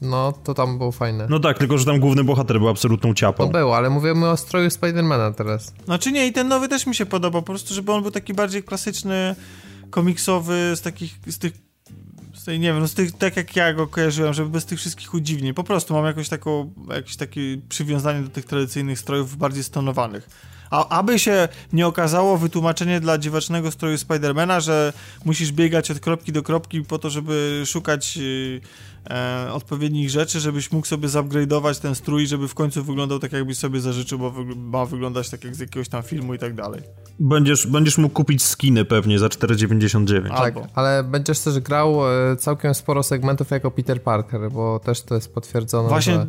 No, 0.02 0.32
to 0.32 0.54
tam 0.54 0.78
było 0.78 0.92
fajne. 0.92 1.28
No 1.30 1.40
tak, 1.40 1.58
tylko 1.58 1.78
że 1.78 1.86
tam 1.86 2.00
główny 2.00 2.24
bohater 2.24 2.60
był 2.60 2.70
absolutną 2.70 3.14
ciapą. 3.14 3.46
To 3.46 3.52
było, 3.52 3.78
ale 3.78 3.90
mówimy 3.90 4.30
o 4.30 4.38
stroju 4.38 4.70
Spidermana 4.70 5.32
teraz. 5.32 5.74
Znaczy 5.86 6.12
nie, 6.12 6.28
i 6.28 6.34
ten 6.34 6.48
nowy 6.48 6.68
też 6.68 6.88
mi 6.88 6.96
się 6.96 7.06
podobał, 7.06 7.42
po 7.42 7.46
prostu, 7.46 7.74
żeby 7.74 7.92
on 7.92 8.02
był 8.02 8.12
taki 8.12 8.34
bardziej 8.34 8.64
klasyczny, 8.64 9.36
komiksowy, 9.90 10.74
z 10.76 10.82
takich, 10.82 11.20
z 11.28 11.38
tych 11.38 11.54
z 12.34 12.44
tej, 12.46 12.60
nie 12.60 12.68
wiem, 12.68 12.80
no 12.80 12.88
z 12.88 12.94
tych, 12.94 13.12
tak 13.12 13.38
jak 13.38 13.56
ja 13.56 13.74
go 13.74 13.88
kojarzyłem, 13.88 14.34
żeby 14.34 14.50
bez 14.50 14.66
tych 14.66 14.80
wszystkich 14.80 15.14
udziwnień. 15.14 15.54
Po 15.54 15.64
prostu 15.64 15.94
mam 15.94 16.06
jakoś 16.06 16.30
taką, 16.30 16.74
jakieś 16.90 17.16
takie 17.16 17.42
przywiązanie 17.70 18.22
do 18.22 18.30
tych 18.30 18.46
tradycyjnych 18.46 19.00
strojów 19.00 19.38
bardziej 19.38 19.64
stonowanych. 19.64 20.30
A 20.76 20.99
aby 20.99 21.19
się 21.19 21.47
nie 21.73 21.88
okazało 21.88 22.38
wytłumaczenie 22.38 22.99
dla 22.99 23.18
dziwacznego 23.18 23.72
stroju 23.72 23.97
Spidermana, 23.97 24.60
że 24.60 24.93
musisz 25.26 25.52
biegać 25.52 25.91
od 25.91 25.99
kropki 25.99 26.31
do 26.31 26.43
kropki 26.43 26.81
po 26.81 26.99
to, 26.99 27.10
żeby 27.10 27.64
szukać 27.65 28.19
e, 29.10 29.53
odpowiednich 29.53 30.10
rzeczy, 30.10 30.39
żebyś 30.39 30.72
mógł 30.72 30.88
sobie 30.88 31.07
zupgrade'ować 31.07 31.81
ten 31.81 31.95
strój, 31.95 32.27
żeby 32.27 32.47
w 32.47 32.53
końcu 32.53 32.84
wyglądał 32.84 33.19
tak, 33.19 33.31
jakbyś 33.31 33.57
sobie 33.57 33.81
zażyczył, 33.81 34.19
bo 34.19 34.34
ma 34.56 34.85
wyglądać 34.85 35.30
tak 35.30 35.43
jak 35.43 35.56
z 35.56 35.60
jakiegoś 35.60 35.89
tam 35.89 36.03
filmu 36.03 36.34
i 36.34 36.39
tak 36.39 36.53
dalej. 36.53 36.81
Będziesz, 37.19 37.68
będziesz 37.68 37.97
mógł 37.97 38.14
kupić 38.14 38.43
skiny 38.43 38.85
pewnie 38.85 39.19
za 39.19 39.27
4,99. 39.27 40.30
Tak, 40.38 40.56
ale 40.73 41.03
będziesz 41.03 41.39
też 41.39 41.60
grał 41.60 42.11
e, 42.31 42.35
całkiem 42.35 42.73
sporo 42.73 43.03
segmentów 43.03 43.52
jako 43.52 43.72
Peter 43.72 44.03
Parker, 44.03 44.52
bo 44.52 44.80
też 44.80 45.02
to 45.02 45.15
jest 45.15 45.34
potwierdzone, 45.34 45.89
Właśnie... 45.89 46.14
że 46.14 46.27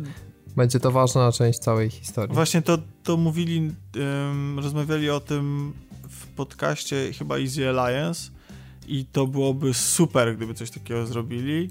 będzie 0.57 0.79
to 0.79 0.91
ważna 0.91 1.31
część 1.31 1.59
całej 1.59 1.89
historii. 1.89 2.35
Właśnie 2.35 2.61
to, 2.61 2.77
to 3.03 3.17
mówili, 3.17 3.71
um, 3.95 4.59
rozmawiali 4.59 5.09
o 5.09 5.19
tym 5.19 5.73
w 6.09 6.27
podcaście 6.27 7.13
chyba 7.13 7.39
Easy 7.39 7.69
Alliance 7.69 8.31
i 8.87 9.05
to 9.05 9.27
byłoby 9.27 9.73
super, 9.73 10.37
gdyby 10.37 10.53
coś 10.53 10.71
takiego 10.71 11.05
zrobili. 11.05 11.69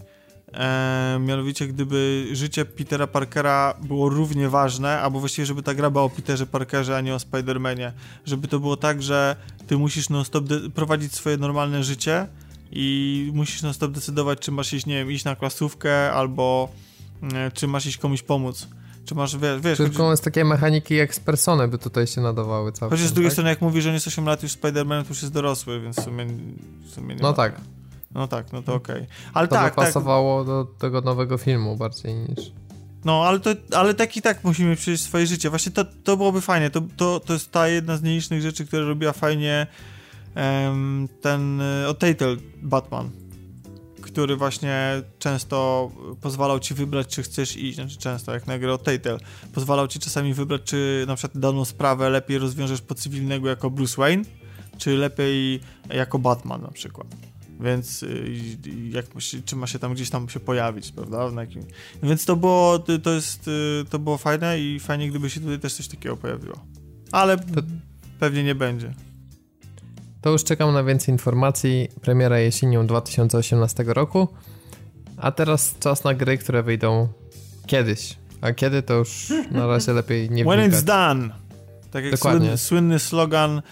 E, 0.54 1.18
mianowicie, 1.20 1.66
gdyby 1.66 2.28
życie 2.32 2.64
Petera 2.64 3.06
Parkera 3.06 3.74
było 3.82 4.08
równie 4.08 4.48
ważne, 4.48 5.00
albo 5.00 5.20
właściwie, 5.20 5.46
żeby 5.46 5.62
ta 5.62 5.74
gra 5.74 5.90
była 5.90 6.04
o 6.04 6.10
Peterze 6.10 6.46
Parkerze, 6.46 6.96
a 6.96 7.00
nie 7.00 7.14
o 7.14 7.18
Spidermanie. 7.18 7.92
Żeby 8.24 8.48
to 8.48 8.60
było 8.60 8.76
tak, 8.76 9.02
że 9.02 9.36
ty 9.66 9.78
musisz 9.78 10.08
non-stop 10.08 10.44
prowadzić 10.74 11.14
swoje 11.14 11.36
normalne 11.36 11.84
życie 11.84 12.26
i 12.72 13.30
musisz 13.34 13.62
non-stop 13.62 13.92
decydować, 13.92 14.38
czy 14.38 14.52
masz 14.52 14.72
iść, 14.72 14.86
nie 14.86 14.94
wiem, 14.94 15.12
iść 15.12 15.24
na 15.24 15.36
klasówkę, 15.36 16.12
albo 16.12 16.68
e, 17.34 17.50
czy 17.50 17.66
masz 17.66 17.86
iść 17.86 17.96
komuś 17.96 18.22
pomóc. 18.22 18.68
Czy 19.06 19.14
masz, 19.14 19.36
wiesz... 19.36 19.60
wiesz 19.60 19.78
Tylko 19.78 19.96
choć... 19.96 20.10
jest 20.10 20.24
takie 20.24 20.44
mechaniki 20.44 20.94
jak 20.94 21.14
z 21.14 21.20
Persony 21.20 21.68
by 21.68 21.78
tutaj 21.78 22.06
się 22.06 22.20
nadawały 22.20 22.72
całkiem. 22.72 22.98
Chociaż 22.98 23.10
z 23.10 23.12
drugiej 23.12 23.30
tak? 23.30 23.32
strony, 23.32 23.50
jak 23.50 23.60
mówi, 23.60 23.82
że 23.82 23.88
nie 23.88 23.94
jest 23.94 24.06
8 24.06 24.24
lat 24.24 24.42
już 24.42 24.52
Spider-Man, 24.52 25.02
to 25.02 25.08
już 25.08 25.22
jest 25.22 25.34
dorosły, 25.34 25.80
więc 25.80 25.96
w 25.96 26.04
sumie, 26.04 26.26
w 26.86 26.90
sumie 26.90 27.14
nie 27.14 27.22
No 27.22 27.28
ma... 27.28 27.34
tak. 27.34 27.60
No 28.14 28.28
tak, 28.28 28.52
no 28.52 28.62
to 28.62 28.74
okej. 28.74 28.96
Okay. 28.96 29.06
Ale 29.34 29.48
to 29.48 29.54
tak, 29.54 29.64
by 29.64 29.76
tak. 29.76 29.86
pasowało 29.86 30.38
tak. 30.38 30.46
do 30.46 30.64
tego 30.78 31.00
nowego 31.00 31.38
filmu 31.38 31.76
bardziej 31.76 32.14
niż... 32.14 32.52
No, 33.04 33.24
ale, 33.24 33.40
to, 33.40 33.50
ale 33.72 33.94
tak 33.94 34.16
i 34.16 34.22
tak 34.22 34.44
musimy 34.44 34.76
przejść 34.76 35.02
swoje 35.02 35.26
życie. 35.26 35.50
Właśnie 35.50 35.72
to, 35.72 35.84
to 36.04 36.16
byłoby 36.16 36.40
fajnie. 36.40 36.70
To, 36.70 36.82
to, 36.96 37.20
to 37.20 37.32
jest 37.32 37.52
ta 37.52 37.68
jedna 37.68 37.96
z 37.96 38.02
nielicznych 38.02 38.42
rzeczy, 38.42 38.66
które 38.66 38.84
robiła 38.84 39.12
fajnie 39.12 39.66
um, 40.36 41.08
ten 41.20 41.60
uh, 41.60 42.38
Batman 42.62 43.10
który 44.06 44.36
właśnie 44.36 45.02
często 45.18 45.90
pozwalał 46.20 46.60
ci 46.60 46.74
wybrać, 46.74 47.06
czy 47.06 47.22
chcesz 47.22 47.56
iść, 47.56 47.74
znaczy 47.74 47.96
często, 47.96 48.34
jak 48.34 48.46
na 48.46 48.58
grę 48.58 48.72
o 48.72 48.78
Telltale, 48.78 49.18
pozwalał 49.52 49.88
ci 49.88 49.98
czasami 49.98 50.34
wybrać, 50.34 50.62
czy 50.64 51.04
na 51.08 51.16
przykład 51.16 51.42
daną 51.42 51.64
sprawę 51.64 52.10
lepiej 52.10 52.38
rozwiążesz 52.38 52.80
po 52.80 52.94
cywilnego 52.94 53.48
jako 53.48 53.70
Bruce 53.70 53.96
Wayne, 53.96 54.24
czy 54.78 54.96
lepiej 54.96 55.60
jako 55.90 56.18
Batman 56.18 56.62
na 56.62 56.70
przykład. 56.70 57.06
Więc 57.60 58.02
y, 58.02 58.58
jak 58.90 59.06
czy 59.44 59.56
ma 59.56 59.66
się 59.66 59.78
tam 59.78 59.94
gdzieś 59.94 60.10
tam 60.10 60.28
się 60.28 60.40
pojawić, 60.40 60.92
prawda? 60.92 61.40
Jakim... 61.40 61.62
Więc 62.02 62.24
to 62.24 62.36
było, 62.36 62.78
to 62.78 63.10
jest, 63.10 63.48
y, 63.48 63.84
to 63.90 63.98
było 63.98 64.18
fajne 64.18 64.60
i 64.60 64.80
fajnie, 64.80 65.10
gdyby 65.10 65.30
się 65.30 65.40
tutaj 65.40 65.58
też 65.58 65.74
coś 65.74 65.88
takiego 65.88 66.16
pojawiło. 66.16 66.64
Ale 67.12 67.38
to... 67.38 67.62
pewnie 68.18 68.44
nie 68.44 68.54
będzie. 68.54 68.94
To 70.26 70.30
już 70.30 70.44
czekam 70.44 70.74
na 70.74 70.84
więcej 70.84 71.14
informacji. 71.14 71.88
Premiera 72.00 72.38
jesienią 72.38 72.86
2018 72.86 73.84
roku. 73.86 74.28
A 75.16 75.32
teraz 75.32 75.74
czas 75.80 76.04
na 76.04 76.14
gry, 76.14 76.38
które 76.38 76.62
wyjdą 76.62 77.08
kiedyś. 77.66 78.16
A 78.40 78.52
kiedy 78.52 78.82
to 78.82 78.94
już 78.94 79.32
na 79.50 79.66
razie 79.66 79.92
lepiej 79.92 80.30
nie 80.30 80.44
When 80.44 80.70
it's 80.70 80.82
done. 80.82 81.30
Tak 81.90 82.04
jak 82.04 82.12
Dokładnie. 82.12 82.56
słynny 82.56 82.98
slogan, 82.98 83.62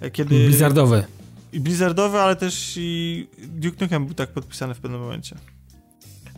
e, 0.00 0.10
kiedy... 0.10 0.46
Blizzardowy. 0.46 1.04
I 1.52 1.60
Blizzardowy, 1.60 2.18
ale 2.18 2.36
też 2.36 2.74
i 2.76 3.28
Duke 3.38 3.76
Nukem 3.80 4.06
był 4.06 4.14
tak 4.14 4.30
podpisany 4.30 4.74
w 4.74 4.80
pewnym 4.80 5.00
momencie. 5.00 5.36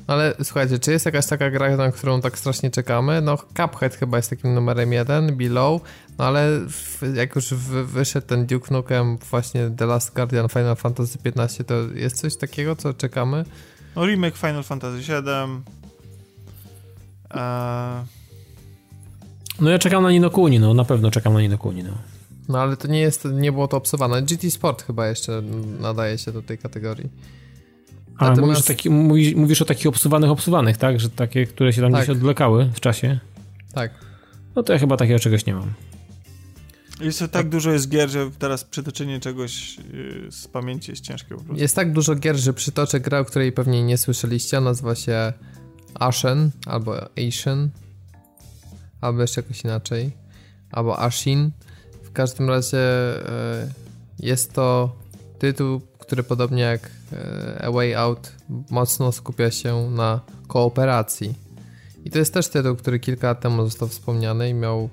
Ale 0.06 0.34
słuchajcie, 0.42 0.78
czy 0.78 0.92
jest 0.92 1.06
jakaś 1.06 1.26
taka 1.26 1.50
gra, 1.50 1.76
na 1.76 1.92
którą 1.92 2.20
tak 2.20 2.38
strasznie 2.38 2.70
czekamy? 2.70 3.20
No 3.20 3.36
Cuphead 3.36 3.94
chyba 3.94 4.16
jest 4.16 4.30
takim 4.30 4.54
numerem 4.54 4.92
jeden, 4.92 5.36
Below, 5.36 5.82
no 6.18 6.24
ale 6.24 6.60
w, 6.68 7.02
jak 7.14 7.36
już 7.36 7.54
w, 7.54 7.70
wyszedł 7.70 8.26
ten 8.26 8.46
Duke 8.46 8.74
Nukem, 8.74 9.18
właśnie 9.30 9.70
The 9.76 9.86
Last 9.86 10.14
Guardian 10.14 10.48
Final 10.48 10.76
Fantasy 10.76 11.18
XV, 11.24 11.64
to 11.64 11.74
jest 11.94 12.16
coś 12.16 12.36
takiego, 12.36 12.76
co 12.76 12.94
czekamy? 12.94 13.44
No 13.96 14.06
remake 14.06 14.36
Final 14.36 14.62
Fantasy 14.62 14.98
VII. 14.98 15.12
Eee... 17.30 18.04
No 19.60 19.70
ja 19.70 19.78
czekam 19.78 20.02
na 20.02 20.10
Nino 20.10 20.30
Kuni, 20.30 20.60
no 20.60 20.74
na 20.74 20.84
pewno 20.84 21.10
czekam 21.10 21.34
na 21.34 21.40
Nino 21.40 21.58
Kuni, 21.58 21.84
no. 21.84 21.98
No 22.48 22.60
ale 22.60 22.76
to 22.76 22.88
nie 22.88 23.00
jest, 23.00 23.24
nie 23.24 23.52
było 23.52 23.68
to 23.68 23.76
obsowane. 23.76 24.22
GT 24.22 24.50
Sport 24.50 24.82
chyba 24.82 25.06
jeszcze 25.06 25.42
nadaje 25.80 26.18
się 26.18 26.32
do 26.32 26.42
tej 26.42 26.58
kategorii. 26.58 27.10
A 28.18 28.28
Natomiast... 28.28 28.40
mówisz, 28.40 28.64
taki, 28.64 28.90
mówisz, 28.90 29.34
mówisz, 29.34 29.62
o 29.62 29.64
takich 29.64 29.86
obsuwanych, 29.86 30.30
obsuwanych, 30.30 30.76
tak? 30.76 31.00
Że 31.00 31.10
takie, 31.10 31.46
które 31.46 31.72
się 31.72 31.82
tam 31.82 31.92
tak. 31.92 32.00
gdzieś 32.00 32.16
odwlekały 32.16 32.70
w 32.74 32.80
czasie? 32.80 33.18
Tak. 33.72 33.90
No 34.56 34.62
to 34.62 34.72
ja 34.72 34.78
chyba 34.78 34.96
takiego 34.96 35.18
czegoś 35.18 35.46
nie 35.46 35.54
mam. 35.54 35.72
Jeszcze 37.00 37.28
tak 37.28 37.48
dużo 37.48 37.70
jest 37.70 37.88
gier, 37.88 38.10
że 38.10 38.30
teraz 38.38 38.64
przytoczenie 38.64 39.20
czegoś 39.20 39.76
yy, 39.76 40.32
z 40.32 40.48
pamięci 40.48 40.90
jest 40.90 41.04
ciężkie 41.04 41.34
po 41.34 41.40
prostu. 41.40 41.62
Jest 41.62 41.76
tak 41.76 41.92
dużo 41.92 42.14
gier, 42.14 42.36
że 42.36 42.52
przytoczę 42.52 43.00
grę, 43.00 43.20
o 43.20 43.24
której 43.24 43.52
pewnie 43.52 43.82
nie 43.82 43.98
słyszeliście. 43.98 44.60
Nazywa 44.60 44.94
się 44.94 45.32
Ashen 45.94 46.50
albo 46.66 47.08
Asian 47.28 47.70
albo 49.00 49.22
jeszcze 49.22 49.40
jakoś 49.40 49.64
inaczej. 49.64 50.12
Albo 50.70 51.00
Ashin. 51.00 51.50
W 52.02 52.12
każdym 52.12 52.48
razie 52.48 52.78
yy, 54.18 54.26
jest 54.26 54.52
to 54.52 54.96
tytuł, 55.38 55.80
który 56.06 56.22
podobnie 56.22 56.62
jak 56.62 56.90
e, 57.12 57.64
A 57.64 57.70
Way 57.70 57.94
Out 57.94 58.32
mocno 58.70 59.12
skupia 59.12 59.50
się 59.50 59.90
na 59.90 60.20
kooperacji. 60.46 61.34
I 62.04 62.10
to 62.10 62.18
jest 62.18 62.34
też 62.34 62.48
tytuł, 62.48 62.76
który 62.76 63.00
kilka 63.00 63.26
lat 63.26 63.40
temu 63.40 63.64
został 63.64 63.88
wspomniany 63.88 64.48
i 64.48 64.54
miał 64.54 64.88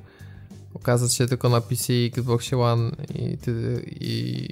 ukazać 0.73 1.13
się 1.13 1.27
tylko 1.27 1.49
na 1.49 1.61
PC 1.61 1.93
i 1.93 2.05
Xbox 2.05 2.53
One 2.53 2.91
i, 3.15 3.37
i 3.99 4.47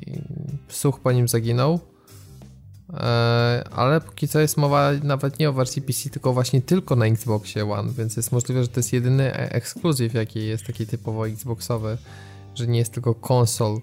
Such 0.69 0.99
po 0.99 1.11
nim 1.11 1.27
zaginął. 1.27 1.79
E, 2.93 3.63
ale 3.71 4.01
póki 4.01 4.27
co 4.27 4.39
jest 4.39 4.57
mowa 4.57 4.91
nawet 5.03 5.39
nie 5.39 5.49
o 5.49 5.53
wersji 5.53 5.81
PC, 5.81 6.09
tylko 6.09 6.33
właśnie 6.33 6.61
tylko 6.61 6.95
na 6.95 7.05
Xboxie 7.05 7.71
One, 7.71 7.93
więc 7.93 8.17
jest 8.17 8.31
możliwe, 8.31 8.63
że 8.63 8.67
to 8.67 8.79
jest 8.79 8.93
jedyny 8.93 9.33
e, 9.33 9.51
ekskluzyw, 9.51 10.13
jaki 10.13 10.47
jest 10.47 10.65
taki 10.65 10.87
typowo 10.87 11.27
Xboxowy, 11.27 11.97
że 12.55 12.67
nie 12.67 12.79
jest 12.79 12.93
tylko 12.93 13.15
konsol 13.15 13.79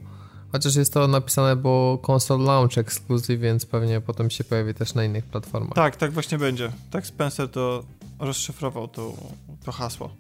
Chociaż 0.53 0.77
jest 0.77 0.93
to 0.93 1.09
napisane, 1.09 1.57
bo 1.57 2.03
console 2.09 2.45
launch 2.45 2.79
exclusive, 2.79 3.41
więc 3.41 3.67
pewnie 3.67 4.01
potem 4.01 4.31
się 4.31 4.45
pojawi 4.45 4.75
też 4.75 4.95
na 4.95 5.05
innych 5.05 5.25
platformach. 5.25 5.75
Tak, 5.75 5.97
tak 5.97 6.13
właśnie 6.13 6.39
będzie. 6.39 6.73
Tak 6.91 7.07
Spencer 7.07 7.49
to 7.49 7.85
rozszyfrował 8.19 8.89
to, 8.89 9.13
to 9.65 9.73
hasło. 9.73 10.11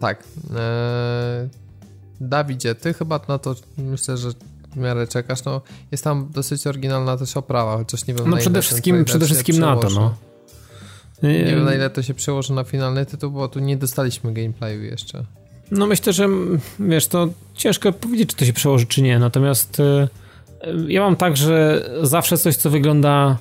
Tak. 0.00 0.24
Eee, 0.50 1.48
Dawidzie, 2.20 2.74
ty 2.74 2.94
chyba 2.94 3.20
na 3.28 3.38
to 3.38 3.54
myślę, 3.78 4.16
że 4.16 4.30
w 4.72 4.76
miarę 4.76 5.06
czekasz. 5.06 5.44
No, 5.44 5.60
jest 5.92 6.04
tam 6.04 6.28
dosyć 6.30 6.66
oryginalna 6.66 7.16
też 7.16 7.36
oprawa, 7.36 7.76
chociaż 7.76 8.06
nie 8.06 8.14
wiem 8.14 8.30
No 8.30 8.36
przede 8.36 8.62
wszystkim, 8.62 9.04
przede 9.04 9.26
wszystkim 9.26 9.58
na 9.58 9.76
to, 9.76 9.90
no. 9.90 10.14
Nie 11.22 11.44
wiem 11.44 11.64
na 11.64 11.74
ile 11.74 11.90
to 11.90 12.02
się 12.02 12.14
przełoży 12.14 12.52
na 12.52 12.64
finalny 12.64 13.06
tytuł, 13.06 13.30
bo 13.30 13.48
tu 13.48 13.60
nie 13.60 13.76
dostaliśmy 13.76 14.32
gameplayu 14.32 14.82
jeszcze. 14.82 15.24
No 15.70 15.86
myślę, 15.86 16.12
że 16.12 16.28
wiesz, 16.80 17.06
to 17.06 17.28
ciężko 17.54 17.92
powiedzieć, 17.92 18.30
czy 18.30 18.36
to 18.36 18.44
się 18.44 18.52
przełoży, 18.52 18.86
czy 18.86 19.02
nie. 19.02 19.18
Natomiast 19.18 19.80
e, 19.80 20.08
ja 20.88 21.00
mam 21.00 21.16
tak, 21.16 21.36
że 21.36 21.88
zawsze 22.02 22.38
coś, 22.38 22.56
co 22.56 22.70
wygląda 22.70 23.38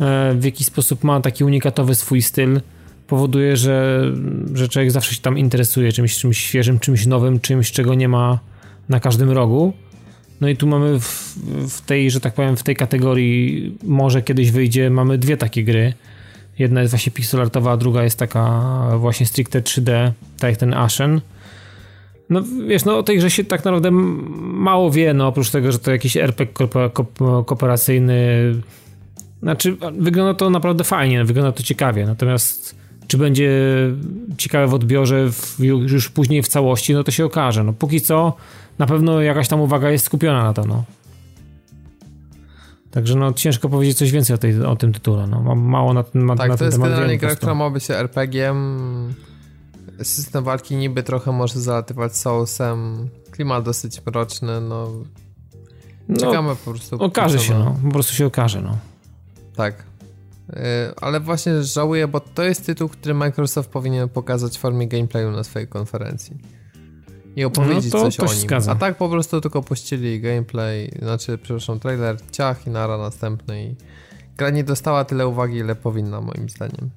e, 0.00 0.34
w 0.34 0.44
jakiś 0.44 0.66
sposób 0.66 1.04
ma 1.04 1.20
taki 1.20 1.44
unikatowy 1.44 1.94
swój 1.94 2.22
styl, 2.22 2.60
powoduje, 3.06 3.56
że, 3.56 4.04
że 4.54 4.68
człowiek 4.68 4.90
zawsze 4.90 5.14
się 5.14 5.20
tam 5.20 5.38
interesuje 5.38 5.92
czymś, 5.92 6.18
czymś 6.18 6.38
świeżym, 6.38 6.78
czymś 6.78 7.06
nowym, 7.06 7.40
czymś, 7.40 7.72
czego 7.72 7.94
nie 7.94 8.08
ma 8.08 8.38
na 8.88 9.00
każdym 9.00 9.30
rogu. 9.30 9.72
No 10.40 10.48
i 10.48 10.56
tu 10.56 10.66
mamy 10.66 11.00
w, 11.00 11.36
w 11.68 11.80
tej, 11.80 12.10
że 12.10 12.20
tak 12.20 12.34
powiem, 12.34 12.56
w 12.56 12.62
tej 12.62 12.76
kategorii 12.76 13.76
może 13.82 14.22
kiedyś 14.22 14.50
wyjdzie, 14.50 14.90
mamy 14.90 15.18
dwie 15.18 15.36
takie 15.36 15.64
gry. 15.64 15.94
Jedna 16.58 16.80
jest 16.80 16.92
właśnie 16.92 17.12
pixelartowa, 17.12 17.72
a 17.72 17.76
druga 17.76 18.04
jest 18.04 18.18
taka 18.18 18.72
właśnie 18.98 19.26
stricte 19.26 19.60
3D, 19.60 20.12
tak 20.38 20.50
jak 20.50 20.56
ten 20.56 20.74
Ashen. 20.74 21.20
No 22.32 22.42
wiesz, 22.68 22.84
no 22.84 22.98
o 22.98 23.02
tej 23.02 23.18
grze 23.18 23.30
się 23.30 23.44
tak 23.44 23.64
naprawdę 23.64 23.90
mało 23.90 24.90
wie, 24.90 25.14
no 25.14 25.26
oprócz 25.26 25.50
tego, 25.50 25.72
że 25.72 25.78
to 25.78 25.90
jakiś 25.90 26.16
RPG 26.16 26.68
kooperacyjny. 27.46 28.16
Znaczy, 29.42 29.76
wygląda 29.98 30.34
to 30.34 30.50
naprawdę 30.50 30.84
fajnie, 30.84 31.24
wygląda 31.24 31.52
to 31.52 31.62
ciekawie, 31.62 32.06
natomiast 32.06 32.82
czy 33.06 33.18
będzie 33.18 33.50
ciekawe 34.38 34.66
w 34.66 34.74
odbiorze 34.74 35.32
w, 35.32 35.56
już 35.60 36.08
później 36.08 36.42
w 36.42 36.48
całości, 36.48 36.94
no 36.94 37.04
to 37.04 37.10
się 37.10 37.24
okaże. 37.24 37.64
No 37.64 37.72
póki 37.72 38.00
co 38.00 38.36
na 38.78 38.86
pewno 38.86 39.20
jakaś 39.20 39.48
tam 39.48 39.60
uwaga 39.60 39.90
jest 39.90 40.04
skupiona 40.04 40.42
na 40.42 40.52
to, 40.52 40.64
no. 40.64 40.84
Także 42.90 43.16
no 43.16 43.32
ciężko 43.32 43.68
powiedzieć 43.68 43.98
coś 43.98 44.12
więcej 44.12 44.34
o, 44.34 44.38
tej, 44.38 44.62
o 44.64 44.76
tym 44.76 44.92
tytule, 44.92 45.26
no. 45.26 45.42
Mam 45.42 45.60
mało 45.60 45.92
na, 45.92 46.00
na, 46.00 46.04
tak, 46.04 46.14
na 46.14 46.26
ten 46.26 46.36
temat. 46.36 46.48
Tak, 46.48 46.58
to 46.58 46.64
jest 46.64 46.78
generalnie 46.78 47.18
gra, 47.18 47.36
która 47.36 47.54
ma 47.54 47.70
być 47.70 47.90
RPG-iem 47.90 49.14
system 50.02 50.44
walki 50.44 50.76
niby 50.76 51.02
trochę 51.02 51.32
może 51.32 51.60
zalatywać 51.60 52.16
sousem. 52.16 53.08
Klimat 53.30 53.64
dosyć 53.64 54.06
mroczny, 54.06 54.60
no. 54.60 54.88
no 56.08 56.16
Czekamy 56.16 56.48
no, 56.48 56.56
po 56.56 56.70
prostu. 56.70 56.96
Okaże 56.96 57.38
się, 57.38 57.58
no. 57.58 57.76
Po 57.84 57.90
prostu 57.90 58.14
się 58.14 58.26
okaże, 58.26 58.62
no. 58.62 58.76
Tak. 59.56 59.84
Yy, 60.48 60.58
ale 61.00 61.20
właśnie 61.20 61.62
żałuję, 61.62 62.08
bo 62.08 62.20
to 62.20 62.42
jest 62.42 62.66
tytuł, 62.66 62.88
który 62.88 63.14
Microsoft 63.14 63.70
powinien 63.70 64.08
pokazać 64.08 64.58
w 64.58 64.60
formie 64.60 64.88
gameplayu 64.88 65.30
na 65.30 65.44
swojej 65.44 65.68
konferencji. 65.68 66.36
I 67.36 67.44
opowiedzieć 67.44 67.92
no 67.92 67.98
to, 67.98 68.04
coś 68.04 68.16
to 68.16 68.26
o 68.26 68.26
nim. 68.26 68.36
Zgadza. 68.36 68.72
A 68.72 68.74
tak 68.74 68.96
po 68.96 69.08
prostu 69.08 69.40
tylko 69.40 69.62
puścili 69.62 70.20
gameplay, 70.20 70.92
znaczy, 71.02 71.38
przepraszam, 71.38 71.80
trailer, 71.80 72.16
ciach 72.30 72.66
i 72.66 72.70
nara 72.70 72.98
następny 72.98 73.64
i 73.64 73.76
gra 74.36 74.50
nie 74.50 74.64
dostała 74.64 75.04
tyle 75.04 75.28
uwagi, 75.28 75.56
ile 75.56 75.74
powinna 75.74 76.20
moim 76.20 76.48
zdaniem. 76.48 76.90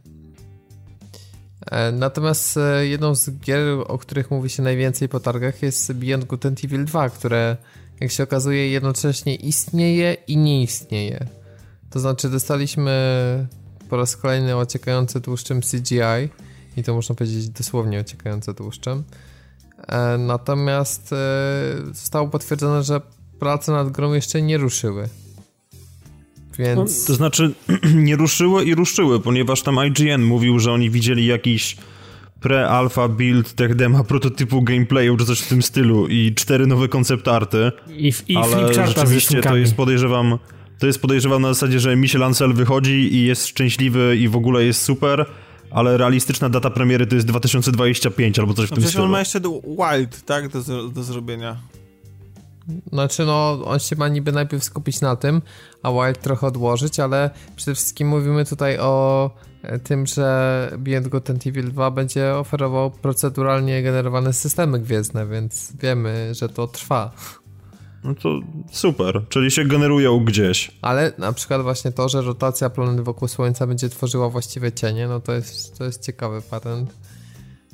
E, 1.72 1.92
natomiast 1.92 2.58
e, 2.58 2.88
jedną 2.88 3.16
z 3.16 3.30
gier, 3.40 3.68
o 3.88 3.98
których 3.98 4.32
mówi 4.32 4.50
się 4.50 4.64
najwięcej 4.64 5.10
po 5.10 5.20
targach 5.20 5.62
jest 5.62 5.94
Beyond 5.94 6.26
Good 6.26 6.46
and 6.46 6.64
Evil 6.64 6.86
2, 6.86 7.10
które 7.10 7.58
jak 8.00 8.12
się 8.12 8.24
okazuje 8.24 8.70
jednocześnie 8.70 9.36
istnieje 9.36 10.18
i 10.28 10.38
nie 10.38 10.64
istnieje. 10.64 11.28
To 11.90 12.00
znaczy 12.00 12.30
dostaliśmy 12.30 12.92
po 13.90 13.98
raz 13.98 14.18
kolejny 14.18 14.56
ociekający 14.56 15.22
tłuszczem 15.22 15.62
CGI 15.62 16.30
i 16.78 16.84
to 16.84 16.94
można 16.94 17.16
powiedzieć 17.16 17.50
dosłownie 17.50 18.00
ociekające 18.00 18.54
tłuszczem. 18.54 19.04
E, 19.88 20.18
natomiast 20.18 21.10
zostało 21.92 22.28
potwierdzone, 22.28 22.84
że 22.84 23.02
prace 23.40 23.72
nad 23.72 23.90
grą 23.90 24.14
jeszcze 24.14 24.42
nie 24.42 24.58
ruszyły. 24.58 25.10
Więc... 26.60 26.78
No, 27.02 27.08
to 27.08 27.14
znaczy, 27.14 27.54
nie 27.96 28.16
ruszyły 28.16 28.64
i 28.64 28.76
ruszyły, 28.76 29.20
ponieważ 29.20 29.62
tam 29.62 29.78
IGN 29.88 30.24
mówił, 30.24 30.60
że 30.60 30.72
oni 30.72 30.90
widzieli 30.90 31.26
jakiś 31.26 31.78
pre-alpha 32.42 33.10
build 33.10 33.54
tech 33.54 33.76
dema 33.76 34.04
prototypu 34.04 34.62
gameplayu 34.62 35.18
czy 35.18 35.26
coś 35.26 35.40
w 35.40 35.48
tym 35.48 35.62
stylu 35.62 36.08
i 36.08 36.34
cztery 36.36 36.68
nowe 36.68 36.88
koncept 36.88 37.28
arty. 37.28 37.72
I, 37.90 38.14
i 38.28 38.38
ale 38.38 38.74
rzeczywiście 38.74 39.42
to 39.42 39.58
jest 39.58 39.76
podejrzewam 39.76 40.38
to 40.80 40.88
jest 40.88 41.02
podejrzewam 41.02 41.42
na 41.42 41.48
zasadzie, 41.48 41.80
że 41.80 41.96
Michel 41.96 42.24
Ancel 42.24 42.54
wychodzi 42.54 43.16
i 43.16 43.26
jest 43.26 43.48
szczęśliwy 43.48 44.18
i 44.18 44.28
w 44.28 44.36
ogóle 44.36 44.64
jest 44.64 44.82
super, 44.82 45.26
ale 45.72 45.98
realistyczna 45.98 46.50
data 46.50 46.70
premiery 46.70 47.08
to 47.08 47.16
jest 47.16 47.28
2025 47.28 48.40
albo 48.40 48.54
coś 48.54 48.68
w 48.68 48.72
no 48.72 48.78
tym 48.78 48.88
stylu. 48.88 49.04
on 49.04 49.10
ma 49.10 49.20
jeszcze 49.20 49.40
Wild, 49.64 50.26
tak, 50.26 50.48
do, 50.48 50.90
do 50.90 51.04
zrobienia. 51.04 51.58
Znaczy, 52.92 53.26
no, 53.26 53.60
on 53.66 53.80
się 53.80 53.96
ma 53.96 54.08
niby 54.08 54.32
najpierw 54.32 54.64
skupić 54.64 55.02
na 55.02 55.16
tym, 55.16 55.42
a 55.84 55.92
Wild 55.92 56.22
trochę 56.22 56.48
odłożyć, 56.48 57.00
ale 57.00 57.30
przede 57.56 57.76
wszystkim 57.76 58.08
mówimy 58.08 58.46
tutaj 58.46 58.80
o 58.80 59.32
e, 59.62 59.80
tym, 59.80 60.06
że 60.06 60.72
Beyond 60.78 61.08
Good 61.08 61.30
and 61.30 61.48
Evil 61.48 61.72
2 61.72 61.92
będzie 61.92 62.36
oferował 62.36 62.92
proceduralnie 62.92 63.84
generowane 63.84 64.34
systemy 64.34 64.80
gwiezdne, 64.80 65.28
więc 65.28 65.74
wiemy, 65.82 66.36
że 66.36 66.50
to 66.50 66.68
trwa. 66.68 67.12
No 68.04 68.16
to 68.16 68.40
super, 68.72 69.22
czyli 69.30 69.52
się 69.52 69.66
generują 69.66 70.26
gdzieś. 70.26 70.72
Ale 70.82 71.14
na 71.18 71.34
przykład 71.34 71.62
właśnie 71.62 71.92
to, 71.92 72.10
że 72.10 72.22
rotacja 72.22 72.70
planet 72.70 73.02
wokół 73.02 73.28
Słońca 73.28 73.68
będzie 73.68 73.90
tworzyła 73.90 74.30
właściwe 74.30 74.72
cienie, 74.72 75.08
no 75.08 75.20
to 75.20 75.34
jest, 75.34 75.78
to 75.78 75.84
jest 75.84 76.06
ciekawy 76.06 76.42
patent. 76.42 76.96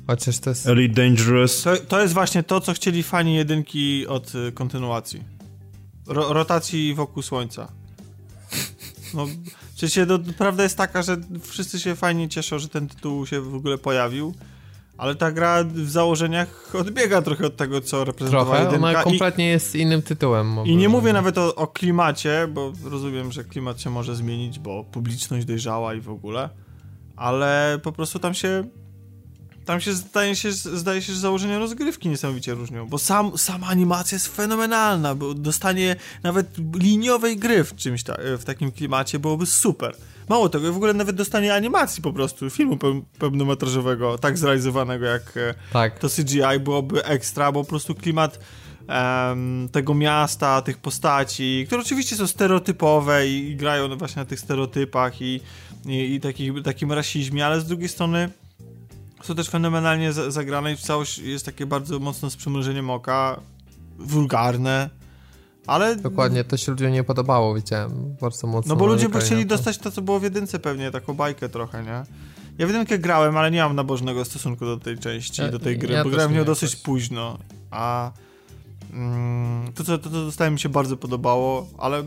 Chociaż 0.06 0.38
to 0.38 0.50
jest... 0.50 0.66
Elite 0.66 0.94
Dangerous. 1.02 1.62
To, 1.62 1.76
to 1.76 2.00
jest 2.00 2.14
właśnie 2.14 2.42
to, 2.42 2.60
co 2.60 2.72
chcieli 2.72 3.02
fani 3.02 3.34
jedynki 3.34 4.06
od 4.06 4.34
y, 4.34 4.52
kontynuacji. 4.52 5.22
Ro, 6.06 6.32
rotacji 6.32 6.94
wokół 6.94 7.22
Słońca. 7.22 7.68
No, 9.14 9.26
przecież 9.76 10.08
no, 10.08 10.18
prawda 10.38 10.62
jest 10.62 10.76
taka, 10.76 11.02
że 11.02 11.16
wszyscy 11.40 11.80
się 11.80 11.96
fajnie 11.96 12.28
cieszą, 12.28 12.58
że 12.58 12.68
ten 12.68 12.88
tytuł 12.88 13.26
się 13.26 13.40
w 13.40 13.54
ogóle 13.54 13.78
pojawił, 13.78 14.34
ale 14.98 15.14
ta 15.14 15.32
gra 15.32 15.64
w 15.64 15.90
założeniach 15.90 16.74
odbiega 16.74 17.22
trochę 17.22 17.46
od 17.46 17.56
tego, 17.56 17.80
co 17.80 18.04
reprezentowała 18.04 18.56
Trochę, 18.56 18.64
jedynka. 18.64 18.88
ona 18.88 19.02
kompletnie 19.02 19.46
I, 19.46 19.48
jest 19.48 19.74
innym 19.74 20.02
tytułem. 20.02 20.56
I 20.64 20.76
nie 20.76 20.88
mówię 20.88 21.12
nawet 21.12 21.38
o, 21.38 21.54
o 21.54 21.66
klimacie, 21.66 22.48
bo 22.54 22.72
rozumiem, 22.84 23.32
że 23.32 23.44
klimat 23.44 23.80
się 23.80 23.90
może 23.90 24.16
zmienić, 24.16 24.58
bo 24.58 24.84
publiczność 24.84 25.46
dojrzała 25.46 25.94
i 25.94 26.00
w 26.00 26.10
ogóle, 26.10 26.48
ale 27.16 27.80
po 27.82 27.92
prostu 27.92 28.18
tam 28.18 28.34
się 28.34 28.64
tam 29.64 29.80
się 29.80 29.92
zdaje, 29.92 30.36
się 30.36 30.52
zdaje 30.52 31.02
się, 31.02 31.12
że 31.12 31.18
założenia 31.18 31.58
rozgrywki 31.58 32.08
niesamowicie 32.08 32.54
różnią, 32.54 32.86
bo 32.86 32.98
sam, 32.98 33.38
sama 33.38 33.66
animacja 33.66 34.16
jest 34.16 34.36
fenomenalna, 34.36 35.14
bo 35.14 35.34
dostanie 35.34 35.96
nawet 36.22 36.46
liniowej 36.74 37.36
gry 37.36 37.64
w 37.64 37.76
czymś 37.76 38.02
ta, 38.02 38.16
w 38.38 38.44
takim 38.44 38.72
klimacie 38.72 39.18
byłoby 39.18 39.46
super. 39.46 39.96
Mało 40.28 40.48
tego, 40.48 40.72
w 40.72 40.76
ogóle 40.76 40.94
nawet 40.94 41.16
dostanie 41.16 41.54
animacji 41.54 42.02
po 42.02 42.12
prostu, 42.12 42.50
filmu 42.50 42.76
pe 42.76 43.02
pełnometrażowego, 43.18 44.18
tak 44.18 44.38
zrealizowanego 44.38 45.06
jak 45.06 45.36
e, 45.36 45.54
tak. 45.72 45.98
to 45.98 46.08
CGI 46.08 46.60
byłoby 46.60 47.04
ekstra, 47.04 47.52
bo 47.52 47.64
po 47.64 47.70
prostu 47.70 47.94
klimat 47.94 48.38
um, 48.88 49.68
tego 49.72 49.94
miasta, 49.94 50.62
tych 50.62 50.78
postaci, 50.78 51.64
które 51.66 51.82
oczywiście 51.82 52.16
są 52.16 52.26
stereotypowe 52.26 53.28
i, 53.28 53.50
i 53.50 53.56
grają 53.56 53.96
właśnie 53.96 54.20
na 54.20 54.26
tych 54.26 54.40
stereotypach 54.40 55.22
i, 55.22 55.40
i, 55.86 56.14
i 56.14 56.20
takich, 56.20 56.62
takim 56.62 56.92
rasizmie, 56.92 57.46
ale 57.46 57.60
z 57.60 57.64
drugiej 57.64 57.88
strony 57.88 58.28
są 59.22 59.34
też 59.34 59.48
fenomenalnie 59.48 60.12
zagrane 60.12 60.72
i 60.72 60.76
całość 60.76 61.18
jest 61.18 61.46
takie 61.46 61.66
bardzo 61.66 61.98
mocno 61.98 62.30
z 62.30 62.36
przymrużeniem 62.36 62.90
oka, 62.90 63.40
wulgarne, 63.98 64.90
ale... 65.66 65.96
Dokładnie, 65.96 66.44
to 66.44 66.56
się 66.56 66.72
ludziom 66.72 66.92
nie 66.92 67.04
podobało, 67.04 67.54
widziałem, 67.54 68.16
bardzo 68.20 68.46
mocno. 68.46 68.74
No 68.74 68.76
bo 68.76 68.86
ludzie 68.86 69.08
by 69.08 69.20
chcieli 69.20 69.46
dostać 69.46 69.78
to, 69.78 69.90
co 69.90 70.02
było 70.02 70.20
w 70.20 70.22
jedynce 70.22 70.58
pewnie, 70.58 70.90
taką 70.90 71.14
bajkę 71.14 71.48
trochę, 71.48 71.82
nie? 71.82 72.02
Ja 72.58 72.66
w 72.66 72.70
jedynkę 72.70 72.98
grałem, 72.98 73.36
ale 73.36 73.50
nie 73.50 73.62
mam 73.62 73.76
nabożnego 73.76 74.24
stosunku 74.24 74.64
do 74.64 74.76
tej 74.76 74.98
części, 74.98 75.42
ja, 75.42 75.48
do 75.48 75.58
tej 75.58 75.78
gry, 75.78 75.94
ja 75.94 76.04
bo 76.04 76.10
grałem 76.10 76.32
w 76.32 76.34
nią 76.34 76.44
dosyć 76.44 76.76
późno, 76.76 77.38
a 77.70 78.12
mm, 78.92 79.72
to, 79.72 79.84
co, 79.84 79.98
to, 79.98 80.10
co 80.10 80.24
dostałem 80.24 80.52
mi 80.52 80.60
się 80.60 80.68
bardzo 80.68 80.96
podobało, 80.96 81.66
ale 81.78 82.02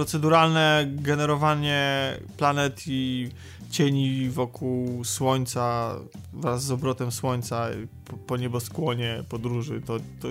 proceduralne 0.00 0.86
generowanie 0.90 2.16
planet 2.36 2.82
i 2.86 3.28
cieni 3.70 4.30
wokół 4.30 5.04
Słońca 5.04 5.96
wraz 6.32 6.64
z 6.64 6.70
obrotem 6.70 7.12
Słońca 7.12 7.68
po, 8.04 8.16
po 8.16 8.36
nieboskłonie 8.36 9.24
podróży, 9.28 9.82
to, 9.86 9.98
to 10.20 10.28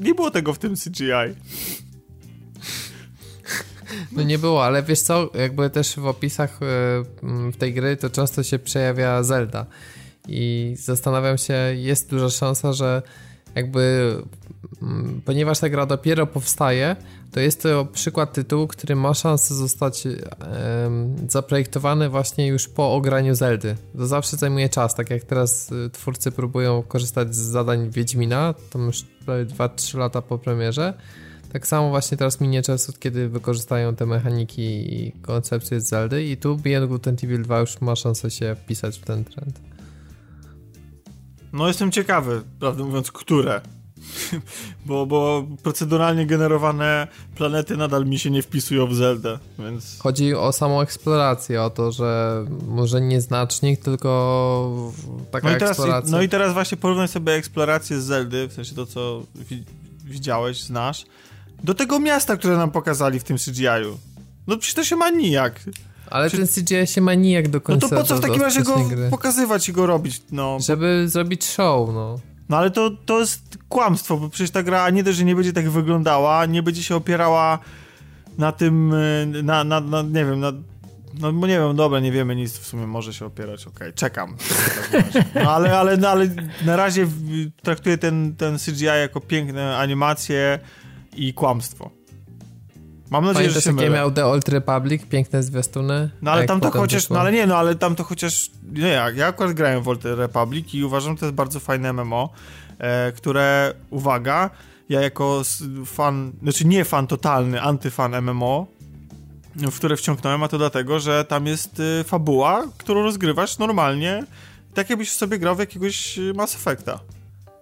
nie 0.00 0.14
było 0.14 0.30
tego 0.30 0.52
w 0.52 0.58
tym 0.58 0.74
CGI. 0.76 1.10
No 4.12 4.22
nie 4.22 4.38
było, 4.38 4.64
ale 4.64 4.82
wiesz 4.82 5.00
co, 5.00 5.30
jakby 5.34 5.70
też 5.70 5.96
w 5.96 6.06
opisach 6.06 6.60
e, 6.62 6.66
w 7.52 7.56
tej 7.58 7.74
gry 7.74 7.96
to 7.96 8.10
często 8.10 8.42
się 8.42 8.58
przejawia 8.58 9.22
Zelda 9.22 9.66
i 10.28 10.74
zastanawiam 10.78 11.38
się, 11.38 11.54
jest 11.74 12.10
duża 12.10 12.30
szansa, 12.30 12.72
że 12.72 13.02
jakby 13.54 14.14
ponieważ 15.24 15.60
ta 15.60 15.68
gra 15.68 15.86
dopiero 15.86 16.26
powstaje, 16.26 16.96
to 17.32 17.40
jest 17.40 17.62
to 17.62 17.84
przykład 17.84 18.32
tytułu, 18.32 18.66
który 18.66 18.96
ma 18.96 19.14
szansę 19.14 19.54
zostać 19.54 20.04
zaprojektowany 21.28 22.08
właśnie 22.08 22.46
już 22.46 22.68
po 22.68 22.94
ograniu 22.94 23.34
Zeldy. 23.34 23.76
To 23.98 24.06
zawsze 24.06 24.36
zajmuje 24.36 24.68
czas, 24.68 24.94
tak 24.94 25.10
jak 25.10 25.24
teraz 25.24 25.72
y, 25.72 25.90
twórcy 25.90 26.32
próbują 26.32 26.82
korzystać 26.82 27.34
z 27.34 27.38
zadań 27.38 27.90
Wiedźmina, 27.90 28.54
to 28.70 28.78
już 28.78 29.02
prawie 29.02 29.46
2-3 29.46 29.98
lata 29.98 30.22
po 30.22 30.38
premierze. 30.38 30.94
Tak 31.52 31.66
samo 31.66 31.88
właśnie 31.88 32.16
teraz 32.16 32.40
minie 32.40 32.62
czas, 32.62 32.98
kiedy 32.98 33.28
wykorzystają 33.28 33.96
te 33.96 34.06
mechaniki 34.06 34.94
i 34.94 35.12
koncepcje 35.12 35.80
z 35.80 35.88
Zeldy 35.88 36.24
i 36.24 36.36
tu 36.36 36.56
Beyond 36.56 36.88
Good 36.88 37.08
and 37.08 37.24
Evil 37.24 37.42
2 37.42 37.60
już 37.60 37.80
ma 37.80 37.96
szansę 37.96 38.30
się 38.30 38.56
wpisać 38.64 38.98
w 38.98 39.04
ten 39.04 39.24
trend. 39.24 39.60
No 41.52 41.68
jestem 41.68 41.92
ciekawy, 41.92 42.42
prawdę 42.60 42.84
mówiąc, 42.84 43.12
które 43.12 43.60
bo, 44.86 45.06
bo 45.06 45.46
proceduralnie 45.62 46.26
generowane 46.26 47.08
planety 47.36 47.76
nadal 47.76 48.06
mi 48.06 48.18
się 48.18 48.30
nie 48.30 48.42
wpisują 48.42 48.86
w 48.86 48.94
Zeldę, 48.94 49.38
więc... 49.58 49.98
Chodzi 49.98 50.34
o 50.34 50.52
samą 50.52 50.80
eksplorację, 50.80 51.62
o 51.62 51.70
to, 51.70 51.92
że 51.92 52.44
może 52.68 53.00
nie 53.00 53.20
znacznik, 53.20 53.80
tylko 53.80 54.92
taka 55.30 55.48
no 55.48 55.56
i 55.56 55.58
teraz, 55.58 55.70
eksploracja. 55.70 56.10
No 56.10 56.22
i 56.22 56.28
teraz 56.28 56.52
właśnie 56.52 56.76
porównaj 56.76 57.08
sobie 57.08 57.32
eksplorację 57.32 58.00
z 58.00 58.04
Zeldy, 58.04 58.48
w 58.48 58.52
sensie 58.52 58.74
to, 58.74 58.86
co 58.86 59.22
widziałeś, 60.04 60.62
znasz, 60.62 61.04
do 61.64 61.74
tego 61.74 62.00
miasta, 62.00 62.36
które 62.36 62.56
nam 62.56 62.70
pokazali 62.70 63.20
w 63.20 63.24
tym 63.24 63.36
CGI-u. 63.36 63.98
No 64.46 64.56
przecież 64.56 64.74
to 64.74 64.84
się 64.84 64.96
ma 64.96 65.10
nijak. 65.10 65.60
Ale 66.10 66.30
Czy... 66.30 66.36
ten 66.36 66.46
CGI 66.46 66.86
się 66.86 67.00
ma 67.00 67.14
nijak 67.14 67.48
do 67.48 67.60
końca. 67.60 67.86
No 67.86 67.90
to 67.90 68.02
po 68.02 68.08
co 68.08 68.16
w 68.16 68.20
takim 68.20 68.42
razie 68.42 68.62
go 68.62 68.76
gry? 68.76 69.10
pokazywać 69.10 69.68
i 69.68 69.72
go 69.72 69.86
robić, 69.86 70.22
no? 70.32 70.58
Żeby 70.60 71.08
zrobić 71.08 71.44
show, 71.44 71.88
no. 71.94 72.18
No 72.50 72.56
ale 72.56 72.70
to, 72.70 72.90
to 72.90 73.20
jest 73.20 73.58
kłamstwo, 73.68 74.16
bo 74.16 74.28
przecież 74.28 74.50
ta 74.50 74.62
gra 74.62 74.90
nie 74.90 75.02
dość, 75.02 75.18
że 75.18 75.24
nie 75.24 75.34
będzie 75.34 75.52
tak 75.52 75.70
wyglądała, 75.70 76.46
nie 76.46 76.62
będzie 76.62 76.82
się 76.82 76.96
opierała 76.96 77.58
na 78.38 78.52
tym, 78.52 78.94
y, 78.94 79.42
na, 79.42 79.64
na, 79.64 79.80
na 79.80 80.02
nie 80.02 80.24
wiem, 80.24 80.40
na, 80.40 80.52
no 81.20 81.32
bo 81.32 81.46
nie 81.46 81.58
wiem, 81.58 81.76
dobra, 81.76 82.00
nie 82.00 82.12
wiemy 82.12 82.36
nic, 82.36 82.58
w 82.58 82.66
sumie 82.66 82.86
może 82.86 83.14
się 83.14 83.26
opierać, 83.26 83.66
okej, 83.66 83.72
okay, 83.74 83.92
czekam. 83.92 84.36
No 85.34 85.52
ale, 85.54 85.78
ale, 85.78 85.96
no, 85.96 86.08
ale 86.08 86.28
na 86.64 86.76
razie 86.76 87.06
traktuję 87.62 87.98
ten, 87.98 88.36
ten 88.36 88.58
CGI 88.58 88.84
jako 88.84 89.20
piękne 89.20 89.76
animacje 89.76 90.58
i 91.16 91.34
kłamstwo. 91.34 91.99
Mam 93.10 93.24
nadzieję, 93.24 93.48
Pamiętasz, 93.48 93.64
że 93.64 93.70
się 93.70 93.76
jakie 93.76 93.90
miał 93.90 94.10
The 94.10 94.26
Old 94.26 94.48
Republic, 94.48 95.02
piękne 95.06 95.42
zwiastuny? 95.42 96.10
No 96.22 96.30
ale 96.30 96.46
tam 96.46 96.60
to 96.60 96.70
chociaż, 96.70 97.02
wyszło? 97.02 97.14
no 97.14 97.20
ale 97.20 97.32
nie, 97.32 97.46
no 97.46 97.56
ale 97.56 97.74
tam 97.74 97.96
to 97.96 98.04
chociaż, 98.04 98.50
nie 98.72 98.88
jak, 98.88 99.16
ja 99.16 99.26
akurat 99.26 99.52
grałem 99.52 99.82
w 99.82 99.88
Old 99.88 100.04
Republic 100.04 100.74
i 100.74 100.84
uważam, 100.84 101.12
że 101.12 101.20
to 101.20 101.26
jest 101.26 101.36
bardzo 101.36 101.60
fajne 101.60 101.92
MMO, 101.92 102.30
e, 102.78 103.12
które, 103.12 103.74
uwaga, 103.90 104.50
ja 104.88 105.00
jako 105.00 105.42
fan, 105.86 106.32
znaczy 106.42 106.64
nie 106.64 106.84
fan 106.84 107.06
totalny, 107.06 107.62
antyfan 107.62 108.22
MMO, 108.22 108.66
w 109.56 109.76
które 109.76 109.96
wciągnąłem, 109.96 110.42
a 110.42 110.48
to 110.48 110.58
dlatego, 110.58 111.00
że 111.00 111.24
tam 111.24 111.46
jest 111.46 111.80
y, 111.80 112.04
fabuła, 112.04 112.64
którą 112.78 113.02
rozgrywasz 113.02 113.58
normalnie, 113.58 114.24
tak 114.74 114.90
jakbyś 114.90 115.10
sobie 115.10 115.38
grał 115.38 115.56
w 115.56 115.58
jakiegoś 115.58 116.18
Mass 116.34 116.54
Effecta. 116.54 117.00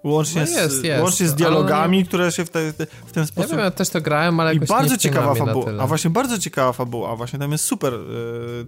Łącznie, 0.04 0.44
no 0.44 0.60
jest, 0.60 0.74
z, 0.74 0.84
jest. 0.84 1.02
łącznie 1.02 1.28
z 1.28 1.34
dialogami, 1.34 2.04
które 2.04 2.32
się 2.32 2.44
w, 2.44 2.50
te, 2.50 2.72
w 3.06 3.12
ten 3.12 3.26
sposób... 3.26 3.50
Ja 3.50 3.56
wiem, 3.56 3.64
ja 3.64 3.70
też 3.70 3.88
to 3.88 4.00
grałem, 4.00 4.40
ale 4.40 4.54
I 4.54 4.60
bardzo 4.60 4.96
ciekawa 4.96 5.34
fabuła. 5.34 5.72
A 5.80 5.86
właśnie 5.86 6.10
bardzo 6.10 6.38
ciekawa 6.38 6.72
fabuła. 6.72 7.16
Właśnie 7.16 7.38
tam 7.38 7.52
jest 7.52 7.64
super. 7.64 7.94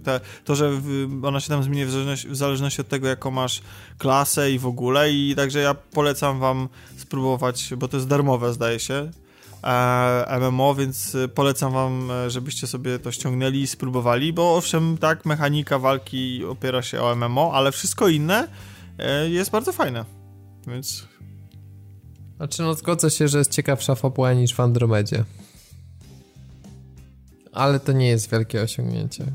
Te, 0.03 0.19
to, 0.45 0.55
że 0.55 0.71
ona 1.23 1.39
się 1.39 1.49
tam 1.49 1.63
zmieni 1.63 1.85
w 1.85 1.91
zależności, 1.91 2.27
w 2.27 2.35
zależności 2.35 2.81
od 2.81 2.87
tego, 2.87 3.07
jaką 3.07 3.31
masz 3.31 3.61
klasę 3.97 4.51
i 4.51 4.59
w 4.59 4.65
ogóle. 4.65 5.11
I 5.11 5.33
także 5.35 5.59
ja 5.59 5.73
polecam 5.73 6.39
wam 6.39 6.69
spróbować, 6.97 7.73
bo 7.77 7.87
to 7.87 7.97
jest 7.97 8.07
darmowe, 8.07 8.53
zdaje 8.53 8.79
się. 8.79 9.11
E, 9.63 10.39
MMO, 10.39 10.75
więc 10.75 11.17
polecam 11.35 11.73
wam, 11.73 12.11
e, 12.11 12.29
żebyście 12.29 12.67
sobie 12.67 12.99
to 12.99 13.11
ściągnęli 13.11 13.61
i 13.61 13.67
spróbowali, 13.67 14.33
bo 14.33 14.55
owszem, 14.55 14.97
tak, 14.97 15.25
mechanika 15.25 15.79
walki 15.79 16.45
opiera 16.45 16.81
się 16.81 17.01
o 17.01 17.15
MMO, 17.15 17.51
ale 17.53 17.71
wszystko 17.71 18.07
inne 18.07 18.47
e, 18.99 19.29
jest 19.29 19.51
bardzo 19.51 19.71
fajne. 19.71 20.05
Więc 20.67 21.10
znaczy, 22.41 22.61
no 22.61 22.73
zgodzę 22.73 23.09
się, 23.09 23.27
że 23.27 23.37
jest 23.37 23.51
ciekawsza 23.51 23.95
fabuła 23.95 24.33
niż 24.33 24.53
w 24.53 24.59
Andromedzie. 24.59 25.23
Ale 27.53 27.79
to 27.79 27.91
nie 27.91 28.07
jest 28.07 28.31
wielkie 28.31 28.61
osiągnięcie. 28.61 29.25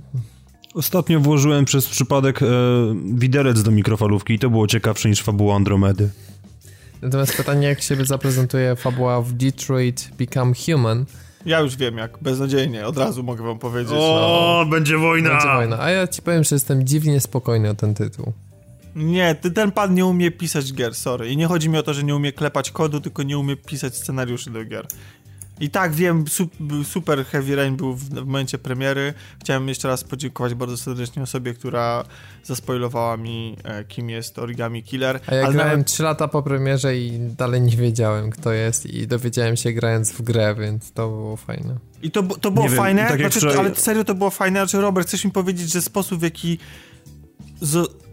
Ostatnio 0.74 1.20
włożyłem 1.20 1.64
przez 1.64 1.88
przypadek 1.88 2.42
e, 2.42 2.46
widelec 3.14 3.62
do 3.62 3.70
mikrofalówki 3.70 4.34
i 4.34 4.38
to 4.38 4.50
było 4.50 4.66
ciekawsze 4.66 5.08
niż 5.08 5.22
fabuła 5.22 5.56
Andromedy. 5.56 6.10
Natomiast 7.02 7.36
pytanie, 7.36 7.66
jak 7.66 7.82
się 7.82 8.04
zaprezentuje 8.04 8.76
fabuła 8.76 9.22
w 9.22 9.32
Detroit 9.32 10.10
Become 10.18 10.52
Human. 10.66 11.04
Ja 11.44 11.60
już 11.60 11.76
wiem 11.76 11.98
jak, 11.98 12.18
beznadziejnie, 12.22 12.86
od 12.86 12.98
razu 12.98 13.22
mogę 13.22 13.44
wam 13.44 13.58
powiedzieć. 13.58 13.94
O, 13.96 14.64
no. 14.64 14.70
będzie 14.70 14.98
wojna! 14.98 15.30
Będzie 15.30 15.48
wojna, 15.48 15.80
a 15.80 15.90
ja 15.90 16.08
ci 16.08 16.22
powiem, 16.22 16.44
że 16.44 16.56
jestem 16.56 16.86
dziwnie 16.86 17.20
spokojny 17.20 17.70
o 17.70 17.74
ten 17.74 17.94
tytuł. 17.94 18.32
Nie, 18.96 19.34
ten 19.34 19.72
pan 19.72 19.94
nie 19.94 20.06
umie 20.06 20.30
pisać 20.30 20.72
gier, 20.72 20.94
sorry. 20.94 21.28
I 21.28 21.36
nie 21.36 21.46
chodzi 21.46 21.68
mi 21.68 21.78
o 21.78 21.82
to, 21.82 21.94
że 21.94 22.02
nie 22.04 22.16
umie 22.16 22.32
klepać 22.32 22.70
kodu, 22.70 23.00
tylko 23.00 23.22
nie 23.22 23.38
umie 23.38 23.56
pisać 23.56 23.96
scenariuszy 23.96 24.50
do 24.50 24.64
gier. 24.64 24.86
I 25.60 25.70
tak 25.70 25.92
wiem, 25.92 26.24
super 26.84 27.26
Heavy 27.26 27.56
Rain 27.56 27.76
był 27.76 27.94
w, 27.94 28.10
momencie 28.10 28.58
premiery. 28.58 29.14
Chciałem 29.40 29.68
jeszcze 29.68 29.88
raz 29.88 30.04
podziękować 30.04 30.54
bardzo 30.54 30.76
serdecznie 30.76 31.22
osobie, 31.22 31.54
która 31.54 32.04
zaspoilowała 32.44 33.16
mi, 33.16 33.56
e, 33.64 33.84
kim 33.84 34.10
jest 34.10 34.38
Origami 34.38 34.82
Killer. 34.82 35.20
A 35.26 35.34
ja 35.34 35.44
Ale 35.44 35.54
grałem 35.54 35.72
nawet... 35.72 35.86
3 35.86 36.02
lata 36.02 36.28
po 36.28 36.42
premierze 36.42 36.96
i 36.96 37.18
dalej 37.18 37.60
nie 37.60 37.76
wiedziałem, 37.76 38.30
kto 38.30 38.52
jest 38.52 38.86
i 38.86 39.06
dowiedziałem 39.06 39.56
się 39.56 39.72
grając 39.72 40.12
w 40.12 40.22
grę, 40.22 40.54
więc 40.60 40.92
to 40.92 41.08
było 41.08 41.36
fajne. 41.36 41.76
I 42.02 42.10
to, 42.10 42.22
to 42.22 42.50
było 42.50 42.68
nie 42.68 42.76
fajne, 42.76 43.00
wiem, 43.02 43.10
tak 43.10 43.20
znaczy, 43.20 43.38
wczoraj... 43.38 43.58
ale 43.58 43.74
serio 43.74 44.04
to 44.04 44.14
było 44.14 44.30
fajne. 44.30 44.60
Znaczy, 44.60 44.80
Robert, 44.80 45.08
chcesz 45.08 45.24
mi 45.24 45.30
powiedzieć, 45.30 45.72
że 45.72 45.82
sposób, 45.82 46.20
w 46.20 46.22
jaki 46.22 46.58
z... 47.60 48.05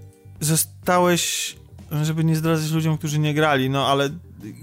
zostałeś 0.44 1.56
żeby 2.02 2.24
nie 2.24 2.36
zdradzać 2.36 2.72
ludziom, 2.72 2.98
którzy 2.98 3.20
nie 3.20 3.34
grali, 3.34 3.70
no 3.70 3.88
ale 3.88 4.10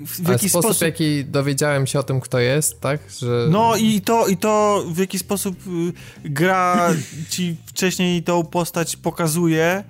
w 0.07 0.29
jaki 0.29 0.49
sposób, 0.49 0.65
sposób, 0.65 0.79
w 0.79 0.81
jaki 0.81 1.25
dowiedziałem 1.25 1.87
się 1.87 1.99
o 1.99 2.03
tym, 2.03 2.21
kto 2.21 2.39
jest, 2.39 2.81
tak? 2.81 3.01
Że... 3.19 3.47
No 3.51 3.77
i 3.77 4.01
to, 4.01 4.27
i 4.27 4.37
to 4.37 4.85
w 4.93 4.99
jaki 4.99 5.19
sposób 5.19 5.57
y, 5.67 6.29
gra 6.31 6.91
ci 7.31 7.57
wcześniej 7.67 8.23
tą 8.23 8.45
postać 8.45 8.97
pokazuje, 8.97 9.85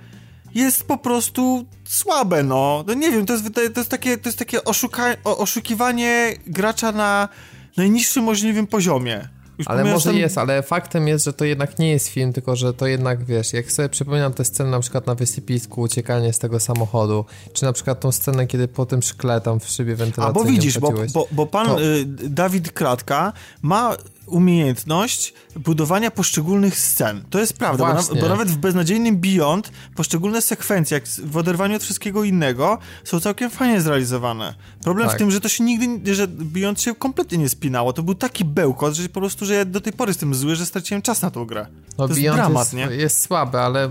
jest 0.55 0.85
po 0.85 0.99
prostu 0.99 1.67
słabe, 1.85 2.43
no. 2.43 2.85
no 2.87 2.95
nie 2.95 3.11
wiem, 3.11 3.27
to 3.27 3.33
jest, 3.33 3.55
to 3.55 3.81
jest 3.81 3.91
takie, 3.91 4.19
to 4.19 4.29
jest 4.29 4.39
takie 4.39 4.65
oszuka, 4.65 5.17
oszukiwanie 5.25 6.35
gracza 6.47 6.93
na 6.93 7.29
najniższym 7.77 8.25
możliwym 8.25 8.67
poziomie. 8.67 9.29
Już 9.61 9.69
ale 9.69 9.85
może 9.85 10.15
jest, 10.15 10.39
ale 10.39 10.63
faktem 10.63 11.09
jest, 11.09 11.25
że 11.25 11.33
to 11.33 11.45
jednak 11.45 11.79
nie 11.79 11.91
jest 11.91 12.09
film, 12.09 12.33
tylko 12.33 12.57
że 12.57 12.75
to 12.75 12.87
jednak, 12.87 13.25
wiesz, 13.25 13.53
jak 13.53 13.73
sobie 13.73 13.89
przypominam 13.89 14.33
tę 14.33 14.45
scenę 14.45 14.71
na 14.71 14.81
przykład 14.81 15.07
na 15.07 15.15
wysypisku, 15.15 15.81
uciekanie 15.81 16.33
z 16.33 16.39
tego 16.39 16.61
samochodu, 16.61 17.25
czy 17.53 17.65
na 17.65 17.73
przykład 17.73 18.01
tą 18.01 18.13
scenę, 18.13 18.47
kiedy 18.47 18.69
po 18.69 18.87
tym 18.87 19.03
szkle 19.03 19.41
tam 19.41 19.61
w 19.61 19.69
szybie 19.69 19.97
wentylacyjnej 19.97 20.43
A 20.43 20.45
bo 20.45 20.51
widzisz, 20.51 20.79
bo, 20.79 20.93
bo, 21.13 21.29
bo, 21.33 21.47
pan 21.47 21.67
to... 21.67 21.83
y, 21.83 22.05
Dawid 22.29 22.73
Kratka 22.73 23.33
ma 23.63 23.97
umiejętność 24.31 25.35
budowania 25.57 26.11
poszczególnych 26.11 26.79
scen. 26.79 27.25
To 27.31 27.41
jest 27.41 27.53
prawda, 27.53 27.87
bo, 27.87 27.95
na, 27.95 28.21
bo, 28.21 28.29
nawet 28.29 28.49
w 28.51 28.57
beznadziejnym 28.57 29.17
Beyond 29.17 29.71
poszczególne 29.95 30.43
sekwencje, 30.43 30.95
jak 30.95 31.09
w 31.09 31.37
oderwaniu 31.37 31.77
od 31.77 31.83
wszystkiego 31.83 32.25
innego, 32.25 32.79
są 33.05 33.21
całkiem 33.21 33.51
fajnie 33.51 33.81
zrealizowane. 33.81 34.55
Problem 34.83 35.09
tak. 35.09 35.17
w 35.17 35.19
tym, 35.19 35.31
że 35.31 35.41
to 35.41 35.49
się 35.49 35.65
nigdy, 35.65 36.15
że 36.15 36.29
Beyond 36.29 36.81
się 36.81 36.95
kompletnie 36.95 37.39
nie 37.39 37.49
spinało. 37.49 37.93
To 37.93 38.03
był 38.03 38.15
taki 38.15 38.45
bełkot, 38.45 38.95
że 38.95 39.09
po 39.09 39.21
prostu, 39.21 39.47
że 39.47 39.55
ja 39.55 39.65
do 39.65 39.81
tej 39.81 39.93
pory 39.93 40.11
jestem 40.11 40.35
zły, 40.35 40.57
że 40.57 40.67
straciłem 40.67 41.03
czas 41.03 41.23
na 41.23 41.31
tą 41.31 41.45
grę. 41.45 41.67
No, 41.99 42.09
to 42.09 42.15
Beyond 42.15 42.19
jest 42.23 42.37
dramat, 42.37 42.73
jest, 42.73 42.91
nie? 42.91 42.97
jest 42.97 43.23
słaby, 43.23 43.59
ale 43.59 43.89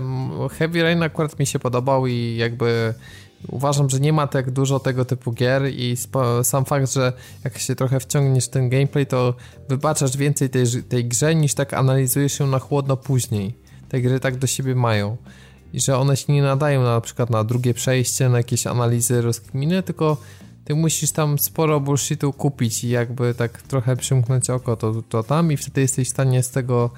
Heavy 0.58 0.82
Rain 0.82 1.02
akurat 1.02 1.38
mi 1.38 1.46
się 1.46 1.58
podobał 1.58 2.06
i 2.06 2.36
jakby 2.36 2.94
uważam, 3.48 3.90
że 3.90 4.00
nie 4.00 4.12
ma 4.12 4.26
tak 4.26 4.50
dużo 4.50 4.80
tego 4.80 5.04
typu 5.04 5.32
gier 5.32 5.62
i 5.72 5.96
sam 6.42 6.64
fakt, 6.64 6.92
że 6.92 7.12
jak 7.44 7.58
się 7.58 7.74
trochę 7.74 8.00
wciągniesz 8.00 8.44
w 8.44 8.48
ten 8.48 8.68
gameplay, 8.68 9.06
to 9.06 9.34
wybaczasz 9.68 10.16
więcej 10.16 10.50
tej, 10.50 10.66
tej 10.88 11.04
grze 11.04 11.34
niż 11.34 11.54
tak 11.54 11.74
analizujesz 11.74 12.40
ją 12.40 12.46
na 12.46 12.58
chłodno 12.58 12.96
później. 12.96 13.54
Te 13.88 14.00
gry 14.00 14.20
tak 14.20 14.36
do 14.36 14.46
siebie 14.46 14.74
mają. 14.74 15.16
I 15.72 15.80
że 15.80 15.98
one 15.98 16.16
się 16.16 16.32
nie 16.32 16.42
nadają 16.42 16.82
na, 16.82 16.94
na 16.94 17.00
przykład 17.00 17.30
na 17.30 17.44
drugie 17.44 17.74
przejście, 17.74 18.28
na 18.28 18.38
jakieś 18.38 18.66
analizy, 18.66 19.22
rozkminy, 19.22 19.82
tylko 19.82 20.16
ty 20.64 20.74
musisz 20.74 21.12
tam 21.12 21.38
sporo 21.38 21.80
bullshitu 21.80 22.32
kupić 22.32 22.84
i 22.84 22.88
jakby 22.88 23.34
tak 23.34 23.62
trochę 23.62 23.96
przymknąć 23.96 24.50
oko 24.50 24.76
to, 24.76 25.02
to 25.02 25.22
tam 25.22 25.52
i 25.52 25.56
wtedy 25.56 25.80
jesteś 25.80 26.08
w 26.08 26.10
stanie 26.10 26.42
z 26.42 26.50
tego 26.50 26.90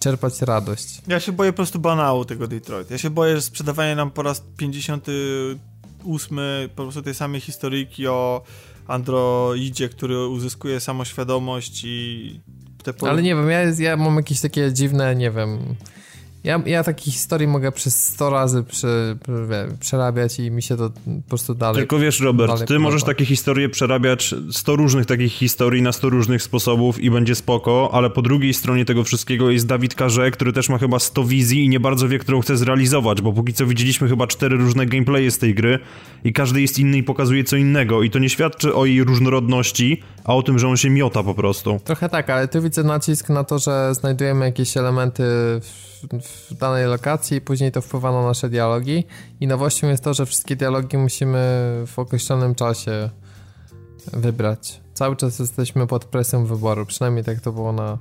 czerpać 0.00 0.42
radość. 0.42 1.02
Ja 1.08 1.20
się 1.20 1.32
boję 1.32 1.52
po 1.52 1.56
prostu 1.56 1.78
banału 1.78 2.24
tego 2.24 2.46
Detroit. 2.46 2.90
Ja 2.90 2.98
się 2.98 3.10
boję, 3.10 3.36
że 3.36 3.42
sprzedawanie 3.42 3.96
nam 3.96 4.10
po 4.10 4.22
raz 4.22 4.42
58 4.56 6.38
po 6.76 6.82
prostu 6.82 7.02
tej 7.02 7.14
samej 7.14 7.40
historyjki 7.40 8.06
o 8.06 8.42
androidzie, 8.86 9.88
który 9.88 10.26
uzyskuje 10.26 10.80
samoświadomość 10.80 11.82
i 11.84 12.40
te... 12.82 12.92
Ale 13.08 13.22
nie 13.22 13.34
wiem, 13.34 13.50
ja, 13.50 13.60
ja 13.78 13.96
mam 13.96 14.16
jakieś 14.16 14.40
takie 14.40 14.72
dziwne, 14.72 15.16
nie 15.16 15.30
wiem 15.30 15.58
ja, 16.44 16.62
ja 16.66 16.84
takich 16.84 17.14
historii 17.14 17.46
mogę 17.46 17.72
przez 17.72 18.06
100 18.06 18.30
razy 18.30 18.62
prze, 18.62 19.16
przerabiać 19.80 20.38
i 20.38 20.50
mi 20.50 20.62
się 20.62 20.76
to 20.76 20.90
po 20.90 21.28
prostu 21.28 21.54
dalej. 21.54 21.76
Tylko 21.76 21.98
wiesz, 21.98 22.20
Robert, 22.20 22.52
ty 22.52 22.58
podoba. 22.58 22.80
możesz 22.80 23.04
takie 23.04 23.24
historie 23.24 23.68
przerabiać 23.68 24.34
100 24.50 24.76
różnych 24.76 25.06
takich 25.06 25.32
historii 25.32 25.82
na 25.82 25.92
100 25.92 26.08
różnych 26.08 26.42
sposobów 26.42 27.00
i 27.00 27.10
będzie 27.10 27.34
spoko, 27.34 27.90
ale 27.92 28.10
po 28.10 28.22
drugiej 28.22 28.54
stronie 28.54 28.84
tego 28.84 29.04
wszystkiego 29.04 29.50
jest 29.50 29.66
Dawid 29.66 29.94
Karze, 29.94 30.30
który 30.30 30.52
też 30.52 30.68
ma 30.68 30.78
chyba 30.78 30.98
100 30.98 31.24
wizji 31.24 31.64
i 31.64 31.68
nie 31.68 31.80
bardzo 31.80 32.08
wie, 32.08 32.18
którą 32.18 32.40
chce 32.40 32.56
zrealizować, 32.56 33.22
bo 33.22 33.32
póki 33.32 33.52
co 33.52 33.66
widzieliśmy 33.66 34.08
chyba 34.08 34.26
cztery 34.26 34.56
różne 34.56 34.86
gameplaye 34.86 35.30
z 35.30 35.38
tej 35.38 35.54
gry 35.54 35.78
i 36.24 36.32
każdy 36.32 36.60
jest 36.60 36.78
inny 36.78 36.98
i 36.98 37.02
pokazuje 37.02 37.44
co 37.44 37.56
innego 37.56 38.02
i 38.02 38.10
to 38.10 38.18
nie 38.18 38.28
świadczy 38.28 38.74
o 38.74 38.86
jej 38.86 39.04
różnorodności, 39.04 40.02
a 40.24 40.34
o 40.34 40.42
tym, 40.42 40.58
że 40.58 40.68
on 40.68 40.76
się 40.76 40.90
miota 40.90 41.22
po 41.22 41.34
prostu. 41.34 41.80
Trochę 41.84 42.08
tak, 42.08 42.30
ale 42.30 42.48
tu 42.48 42.62
widzę 42.62 42.84
nacisk 42.84 43.28
na 43.28 43.44
to, 43.44 43.58
że 43.58 43.94
znajdujemy 43.94 44.44
jakieś 44.44 44.76
elementy 44.76 45.22
w 45.62 45.89
w 46.22 46.54
danej 46.54 46.86
lokacji 46.86 47.36
i 47.36 47.40
później 47.40 47.72
to 47.72 47.80
wpływa 47.80 48.12
na 48.12 48.22
nasze 48.22 48.48
dialogi. 48.48 49.04
I 49.40 49.46
nowością 49.46 49.88
jest 49.88 50.04
to, 50.04 50.14
że 50.14 50.26
wszystkie 50.26 50.56
dialogi 50.56 50.98
musimy 50.98 51.38
w 51.86 51.98
określonym 51.98 52.54
czasie 52.54 53.10
wybrać. 54.12 54.80
Cały 54.94 55.16
czas 55.16 55.38
jesteśmy 55.38 55.86
pod 55.86 56.04
presją 56.04 56.46
wyboru, 56.46 56.86
przynajmniej 56.86 57.24
tak 57.24 57.40
to 57.40 57.52
było 57.52 57.72
na... 57.72 57.98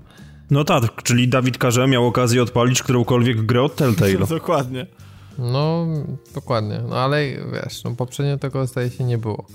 No 0.51 0.63
tak, 0.63 1.03
czyli 1.03 1.27
Dawid 1.27 1.57
Karze 1.57 1.87
miał 1.87 2.07
okazję 2.07 2.43
odpalić 2.43 2.83
którąkolwiek 2.83 3.45
grę 3.45 3.63
od 3.63 3.75
Telltale. 3.75 4.27
dokładnie. 4.39 4.85
No, 5.37 5.87
dokładnie. 6.35 6.81
No 6.89 6.95
ale 6.95 7.27
wiesz, 7.27 7.83
no 7.83 7.95
poprzednio 7.95 8.37
tego 8.37 8.67
zdaje 8.67 8.89
się 8.89 9.03
nie 9.03 9.17
było. 9.17 9.45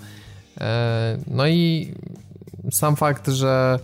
E, 0.61 1.19
no 1.27 1.47
i 1.47 1.95
sam 2.71 2.97
fakt, 2.97 3.29
że 3.29 3.79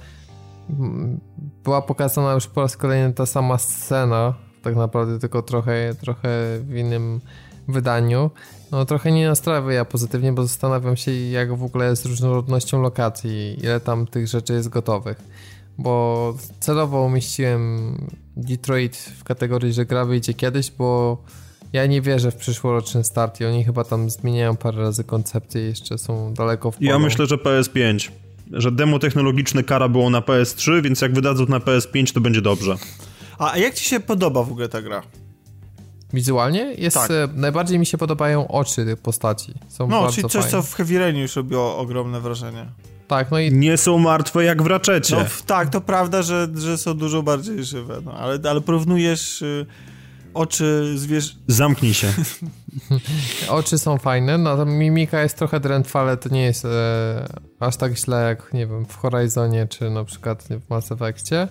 była 1.64 1.82
pokazana 1.82 2.32
już 2.32 2.46
po 2.46 2.60
raz 2.60 2.76
kolejny 2.76 3.12
ta 3.12 3.26
sama 3.26 3.58
scena 3.58 4.34
tak 4.62 4.76
naprawdę 4.76 5.18
tylko 5.18 5.42
trochę, 5.42 5.94
trochę 6.00 6.28
w 6.60 6.76
innym 6.76 7.20
wydaniu. 7.68 8.30
No 8.70 8.84
trochę 8.84 9.12
nie 9.12 9.28
nastrawia 9.28 9.84
pozytywnie, 9.84 10.32
bo 10.32 10.42
zastanawiam 10.42 10.96
się 10.96 11.12
jak 11.12 11.56
w 11.56 11.64
ogóle 11.64 11.90
jest 11.90 12.02
z 12.02 12.06
różnorodnością 12.06 12.82
lokacji, 12.82 13.56
ile 13.62 13.80
tam 13.80 14.06
tych 14.06 14.28
rzeczy 14.28 14.52
jest 14.52 14.68
gotowych. 14.68 15.18
Bo 15.78 16.34
celowo 16.60 17.02
umieściłem 17.02 17.94
Detroit 18.36 18.96
w 18.96 19.24
kategorii, 19.24 19.72
że 19.72 19.86
gra 19.86 20.04
wyjdzie 20.04 20.34
kiedyś, 20.34 20.70
bo 20.70 21.18
ja 21.72 21.86
nie 21.86 22.02
wierzę 22.02 22.30
w 22.30 22.36
przyszłoroczny 22.36 23.04
start 23.04 23.40
i 23.40 23.44
oni 23.44 23.64
chyba 23.64 23.84
tam 23.84 24.10
zmieniają 24.10 24.56
parę 24.56 24.82
razy 24.82 25.04
koncepcję 25.04 25.62
i 25.62 25.66
jeszcze 25.66 25.98
są 25.98 26.34
daleko 26.34 26.70
w 26.70 26.76
polu. 26.76 26.90
Ja 26.90 26.98
myślę, 26.98 27.26
że 27.26 27.36
PS5. 27.36 28.10
Że 28.52 28.72
demo 28.72 28.98
technologiczne 28.98 29.62
kara 29.62 29.88
było 29.88 30.10
na 30.10 30.20
PS3, 30.20 30.82
więc 30.82 31.00
jak 31.00 31.14
wydadzą 31.14 31.46
na 31.46 31.58
PS5 31.58 32.14
to 32.14 32.20
będzie 32.20 32.42
dobrze. 32.42 32.76
A 33.40 33.58
jak 33.58 33.74
ci 33.74 33.84
się 33.84 34.00
podoba 34.00 34.42
w 34.42 34.52
ogóle 34.52 34.68
ta 34.68 34.82
gra? 34.82 35.02
Wizualnie? 36.12 36.74
Jest, 36.78 36.96
tak. 36.96 37.10
E, 37.10 37.28
najbardziej 37.34 37.78
mi 37.78 37.86
się 37.86 37.98
podobają 37.98 38.48
oczy 38.48 38.84
tych 38.84 38.96
postaci. 38.96 39.54
Są 39.68 39.88
no, 39.88 40.12
czyli 40.12 40.28
coś, 40.28 40.32
fajne. 40.32 40.50
co 40.50 40.62
w 40.62 40.74
Heavy 40.74 40.98
Rain 40.98 41.16
już 41.16 41.36
robiło 41.36 41.78
ogromne 41.78 42.20
wrażenie. 42.20 42.66
Tak, 43.08 43.30
no 43.30 43.38
i... 43.38 43.52
Nie 43.52 43.76
są 43.76 43.98
martwe 43.98 44.44
jak 44.44 44.62
w 44.62 44.66
Raczecie. 44.66 45.16
No, 45.16 45.24
tak, 45.46 45.70
to 45.70 45.80
prawda, 45.80 46.22
że, 46.22 46.48
że 46.54 46.78
są 46.78 46.94
dużo 46.94 47.22
bardziej 47.22 47.64
żywe, 47.64 48.00
no, 48.04 48.12
ale, 48.12 48.38
ale 48.50 48.60
porównujesz 48.60 49.42
y, 49.42 49.66
oczy 50.34 50.92
zwierz... 50.96 51.36
Zamknij 51.46 51.94
się. 51.94 52.12
oczy 53.48 53.78
są 53.78 53.98
fajne, 53.98 54.38
no 54.38 54.56
to 54.56 54.66
mimika 54.66 55.22
jest 55.22 55.36
trochę 55.36 55.60
drętwa, 55.60 56.00
ale 56.00 56.16
to 56.16 56.28
nie 56.28 56.42
jest 56.42 56.64
e, 56.64 57.28
aż 57.60 57.76
tak 57.76 57.96
źle 57.96 58.28
jak, 58.28 58.52
nie 58.52 58.66
wiem, 58.66 58.86
w 58.86 58.96
Horizonie, 58.96 59.66
czy 59.66 59.90
na 59.90 60.04
przykład 60.04 60.48
w 60.66 60.70
Mass 60.70 60.92
Effectie. 60.92 61.48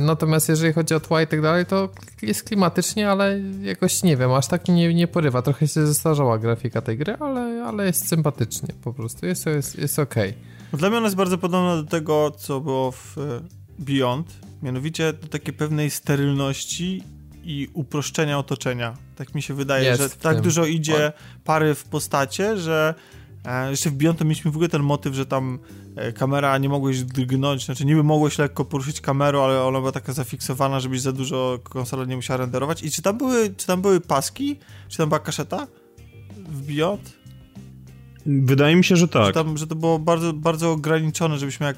Natomiast 0.00 0.48
jeżeli 0.48 0.72
chodzi 0.72 0.94
o 0.94 1.00
tła 1.00 1.22
i 1.22 1.26
tak 1.26 1.42
dalej, 1.42 1.66
to 1.66 1.88
jest 2.22 2.42
klimatycznie, 2.42 3.10
ale 3.10 3.40
jakoś 3.62 4.02
nie 4.02 4.16
wiem, 4.16 4.32
aż 4.32 4.46
tak 4.46 4.68
nie, 4.68 4.94
nie 4.94 5.08
porywa. 5.08 5.42
Trochę 5.42 5.68
się 5.68 5.86
zestarzała 5.86 6.38
grafika 6.38 6.80
tej 6.80 6.98
gry, 6.98 7.16
ale, 7.20 7.64
ale 7.64 7.86
jest 7.86 8.08
sympatycznie 8.08 8.68
po 8.82 8.92
prostu, 8.92 9.26
jest, 9.26 9.46
jest, 9.46 9.78
jest 9.78 9.98
okej. 9.98 10.30
Okay. 10.30 10.78
Dla 10.78 10.88
mnie 10.88 10.98
ona 10.98 11.06
jest 11.06 11.16
bardzo 11.16 11.38
podobna 11.38 11.76
do 11.76 11.84
tego, 11.84 12.30
co 12.30 12.60
było 12.60 12.92
w 12.92 13.18
e, 13.18 13.40
Beyond, 13.78 14.26
mianowicie 14.62 15.12
do 15.12 15.28
takiej 15.28 15.54
pewnej 15.54 15.90
sterylności 15.90 17.02
i 17.44 17.68
uproszczenia 17.74 18.38
otoczenia. 18.38 18.96
Tak 19.16 19.34
mi 19.34 19.42
się 19.42 19.54
wydaje, 19.54 19.84
jest 19.84 20.02
że 20.02 20.10
tak 20.10 20.34
tym. 20.34 20.44
dużo 20.44 20.66
idzie 20.66 21.12
pary 21.44 21.74
w 21.74 21.84
postacie, 21.84 22.56
że 22.56 22.94
e, 23.44 23.70
jeszcze 23.70 23.90
w 23.90 23.94
Beyond 23.94 24.18
to 24.18 24.24
mieliśmy 24.24 24.50
w 24.50 24.54
ogóle 24.54 24.68
ten 24.68 24.82
motyw, 24.82 25.14
że 25.14 25.26
tam 25.26 25.58
kamera 26.14 26.58
nie 26.58 26.68
mogłeś 26.68 27.02
drgnąć, 27.02 27.64
znaczy 27.64 27.84
niby 27.84 28.02
mogłeś 28.02 28.38
lekko 28.38 28.64
poruszyć 28.64 29.00
kamerą, 29.00 29.44
ale 29.44 29.62
ona 29.62 29.78
była 29.78 29.92
taka 29.92 30.12
zafiksowana, 30.12 30.80
żebyś 30.80 31.00
za 31.00 31.12
dużo 31.12 31.58
konsola 31.62 32.04
nie 32.04 32.16
musiała 32.16 32.36
renderować. 32.36 32.82
I 32.82 32.90
czy 32.90 33.02
tam 33.02 33.18
były, 33.18 33.54
czy 33.54 33.66
tam 33.66 33.82
były 33.82 34.00
paski? 34.00 34.58
Czy 34.88 34.98
tam 34.98 35.08
była 35.08 35.18
kaszeta 35.18 35.66
w 36.48 36.62
Beyond? 36.66 37.19
Wydaje 38.26 38.76
mi 38.76 38.84
się, 38.84 38.96
że 38.96 39.08
tak. 39.08 39.26
Że, 39.26 39.32
tam, 39.32 39.58
że 39.58 39.66
to 39.66 39.74
było 39.74 39.98
bardzo, 39.98 40.32
bardzo 40.32 40.70
ograniczone, 40.70 41.38
żebyśmy 41.38 41.66
jak... 41.66 41.76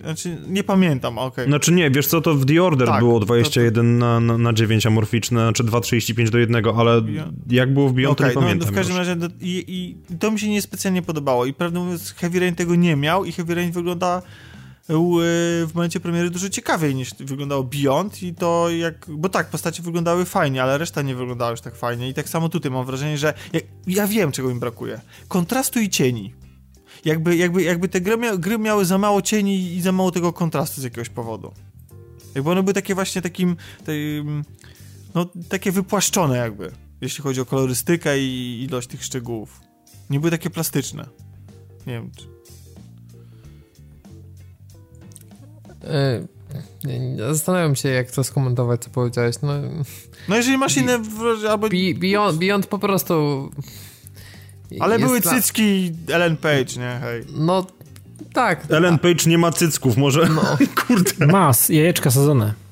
Znaczy, 0.00 0.36
nie 0.48 0.64
pamiętam, 0.64 1.18
okej. 1.18 1.28
Okay. 1.28 1.46
Znaczy 1.46 1.72
nie, 1.72 1.90
wiesz 1.90 2.06
co, 2.06 2.20
to 2.20 2.34
w 2.34 2.46
The 2.46 2.62
Order 2.62 2.88
tak, 2.88 2.98
było 2.98 3.20
21 3.20 3.74
to. 3.74 3.82
Na, 3.82 4.20
na, 4.20 4.38
na 4.38 4.52
9 4.52 4.86
amorficzne, 4.86 5.40
znaczy 5.40 5.64
2,35 5.64 6.30
do 6.30 6.38
1, 6.38 6.62
ale 6.76 7.02
jak 7.50 7.74
było 7.74 7.88
w 7.88 7.92
Beyond, 7.92 8.20
okay, 8.20 8.34
to 8.34 8.40
nie 8.40 8.46
no, 8.46 8.48
pamiętam 8.48 8.72
w 8.72 8.74
każdym 8.74 8.96
już. 8.96 9.08
razie 9.08 9.28
i, 9.40 9.64
i, 9.68 10.16
to 10.16 10.30
mi 10.30 10.40
się 10.40 10.48
niespecjalnie 10.48 11.02
podobało 11.02 11.46
i 11.46 11.52
prawdę 11.52 11.78
mówiąc 11.78 12.14
Heavy 12.16 12.40
Rain 12.40 12.54
tego 12.54 12.74
nie 12.74 12.96
miał 12.96 13.24
i 13.24 13.32
Heavy 13.32 13.54
Rain 13.54 13.72
wygląda 13.72 14.22
w 14.88 15.70
momencie 15.74 16.00
premiery 16.00 16.30
dużo 16.30 16.48
ciekawiej 16.48 16.94
niż 16.94 17.14
wyglądało 17.14 17.64
Beyond 17.64 18.22
i 18.22 18.34
to 18.34 18.70
jak, 18.70 19.06
bo 19.08 19.28
tak, 19.28 19.50
postacie 19.50 19.82
wyglądały 19.82 20.24
fajnie, 20.24 20.62
ale 20.62 20.78
reszta 20.78 21.02
nie 21.02 21.14
wyglądała 21.14 21.50
już 21.50 21.60
tak 21.60 21.76
fajnie 21.76 22.08
i 22.08 22.14
tak 22.14 22.28
samo 22.28 22.48
tutaj 22.48 22.70
mam 22.70 22.86
wrażenie, 22.86 23.18
że 23.18 23.34
ja, 23.52 23.60
ja 23.86 24.06
wiem 24.06 24.32
czego 24.32 24.50
im 24.50 24.60
brakuje. 24.60 25.00
Kontrastu 25.28 25.80
i 25.80 25.88
cieni. 25.88 26.34
Jakby, 27.04 27.36
jakby, 27.36 27.62
jakby 27.62 27.88
te 27.88 28.00
gry, 28.00 28.16
mia 28.16 28.36
gry 28.36 28.58
miały 28.58 28.84
za 28.84 28.98
mało 28.98 29.22
cieni 29.22 29.74
i 29.74 29.80
za 29.80 29.92
mało 29.92 30.10
tego 30.10 30.32
kontrastu 30.32 30.80
z 30.80 30.84
jakiegoś 30.84 31.08
powodu. 31.08 31.52
Jakby 32.34 32.50
one 32.50 32.62
były 32.62 32.74
takie 32.74 32.94
właśnie 32.94 33.22
takim, 33.22 33.56
takim 33.78 34.44
no 35.14 35.26
takie 35.48 35.72
wypłaszczone 35.72 36.36
jakby, 36.36 36.72
jeśli 37.00 37.22
chodzi 37.22 37.40
o 37.40 37.44
kolorystykę 37.44 38.18
i 38.18 38.62
ilość 38.68 38.88
tych 38.88 39.04
szczegółów. 39.04 39.60
Nie 40.10 40.20
były 40.20 40.30
takie 40.30 40.50
plastyczne. 40.50 41.06
Nie 41.86 41.92
wiem, 41.92 42.10
czy... 42.16 42.33
zastanawiam 47.30 47.76
się, 47.76 47.88
jak 47.88 48.10
to 48.10 48.24
skomentować, 48.24 48.82
co 48.82 48.90
powiedziałeś. 48.90 49.36
No, 49.42 49.52
no 50.28 50.36
jeżeli 50.36 50.58
masz 50.58 50.76
inne... 50.76 50.98
Albo... 51.50 51.68
Beyond, 51.94 52.38
Beyond 52.38 52.66
po 52.66 52.78
prostu... 52.78 53.50
Ale 54.80 54.98
były 54.98 55.20
dla... 55.20 55.32
cycki 55.32 55.92
Ellen 56.08 56.36
Page, 56.36 56.76
nie? 56.78 57.00
Hej. 57.02 57.24
No, 57.34 57.66
tak. 58.32 58.66
Ellen 58.70 58.98
Page 58.98 59.30
nie 59.30 59.38
ma 59.38 59.52
cycków, 59.52 59.96
może... 59.96 60.28
No. 60.28 60.42
Kurde. 60.86 61.26
Mas, 61.26 61.68
jajeczka 61.68 62.10
sadzone 62.10 62.63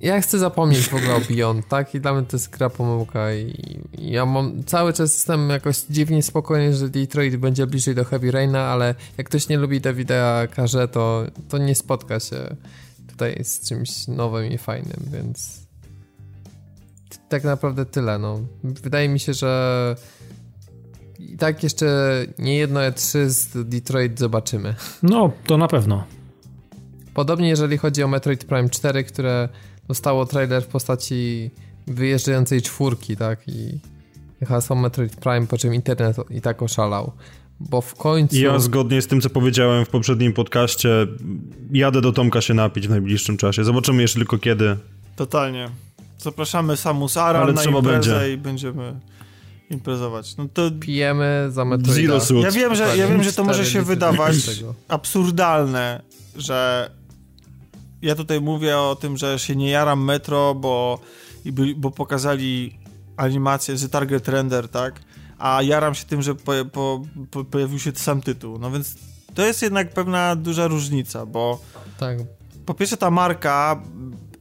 ja 0.00 0.20
chcę 0.20 0.38
zapomnieć 0.38 0.88
w 0.88 0.94
ogóle 0.94 1.14
o 1.14 1.20
Beyond, 1.20 1.68
tak? 1.68 1.94
I 1.94 2.00
dla 2.00 2.14
mnie 2.14 2.26
to 2.26 2.36
jest 2.36 2.50
gra 2.50 2.70
pomyłka 2.70 3.34
i, 3.34 3.80
i 3.98 4.10
ja 4.10 4.26
mam 4.26 4.64
cały 4.64 4.92
czas 4.92 5.14
jestem 5.14 5.50
jakoś 5.50 5.80
dziwnie 5.80 6.22
spokojny, 6.22 6.74
że 6.74 6.88
Detroit 6.88 7.36
będzie 7.36 7.66
bliżej 7.66 7.94
do 7.94 8.04
Heavy 8.04 8.30
Raina, 8.30 8.60
ale 8.60 8.94
jak 9.18 9.28
ktoś 9.28 9.48
nie 9.48 9.58
lubi 9.58 9.80
Davida 9.80 10.46
Karze, 10.46 10.88
to, 10.88 11.24
to 11.48 11.58
nie 11.58 11.74
spotka 11.74 12.20
się 12.20 12.56
tutaj 13.08 13.44
z 13.44 13.68
czymś 13.68 14.08
nowym 14.08 14.52
i 14.52 14.58
fajnym, 14.58 15.08
więc 15.12 15.66
tak 17.28 17.44
naprawdę 17.44 17.86
tyle, 17.86 18.18
no. 18.18 18.40
Wydaje 18.64 19.08
mi 19.08 19.20
się, 19.20 19.34
że 19.34 19.96
i 21.18 21.36
tak 21.36 21.62
jeszcze 21.62 21.86
nie 22.38 22.56
jedno 22.56 22.80
E3 22.80 23.28
z 23.28 23.68
Detroit 23.68 24.18
zobaczymy. 24.18 24.74
No, 25.02 25.32
to 25.46 25.56
na 25.56 25.68
pewno. 25.68 26.04
Podobnie 27.14 27.48
jeżeli 27.48 27.78
chodzi 27.78 28.02
o 28.02 28.08
Metroid 28.08 28.44
Prime 28.44 28.68
4, 28.68 29.04
które 29.04 29.48
dostało 29.90 30.26
trailer 30.26 30.62
w 30.62 30.66
postaci 30.66 31.50
wyjeżdżającej 31.86 32.62
czwórki, 32.62 33.16
tak? 33.16 33.48
I 33.48 33.78
hasło 34.46 34.76
Metroid 34.76 35.16
Prime, 35.16 35.46
po 35.46 35.58
czym 35.58 35.74
internet 35.74 36.16
i 36.30 36.40
tak 36.40 36.62
oszalał. 36.62 37.12
Bo 37.60 37.80
w 37.80 37.94
końcu. 37.94 38.36
Ja 38.36 38.58
zgodnie 38.58 39.02
z 39.02 39.06
tym, 39.06 39.20
co 39.20 39.30
powiedziałem 39.30 39.84
w 39.84 39.88
poprzednim 39.88 40.32
podcaście, 40.32 41.06
jadę 41.72 42.00
do 42.00 42.12
Tomka 42.12 42.40
się 42.40 42.54
napić 42.54 42.86
w 42.86 42.90
najbliższym 42.90 43.36
czasie. 43.36 43.64
Zobaczymy 43.64 44.02
jeszcze 44.02 44.18
tylko 44.18 44.38
kiedy. 44.38 44.76
Totalnie. 45.16 45.68
Zapraszamy 46.18 46.76
Samus 46.76 47.16
Aran 47.16 47.42
Ale 47.42 47.52
na 47.52 47.60
trzeba 47.60 47.78
imprezę 47.78 48.10
będzie. 48.10 48.32
i 48.32 48.36
będziemy 48.36 49.00
imprezować. 49.70 50.36
No 50.36 50.48
to... 50.54 50.70
Pijemy 50.80 51.48
za 51.50 51.64
Metroida. 51.64 52.20
Zero 52.20 52.40
Ja 52.40 52.50
wiem, 52.50 52.74
że, 52.74 52.96
ja 52.96 53.08
wiem, 53.08 53.22
że 53.22 53.32
to 53.32 53.44
może 53.44 53.66
się 53.66 53.82
wydawać 53.82 54.36
absurdalne, 54.88 56.02
że 56.36 56.90
ja 58.02 58.14
tutaj 58.14 58.40
mówię 58.40 58.78
o 58.78 58.96
tym, 58.96 59.16
że 59.16 59.38
się 59.38 59.56
nie 59.56 59.70
jaram 59.70 60.04
Metro, 60.04 60.54
bo, 60.54 61.00
bo 61.76 61.90
pokazali 61.90 62.78
animację, 63.16 63.76
że 63.76 63.88
target 63.88 64.28
render, 64.28 64.68
tak? 64.68 65.00
A 65.38 65.62
jaram 65.62 65.94
się 65.94 66.04
tym, 66.04 66.22
że 66.22 66.34
po, 66.34 66.52
po, 66.72 67.02
po, 67.30 67.44
pojawił 67.44 67.78
się 67.78 67.92
sam 67.94 68.20
tytuł. 68.20 68.58
No 68.58 68.70
więc 68.70 68.94
to 69.34 69.46
jest 69.46 69.62
jednak 69.62 69.92
pewna 69.92 70.36
duża 70.36 70.66
różnica, 70.66 71.26
bo 71.26 71.60
tak. 71.98 72.18
po 72.66 72.74
pierwsze 72.74 72.96
ta 72.96 73.10
marka, 73.10 73.82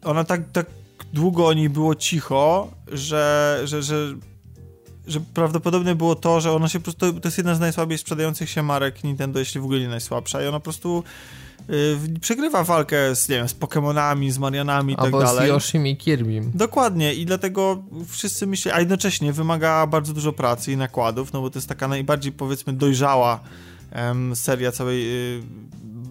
ona 0.03 0.23
tak, 0.23 0.52
tak 0.52 0.65
długo 1.14 1.48
o 1.48 1.53
niej 1.53 1.69
było 1.69 1.95
cicho, 1.95 2.72
że, 2.88 3.60
że, 3.64 3.84
że, 3.84 4.15
że 5.07 5.19
prawdopodobnie 5.34 5.95
było 5.95 6.15
to, 6.15 6.41
że 6.41 6.52
ona 6.52 6.68
się 6.69 6.80
po 6.80 6.84
prostu, 6.84 7.19
to 7.19 7.27
jest 7.27 7.38
jedna 7.38 7.56
z 7.56 7.60
najsłabiej 7.60 7.98
sprzedających 7.98 8.49
się 8.49 8.64
marek 8.64 9.03
Nintendo, 9.03 9.40
jeśli 9.40 9.61
w 9.61 9.64
ogóle 9.64 9.80
nie 9.80 9.88
najsłabsza 9.88 10.44
i 10.44 10.48
ona 10.48 10.60
po 10.60 10.64
prostu 10.64 11.03
yy, 11.69 12.19
przegrywa 12.22 12.64
walkę 12.64 13.15
z, 13.15 13.30
nie 13.30 13.36
wiem, 13.36 13.49
z 13.49 13.56
Pokémonami, 13.56 14.31
z 14.31 14.38
Marianami 14.38 14.94
i 14.94 14.95
tak 14.95 15.11
dalej. 15.11 15.27
Albo 15.27 15.41
z 15.41 15.48
Yoshim 15.48 15.88
i 15.88 15.98
Kirbym. 15.98 16.52
Dokładnie 16.56 17.14
i 17.14 17.26
dlatego 17.26 17.84
wszyscy 18.07 18.48
myślą, 18.48 18.72
a 18.72 18.80
jednocześnie 18.80 19.34
wymaga 19.34 19.88
bardzo 19.88 20.14
dużo 20.14 20.34
pracy 20.34 20.72
i 20.72 20.77
nakładów, 20.77 21.34
no 21.34 21.41
bo 21.41 21.49
to 21.49 21.60
jest 21.60 21.69
taka 21.69 21.88
najbardziej 21.88 22.31
powiedzmy 22.31 22.73
dojrzała 22.73 23.40
em, 23.91 24.36
seria 24.36 24.72
całej, 24.72 25.06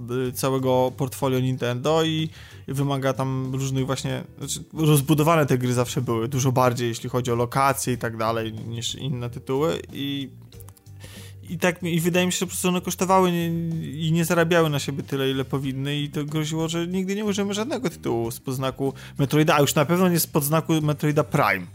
yy, 0.09 0.33
całego 0.33 0.93
portfolio 0.97 1.41
Nintendo 1.41 2.05
i 2.05 2.29
wymaga 2.69 3.13
tam 3.13 3.51
różnych 3.53 3.87
właśnie, 3.87 4.25
znaczy 4.39 4.61
rozbudowane 4.73 5.47
te 5.47 5.59
gry 5.59 5.73
zawsze 5.73 6.03
były, 6.03 6.29
dużo 6.29 6.53
bardziej 6.53 6.89
jeśli 6.89 7.09
chodzi 7.09 7.33
o 7.33 7.35
lokacje 7.35 7.93
i 7.93 7.99
tak 7.99 8.17
dalej 8.17 8.53
niż 8.53 8.95
inne 8.95 9.31
tytuły 9.31 9.83
i 9.93 10.31
i 11.49 11.59
tak 11.59 11.83
i 11.83 12.01
wydaje 12.01 12.27
mi 12.27 12.33
się, 12.33 12.39
że 12.39 12.47
po 12.47 12.51
prostu 12.51 12.69
one 12.69 12.81
kosztowały 12.81 13.33
nie, 13.33 13.47
i 14.07 14.13
nie 14.13 14.25
zarabiały 14.25 14.71
na 14.71 14.79
siebie 14.79 15.03
tyle, 15.03 15.31
ile 15.31 15.45
powinny 15.45 15.97
i 15.97 16.09
to 16.09 16.25
groziło, 16.25 16.69
że 16.69 16.87
nigdy 16.87 17.15
nie 17.15 17.25
użyjemy 17.25 17.55
żadnego 17.55 17.91
tytułu 17.91 18.31
z 18.31 18.41
podznaku 18.41 18.95
Metroida, 19.19 19.55
a 19.55 19.61
już 19.61 19.75
na 19.75 19.85
pewno 19.85 20.09
nie 20.09 20.21
z 20.21 20.27
podznaku 20.27 20.83
Metroida 20.83 21.25
Prime, 21.25 21.67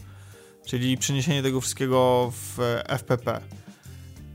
czyli 0.66 0.98
przeniesienie 0.98 1.44
tego 1.44 1.62
wszystkiego 1.62 2.32
w 2.32 2.60
FPP. 2.88 3.42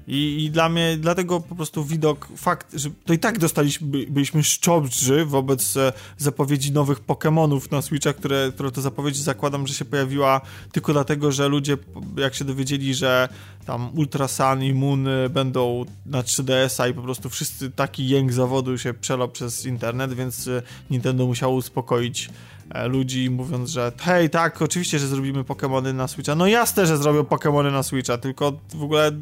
I, 0.09 0.45
I, 0.45 0.51
dla 0.51 0.69
mnie, 0.69 0.97
dlatego 1.01 1.41
po 1.41 1.55
prostu 1.55 1.85
widok, 1.85 2.29
fakt, 2.37 2.67
że 2.75 2.91
to 3.05 3.13
i 3.13 3.19
tak 3.19 3.39
dostaliśmy, 3.39 4.07
byliśmy 4.07 4.43
szczodrzy 4.43 5.25
wobec 5.25 5.77
e, 5.77 5.93
zapowiedzi 6.19 6.73
nowych 6.73 7.07
Pokémonów 7.07 7.73
na 7.73 7.83
Switcha, 7.83 8.13
które, 8.13 8.51
które 8.55 8.71
to 8.71 8.81
zapowiedź 8.81 9.17
zakładam, 9.17 9.67
że 9.67 9.75
się 9.75 9.85
pojawiła 9.85 10.41
tylko 10.73 10.93
dlatego, 10.93 11.33
że 11.33 11.49
ludzie, 11.49 11.77
jak 12.17 12.35
się 12.35 12.45
dowiedzieli, 12.45 12.95
że 12.95 13.29
tam 13.67 13.91
Ultra 13.99 14.29
Sun 14.29 14.63
i 14.63 14.75
Moon 14.75 15.09
będą 15.31 15.85
na 16.07 16.23
3DS-a 16.23 16.89
i 16.89 16.95
po 16.95 17.03
prostu 17.03 17.31
wszyscy 17.31 17.71
taki 17.71 18.09
jęk 18.09 18.33
zawodu 18.33 18.79
się 18.79 18.95
przelał 18.95 19.29
przez 19.29 19.67
internet, 19.67 20.15
więc 20.15 20.49
e, 20.49 20.63
Nintendo 20.91 21.27
musiało 21.27 21.55
uspokoić 21.55 22.31
e, 22.71 22.89
ludzi 22.89 23.31
mówiąc, 23.31 23.71
że 23.71 23.93
hej, 23.99 24.31
tak, 24.31 24.63
oczywiście, 24.63 24.99
że 24.99 25.07
zrobimy 25.07 25.43
Pokémony 25.43 25.95
na 25.95 26.09
Switcha. 26.09 26.35
No 26.35 26.47
jasne, 26.47 26.87
że 26.87 26.99
zrobią 26.99 27.23
Pokémony 27.23 27.73
na 27.73 27.83
Switcha, 27.83 28.19
tylko 28.19 28.53
w 28.75 28.83
ogóle 28.83 29.13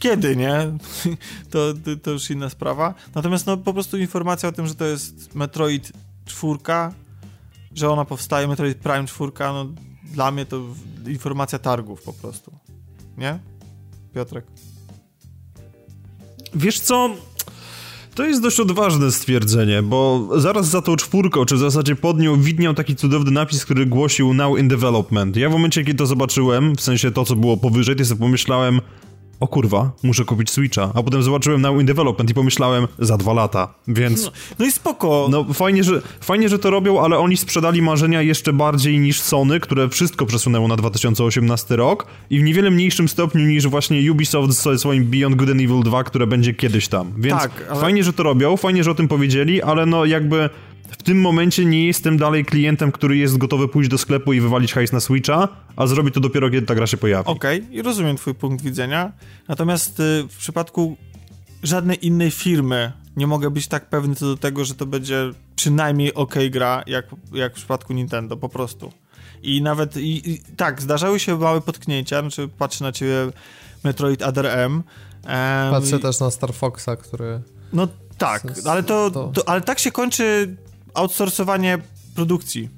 kiedy, 0.00 0.36
nie? 0.36 0.78
To, 1.50 1.74
to, 1.84 1.96
to, 2.02 2.10
już 2.10 2.30
inna 2.30 2.50
sprawa. 2.50 2.94
Natomiast 3.14 3.46
no 3.46 3.56
po 3.56 3.72
prostu 3.72 3.98
informacja 3.98 4.48
o 4.48 4.52
tym, 4.52 4.66
że 4.66 4.74
to 4.74 4.84
jest 4.84 5.34
Metroid 5.34 5.92
4, 6.24 6.58
że 7.74 7.90
ona 7.90 8.04
powstaje, 8.04 8.48
Metroid 8.48 8.78
Prime 8.78 9.06
4, 9.06 9.32
no 9.38 9.66
dla 10.12 10.30
mnie 10.30 10.46
to 10.46 10.60
informacja 11.06 11.58
targów 11.58 12.02
po 12.02 12.12
prostu. 12.12 12.52
Nie? 13.18 13.38
Piotrek? 14.14 14.44
Wiesz 16.54 16.80
co? 16.80 17.10
To 18.14 18.24
jest 18.24 18.42
dość 18.42 18.60
odważne 18.60 19.12
stwierdzenie, 19.12 19.82
bo 19.82 20.28
zaraz 20.36 20.68
za 20.68 20.82
tą 20.82 20.96
czwórką, 20.96 21.44
czy 21.44 21.54
w 21.54 21.58
zasadzie 21.58 21.96
pod 21.96 22.18
nią 22.18 22.40
widniał 22.40 22.74
taki 22.74 22.96
cudowny 22.96 23.30
napis, 23.30 23.64
który 23.64 23.86
głosił 23.86 24.34
Now 24.34 24.58
in 24.58 24.68
Development. 24.68 25.36
Ja 25.36 25.48
w 25.48 25.52
momencie, 25.52 25.84
kiedy 25.84 25.98
to 25.98 26.06
zobaczyłem, 26.06 26.76
w 26.76 26.80
sensie 26.80 27.10
to, 27.10 27.24
co 27.24 27.36
było 27.36 27.56
powyżej, 27.56 27.96
to 27.96 28.04
sobie 28.04 28.20
pomyślałem, 28.20 28.80
o 29.40 29.48
kurwa, 29.48 29.92
muszę 30.02 30.24
kupić 30.24 30.50
Switcha, 30.50 30.92
a 30.94 31.02
potem 31.02 31.22
zobaczyłem 31.22 31.60
Now 31.60 31.80
in 31.80 31.86
Development 31.86 32.30
i 32.30 32.34
pomyślałem, 32.34 32.88
za 32.98 33.16
dwa 33.16 33.32
lata, 33.32 33.74
więc... 33.88 34.24
No, 34.24 34.30
no, 34.58 34.66
i 34.66 34.72
spoko. 34.72 35.28
No 35.30 35.44
fajnie 35.54 35.84
że, 35.84 36.02
fajnie, 36.20 36.48
że 36.48 36.58
to 36.58 36.70
robią, 36.70 37.00
ale 37.00 37.18
oni 37.18 37.36
sprzedali 37.36 37.82
marzenia 37.82 38.22
jeszcze 38.22 38.52
bardziej 38.52 38.98
niż 38.98 39.20
Sony, 39.20 39.60
które 39.60 39.88
wszystko 39.88 40.26
przesunęło 40.26 40.68
na 40.68 40.76
2018 40.76 41.76
rok 41.76 42.06
i 42.30 42.40
w 42.40 42.42
niewiele 42.42 42.70
mniejszym 42.70 43.08
stopniu 43.08 43.46
niż 43.46 43.66
właśnie 43.66 44.12
Ubisoft 44.12 44.52
z 44.52 44.80
swoim 44.80 45.04
Beyond 45.04 45.36
Good 45.36 45.50
and 45.50 45.60
Evil 45.60 45.82
2, 45.82 46.04
które 46.04 46.26
będzie 46.26 46.54
kiedyś 46.54 46.88
tam. 46.88 47.12
Więc 47.16 47.40
tak, 47.40 47.66
ale... 47.70 47.80
fajnie, 47.80 48.04
że 48.04 48.12
to 48.12 48.22
robią, 48.22 48.56
fajnie, 48.56 48.84
że 48.84 48.90
o 48.90 48.94
tym 48.94 49.08
powiedzieli, 49.08 49.62
ale 49.62 49.86
no 49.86 50.04
jakby 50.04 50.50
w 50.98 51.02
tym 51.02 51.20
momencie 51.20 51.64
nie 51.64 51.86
jestem 51.86 52.16
dalej 52.16 52.44
klientem, 52.44 52.92
który 52.92 53.16
jest 53.16 53.38
gotowy 53.38 53.68
pójść 53.68 53.90
do 53.90 53.98
sklepu 53.98 54.32
i 54.32 54.40
wywalić 54.40 54.72
hajs 54.72 54.92
na 54.92 55.00
Switcha, 55.00 55.48
a 55.76 55.86
zrobi 55.86 56.12
to 56.12 56.20
dopiero, 56.20 56.50
kiedy 56.50 56.66
ta 56.66 56.74
gra 56.74 56.86
się 56.86 56.96
pojawi. 56.96 57.28
Okej, 57.28 57.60
okay, 57.60 57.74
i 57.74 57.82
rozumiem 57.82 58.16
twój 58.16 58.34
punkt 58.34 58.64
widzenia. 58.64 59.12
Natomiast 59.48 60.00
y, 60.00 60.22
w 60.28 60.36
przypadku 60.36 60.96
żadnej 61.62 62.06
innej 62.06 62.30
firmy 62.30 62.92
nie 63.16 63.26
mogę 63.26 63.50
być 63.50 63.66
tak 63.66 63.88
pewny 63.88 64.14
co 64.14 64.26
do 64.26 64.36
tego, 64.36 64.64
że 64.64 64.74
to 64.74 64.86
będzie 64.86 65.30
przynajmniej 65.56 66.14
ok 66.14 66.34
gra, 66.50 66.82
jak, 66.86 67.06
jak 67.32 67.52
w 67.52 67.56
przypadku 67.56 67.92
Nintendo, 67.92 68.36
po 68.36 68.48
prostu. 68.48 68.92
I 69.42 69.62
nawet, 69.62 69.96
i, 69.96 70.30
i, 70.30 70.40
tak, 70.56 70.82
zdarzały 70.82 71.20
się 71.20 71.38
małe 71.38 71.60
potknięcia, 71.60 72.20
znaczy 72.20 72.48
patrzę 72.58 72.84
na 72.84 72.92
ciebie 72.92 73.14
Metroid 73.84 74.22
Other 74.22 74.46
M, 74.46 74.82
Um, 75.24 75.70
Patrzę 75.70 75.98
też 75.98 76.20
na 76.20 76.30
Star 76.30 76.54
Foxa, 76.54 76.96
który... 77.02 77.40
No 77.72 77.88
tak, 78.18 78.42
ale 78.66 78.82
to, 78.82 79.10
to, 79.10 79.48
ale 79.48 79.60
tak 79.60 79.78
się 79.78 79.92
kończy 79.92 80.56
outsourcowanie 80.94 81.78
produkcji. 82.14 82.68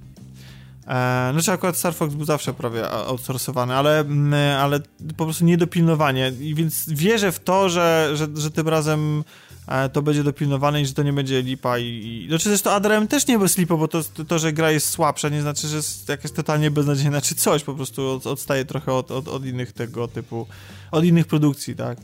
E, 0.87 1.31
znaczy 1.33 1.53
akurat 1.53 1.77
Star 1.77 1.95
Fox 1.95 2.15
był 2.15 2.25
zawsze 2.25 2.55
prawie 2.55 2.91
outsourcowany, 2.91 3.75
ale, 3.75 4.01
mm, 4.01 4.61
ale 4.61 4.81
po 5.17 5.25
prostu 5.25 5.45
niedopilnowanie. 5.45 6.33
I 6.41 6.55
więc 6.55 6.89
wierzę 6.89 7.33
w 7.33 7.41
to, 7.41 7.69
że, 7.69 8.11
że, 8.15 8.29
że 8.35 8.51
tym 8.51 8.69
razem 8.69 9.25
e, 9.69 9.89
to 9.89 10.03
będzie 10.03 10.25
dopilnowane 10.25 10.83
i 10.83 10.87
że 10.87 10.95
to 10.95 11.03
nie 11.03 11.13
będzie 11.13 11.43
lipa 11.43 11.79
i... 11.79 11.85
i 11.85 12.29
znaczy 12.29 12.49
zresztą 12.49 12.71
ADRM 12.71 13.09
też 13.09 13.27
nie 13.27 13.39
bez 13.39 13.59
lipa, 13.59 13.77
bo 13.77 13.89
to, 13.89 14.03
to, 14.29 14.39
że 14.39 14.53
gra 14.53 14.71
jest 14.71 14.89
słabsza 14.89 15.29
nie 15.29 15.43
znaczy, 15.43 15.69
że 15.69 15.77
jest 15.77 16.09
jakaś 16.09 16.33
totalnie 16.33 16.71
beznadziejna 16.71 17.21
czy 17.21 17.35
coś, 17.35 17.65
po 17.65 17.75
prostu 17.75 18.21
odstaje 18.25 18.65
trochę 18.65 18.93
od, 18.93 19.11
od, 19.11 19.29
od 19.29 19.47
innych 19.47 19.73
tego 19.73 20.09
typu, 20.09 20.47
od 20.91 21.05
innych 21.05 21.27
produkcji, 21.27 21.77
tak? 21.77 21.99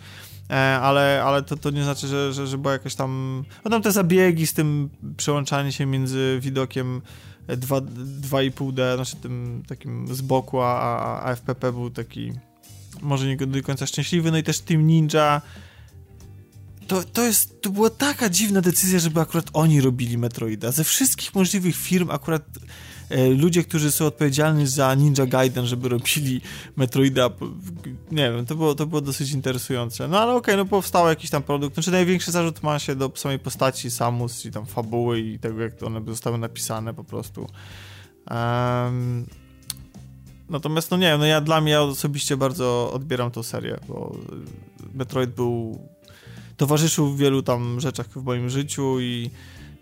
E, 0.50 0.54
ale, 0.80 1.22
ale 1.24 1.42
to, 1.42 1.56
to 1.56 1.70
nie 1.70 1.84
znaczy, 1.84 2.06
że, 2.06 2.32
że, 2.32 2.46
że 2.46 2.58
była 2.58 2.72
jakaś 2.72 2.94
tam... 2.94 3.44
No 3.64 3.70
tam 3.70 3.82
te 3.82 3.92
zabiegi 3.92 4.46
z 4.46 4.54
tym 4.54 4.90
przełączaniem 5.16 5.72
się 5.72 5.86
między 5.86 6.38
widokiem 6.42 7.02
2,5D, 7.48 8.94
znaczy 8.94 9.16
tym 9.16 9.62
takim 9.68 10.14
z 10.14 10.20
boku, 10.20 10.60
a, 10.60 11.22
a 11.22 11.34
FPP 11.34 11.72
był 11.72 11.90
taki 11.90 12.32
może 13.02 13.26
nie 13.26 13.36
do 13.36 13.62
końca 13.62 13.86
szczęśliwy, 13.86 14.30
no 14.30 14.38
i 14.38 14.42
też 14.42 14.60
Team 14.60 14.86
Ninja 14.86 15.42
to, 16.88 17.04
to 17.04 17.24
jest, 17.24 17.62
to 17.62 17.70
była 17.70 17.90
taka 17.90 18.28
dziwna 18.28 18.60
decyzja, 18.60 18.98
żeby 18.98 19.20
akurat 19.20 19.46
oni 19.52 19.80
robili 19.80 20.18
Metroida. 20.18 20.72
Ze 20.72 20.84
wszystkich 20.84 21.34
możliwych 21.34 21.76
firm 21.76 22.10
akurat 22.10 22.42
ludzie, 23.36 23.64
którzy 23.64 23.92
są 23.92 24.06
odpowiedzialni 24.06 24.66
za 24.66 24.94
Ninja 24.94 25.26
Gaiden, 25.26 25.66
żeby 25.66 25.88
robili 25.88 26.40
Metroida, 26.76 27.30
nie 28.10 28.32
wiem, 28.32 28.46
to 28.46 28.54
było, 28.54 28.74
to 28.74 28.86
było 28.86 29.00
dosyć 29.00 29.32
interesujące. 29.32 30.08
No 30.08 30.20
ale 30.20 30.32
okej, 30.34 30.54
okay, 30.54 30.56
no 30.56 30.70
powstał 30.70 31.08
jakiś 31.08 31.30
tam 31.30 31.42
produkt. 31.42 31.74
Znaczy 31.74 31.90
największy 31.90 32.30
zarzut 32.30 32.62
ma 32.62 32.78
się 32.78 32.96
do 32.96 33.12
samej 33.14 33.38
postaci 33.38 33.90
Samus 33.90 34.46
i 34.46 34.50
tam 34.50 34.66
fabuły 34.66 35.20
i 35.20 35.38
tego, 35.38 35.62
jak 35.62 35.82
one 35.82 36.02
zostały 36.06 36.38
napisane 36.38 36.94
po 36.94 37.04
prostu. 37.04 37.46
Um, 38.30 39.26
natomiast 40.48 40.90
no 40.90 40.96
nie 40.96 41.06
wiem, 41.06 41.20
no 41.20 41.26
ja 41.26 41.40
dla 41.40 41.60
mnie 41.60 41.72
ja 41.72 41.82
osobiście 41.82 42.36
bardzo 42.36 42.92
odbieram 42.92 43.30
tą 43.30 43.42
serię, 43.42 43.76
bo 43.88 44.16
Metroid 44.94 45.30
był 45.30 45.78
towarzyszył 46.56 47.10
w 47.10 47.18
wielu 47.18 47.42
tam 47.42 47.80
rzeczach 47.80 48.06
w 48.08 48.22
moim 48.22 48.50
życiu 48.50 49.00
i 49.00 49.30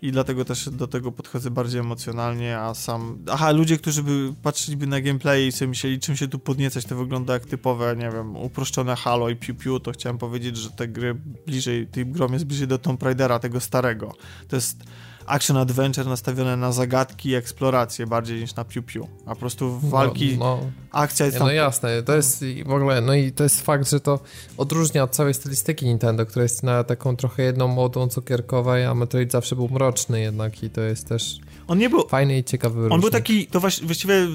i 0.01 0.11
dlatego 0.11 0.45
też 0.45 0.69
do 0.69 0.87
tego 0.87 1.11
podchodzę 1.11 1.51
bardziej 1.51 1.79
emocjonalnie, 1.79 2.59
a 2.59 2.73
sam... 2.73 3.17
Aha, 3.31 3.51
ludzie, 3.51 3.77
którzy 3.77 4.03
by 4.03 4.33
patrzyliby 4.43 4.87
na 4.87 5.01
gameplay 5.01 5.47
i 5.47 5.51
sobie 5.51 5.69
myśleli, 5.69 5.99
czym 5.99 6.15
się 6.15 6.27
tu 6.27 6.39
podniecać, 6.39 6.85
to 6.85 6.95
wygląda 6.95 7.33
jak 7.33 7.45
typowe, 7.45 7.95
nie 7.95 8.09
wiem, 8.11 8.35
uproszczone 8.35 8.95
Halo 8.95 9.29
i 9.29 9.35
Piu 9.35 9.55
Piu, 9.55 9.79
to 9.79 9.91
chciałem 9.91 10.17
powiedzieć, 10.17 10.57
że 10.57 10.69
te 10.69 10.87
gry 10.87 11.13
bliżej, 11.45 11.87
tej 11.87 12.05
grom 12.05 12.33
jest 12.33 12.45
bliżej 12.45 12.67
do 12.67 12.77
Tomb 12.77 13.03
Raidera, 13.03 13.39
tego 13.39 13.59
starego. 13.59 14.15
To 14.47 14.55
jest 14.55 14.83
action 15.27 15.57
adventure 15.57 16.09
nastawione 16.09 16.57
na 16.57 16.71
zagadki 16.71 17.29
i 17.29 17.35
eksploracje 17.35 18.07
bardziej 18.07 18.41
niż 18.41 18.55
na 18.55 18.63
piu-piu. 18.63 19.07
A 19.25 19.29
po 19.29 19.35
prostu 19.35 19.79
walki, 19.79 20.37
no, 20.37 20.59
no. 20.61 20.71
akcja 20.91 21.25
jest 21.25 21.37
tam... 21.37 21.47
No 21.47 21.53
jasne, 21.53 22.03
to 22.03 22.15
jest 22.15 22.45
w 22.65 22.71
ogóle, 22.71 23.01
no 23.01 23.13
i 23.13 23.31
to 23.31 23.43
jest 23.43 23.61
fakt, 23.61 23.89
że 23.89 23.99
to 23.99 24.19
odróżnia 24.57 25.03
od 25.03 25.11
całej 25.11 25.33
stylistyki 25.33 25.85
Nintendo, 25.85 26.25
która 26.25 26.43
jest 26.43 26.63
na 26.63 26.83
taką 26.83 27.15
trochę 27.15 27.43
jedną 27.43 27.67
modą 27.67 28.07
cukierkowej, 28.07 28.85
a 28.85 28.93
Metroid 28.93 29.31
zawsze 29.31 29.55
był 29.55 29.69
mroczny 29.69 30.21
jednak 30.21 30.63
i 30.63 30.69
to 30.69 30.81
jest 30.81 31.07
też 31.07 31.39
on 31.67 31.77
nie 31.77 31.89
był, 31.89 32.07
fajny 32.07 32.37
i 32.37 32.43
ciekawy 32.43 32.75
On 32.77 32.83
różnik. 32.83 33.01
był 33.01 33.09
taki, 33.09 33.47
to 33.47 33.59
właściwie 33.59 34.27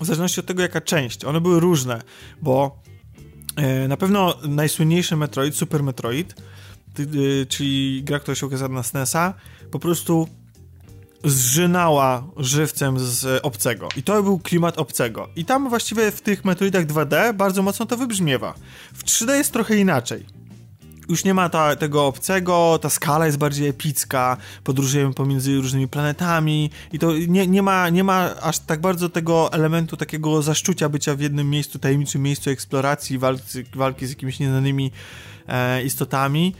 w 0.00 0.04
zależności 0.04 0.40
od 0.40 0.46
tego 0.46 0.62
jaka 0.62 0.80
część, 0.80 1.24
one 1.24 1.40
były 1.40 1.60
różne, 1.60 2.02
bo 2.42 2.82
e, 3.56 3.88
na 3.88 3.96
pewno 3.96 4.34
najsłynniejszy 4.48 5.16
Metroid, 5.16 5.56
Super 5.56 5.82
Metroid, 5.82 6.34
y, 6.98 7.46
czyli 7.48 8.02
gra, 8.04 8.20
która 8.20 8.34
się 8.34 8.46
ukazała 8.46 8.74
na 8.74 8.82
SNESa, 8.82 9.34
po 9.74 9.78
prostu 9.78 10.28
zżynała 11.24 12.24
żywcem 12.36 12.98
z 12.98 13.40
obcego. 13.42 13.88
I 13.96 14.02
to 14.02 14.22
był 14.22 14.38
klimat 14.38 14.78
obcego. 14.78 15.28
I 15.36 15.44
tam 15.44 15.68
właściwie 15.68 16.10
w 16.10 16.20
tych 16.20 16.44
Metroidach 16.44 16.86
2D 16.86 17.34
bardzo 17.34 17.62
mocno 17.62 17.86
to 17.86 17.96
wybrzmiewa. 17.96 18.54
W 18.94 19.04
3D 19.04 19.34
jest 19.34 19.52
trochę 19.52 19.76
inaczej. 19.76 20.26
Już 21.08 21.24
nie 21.24 21.34
ma 21.34 21.48
ta, 21.48 21.76
tego 21.76 22.06
obcego, 22.06 22.78
ta 22.82 22.90
skala 22.90 23.26
jest 23.26 23.38
bardziej 23.38 23.68
epicka, 23.68 24.36
podróżujemy 24.64 25.14
pomiędzy 25.14 25.56
różnymi 25.56 25.88
planetami 25.88 26.70
i 26.92 26.98
to 26.98 27.12
nie, 27.12 27.46
nie, 27.46 27.62
ma, 27.62 27.88
nie 27.88 28.04
ma 28.04 28.36
aż 28.40 28.58
tak 28.58 28.80
bardzo 28.80 29.08
tego 29.08 29.52
elementu 29.52 29.96
takiego 29.96 30.42
zaszczucia 30.42 30.88
bycia 30.88 31.14
w 31.14 31.20
jednym 31.20 31.50
miejscu, 31.50 31.78
tajemniczym 31.78 32.22
miejscu 32.22 32.50
eksploracji, 32.50 33.18
walki, 33.18 33.64
walki 33.74 34.06
z 34.06 34.10
jakimiś 34.10 34.40
nieznanymi 34.40 34.90
e, 35.48 35.84
istotami 35.84 36.54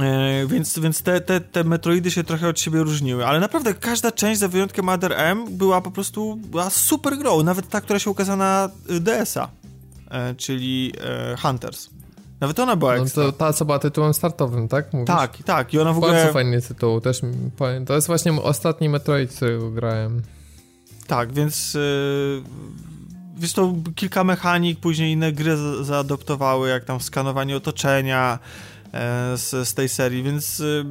E, 0.00 0.46
więc 0.46 0.78
więc 0.78 1.02
te, 1.02 1.20
te, 1.20 1.40
te 1.40 1.64
Metroidy 1.64 2.10
się 2.10 2.24
trochę 2.24 2.48
od 2.48 2.60
siebie 2.60 2.82
różniły, 2.82 3.26
ale 3.26 3.40
naprawdę 3.40 3.74
każda 3.74 4.12
część, 4.12 4.40
za 4.40 4.48
wyjątkiem 4.48 4.84
Mother 4.84 5.12
M, 5.12 5.56
była 5.56 5.80
po 5.80 5.90
prostu 5.90 6.36
była 6.36 6.70
super 6.70 7.18
grą, 7.18 7.42
nawet 7.42 7.68
ta, 7.68 7.80
która 7.80 7.98
się 7.98 8.10
ukazała 8.10 8.36
na 8.36 8.70
DS-a, 9.00 9.48
e, 10.10 10.34
czyli 10.34 10.92
e, 11.00 11.36
Hunters. 11.36 11.90
Nawet 12.40 12.60
ona 12.60 12.76
była 12.76 12.96
no 12.96 13.04
to 13.14 13.32
ta, 13.32 13.52
co 13.52 13.64
była 13.64 13.78
tytułem 13.78 14.14
startowym, 14.14 14.68
tak? 14.68 14.92
Mówisz? 14.92 15.06
Tak, 15.06 15.38
tak. 15.44 15.74
I 15.74 15.78
ona 15.78 15.92
w 15.92 15.96
ogóle... 15.96 16.12
Bardzo 16.12 16.32
fajny 16.32 16.62
tytuł, 16.62 17.00
też. 17.00 17.20
To 17.86 17.94
jest 17.94 18.06
właśnie 18.06 18.32
ostatni 18.32 18.88
Metroid, 18.88 19.32
którego 19.32 19.70
grałem. 19.70 20.22
Tak, 21.06 21.32
więc... 21.32 21.74
Yy... 21.74 22.42
Wiesz, 23.36 23.52
to 23.52 23.74
kilka 23.94 24.24
mechanik, 24.24 24.80
później 24.80 25.12
inne 25.12 25.32
gry 25.32 25.56
zaadoptowały, 25.84 26.68
jak 26.68 26.84
tam 26.84 27.00
skanowanie 27.00 27.56
otoczenia, 27.56 28.38
z, 29.36 29.68
z 29.68 29.74
tej 29.74 29.88
serii, 29.88 30.22
więc 30.22 30.60
y, 30.60 30.84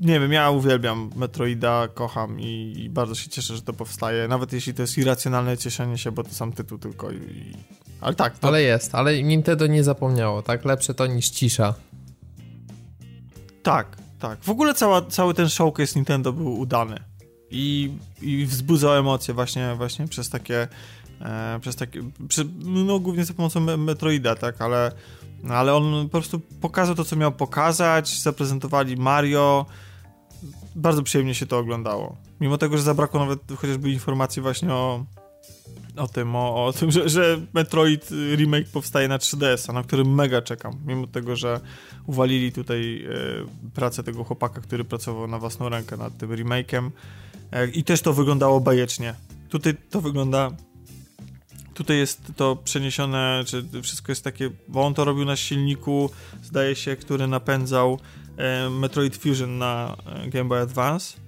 nie 0.00 0.20
wiem, 0.20 0.32
ja 0.32 0.50
uwielbiam 0.50 1.10
Metroida, 1.16 1.88
kocham 1.94 2.40
i, 2.40 2.74
i, 2.76 2.90
bardzo 2.90 3.14
się 3.14 3.28
cieszę, 3.28 3.56
że 3.56 3.62
to 3.62 3.72
powstaje, 3.72 4.28
nawet 4.28 4.52
jeśli 4.52 4.74
to 4.74 4.82
jest 4.82 4.98
irracjonalne 4.98 5.58
cieszenie 5.58 5.98
się, 5.98 6.12
bo 6.12 6.24
to 6.24 6.34
sam 6.34 6.52
tytuł 6.52 6.78
tylko 6.78 7.10
i... 7.10 7.16
i... 7.16 7.52
Ale 8.00 8.14
tak. 8.14 8.38
To... 8.38 8.48
Ale 8.48 8.62
jest, 8.62 8.94
ale 8.94 9.22
Nintendo 9.22 9.66
nie 9.66 9.84
zapomniało, 9.84 10.42
tak? 10.42 10.64
Lepsze 10.64 10.94
to 10.94 11.06
niż 11.06 11.28
cisza. 11.28 11.74
Tak, 13.62 13.96
tak. 14.18 14.38
W 14.42 14.48
ogóle 14.48 14.74
cała, 14.74 15.02
cały 15.02 15.34
ten 15.34 15.48
showcase 15.48 15.92
Nintendo 15.96 16.32
był 16.32 16.58
udany 16.58 16.96
i, 17.50 17.92
i 18.22 18.46
wzbudzał 18.46 18.94
emocje 18.94 19.34
właśnie, 19.34 19.74
właśnie 19.74 20.08
przez 20.08 20.30
takie 20.30 20.68
e, 21.22 21.58
przez 21.60 21.76
takie, 21.76 22.02
przy, 22.28 22.48
no 22.64 22.98
głównie 22.98 23.24
za 23.24 23.34
pomocą 23.34 23.76
Metroida, 23.76 24.34
tak, 24.34 24.60
ale 24.60 24.92
ale 25.50 25.74
on 25.74 26.02
po 26.02 26.08
prostu 26.08 26.40
pokazał 26.40 26.94
to, 26.94 27.04
co 27.04 27.16
miał 27.16 27.32
pokazać, 27.32 28.20
zaprezentowali 28.20 28.96
Mario. 28.96 29.66
Bardzo 30.76 31.02
przyjemnie 31.02 31.34
się 31.34 31.46
to 31.46 31.58
oglądało. 31.58 32.16
Mimo 32.40 32.58
tego, 32.58 32.76
że 32.76 32.82
zabrakło 32.82 33.20
nawet 33.20 33.40
chociażby 33.56 33.90
informacji 33.90 34.42
właśnie 34.42 34.72
o, 34.72 35.04
o 35.96 36.08
tym, 36.08 36.36
o, 36.36 36.66
o 36.66 36.72
tym, 36.72 36.90
że, 36.90 37.08
że 37.08 37.40
Metroid 37.52 38.10
remake 38.36 38.68
powstaje 38.68 39.08
na 39.08 39.18
3DS, 39.18 39.74
na 39.74 39.82
którym 39.82 40.14
mega 40.14 40.42
czekam. 40.42 40.78
Mimo 40.86 41.06
tego, 41.06 41.36
że 41.36 41.60
uwalili 42.06 42.52
tutaj 42.52 43.04
e, 43.04 43.70
pracę 43.74 44.02
tego 44.02 44.24
chłopaka, 44.24 44.60
który 44.60 44.84
pracował 44.84 45.28
na 45.28 45.38
własną 45.38 45.68
rękę 45.68 45.96
nad 45.96 46.18
tym 46.18 46.30
remake'em. 46.30 46.90
E, 47.52 47.66
I 47.66 47.84
też 47.84 48.02
to 48.02 48.12
wyglądało 48.12 48.60
bajecznie. 48.60 49.14
Tutaj 49.48 49.74
to 49.90 50.00
wygląda 50.00 50.50
Tutaj 51.74 51.98
jest 51.98 52.22
to 52.36 52.56
przeniesione, 52.56 53.44
czy 53.46 53.64
wszystko 53.82 54.12
jest 54.12 54.24
takie, 54.24 54.50
bo 54.68 54.86
on 54.86 54.94
to 54.94 55.04
robił 55.04 55.24
na 55.24 55.36
silniku, 55.36 56.10
zdaje 56.42 56.76
się, 56.76 56.96
który 56.96 57.26
napędzał 57.26 57.98
e, 58.36 58.70
Metroid 58.70 59.16
Fusion 59.16 59.58
na 59.58 59.96
e, 60.06 60.28
Game 60.28 60.44
Boy 60.44 60.60
Advance. 60.60 61.22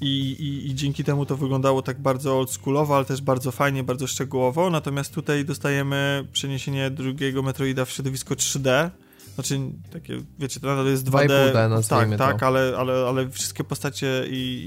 I, 0.00 0.36
i, 0.38 0.70
I, 0.70 0.74
dzięki 0.74 1.04
temu 1.04 1.26
to 1.26 1.36
wyglądało 1.36 1.82
tak 1.82 2.00
bardzo 2.00 2.38
oldschoolowo, 2.38 2.96
ale 2.96 3.04
też 3.04 3.20
bardzo 3.20 3.52
fajnie, 3.52 3.82
bardzo 3.82 4.06
szczegółowo. 4.06 4.70
Natomiast 4.70 5.14
tutaj 5.14 5.44
dostajemy 5.44 6.26
przeniesienie 6.32 6.90
drugiego 6.90 7.42
Metroida 7.42 7.84
w 7.84 7.90
środowisko 7.90 8.34
3D. 8.34 8.90
Znaczy, 9.34 9.60
takie, 9.92 10.16
wiecie, 10.38 10.60
to 10.60 10.66
nadal 10.66 10.86
jest 10.86 11.10
2D. 11.10 11.52
2,5D 11.52 11.88
tak, 11.88 12.10
to. 12.10 12.16
tak, 12.18 12.42
ale, 12.42 12.74
ale, 12.78 13.06
ale 13.08 13.30
wszystkie 13.30 13.64
postacie 13.64 14.24
i, 14.30 14.66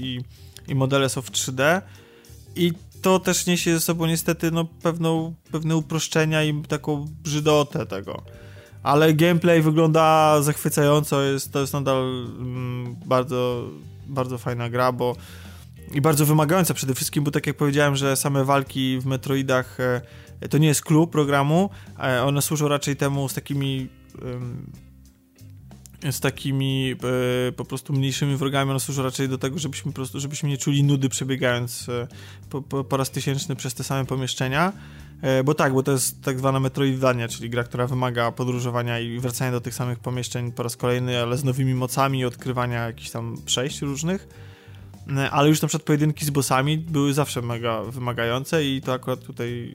i, 0.66 0.72
i 0.72 0.74
modele 0.74 1.08
są 1.08 1.22
w 1.22 1.30
3D. 1.30 1.82
I 2.56 2.72
to 3.02 3.18
też 3.18 3.46
niesie 3.46 3.74
ze 3.74 3.80
sobą 3.80 4.06
niestety 4.06 4.50
no, 4.50 4.64
pewną, 4.64 5.34
pewne 5.52 5.76
uproszczenia 5.76 6.44
i 6.44 6.62
taką 6.62 7.06
brzydotę 7.22 7.86
tego. 7.86 8.22
Ale 8.82 9.14
gameplay 9.14 9.62
wygląda 9.62 10.36
zachwycająco, 10.42 11.22
jest, 11.22 11.52
to 11.52 11.60
jest 11.60 11.72
nadal 11.72 12.26
mm, 12.38 12.96
bardzo, 13.06 13.68
bardzo 14.06 14.38
fajna 14.38 14.70
gra, 14.70 14.92
bo 14.92 15.16
i 15.94 16.00
bardzo 16.00 16.26
wymagająca 16.26 16.74
przede 16.74 16.94
wszystkim, 16.94 17.24
bo 17.24 17.30
tak 17.30 17.46
jak 17.46 17.56
powiedziałem, 17.56 17.96
że 17.96 18.16
same 18.16 18.44
walki 18.44 18.98
w 19.00 19.06
Metroidach 19.06 19.78
e, 20.40 20.48
to 20.48 20.58
nie 20.58 20.68
jest 20.68 20.82
klub 20.82 21.12
programu, 21.12 21.70
e, 21.98 22.22
one 22.24 22.42
służą 22.42 22.68
raczej 22.68 22.96
temu 22.96 23.28
z 23.28 23.34
takimi 23.34 23.88
z 26.10 26.20
takimi 26.20 26.94
e, 27.48 27.52
po 27.52 27.64
prostu 27.64 27.92
mniejszymi 27.92 28.36
wrogami, 28.36 28.70
one 28.70 28.80
służą 28.80 29.02
raczej 29.02 29.28
do 29.28 29.38
tego, 29.38 29.58
żebyśmy 29.58 29.92
po 29.92 29.96
prostu, 29.96 30.20
żebyśmy 30.20 30.48
nie 30.48 30.58
czuli 30.58 30.84
nudy 30.84 31.08
przebiegając 31.08 31.88
e, 31.88 32.06
po, 32.50 32.62
po, 32.62 32.84
po, 32.84 32.96
raz 32.96 33.10
tysięczny 33.10 33.56
przez 33.56 33.74
te 33.74 33.84
same 33.84 34.06
pomieszczenia. 34.06 34.72
E, 35.22 35.44
bo 35.44 35.54
tak, 35.54 35.72
bo 35.72 35.82
to 35.82 35.92
jest 35.92 36.22
tak 36.22 36.38
zwana 36.38 36.60
Metroidvania, 36.60 37.28
czyli 37.28 37.50
gra, 37.50 37.64
która 37.64 37.86
wymaga 37.86 38.32
podróżowania 38.32 39.00
i 39.00 39.18
wracania 39.18 39.52
do 39.52 39.60
tych 39.60 39.74
samych 39.74 39.98
pomieszczeń 39.98 40.52
po 40.52 40.62
raz 40.62 40.76
kolejny, 40.76 41.22
ale 41.22 41.38
z 41.38 41.44
nowymi 41.44 41.74
mocami 41.74 42.18
i 42.18 42.24
odkrywania 42.24 42.86
jakichś 42.86 43.10
tam 43.10 43.36
przejść 43.46 43.80
różnych. 43.80 44.28
E, 45.16 45.30
ale 45.30 45.48
już 45.48 45.62
na 45.62 45.68
przykład 45.68 45.86
pojedynki 45.86 46.24
z 46.24 46.30
bossami 46.30 46.78
były 46.78 47.14
zawsze 47.14 47.42
mega 47.42 47.82
wymagające 47.82 48.64
i 48.64 48.80
to 48.80 48.92
akurat 48.92 49.20
tutaj 49.20 49.74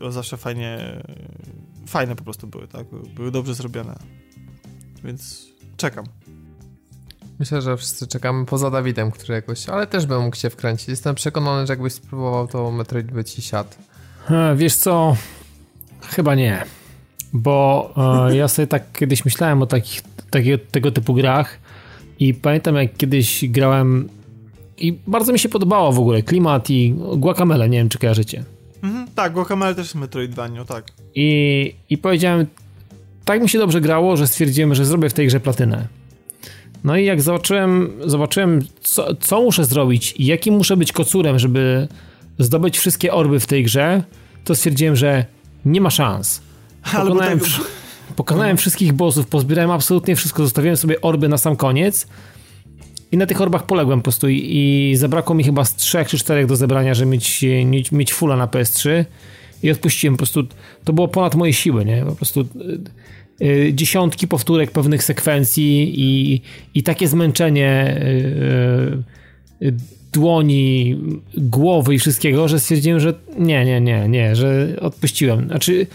yy, 0.00 0.12
zawsze 0.12 0.36
fajnie, 0.36 1.02
fajne 1.86 2.16
po 2.16 2.24
prostu 2.24 2.46
były, 2.46 2.68
tak? 2.68 2.86
Były 3.14 3.30
dobrze 3.30 3.54
zrobione. 3.54 4.20
Więc 5.04 5.46
czekam. 5.76 6.04
Myślę, 7.38 7.62
że 7.62 7.76
wszyscy 7.76 8.06
czekamy 8.06 8.46
poza 8.46 8.70
Dawidem, 8.70 9.10
który 9.10 9.34
jakoś, 9.34 9.68
ale 9.68 9.86
też 9.86 10.06
bym 10.06 10.22
mógł 10.22 10.36
się 10.36 10.50
wkręcić. 10.50 10.88
Jestem 10.88 11.14
przekonany, 11.14 11.66
że 11.66 11.72
jakbyś 11.72 11.92
spróbował, 11.92 12.48
to 12.48 12.70
Metroid 12.70 13.12
by 13.12 13.24
ci 13.24 13.42
siadł. 13.42 13.70
E, 14.30 14.56
wiesz 14.56 14.74
co? 14.74 15.16
Chyba 16.00 16.34
nie. 16.34 16.64
Bo 17.32 17.90
e, 18.30 18.36
ja 18.36 18.48
sobie 18.48 18.66
tak 18.66 18.92
kiedyś 18.92 19.24
myślałem 19.24 19.62
o 19.62 19.66
takich, 19.66 20.02
tego 20.70 20.90
typu 20.90 21.14
grach 21.14 21.58
i 22.18 22.34
pamiętam 22.34 22.76
jak 22.76 22.96
kiedyś 22.96 23.44
grałem 23.48 24.08
i 24.78 24.98
bardzo 25.06 25.32
mi 25.32 25.38
się 25.38 25.48
podobało 25.48 25.92
w 25.92 25.98
ogóle 25.98 26.22
klimat 26.22 26.70
i 26.70 26.94
Guacamele, 27.16 27.68
nie 27.68 27.78
wiem 27.78 27.88
czy 27.88 27.98
kojarzycie. 27.98 28.44
Mhm, 28.82 29.08
tak, 29.14 29.32
Guacamele 29.32 29.74
też 29.74 29.84
jest 29.84 29.94
Metroidvania, 29.94 30.64
tak. 30.64 30.84
I, 31.14 31.74
I 31.90 31.98
powiedziałem, 31.98 32.46
tak 33.24 33.42
mi 33.42 33.48
się 33.48 33.58
dobrze 33.58 33.80
grało, 33.80 34.16
że 34.16 34.26
stwierdziłem, 34.26 34.74
że 34.74 34.84
zrobię 34.84 35.08
w 35.08 35.14
tej 35.14 35.26
grze 35.26 35.40
platynę. 35.40 35.86
No 36.84 36.96
i 36.96 37.04
jak 37.04 37.22
zobaczyłem, 37.22 37.92
zobaczyłem 38.06 38.60
co, 38.80 39.14
co 39.14 39.42
muszę 39.42 39.64
zrobić 39.64 40.14
i 40.16 40.26
jakim 40.26 40.54
muszę 40.54 40.76
być 40.76 40.92
kocurem, 40.92 41.38
żeby 41.38 41.88
zdobyć 42.38 42.78
wszystkie 42.78 43.12
orby 43.12 43.40
w 43.40 43.46
tej 43.46 43.64
grze, 43.64 44.02
to 44.44 44.54
stwierdziłem, 44.54 44.96
że 44.96 45.24
nie 45.64 45.80
ma 45.80 45.90
szans. 45.90 46.40
Pokonałem, 46.92 47.40
tak... 47.40 47.48
pokonałem 48.16 48.56
wszystkich 48.56 48.92
bossów, 48.92 49.26
pozbierałem 49.26 49.70
absolutnie 49.70 50.16
wszystko, 50.16 50.42
zostawiłem 50.42 50.76
sobie 50.76 51.00
orby 51.00 51.28
na 51.28 51.38
sam 51.38 51.56
koniec 51.56 52.06
i 53.12 53.16
na 53.16 53.26
tych 53.26 53.40
orbach 53.40 53.66
poległem 53.66 53.98
po 53.98 54.02
prostu 54.02 54.28
i, 54.28 54.56
i 54.56 54.96
zabrakło 54.96 55.34
mi 55.34 55.44
chyba 55.44 55.64
z 55.64 55.76
trzech 55.76 56.08
czy 56.08 56.18
czterech 56.18 56.46
do 56.46 56.56
zebrania, 56.56 56.94
żeby 56.94 57.10
mieć, 57.10 57.44
mieć, 57.64 57.92
mieć 57.92 58.12
fulla 58.12 58.36
na 58.36 58.46
PS3 58.46 59.04
i 59.62 59.70
odpuściłem 59.70 60.14
po 60.14 60.18
prostu, 60.18 60.42
to 60.84 60.92
było 60.92 61.08
ponad 61.08 61.34
moje 61.34 61.52
siły, 61.52 61.84
nie? 61.84 62.04
Po 62.04 62.14
prostu 62.14 62.40
y, 63.40 63.46
y, 63.46 63.72
dziesiątki 63.74 64.28
powtórek 64.28 64.70
pewnych 64.70 65.02
sekwencji 65.02 65.94
i, 65.96 66.40
i 66.74 66.82
takie 66.82 67.08
zmęczenie 67.08 68.00
y, 69.62 69.72
dłoni, 70.12 70.96
głowy 71.36 71.94
i 71.94 71.98
wszystkiego, 71.98 72.48
że 72.48 72.60
stwierdziłem, 72.60 73.00
że 73.00 73.14
nie, 73.38 73.64
nie, 73.64 73.80
nie, 73.80 74.08
nie, 74.08 74.36
że 74.36 74.76
odpuściłem. 74.80 75.46
Znaczy 75.46 75.86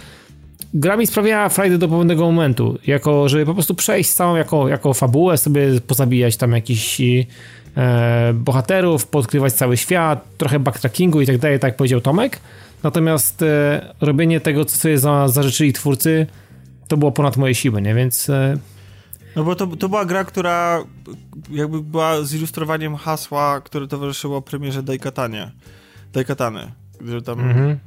gra 0.74 0.98
mi 0.98 1.08
sprawiała 1.08 1.50
frajdę 1.50 1.78
do 1.78 1.88
pewnego 1.88 2.26
momentu, 2.26 2.80
jako, 2.88 3.30
żeby 3.30 3.46
po 3.46 3.54
prostu 3.54 3.76
przejść 3.76 4.10
całą 4.10 4.36
jako, 4.36 4.70
jako 4.70 4.94
fabułę, 4.94 5.38
sobie 5.38 5.82
pozabijać 5.88 6.38
tam 6.38 6.52
jakiś 6.52 7.02
e, 7.02 8.34
bohaterów, 8.34 9.08
podkrywać 9.08 9.54
cały 9.54 9.78
świat, 9.78 10.38
trochę 10.38 10.60
backtrackingu 10.60 11.22
i 11.22 11.26
tak 11.26 11.38
dalej, 11.38 11.60
tak 11.60 11.76
powiedział 11.76 12.02
Tomek. 12.02 12.40
Natomiast 12.86 13.42
e, 13.42 13.94
robienie 14.02 14.40
tego, 14.40 14.66
co 14.66 14.78
sobie 14.78 14.98
za, 14.98 15.28
zażyczyli 15.28 15.74
twórcy, 15.74 16.28
to 16.88 16.98
było 16.98 17.12
ponad 17.12 17.38
moje 17.38 17.56
siły, 17.56 17.82
nie? 17.82 17.96
Więc... 17.96 18.30
E... 18.30 18.58
No 19.36 19.44
bo 19.44 19.56
to, 19.56 19.68
to 19.68 19.90
była 19.90 20.06
gra, 20.06 20.24
która 20.24 20.84
jakby 21.52 21.82
była 21.82 22.24
zilustrowaniem 22.24 22.96
hasła, 22.96 23.62
które 23.62 23.88
towarzyszyło 23.88 24.42
premierze 24.42 24.84
Daikatanie. 24.84 25.52
Daikatany. 26.14 26.72
Że 27.06 27.22
tam 27.22 27.40
mhm. 27.40 27.80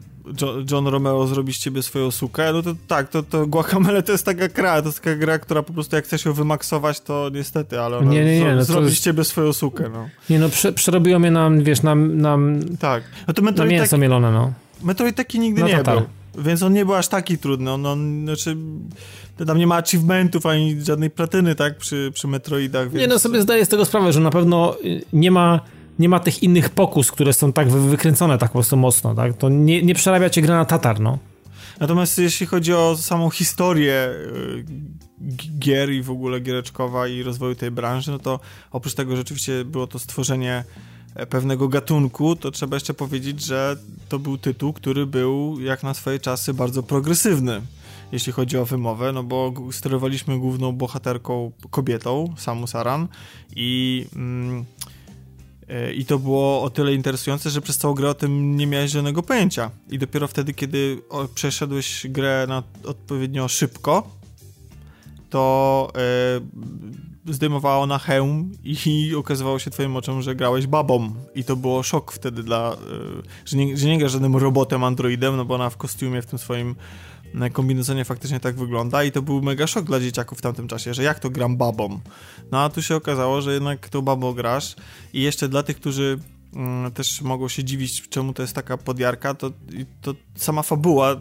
John 0.70 0.86
Romeo 0.86 1.26
zrobi 1.26 1.54
z 1.54 1.58
ciebie 1.58 1.82
swoją 1.82 2.10
sukę, 2.10 2.52
no 2.52 2.62
to 2.62 2.74
tak, 2.88 3.08
to, 3.08 3.22
to 3.22 3.46
Guacamele 3.46 4.02
to 4.02 4.12
jest 4.12 4.24
taka 4.24 4.48
gra, 4.48 4.82
to 4.82 4.88
jest 4.88 5.00
taka 5.00 5.16
gra, 5.16 5.38
która 5.38 5.62
po 5.62 5.72
prostu 5.72 5.96
jak 5.96 6.04
chcesz 6.04 6.24
ją 6.24 6.32
wymaksować, 6.32 7.00
to 7.00 7.30
niestety, 7.34 7.80
ale 7.80 7.98
ona 7.98 8.10
nie, 8.10 8.24
nie, 8.24 8.40
nie, 8.40 8.54
no 8.54 8.64
zrobi 8.64 8.86
jest... 8.86 8.98
z 8.98 9.00
ciebie 9.00 9.24
swoją 9.24 9.52
sukę, 9.52 9.84
no. 9.92 10.08
Nie 10.30 10.38
no, 10.38 10.48
prze, 10.48 10.72
przerobiło 10.72 11.18
mnie 11.18 11.30
na, 11.30 11.50
wiesz, 11.50 11.82
na, 11.82 11.94
na, 11.94 12.38
tak. 12.78 13.02
no 13.28 13.34
to 13.34 13.42
na 13.42 13.64
mięso 13.64 13.90
taki, 13.90 14.00
mielone, 14.00 14.32
no. 14.32 14.52
Metroid 14.82 15.16
taki 15.16 15.40
nigdy 15.40 15.60
no 15.60 15.68
nie 15.68 15.82
był, 15.82 16.02
więc 16.38 16.62
on 16.62 16.72
nie 16.72 16.84
był 16.84 16.94
aż 16.94 17.08
taki 17.08 17.38
trudny, 17.38 17.70
on, 17.70 17.86
on 17.86 18.24
znaczy 18.24 18.56
tam 19.46 19.58
nie 19.58 19.66
ma 19.66 19.76
achievementów 19.76 20.46
ani 20.46 20.80
żadnej 20.84 21.10
platyny, 21.10 21.54
tak, 21.54 21.78
przy, 21.78 22.10
przy 22.14 22.28
Metroidach, 22.28 22.90
więc... 22.90 23.00
Nie 23.00 23.06
no, 23.06 23.18
sobie 23.18 23.42
zdaję 23.42 23.64
z 23.64 23.68
tego 23.68 23.84
sprawę, 23.84 24.12
że 24.12 24.20
na 24.20 24.30
pewno 24.30 24.76
nie 25.12 25.30
ma 25.30 25.60
nie 25.98 26.08
ma 26.08 26.20
tych 26.20 26.42
innych 26.42 26.70
pokus, 26.70 27.10
które 27.10 27.32
są 27.32 27.52
tak 27.52 27.70
wykręcone 27.70 28.38
tak 28.38 28.50
po 28.50 28.52
prostu 28.52 28.76
mocno, 28.76 29.14
tak? 29.14 29.36
To 29.36 29.48
nie, 29.48 29.82
nie 29.82 29.94
przerabia 29.94 30.30
cię 30.30 30.42
gra 30.42 30.56
na 30.56 30.64
tatar, 30.64 31.00
no. 31.00 31.18
Natomiast 31.80 32.18
jeśli 32.18 32.46
chodzi 32.46 32.74
o 32.74 32.96
samą 32.96 33.30
historię 33.30 34.10
y, 34.10 34.64
gier 35.58 35.90
i 35.90 36.02
w 36.02 36.10
ogóle 36.10 36.40
giereczkowa 36.40 37.08
i 37.08 37.22
rozwoju 37.22 37.54
tej 37.54 37.70
branży, 37.70 38.10
no 38.10 38.18
to 38.18 38.40
oprócz 38.70 38.94
tego 38.94 39.16
rzeczywiście 39.16 39.64
było 39.64 39.86
to 39.86 39.98
stworzenie 39.98 40.64
pewnego 41.26 41.68
gatunku, 41.68 42.36
to 42.36 42.50
trzeba 42.50 42.76
jeszcze 42.76 42.94
powiedzieć, 42.94 43.44
że 43.44 43.76
to 44.08 44.18
był 44.18 44.38
tytuł, 44.38 44.72
który 44.72 45.06
był 45.06 45.60
jak 45.60 45.82
na 45.82 45.94
swoje 45.94 46.18
czasy 46.18 46.54
bardzo 46.54 46.82
progresywny 46.82 47.62
jeśli 48.12 48.32
chodzi 48.32 48.58
o 48.58 48.64
wymowę, 48.64 49.12
no 49.12 49.22
bo 49.22 49.52
sterowaliśmy 49.72 50.38
główną 50.38 50.72
bohaterką 50.72 51.52
kobietą, 51.70 52.34
Samus 52.36 52.74
Aran 52.74 53.08
i 53.56 54.06
mm, 54.16 54.64
E, 55.68 55.92
I 55.92 56.04
to 56.04 56.18
było 56.18 56.62
o 56.62 56.70
tyle 56.70 56.94
interesujące, 56.94 57.50
że 57.50 57.60
przez 57.60 57.78
całą 57.78 57.94
grę 57.94 58.10
o 58.10 58.14
tym 58.14 58.56
nie 58.56 58.66
miałeś 58.66 58.90
żadnego 58.90 59.22
pojęcia. 59.22 59.70
I 59.90 59.98
dopiero 59.98 60.28
wtedy, 60.28 60.54
kiedy 60.54 61.02
przeszedłeś 61.34 62.06
grę 62.08 62.46
na 62.48 62.62
odpowiednio 62.84 63.48
szybko, 63.48 64.08
to 65.30 65.92
e, 65.94 65.98
zdejmowało 67.30 67.86
na 67.86 67.98
hełm 67.98 68.52
i 68.64 68.76
okazywało 69.16 69.58
się 69.58 69.70
twoim 69.70 69.96
oczom, 69.96 70.22
że 70.22 70.34
grałeś 70.34 70.66
babą. 70.66 71.14
I 71.34 71.44
to 71.44 71.56
było 71.56 71.82
szok 71.82 72.12
wtedy 72.12 72.42
dla... 72.42 72.72
E, 72.72 72.76
że, 73.44 73.56
nie, 73.56 73.76
że 73.76 73.88
nie 73.88 73.98
grasz 73.98 74.12
żadnym 74.12 74.36
robotem, 74.36 74.84
androidem, 74.84 75.36
no 75.36 75.44
bo 75.44 75.54
ona 75.54 75.70
w 75.70 75.76
kostiumie, 75.76 76.22
w 76.22 76.26
tym 76.26 76.38
swoim 76.38 76.74
kombinezonie 77.52 78.04
faktycznie 78.04 78.40
tak 78.40 78.56
wygląda 78.56 79.04
i 79.04 79.12
to 79.12 79.22
był 79.22 79.42
mega 79.42 79.66
szok 79.66 79.84
dla 79.84 80.00
dzieciaków 80.00 80.38
w 80.38 80.42
tamtym 80.42 80.68
czasie, 80.68 80.94
że 80.94 81.02
jak 81.02 81.18
to 81.18 81.30
gram 81.30 81.56
babą. 81.56 82.00
No 82.50 82.60
a 82.60 82.68
tu 82.68 82.82
się 82.82 82.96
okazało, 82.96 83.40
że 83.42 83.52
jednak 83.54 83.88
to 83.88 84.02
babą 84.02 84.32
grasz 84.32 84.76
i 85.12 85.22
jeszcze 85.22 85.48
dla 85.48 85.62
tych, 85.62 85.76
którzy 85.76 86.18
mm, 86.54 86.92
też 86.92 87.22
mogą 87.22 87.48
się 87.48 87.64
dziwić, 87.64 88.08
czemu 88.08 88.32
to 88.32 88.42
jest 88.42 88.54
taka 88.54 88.76
podjarka, 88.76 89.34
to, 89.34 89.50
to 90.02 90.14
sama 90.36 90.62
fabuła 90.62 91.16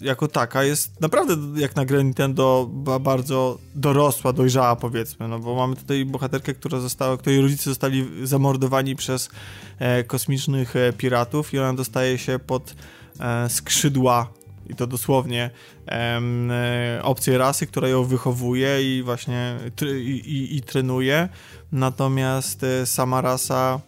jako 0.00 0.28
taka 0.28 0.64
jest 0.64 1.00
naprawdę 1.00 1.60
jak 1.60 1.76
na 1.76 1.84
grę 1.84 2.04
Nintendo 2.04 2.70
bardzo 3.00 3.58
dorosła, 3.74 4.32
dojrzała 4.32 4.76
powiedzmy, 4.76 5.28
no 5.28 5.38
bo 5.38 5.54
mamy 5.54 5.76
tutaj 5.76 6.04
bohaterkę, 6.04 6.54
która 6.54 6.80
została, 6.80 7.16
której 7.16 7.40
rodzice 7.40 7.64
zostali 7.64 8.26
zamordowani 8.26 8.96
przez 8.96 9.30
e, 9.78 10.04
kosmicznych 10.04 10.76
e, 10.76 10.92
piratów 10.92 11.54
i 11.54 11.58
ona 11.58 11.74
dostaje 11.74 12.18
się 12.18 12.38
pod 12.38 12.74
e, 13.20 13.48
skrzydła 13.48 14.32
i 14.70 14.74
to 14.74 14.86
dosłownie 14.86 15.50
em, 15.86 16.50
e, 16.50 17.38
rasy, 17.38 17.66
która 17.66 17.88
ją 17.88 18.04
wychowuje 18.04 18.96
i 18.96 19.02
właśnie 19.02 19.56
i, 19.82 20.10
i, 20.10 20.56
i 20.56 20.62
trenuje, 20.62 21.28
natomiast 21.72 22.64
e, 22.64 22.86
sama 22.86 23.20
rasa 23.20 23.80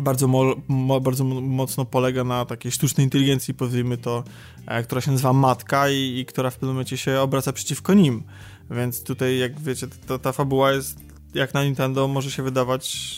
bardzo, 0.00 0.28
mo, 0.28 0.54
mo, 0.68 1.00
bardzo 1.00 1.24
mocno 1.24 1.84
polega 1.84 2.24
na 2.24 2.44
takiej 2.44 2.72
sztucznej 2.72 3.04
inteligencji, 3.04 3.54
powiedzmy 3.54 3.96
to, 3.96 4.24
e, 4.66 4.82
która 4.82 5.00
się 5.00 5.10
nazywa 5.10 5.32
matka 5.32 5.90
i, 5.90 6.18
i, 6.18 6.26
która 6.26 6.50
w 6.50 6.54
pewnym 6.54 6.70
momencie 6.70 6.96
się 6.96 7.20
obraca 7.20 7.52
przeciwko 7.52 7.94
nim. 7.94 8.22
Więc 8.70 9.02
tutaj, 9.02 9.38
jak 9.38 9.60
wiecie, 9.60 9.86
to, 10.06 10.18
ta 10.18 10.32
fabuła 10.32 10.72
jest, 10.72 10.98
jak 11.34 11.54
na 11.54 11.64
Nintendo, 11.64 12.08
może 12.08 12.30
się 12.30 12.42
wydawać 12.42 13.08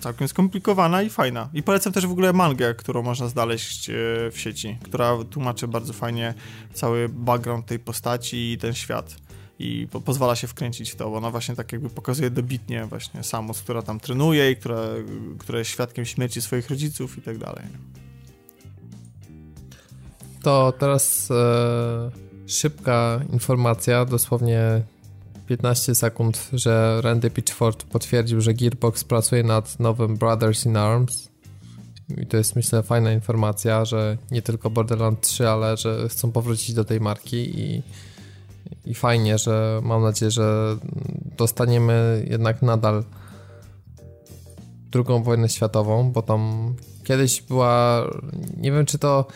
całkiem 0.00 0.28
skomplikowana 0.28 1.02
i 1.02 1.10
fajna. 1.10 1.48
I 1.54 1.62
polecam 1.62 1.92
też 1.92 2.06
w 2.06 2.10
ogóle 2.10 2.32
mangę, 2.32 2.74
którą 2.74 3.02
można 3.02 3.28
znaleźć 3.28 3.90
e, 3.90 3.94
w 4.30 4.34
sieci, 4.34 4.78
która 4.82 5.24
tłumaczy 5.30 5.68
bardzo 5.68 5.92
fajnie 5.92 6.34
cały 6.72 7.08
background 7.08 7.66
tej 7.66 7.78
postaci 7.78 8.52
i 8.52 8.58
ten 8.58 8.74
świat. 8.74 9.16
I 9.62 9.88
po 9.90 10.00
pozwala 10.00 10.36
się 10.36 10.46
wkręcić 10.46 10.90
w 10.90 10.96
to, 10.96 11.10
bo 11.10 11.16
ona 11.16 11.30
właśnie 11.30 11.56
tak 11.56 11.72
jakby 11.72 11.90
pokazuje 11.90 12.30
dobitnie 12.30 12.86
właśnie 12.86 13.22
Samus, 13.22 13.62
która 13.62 13.82
tam 13.82 14.00
trenuje 14.00 14.50
i 14.50 14.56
która, 14.56 14.80
która 15.38 15.58
jest 15.58 15.70
świadkiem 15.70 16.04
śmierci 16.04 16.42
swoich 16.42 16.70
rodziców 16.70 17.18
i 17.18 17.22
tak 17.22 17.38
dalej. 17.38 17.64
To 20.42 20.72
teraz 20.78 21.30
e, 21.30 22.10
szybka 22.46 23.20
informacja, 23.32 24.04
dosłownie 24.04 24.82
15 25.46 25.94
sekund, 25.94 26.48
że 26.52 27.00
Randy 27.02 27.30
Pitchford 27.30 27.84
potwierdził, 27.84 28.40
że 28.40 28.54
Gearbox 28.54 29.04
pracuje 29.04 29.42
nad 29.42 29.80
nowym 29.80 30.16
Brothers 30.16 30.66
in 30.66 30.76
Arms. 30.76 31.28
I 32.22 32.26
to 32.26 32.36
jest 32.36 32.56
myślę 32.56 32.82
fajna 32.82 33.12
informacja, 33.12 33.84
że 33.84 34.16
nie 34.30 34.42
tylko 34.42 34.70
Borderlands 34.70 35.28
3, 35.28 35.48
ale 35.48 35.76
że 35.76 36.08
chcą 36.08 36.32
powrócić 36.32 36.74
do 36.74 36.84
tej 36.84 37.00
marki 37.00 37.60
i, 37.60 37.82
i 38.84 38.94
fajnie, 38.94 39.38
że 39.38 39.80
mam 39.82 40.02
nadzieję, 40.02 40.30
że 40.30 40.76
dostaniemy 41.36 42.26
jednak 42.30 42.62
nadal 42.62 43.04
drugą 44.90 45.22
wojnę 45.22 45.48
światową, 45.48 46.12
bo 46.12 46.22
tam 46.22 46.74
kiedyś 47.04 47.42
była, 47.42 48.04
nie 48.56 48.72
wiem 48.72 48.86
czy 48.86 48.98
to 48.98 49.26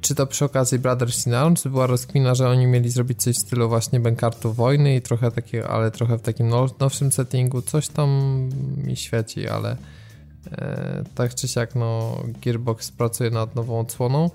czy 0.00 0.14
to 0.14 0.26
przy 0.26 0.44
okazji 0.44 0.78
Brothers 0.78 1.26
in 1.26 1.34
Arms 1.34 1.66
była 1.66 1.86
rozkmina, 1.86 2.34
że 2.34 2.48
oni 2.48 2.66
mieli 2.66 2.90
zrobić 2.90 3.22
coś 3.22 3.36
w 3.36 3.38
stylu 3.38 3.68
właśnie 3.68 4.00
Bankartu 4.00 4.52
Wojny 4.52 4.96
i 4.96 5.02
trochę 5.02 5.30
takiego, 5.30 5.68
ale 5.68 5.90
trochę 5.90 6.18
w 6.18 6.22
takim 6.22 6.48
nowszym 6.78 7.12
settingu, 7.12 7.62
coś 7.62 7.88
tam 7.88 8.10
mi 8.76 8.96
świeci, 8.96 9.48
ale 9.48 9.76
e, 10.52 11.04
tak 11.14 11.34
czy 11.34 11.48
siak 11.48 11.74
no 11.74 12.22
Gearbox 12.44 12.90
pracuje 12.90 13.30
nad 13.30 13.54
nową 13.54 13.80
odsłoną. 13.80 14.30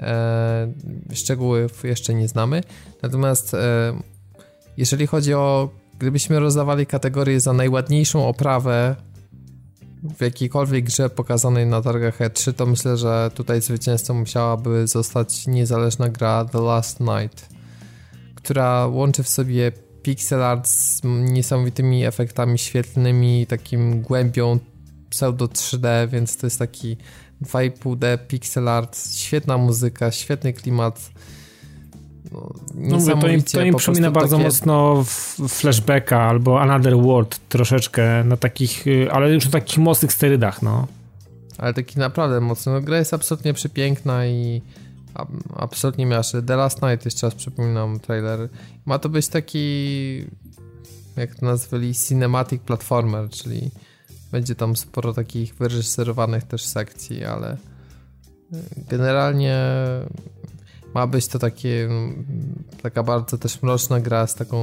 E, 0.00 0.72
szczegółów 1.14 1.84
jeszcze 1.84 2.14
nie 2.14 2.28
znamy. 2.28 2.62
Natomiast 3.02 3.54
e, 3.54 3.92
jeżeli 4.76 5.06
chodzi 5.06 5.34
o 5.34 5.70
gdybyśmy 6.00 6.40
rozdawali 6.40 6.86
kategorie 6.86 7.40
za 7.40 7.52
najładniejszą 7.52 8.28
oprawę 8.28 8.96
w 10.18 10.20
jakiejkolwiek 10.20 10.84
grze 10.84 11.10
pokazanej 11.10 11.66
na 11.66 11.82
targach 11.82 12.20
E3, 12.20 12.52
to 12.52 12.66
myślę, 12.66 12.96
że 12.96 13.30
tutaj 13.34 13.62
zwycięzcą 13.62 14.14
musiałaby 14.14 14.86
zostać 14.86 15.46
niezależna 15.46 16.08
gra 16.08 16.44
The 16.44 16.60
Last 16.60 17.00
Night, 17.00 17.48
która 18.34 18.86
łączy 18.86 19.22
w 19.22 19.28
sobie 19.28 19.72
pixel 20.02 20.42
art 20.42 20.68
z 20.68 21.00
niesamowitymi 21.04 22.04
efektami 22.04 22.58
świetlnymi, 22.58 23.46
takim 23.46 24.02
głębią 24.02 24.58
pseudo 25.10 25.46
3D, 25.46 26.08
więc 26.08 26.36
to 26.36 26.46
jest 26.46 26.58
taki 26.58 26.96
2,5D 27.42 28.18
pixel 28.28 28.68
art, 28.68 28.98
świetna 29.14 29.58
muzyka, 29.58 30.10
świetny 30.10 30.52
klimat. 30.52 31.10
No, 32.32 32.52
no 32.74 33.16
to 33.16 33.28
im, 33.28 33.42
to 33.42 33.62
im 33.62 33.74
przypomina 33.74 34.10
bardzo 34.10 34.36
takie... 34.36 34.48
mocno 34.48 35.04
flashbacka 35.48 36.22
albo 36.22 36.60
Another 36.60 36.96
World 36.96 37.40
troszeczkę 37.48 38.24
na 38.24 38.36
takich, 38.36 38.86
y, 38.86 39.12
ale 39.12 39.30
już 39.30 39.44
na 39.44 39.50
takich 39.50 39.78
mocnych 39.78 40.12
sterydach, 40.12 40.62
no. 40.62 40.86
Ale 41.58 41.74
taki 41.74 41.98
naprawdę 41.98 42.40
mocny. 42.40 42.72
No, 42.72 42.80
gra 42.80 42.98
jest 42.98 43.14
absolutnie 43.14 43.54
przepiękna 43.54 44.26
i 44.26 44.62
absolutnie 45.56 46.06
miaszy. 46.06 46.42
The 46.42 46.56
Last 46.56 46.82
Night 46.82 47.04
jeszcze 47.04 47.26
raz 47.26 47.34
przypominam 47.34 48.00
trailer. 48.00 48.48
Ma 48.86 48.98
to 48.98 49.08
być 49.08 49.28
taki 49.28 50.26
jak 51.16 51.34
to 51.34 51.46
nazwali 51.46 51.94
cinematic 51.94 52.62
platformer, 52.62 53.28
czyli 53.30 53.70
będzie 54.32 54.54
tam 54.54 54.76
sporo 54.76 55.12
takich 55.12 55.54
wyreżyserowanych 55.54 56.44
też 56.44 56.64
sekcji, 56.64 57.24
ale 57.24 57.56
generalnie 58.90 59.56
ma 60.94 61.06
być 61.06 61.28
to 61.28 61.38
takie 61.38 61.88
taka 62.82 63.02
bardzo 63.02 63.38
też 63.38 63.62
mroczna 63.62 64.00
gra 64.00 64.26
z 64.26 64.34
taką 64.34 64.58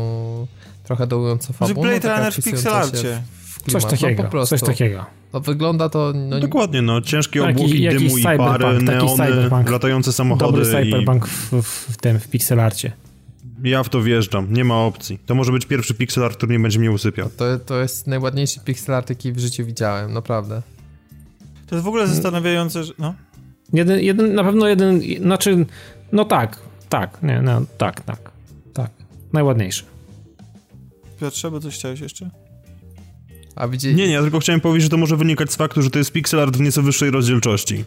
trochę 0.84 1.08
dołującą 1.08 1.54
fabułą. 1.54 1.88
Blade 1.88 2.16
Runner 2.16 2.34
w 2.34 2.44
pixelarcie. 2.44 3.22
Coś 3.72 3.84
no, 3.84 3.90
takiego, 3.90 4.30
no, 4.34 4.46
coś 4.46 4.62
takiego. 4.62 5.06
No 5.34 5.40
wygląda 5.40 5.90
to... 5.90 6.14
No, 6.16 6.40
Dokładnie, 6.40 6.82
no 6.82 7.02
ciężkie 7.02 7.42
tak, 7.42 7.50
obłoki 7.50 7.90
dymu 7.90 8.18
i 8.18 8.24
pary, 8.24 8.82
neony, 8.82 9.50
latające 9.70 10.14
samochody. 10.14 10.46
Dobry 10.46 10.66
cyberpunk 10.66 11.26
i... 11.26 11.28
w, 11.28 11.64
w, 11.64 11.94
w 11.94 11.98
tym, 11.98 12.20
w 12.20 12.28
pixelarcie. 12.28 12.92
Ja 13.64 13.84
w 13.84 13.90
to 13.90 14.02
wjeżdżam, 14.02 14.54
nie 14.54 14.64
ma 14.64 14.76
opcji. 14.76 15.20
To 15.26 15.36
może 15.36 15.52
być 15.52 15.66
pierwszy 15.66 15.94
pixel 15.94 16.24
art, 16.24 16.38
który 16.38 16.52
nie 16.52 16.60
będzie 16.60 16.80
mnie 16.80 16.92
usypiał. 16.92 17.30
To, 17.30 17.60
to 17.60 17.82
jest 17.82 18.08
najładniejszy 18.08 18.60
pixel 18.60 18.96
art, 18.96 19.10
jaki 19.10 19.32
w 19.32 19.40
życiu 19.40 19.66
widziałem, 19.66 20.14
naprawdę. 20.14 20.62
To 21.68 21.76
jest 21.76 21.86
w 21.86 21.88
ogóle 21.88 22.08
zastanawiające, 22.08 22.84
że... 22.84 22.94
No. 23.00 23.14
Jeden, 23.74 24.00
jeden, 24.00 24.36
na 24.36 24.44
pewno 24.44 24.68
jeden, 24.68 25.02
znaczy, 25.22 25.66
no 26.12 26.26
tak, 26.26 26.60
tak, 26.90 27.24
nie, 27.24 27.42
no, 27.42 27.62
tak, 27.78 28.02
tak, 28.02 28.32
tak. 28.74 28.92
Najładniejszy. 29.34 29.84
Piotrze, 31.20 31.52
bo 31.52 31.60
coś 31.60 31.76
chciałeś 31.76 32.00
jeszcze? 32.00 32.30
A 33.58 33.68
widzi... 33.68 33.96
Nie, 33.96 34.08
nie, 34.08 34.14
ja 34.14 34.22
tylko 34.22 34.40
chciałem 34.40 34.62
powiedzieć, 34.62 34.84
że 34.84 34.90
to 34.90 34.98
może 34.98 35.18
wynikać 35.18 35.52
z 35.52 35.56
faktu, 35.56 35.82
że 35.82 35.90
to 35.90 36.00
jest 36.00 36.12
pixel 36.12 36.40
art 36.40 36.58
w 36.58 36.62
nieco 36.62 36.82
wyższej 36.82 37.12
rozdzielczości. 37.12 37.84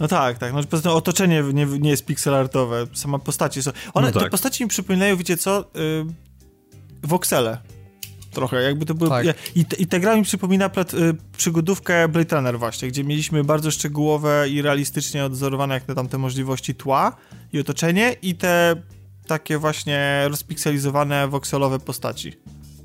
No 0.00 0.08
tak, 0.08 0.38
tak. 0.38 0.52
No, 0.52 0.64
poza 0.64 0.82
tym 0.82 0.92
otoczenie 0.92 1.42
nie, 1.52 1.66
nie 1.66 1.90
jest 1.90 2.04
pixel 2.04 2.34
artowe, 2.34 2.86
sama 2.92 3.18
postaci 3.18 3.62
są... 3.62 3.70
One, 3.94 4.06
no 4.06 4.12
tak. 4.12 4.22
te 4.22 4.30
postaci 4.30 4.64
mi 4.64 4.68
przypominają, 4.68 5.16
wiecie 5.16 5.36
co, 5.36 5.70
yy, 5.74 6.06
voxele. 7.02 7.58
Trochę, 8.30 8.62
jakby 8.62 8.86
to 8.86 8.94
były... 8.94 9.10
Tak. 9.10 9.26
I, 9.54 9.64
I 9.78 9.86
ta 9.86 9.98
gra 9.98 10.16
mi 10.16 10.22
przypomina 10.22 10.68
plat, 10.68 10.94
y, 10.94 11.16
przygodówkę 11.36 12.08
Blade 12.08 12.36
Runner 12.36 12.58
właśnie, 12.58 12.88
gdzie 12.88 13.04
mieliśmy 13.04 13.44
bardzo 13.44 13.70
szczegółowe 13.70 14.48
i 14.48 14.62
realistycznie 14.62 15.24
odzorowane 15.24 15.74
jak 15.74 15.84
te 15.84 15.94
tam 15.94 16.08
te 16.08 16.18
możliwości 16.18 16.74
tła 16.74 17.16
i 17.52 17.60
otoczenie 17.60 18.16
i 18.22 18.34
te 18.34 18.76
takie 19.26 19.58
właśnie 19.58 20.24
rozpikselizowane 20.28 21.28
voxelowe 21.28 21.78
postaci. 21.78 22.32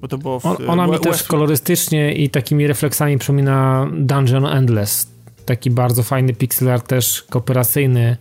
Bo 0.06 0.10
to 0.10 0.18
było 0.18 0.40
w, 0.40 0.46
On, 0.46 0.70
ona 0.70 0.88
mi 0.88 1.00
też 1.00 1.24
kolorystycznie 1.24 2.14
i 2.14 2.30
takimi 2.30 2.68
refleksami 2.68 3.18
przypomina 3.18 3.88
Dungeon 3.94 4.46
Endless. 4.46 5.08
Taki 5.46 5.72
bardzo 5.72 6.04
fajny 6.04 6.34
pixel 6.34 6.70
art 6.70 6.88
też 6.88 7.24
kooperacyjny. 7.30 8.18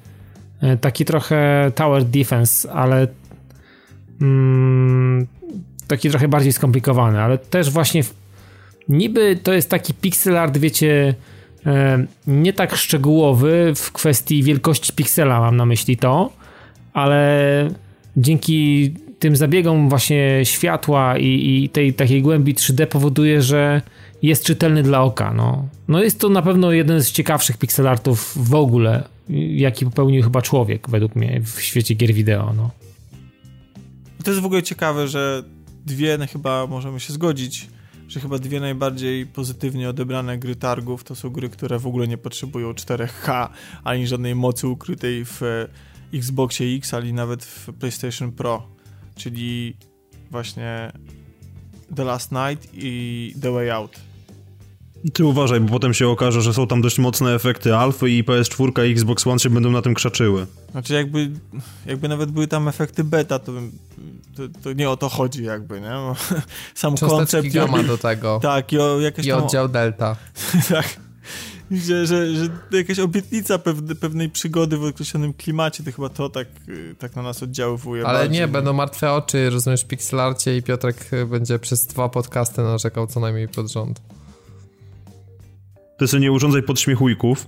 E, 0.62 0.76
taki 0.76 1.04
trochę 1.04 1.72
Tower 1.74 2.04
Defense, 2.04 2.72
ale 2.72 3.06
mm, 4.20 5.26
taki 5.86 6.10
trochę 6.10 6.28
bardziej 6.28 6.52
skomplikowany, 6.52 7.20
ale 7.20 7.38
też 7.38 7.70
właśnie 7.70 8.02
w, 8.02 8.14
niby 8.88 9.38
to 9.42 9.52
jest 9.52 9.70
taki 9.70 9.94
pixel 9.94 10.36
art, 10.36 10.58
wiecie, 10.58 11.14
e, 11.66 12.06
nie 12.26 12.52
tak 12.52 12.76
szczegółowy 12.76 13.72
w 13.76 13.92
kwestii 13.92 14.42
wielkości 14.42 14.92
piksela, 14.92 15.40
mam 15.40 15.56
na 15.56 15.66
myśli 15.66 15.96
to, 15.96 16.32
ale 16.92 17.68
dzięki 18.16 18.94
tym 19.24 19.36
zabiegom 19.36 19.88
właśnie 19.88 20.40
światła 20.44 21.18
i, 21.18 21.64
i, 21.64 21.68
tej 21.68 21.94
takiej 21.94 22.22
głębi 22.22 22.54
3D 22.54 22.86
powoduje, 22.86 23.42
że 23.42 23.82
jest 24.22 24.44
czytelny 24.44 24.82
dla 24.82 25.02
oka. 25.02 25.34
No. 25.34 25.68
no 25.88 26.02
jest 26.02 26.20
to 26.20 26.28
na 26.28 26.42
pewno 26.42 26.72
jeden 26.72 27.02
z 27.02 27.12
ciekawszych 27.12 27.58
pixelartów 27.58 28.32
w 28.36 28.54
ogóle, 28.54 29.08
jaki 29.56 29.84
popełnił 29.84 30.22
chyba 30.22 30.42
człowiek 30.42 30.90
według 30.90 31.16
mnie 31.16 31.40
w 31.44 31.60
świecie 31.60 31.94
gier 31.94 32.14
wideo. 32.14 32.52
No. 32.56 32.70
To 34.24 34.30
jest 34.30 34.42
w 34.42 34.46
ogóle 34.46 34.62
ciekawe, 34.62 35.08
że 35.08 35.42
dwie, 35.86 36.18
no 36.18 36.26
chyba 36.26 36.66
możemy 36.66 37.00
się 37.00 37.12
zgodzić, 37.12 37.68
że 38.08 38.20
chyba 38.20 38.38
dwie 38.38 38.60
najbardziej 38.60 39.26
pozytywnie 39.26 39.88
odebrane 39.88 40.38
gry 40.38 40.56
targów 40.56 41.04
to 41.04 41.14
są 41.14 41.30
gry, 41.30 41.48
które 41.48 41.78
w 41.78 41.86
ogóle 41.86 42.08
nie 42.08 42.18
potrzebują 42.18 42.72
4K 42.72 43.48
ani 43.84 44.06
żadnej 44.06 44.34
mocy 44.34 44.68
ukrytej 44.68 45.24
w 45.24 45.40
Xboxie 46.14 46.76
X, 46.76 46.94
ani 46.94 47.12
nawet 47.12 47.44
w 47.44 47.72
PlayStation 47.72 48.32
Pro 48.32 48.73
czyli 49.14 49.76
właśnie 50.30 50.92
The 51.96 52.04
Last 52.04 52.32
Night 52.32 52.68
i 52.74 53.34
The 53.42 53.52
Way 53.52 53.70
Out. 53.70 54.00
Ty 55.12 55.24
uważaj, 55.24 55.60
bo 55.60 55.70
potem 55.70 55.94
się 55.94 56.08
okaże, 56.08 56.42
że 56.42 56.54
są 56.54 56.66
tam 56.66 56.82
dość 56.82 56.98
mocne 56.98 57.34
efekty 57.34 57.76
alfy 57.76 58.10
i 58.10 58.24
PS4 58.24 58.86
i 58.88 58.92
Xbox 58.92 59.26
One 59.26 59.38
się 59.38 59.50
będą 59.50 59.70
na 59.70 59.82
tym 59.82 59.94
krzaczyły. 59.94 60.46
Znaczy 60.70 60.94
jakby, 60.94 61.30
jakby 61.86 62.08
nawet 62.08 62.30
były 62.30 62.46
tam 62.46 62.68
efekty 62.68 63.04
beta, 63.04 63.38
to, 63.38 63.52
to, 64.36 64.42
to 64.62 64.72
nie 64.72 64.90
o 64.90 64.96
to 64.96 65.08
chodzi 65.08 65.44
jakby, 65.44 65.80
nie? 65.80 65.92
Sam 66.74 66.96
koncept... 66.96 67.48
gamma 67.48 67.82
do 67.82 67.98
tego. 67.98 68.40
Tak, 68.42 68.72
i, 68.72 68.78
o 68.78 69.00
jakieś 69.00 69.26
I 69.26 69.32
oddział 69.32 69.68
delta. 69.68 70.16
tak 70.68 70.96
że, 71.70 72.06
że, 72.06 72.34
że 72.34 72.48
jakaś 72.72 72.98
obietnica 72.98 73.58
pewne, 73.58 73.94
pewnej 73.94 74.30
przygody 74.30 74.76
w 74.76 74.84
określonym 74.84 75.34
klimacie, 75.34 75.84
to 75.84 75.92
chyba 75.92 76.08
to 76.08 76.28
tak, 76.28 76.48
y, 76.68 76.94
tak 76.98 77.16
na 77.16 77.22
nas 77.22 77.42
oddziaływuje. 77.42 78.06
Ale 78.06 78.18
bardziej. 78.18 78.40
nie, 78.40 78.48
będą 78.48 78.72
martwe 78.72 79.12
oczy, 79.12 79.50
rozumiesz, 79.50 79.84
pixelarcie 79.84 80.56
i 80.56 80.62
Piotrek 80.62 81.10
będzie 81.30 81.58
przez 81.58 81.86
dwa 81.86 82.08
podcasty 82.08 82.62
narzekał 82.62 83.06
co 83.06 83.20
najmniej 83.20 83.48
pod 83.48 83.72
rząd. 83.72 84.00
Ty 85.98 86.08
sobie 86.08 86.20
nie 86.20 86.32
urządzaj 86.32 86.62
podśmiechujków, 86.62 87.46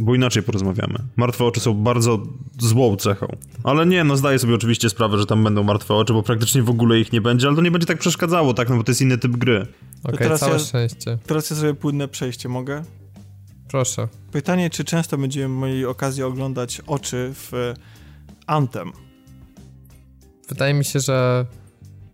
bo 0.00 0.14
inaczej 0.14 0.42
porozmawiamy. 0.42 0.98
Martwe 1.16 1.44
oczy 1.44 1.60
są 1.60 1.74
bardzo 1.74 2.22
złą 2.58 2.96
cechą. 2.96 3.36
Ale 3.64 3.86
nie, 3.86 4.04
no 4.04 4.16
zdaję 4.16 4.38
sobie 4.38 4.54
oczywiście 4.54 4.90
sprawę, 4.90 5.18
że 5.18 5.26
tam 5.26 5.44
będą 5.44 5.62
martwe 5.62 5.94
oczy, 5.94 6.12
bo 6.12 6.22
praktycznie 6.22 6.62
w 6.62 6.70
ogóle 6.70 7.00
ich 7.00 7.12
nie 7.12 7.20
będzie, 7.20 7.46
ale 7.46 7.56
to 7.56 7.62
nie 7.62 7.70
będzie 7.70 7.86
tak 7.86 7.98
przeszkadzało, 7.98 8.54
tak, 8.54 8.68
no 8.68 8.76
bo 8.76 8.84
to 8.84 8.90
jest 8.90 9.02
inny 9.02 9.18
typ 9.18 9.32
gry. 9.32 9.66
Okej, 10.02 10.26
okay, 10.26 10.38
całe 10.38 10.52
ja, 10.52 10.58
szczęście. 10.58 11.18
Teraz 11.26 11.50
ja 11.50 11.56
sobie 11.56 11.74
płynne 11.74 12.08
przejście, 12.08 12.48
mogę? 12.48 12.84
Proszę. 13.68 14.08
Pytanie, 14.32 14.70
czy 14.70 14.84
często 14.84 15.18
będziemy 15.18 15.66
mieli 15.66 15.84
okazję 15.84 16.26
oglądać 16.26 16.82
oczy 16.86 17.32
w 17.34 17.74
Anthem? 18.46 18.92
Wydaje 20.48 20.74
mi 20.74 20.84
się, 20.84 21.00
że 21.00 21.46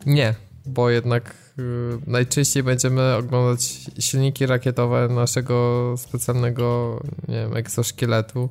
nie, 0.06 0.34
bo 0.66 0.90
jednak 0.90 1.45
najczęściej 2.06 2.62
będziemy 2.62 3.14
oglądać 3.14 3.90
silniki 3.98 4.46
rakietowe 4.46 5.08
naszego 5.08 5.94
specjalnego, 5.98 7.00
nie 7.28 7.34
wiem, 7.34 7.56
egzoszkieletu, 7.56 8.48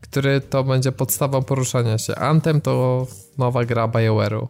który 0.00 0.40
to 0.40 0.64
będzie 0.64 0.92
podstawą 0.92 1.42
poruszania 1.42 1.98
się. 1.98 2.14
Anthem 2.14 2.60
to 2.60 3.06
nowa 3.38 3.64
gra 3.64 3.88
BioWare'u. 3.88 4.46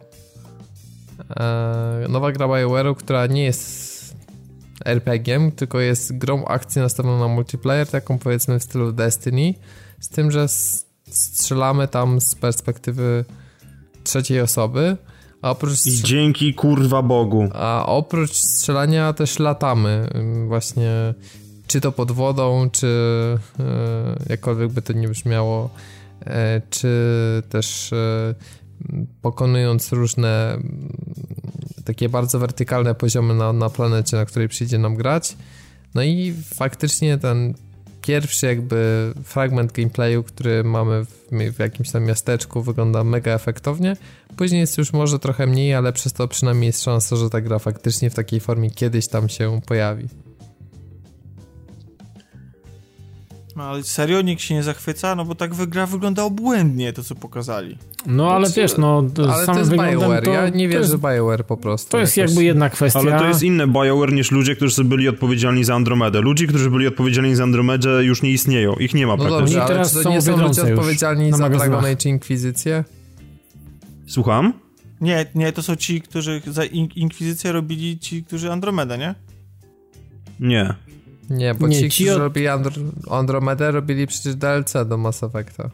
E, 1.39 2.05
nowa 2.09 2.31
gra 2.31 2.47
BioWare'u, 2.47 2.95
która 2.95 3.27
nie 3.27 3.43
jest 3.43 4.15
RPG-iem, 4.85 5.51
tylko 5.51 5.79
jest 5.79 6.17
grą 6.17 6.45
akcji 6.45 6.81
nastawioną 6.81 7.19
na 7.19 7.27
multiplayer, 7.27 7.87
taką 7.87 8.17
powiedzmy 8.17 8.59
w 8.59 8.63
stylu 8.63 8.91
Destiny, 8.91 9.53
z 9.99 10.09
tym, 10.09 10.31
że 10.31 10.47
strzelamy 11.09 11.87
tam 11.87 12.21
z 12.21 12.35
perspektywy 12.35 13.25
trzeciej 14.03 14.41
osoby, 14.41 14.97
a 15.41 15.51
oprócz... 15.51 15.85
I 15.85 16.03
dzięki 16.03 16.53
kurwa 16.53 17.01
Bogu. 17.01 17.49
A 17.53 17.85
oprócz 17.85 18.33
strzelania 18.33 19.13
też 19.13 19.39
latamy 19.39 20.07
właśnie 20.47 21.13
czy 21.71 21.81
to 21.81 21.91
pod 21.91 22.11
wodą, 22.11 22.69
czy 22.71 22.87
e, 23.59 24.15
jakkolwiek 24.29 24.71
by 24.71 24.81
to 24.81 24.93
nie 24.93 25.07
brzmiało, 25.07 25.69
e, 26.25 26.61
czy 26.69 26.93
też 27.49 27.93
e, 27.93 28.35
pokonując 29.21 29.91
różne 29.91 30.57
takie 31.85 32.09
bardzo 32.09 32.39
wertykalne 32.39 32.95
poziomy 32.95 33.35
na, 33.35 33.53
na 33.53 33.69
planecie, 33.69 34.17
na 34.17 34.25
której 34.25 34.49
przyjdzie 34.49 34.77
nam 34.77 34.95
grać. 34.95 35.37
No 35.95 36.03
i 36.03 36.33
faktycznie 36.55 37.17
ten 37.17 37.53
pierwszy 38.01 38.45
jakby 38.45 39.13
fragment 39.23 39.71
gameplayu, 39.71 40.23
który 40.23 40.63
mamy 40.63 41.05
w, 41.05 41.53
w, 41.55 41.59
jakimś 41.59 41.91
tam 41.91 42.03
miasteczku 42.03 42.61
wygląda 42.61 43.03
mega 43.03 43.31
efektownie. 43.31 43.97
Później 44.37 44.61
jest 44.61 44.77
już 44.77 44.93
może 44.93 45.19
trochę 45.19 45.47
mniej, 45.47 45.73
ale 45.73 45.93
przez 45.93 46.13
to 46.13 46.27
przynajmniej 46.27 46.67
jest 46.67 46.83
szansa, 46.83 47.15
że 47.15 47.29
ta 47.29 47.41
gra 47.41 47.59
faktycznie 47.59 48.09
w 48.09 48.15
takiej 48.15 48.39
formie 48.39 48.71
kiedyś 48.71 49.07
tam 49.07 49.29
się 49.29 49.61
pojawi. 49.65 50.07
No 53.55 53.63
ale 53.63 53.83
serio 53.83 54.21
nikt 54.21 54.41
się 54.41 54.53
nie 54.53 54.63
zachwyca? 54.63 55.15
No 55.15 55.25
bo 55.25 55.35
tak 55.35 55.53
gra 55.53 55.85
wygląda 55.85 56.23
obłędnie, 56.23 56.93
to 56.93 57.03
co 57.03 57.15
pokazali. 57.15 57.77
No 58.05 58.31
ale 58.31 58.45
znaczy, 58.45 58.61
wiesz, 58.61 58.77
no 58.77 59.05
ale 59.33 59.45
to 59.45 59.59
jest 59.59 59.71
BioWare, 59.71 60.23
to, 60.23 60.31
ja 60.31 60.49
nie 60.49 60.67
wierzę, 60.67 60.91
że 60.91 60.97
BioWare 60.97 61.45
po 61.45 61.57
prostu. 61.57 61.91
To 61.91 61.99
jest 61.99 62.17
jakoś... 62.17 62.31
jakby 62.31 62.43
jedna 62.43 62.69
kwestia. 62.69 62.99
Ale 62.99 63.19
to 63.19 63.27
jest 63.27 63.43
inne 63.43 63.67
BioWare 63.67 64.13
niż 64.13 64.31
ludzie, 64.31 64.55
którzy 64.55 64.83
byli 64.83 65.09
odpowiedzialni 65.09 65.63
za 65.63 65.75
Andromedę. 65.75 66.21
Ludzie, 66.21 66.47
którzy 66.47 66.69
byli 66.69 66.87
odpowiedzialni 66.87 67.35
za 67.35 67.43
Andromedę 67.43 68.03
już 68.03 68.21
nie 68.21 68.31
istnieją. 68.31 68.73
Ich 68.73 68.93
nie 68.93 69.07
ma 69.07 69.15
no 69.15 69.25
praktycznie. 69.25 69.59
Dobrze, 69.59 69.75
ale 69.75 69.89
czy 69.89 70.03
to 70.03 70.09
nie 70.09 70.21
są 70.21 70.37
ludzie 70.37 70.61
odpowiedzialni 70.61 71.31
za 71.31 71.49
Dragon 71.49 71.85
Age 71.85 72.09
Inkwizycję? 72.09 72.83
Słucham? 74.07 74.53
Nie, 75.01 75.25
nie, 75.35 75.51
to 75.51 75.63
są 75.63 75.75
ci, 75.75 76.01
którzy 76.01 76.41
za 76.47 76.63
Inkwizycję 76.95 77.51
robili 77.51 77.99
ci, 77.99 78.23
którzy 78.23 78.51
Andromedę, 78.51 78.97
nie? 78.97 79.15
Nie. 80.39 80.75
Nie, 81.31 81.53
bo 81.53 81.67
nie, 81.67 81.79
ci, 81.79 81.89
ci 81.89 82.03
którzy 82.03 82.15
od... 82.15 82.21
robili 82.21 82.47
Andro 82.47 82.71
Andromedę, 83.09 83.71
robili 83.71 84.07
przecież 84.07 84.35
DLC 84.35 84.73
do 84.85 84.97
Mass 84.97 85.23
Effecta. 85.23 85.69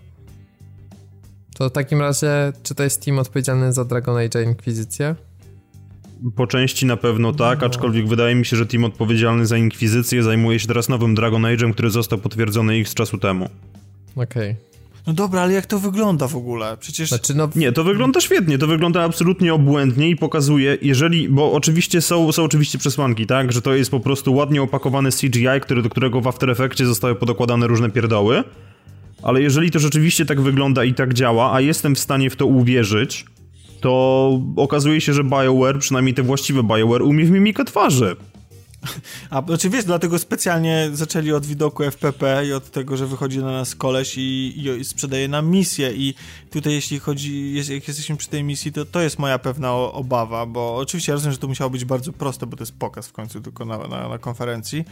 To 1.58 1.70
w 1.70 1.72
takim 1.72 2.02
razie, 2.02 2.54
czy 2.64 2.76
to 2.76 2.84
jest 2.84 3.06
team 3.06 3.20
odpowiedzialny 3.20 3.74
za 3.74 3.86
Dragon 3.86 4.18
Age 4.18 4.44
Inkwizycję? 4.44 5.16
Po 6.36 6.48
części 6.48 6.86
na 6.86 6.98
pewno 6.98 7.34
tak, 7.34 7.62
no. 7.62 7.68
aczkolwiek 7.68 8.08
wydaje 8.08 8.36
mi 8.36 8.46
się, 8.46 8.58
że 8.58 8.66
team 8.66 8.84
odpowiedzialny 8.84 9.46
za 9.46 9.58
Inkwizycję 9.58 10.24
zajmuje 10.24 10.60
się 10.60 10.68
teraz 10.68 10.90
nowym 10.90 11.16
Dragon 11.16 11.42
Age'em, 11.42 11.74
który 11.74 11.90
został 11.90 12.20
potwierdzony 12.20 12.78
ich 12.78 12.90
z 12.90 12.94
czasu 12.94 13.18
temu. 13.18 13.50
Okej. 14.16 14.52
Okay. 14.52 14.77
No 15.08 15.14
dobra, 15.14 15.42
ale 15.42 15.54
jak 15.54 15.66
to 15.66 15.80
wygląda 15.80 16.28
w 16.28 16.36
ogóle? 16.36 16.78
Przecież... 16.80 17.10
Znaczy, 17.10 17.36
no... 17.36 17.50
Nie, 17.56 17.72
to 17.72 17.84
wygląda 17.84 18.22
świetnie, 18.22 18.58
to 18.58 18.68
wygląda 18.68 19.04
absolutnie 19.04 19.54
obłędnie 19.54 20.10
i 20.10 20.16
pokazuje, 20.16 20.78
jeżeli, 20.82 21.30
bo 21.30 21.52
oczywiście 21.52 22.02
są, 22.02 22.32
są 22.32 22.44
oczywiście 22.44 22.78
przesłanki, 22.78 23.26
tak, 23.26 23.52
że 23.52 23.62
to 23.62 23.74
jest 23.74 23.92
po 23.92 24.00
prostu 24.00 24.34
ładnie 24.34 24.62
opakowany 24.62 25.10
CGI, 25.12 25.62
który, 25.62 25.82
do 25.82 25.90
którego 25.90 26.22
w 26.22 26.28
After 26.28 26.50
Effects 26.50 26.84
zostały 26.84 27.16
podokładane 27.16 27.68
różne 27.68 27.90
pierdoły, 27.90 28.44
ale 29.24 29.42
jeżeli 29.42 29.72
to 29.72 29.80
rzeczywiście 29.80 30.26
tak 30.26 30.42
wygląda 30.42 30.84
i 30.84 30.94
tak 30.94 31.14
działa, 31.14 31.54
a 31.54 31.62
jestem 31.62 31.96
w 31.96 32.00
stanie 32.00 32.30
w 32.30 32.36
to 32.36 32.46
uwierzyć, 32.46 33.26
to 33.82 34.42
okazuje 34.56 35.02
się, 35.02 35.14
że 35.14 35.24
BioWare, 35.24 35.80
przynajmniej 35.80 36.14
te 36.14 36.24
właściwe 36.24 36.64
BioWare, 36.64 37.02
umie 37.02 37.26
w 37.26 37.32
mimikę 37.32 37.66
twarzy. 37.66 38.16
A 39.30 39.42
znaczy 39.42 39.70
wiesz, 39.70 39.86
dlatego 39.86 40.20
specjalnie 40.20 40.90
zaczęli 40.94 41.32
od 41.32 41.46
widoku 41.46 41.84
FPP 41.84 42.46
i 42.48 42.54
od 42.54 42.72
tego, 42.72 42.98
że 42.98 43.08
wychodzi 43.08 43.40
na 43.40 43.52
nas 43.52 43.76
koleś 43.76 44.18
i, 44.18 44.54
i 44.80 44.86
sprzedaje 44.86 45.28
nam 45.28 45.50
misję. 45.50 45.94
I 45.94 46.14
tutaj 46.52 46.74
jeśli 46.74 47.00
chodzi, 47.00 47.54
jest, 47.54 47.70
jak 47.70 47.88
jesteśmy 47.88 48.18
przy 48.18 48.30
tej 48.30 48.44
misji, 48.44 48.72
to 48.72 48.86
to 48.86 49.02
jest 49.02 49.20
moja 49.20 49.40
pewna 49.40 49.74
obawa, 49.74 50.46
bo 50.46 50.76
oczywiście 50.76 51.12
ja 51.12 51.14
rozumiem, 51.14 51.34
że 51.34 51.38
to 51.38 51.48
musiało 51.48 51.70
być 51.70 51.86
bardzo 51.86 52.14
proste, 52.14 52.48
bo 52.48 52.58
to 52.58 52.62
jest 52.62 52.80
pokaz 52.80 53.08
w 53.08 53.14
końcu 53.14 53.42
tylko 53.42 53.66
na, 53.66 53.78
na, 53.78 54.10
na 54.10 54.18
konferencji, 54.18 54.86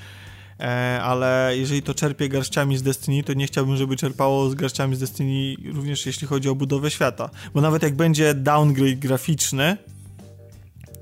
e, 0.60 1.00
ale 1.04 1.54
jeżeli 1.56 1.82
to 1.82 1.94
czerpie 1.94 2.30
garściami 2.30 2.78
z 2.78 2.84
Destiny, 2.84 3.24
to 3.24 3.34
nie 3.34 3.48
chciałbym, 3.48 3.78
żeby 3.78 3.96
czerpało 3.96 4.50
z 4.50 4.56
garściami 4.56 4.96
z 4.96 5.00
Destiny 5.00 5.56
również 5.74 6.06
jeśli 6.06 6.28
chodzi 6.28 6.50
o 6.50 6.56
budowę 6.56 6.92
świata, 6.92 7.30
bo 7.54 7.62
nawet 7.62 7.84
jak 7.84 7.96
będzie 7.96 8.34
downgrade 8.34 9.00
graficzny, 9.00 9.78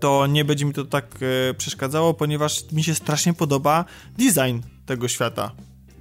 to 0.04 0.28
nie 0.28 0.46
będzie 0.46 0.66
mi 0.66 0.74
to 0.74 0.86
tak 0.86 1.06
e, 1.50 1.54
przeszkadzało, 1.54 2.14
ponieważ 2.14 2.72
mi 2.72 2.84
się 2.84 2.96
strasznie 2.96 3.34
podoba 3.34 3.86
design 4.18 4.60
tego 4.86 5.08
świata. 5.08 5.52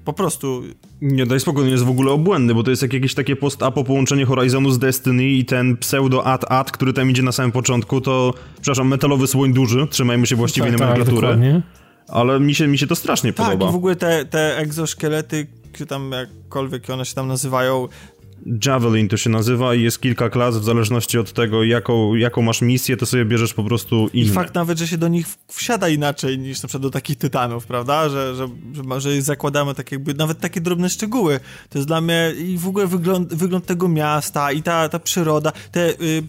Po 0.05 0.13
prostu. 0.13 0.63
Nie, 1.03 1.27
daj 1.27 1.41
spokój, 1.41 1.71
jest 1.71 1.85
w 1.85 1.91
ogóle 1.91 2.11
obłędny, 2.11 2.55
bo 2.55 2.63
to 2.63 2.71
jest 2.71 2.83
jak 2.83 2.93
jakieś 2.93 3.15
takie 3.15 3.37
post-apo 3.37 3.85
połączenie 3.85 4.27
Horizonu 4.27 4.71
z 4.71 4.79
Destiny 4.79 5.25
i 5.25 5.45
ten 5.45 5.77
pseudo-ad-ad, 5.77 6.71
który 6.71 6.93
tam 6.93 7.11
idzie 7.11 7.23
na 7.23 7.33
samym 7.33 7.53
początku, 7.53 8.01
to, 8.01 8.35
przepraszam, 8.55 8.89
metalowy 8.89 9.27
słoń 9.27 9.53
duży, 9.53 9.87
trzymajmy 9.91 10.27
się 10.27 10.37
właściwie 10.37 10.71
tak, 10.71 10.81
nomenklatury. 10.81 11.29
Tak, 11.29 11.39
ale 12.09 12.41
mi 12.41 12.55
się, 12.55 12.67
mi 12.67 12.79
się 12.79 12.87
to 12.87 12.97
strasznie 12.97 13.33
tak, 13.33 13.47
podoba. 13.47 13.65
Tak, 13.67 13.71
i 13.71 13.73
w 13.73 13.77
ogóle 13.77 13.97
te, 13.97 14.25
te 14.25 14.59
egzoszkielety, 14.59 15.47
czy 15.73 15.87
tam 15.87 16.13
jakkolwiek 16.13 16.91
one 16.91 17.05
się 17.05 17.15
tam 17.15 17.29
nazywają, 17.29 17.89
Javelin 18.67 19.09
to 19.09 19.17
się 19.17 19.31
nazywa 19.31 19.75
i 19.75 19.83
jest 19.83 20.01
kilka 20.01 20.31
klas 20.31 20.59
w 20.59 20.65
zależności 20.65 21.19
od 21.19 21.33
tego, 21.33 21.65
jaką, 21.65 22.15
jaką 22.15 22.43
masz 22.43 22.63
misję, 22.63 22.97
to 22.97 23.07
sobie 23.07 23.25
bierzesz 23.25 23.55
po 23.55 23.65
prostu 23.65 24.09
inne. 24.13 24.27
I 24.27 24.35
fakt 24.35 24.55
nawet, 24.55 24.79
że 24.79 24.89
się 24.89 24.99
do 24.99 25.09
nich 25.09 25.27
wsiada 25.49 25.89
inaczej 25.89 26.39
niż 26.39 26.63
na 26.63 26.69
przykład 26.69 26.83
do 26.83 26.91
takich 26.91 27.19
tytanów, 27.19 27.67
prawda? 27.67 28.09
Że, 28.09 28.35
że, 28.35 28.49
że, 28.73 29.01
że 29.01 29.23
zakładamy 29.23 29.75
tak 29.75 29.93
jakby, 29.93 30.15
nawet 30.15 30.41
takie 30.41 30.61
drobne 30.61 30.91
szczegóły. 30.91 31.41
To 31.69 31.79
jest 31.79 31.89
dla 31.89 32.01
mnie 32.01 32.33
i 32.39 32.59
w 32.59 32.69
ogóle 32.69 32.87
wygląd, 32.87 33.35
wygląd 33.35 33.67
tego 33.67 33.89
miasta 33.89 34.53
i 34.53 34.63
ta, 34.63 34.89
ta 34.89 34.99
przyroda, 34.99 35.53
te... 35.73 35.91
Y, 35.91 36.23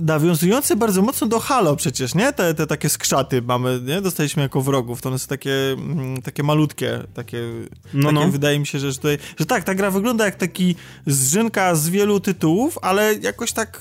nawiązujące 0.00 0.76
bardzo 0.76 1.02
mocno 1.02 1.26
do 1.26 1.40
Halo 1.40 1.76
przecież, 1.76 2.14
nie? 2.14 2.32
Te, 2.32 2.54
te 2.54 2.66
takie 2.66 2.88
skrzaty 2.88 3.42
mamy, 3.42 3.80
nie? 3.84 4.00
Dostaliśmy 4.00 4.42
jako 4.42 4.60
wrogów, 4.60 5.02
to 5.02 5.08
one 5.08 5.18
są 5.18 5.28
takie, 5.28 5.52
mm, 5.72 6.22
takie 6.22 6.42
malutkie, 6.42 7.02
takie, 7.14 7.38
no, 7.94 8.08
takie 8.08 8.26
no. 8.26 8.32
wydaje 8.32 8.58
mi 8.58 8.66
się, 8.66 8.78
że 8.78 8.94
tutaj, 8.94 9.18
że 9.38 9.46
tak, 9.46 9.64
ta 9.64 9.74
gra 9.74 9.90
wygląda 9.90 10.24
jak 10.24 10.34
taki 10.34 10.74
zrzynka 11.06 11.74
z 11.74 11.88
wielu 11.88 12.20
tytułów, 12.20 12.78
ale 12.82 13.14
jakoś 13.14 13.52
tak 13.52 13.80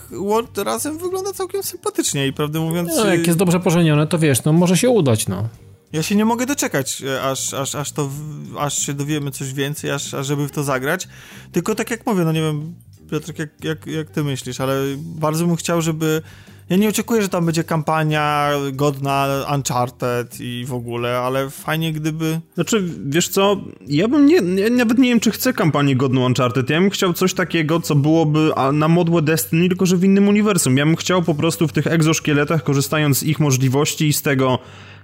razem 0.65 0.97
wygląda 0.97 1.33
całkiem 1.33 1.63
sympatycznie 1.63 2.27
i 2.27 2.33
prawdę 2.33 2.59
mówiąc... 2.59 2.89
No, 2.97 3.05
jak 3.05 3.27
jest 3.27 3.39
dobrze 3.39 3.59
pożenione, 3.59 4.07
to 4.07 4.19
wiesz, 4.19 4.43
no 4.43 4.53
może 4.53 4.77
się 4.77 4.89
udać, 4.89 5.27
no. 5.27 5.49
Ja 5.93 6.03
się 6.03 6.15
nie 6.15 6.25
mogę 6.25 6.45
doczekać, 6.45 7.01
e, 7.01 7.23
aż, 7.23 7.53
aż, 7.53 7.75
aż 7.75 7.91
to, 7.91 8.09
aż 8.59 8.85
się 8.85 8.93
dowiemy 8.93 9.31
coś 9.31 9.53
więcej, 9.53 9.91
aż, 9.91 10.13
aż 10.13 10.27
żeby 10.27 10.47
w 10.47 10.51
to 10.51 10.63
zagrać. 10.63 11.07
Tylko 11.51 11.75
tak 11.75 11.91
jak 11.91 12.05
mówię, 12.05 12.23
no 12.23 12.31
nie 12.31 12.41
wiem, 12.41 12.75
Piotrek, 13.09 13.39
jak, 13.39 13.49
jak, 13.63 13.87
jak 13.87 14.09
ty 14.09 14.23
myślisz, 14.23 14.61
ale 14.61 14.75
bardzo 14.97 15.47
bym 15.47 15.55
chciał, 15.55 15.81
żeby... 15.81 16.21
Ja 16.69 16.77
nie 16.77 16.89
oczekuję, 16.89 17.21
że 17.21 17.29
tam 17.29 17.45
będzie 17.45 17.63
kampania 17.63 18.51
godna 18.73 19.45
Uncharted 19.55 20.37
i 20.39 20.65
w 20.67 20.73
ogóle, 20.73 21.17
ale 21.17 21.49
fajnie 21.49 21.93
gdyby... 21.93 22.39
Znaczy, 22.55 22.83
wiesz 23.05 23.29
co, 23.29 23.57
ja 23.87 24.07
bym 24.07 24.25
nie, 24.25 24.35
ja 24.35 24.69
nawet 24.69 24.97
nie 24.97 25.09
wiem, 25.09 25.19
czy 25.19 25.31
chcę 25.31 25.53
kampanię 25.53 25.95
godną 25.95 26.25
Uncharted. 26.25 26.69
Ja 26.69 26.81
bym 26.81 26.89
chciał 26.89 27.13
coś 27.13 27.33
takiego, 27.33 27.81
co 27.81 27.95
byłoby 27.95 28.51
na 28.73 28.87
modłę 28.87 29.21
Destiny, 29.21 29.67
tylko 29.67 29.85
że 29.85 29.97
w 29.97 30.03
innym 30.03 30.27
uniwersum. 30.27 30.77
Ja 30.77 30.85
bym 30.85 30.95
chciał 30.95 31.23
po 31.23 31.35
prostu 31.35 31.67
w 31.67 31.73
tych 31.73 31.87
egzoszkieletach, 31.87 32.63
korzystając 32.63 33.17
z 33.17 33.23
ich 33.23 33.39
możliwości 33.39 34.07
i 34.07 34.13
z 34.13 34.21
tego, 34.21 34.59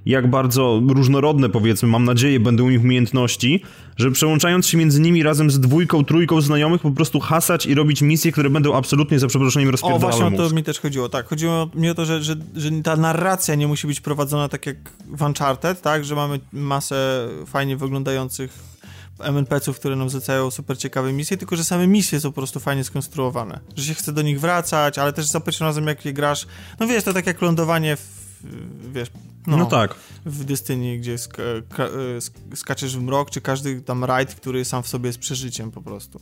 jak 0.05 0.29
bardzo 0.29 0.81
różnorodne, 0.87 1.49
powiedzmy, 1.49 1.87
mam 1.87 2.03
nadzieję, 2.03 2.39
będą 2.39 2.69
ich 2.69 2.81
umiejętności, 2.81 3.63
że 3.97 4.11
przełączając 4.11 4.67
się 4.67 4.77
między 4.77 5.01
nimi 5.01 5.23
razem 5.23 5.51
z 5.51 5.59
dwójką, 5.59 6.05
trójką 6.05 6.41
znajomych, 6.41 6.81
po 6.81 6.91
prostu 6.91 7.19
hasać 7.19 7.65
i 7.65 7.75
robić 7.75 8.01
misje, 8.01 8.31
które 8.31 8.49
będą 8.49 8.75
absolutnie, 8.75 9.19
za 9.19 9.27
przeproszeniem, 9.27 9.69
rozpierdalane. 9.69 10.07
O, 10.07 10.19
właśnie 10.19 10.45
o 10.45 10.49
to 10.49 10.55
mi 10.55 10.63
też 10.63 10.79
chodziło, 10.79 11.09
tak. 11.09 11.27
Chodziło 11.27 11.69
mi 11.75 11.89
o 11.89 11.95
to, 11.95 12.05
że, 12.05 12.23
że, 12.23 12.35
że 12.55 12.71
ta 12.83 12.95
narracja 12.95 13.55
nie 13.55 13.67
musi 13.67 13.87
być 13.87 14.01
prowadzona 14.01 14.49
tak 14.49 14.65
jak 14.65 14.77
w 15.07 15.21
Uncharted, 15.21 15.81
tak, 15.81 16.05
że 16.05 16.15
mamy 16.15 16.39
masę 16.53 17.27
fajnie 17.45 17.77
wyglądających 17.77 18.73
MNPC-ów, 19.19 19.79
które 19.79 19.95
nam 19.95 20.09
zlecają 20.09 20.51
super 20.51 20.77
ciekawe 20.77 21.13
misje, 21.13 21.37
tylko 21.37 21.55
że 21.55 21.63
same 21.63 21.87
misje 21.87 22.19
są 22.19 22.29
po 22.29 22.35
prostu 22.35 22.59
fajnie 22.59 22.83
skonstruowane. 22.83 23.59
Że 23.75 23.83
się 23.83 23.93
chce 23.93 24.13
do 24.13 24.21
nich 24.21 24.39
wracać, 24.39 24.97
ale 24.97 25.13
też 25.13 25.25
za 25.25 25.39
pierwszym 25.39 25.67
razem 25.67 25.87
jak 25.87 26.05
je 26.05 26.13
grasz, 26.13 26.47
no 26.79 26.87
wiesz, 26.87 27.03
to 27.03 27.13
tak 27.13 27.27
jak 27.27 27.41
lądowanie 27.41 27.95
w 27.95 28.22
wiesz, 28.93 29.11
no, 29.47 29.57
no, 29.57 29.65
tak. 29.65 29.95
W 30.25 30.43
Destiny, 30.43 30.97
gdzie 30.97 31.17
sk 31.17 31.37
skaczesz 32.55 32.97
w 32.97 33.01
mrok, 33.01 33.29
czy 33.29 33.41
każdy 33.41 33.81
tam 33.81 34.03
rajd, 34.03 34.35
który 34.35 34.65
sam 34.65 34.83
w 34.83 34.87
sobie 34.87 35.07
jest 35.07 35.19
przeżyciem 35.19 35.71
po 35.71 35.81
prostu. 35.81 36.19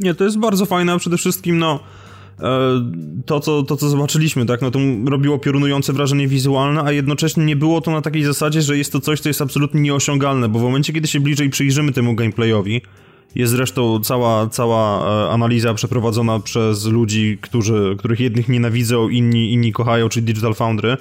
Nie, 0.00 0.14
to 0.14 0.24
jest 0.24 0.38
bardzo 0.38 0.66
fajne, 0.66 0.92
a 0.92 0.98
przede 0.98 1.16
wszystkim 1.16 1.58
no 1.58 1.80
e, 2.40 2.48
to 3.26 3.40
co, 3.40 3.62
to, 3.62 3.76
co 3.76 3.88
zobaczyliśmy, 3.88 4.46
tak, 4.46 4.62
no 4.62 4.70
to 4.70 4.78
robiło 5.06 5.38
piorunujące 5.38 5.92
wrażenie 5.92 6.28
wizualne, 6.28 6.82
a 6.82 6.92
jednocześnie 6.92 7.44
nie 7.44 7.56
było 7.56 7.80
to 7.80 7.90
na 7.90 8.02
takiej 8.02 8.24
zasadzie, 8.24 8.62
że 8.62 8.78
jest 8.78 8.92
to 8.92 9.00
coś, 9.00 9.20
co 9.20 9.28
jest 9.28 9.42
absolutnie 9.42 9.80
nieosiągalne, 9.80 10.48
bo 10.48 10.58
w 10.58 10.62
momencie, 10.62 10.92
kiedy 10.92 11.08
się 11.08 11.20
bliżej 11.20 11.50
przyjrzymy 11.50 11.92
temu 11.92 12.14
gameplayowi, 12.14 12.82
jest 13.34 13.52
zresztą 13.52 14.00
cała, 14.00 14.48
cała 14.48 15.10
e, 15.26 15.30
analiza 15.30 15.74
przeprowadzona 15.74 16.40
przez 16.40 16.86
ludzi, 16.86 17.38
którzy, 17.40 17.94
których 17.98 18.20
jednych 18.20 18.48
nienawidzą, 18.48 19.08
inni, 19.08 19.52
inni 19.52 19.72
kochają, 19.72 20.08
czyli 20.08 20.26
Digital 20.26 20.54
Foundry. 20.54 20.96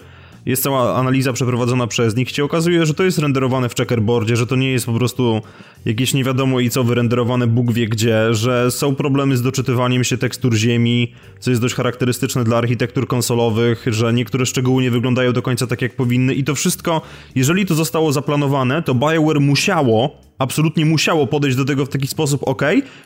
jest 0.45 0.63
cała 0.63 0.95
analiza 0.95 1.33
przeprowadzona 1.33 1.87
przez 1.87 2.15
nich, 2.15 2.31
się 2.31 2.43
okazuje, 2.43 2.85
że 2.85 2.93
to 2.93 3.03
jest 3.03 3.19
renderowane 3.19 3.69
w 3.69 3.75
checkerboardzie, 3.75 4.35
że 4.35 4.47
to 4.47 4.55
nie 4.55 4.71
jest 4.71 4.85
po 4.85 4.93
prostu 4.93 5.41
jakieś 5.85 6.13
nie 6.13 6.23
wiadomo 6.23 6.59
i 6.59 6.69
co 6.69 6.83
wyrenderowane. 6.83 7.47
Bóg 7.47 7.71
wie 7.71 7.87
gdzie, 7.87 8.33
że 8.33 8.71
są 8.71 8.95
problemy 8.95 9.37
z 9.37 9.41
doczytywaniem 9.41 10.03
się 10.03 10.17
tekstur 10.17 10.55
ziemi, 10.55 11.13
co 11.39 11.49
jest 11.49 11.61
dość 11.61 11.75
charakterystyczne 11.75 12.43
dla 12.43 12.57
architektur 12.57 13.07
konsolowych, 13.07 13.85
że 13.87 14.13
niektóre 14.13 14.45
szczegóły 14.45 14.83
nie 14.83 14.91
wyglądają 14.91 15.33
do 15.33 15.41
końca 15.41 15.67
tak 15.67 15.81
jak 15.81 15.95
powinny. 15.95 16.33
I 16.33 16.43
to 16.43 16.55
wszystko, 16.55 17.01
jeżeli 17.35 17.65
to 17.65 17.75
zostało 17.75 18.11
zaplanowane, 18.11 18.83
to 18.83 18.95
BioWare 18.95 19.39
musiało 19.39 20.28
absolutnie 20.39 20.85
musiało 20.85 21.27
podejść 21.27 21.57
do 21.57 21.65
tego 21.65 21.85
w 21.85 21.89
taki 21.89 22.07
sposób, 22.07 22.41
ok, 22.45 22.61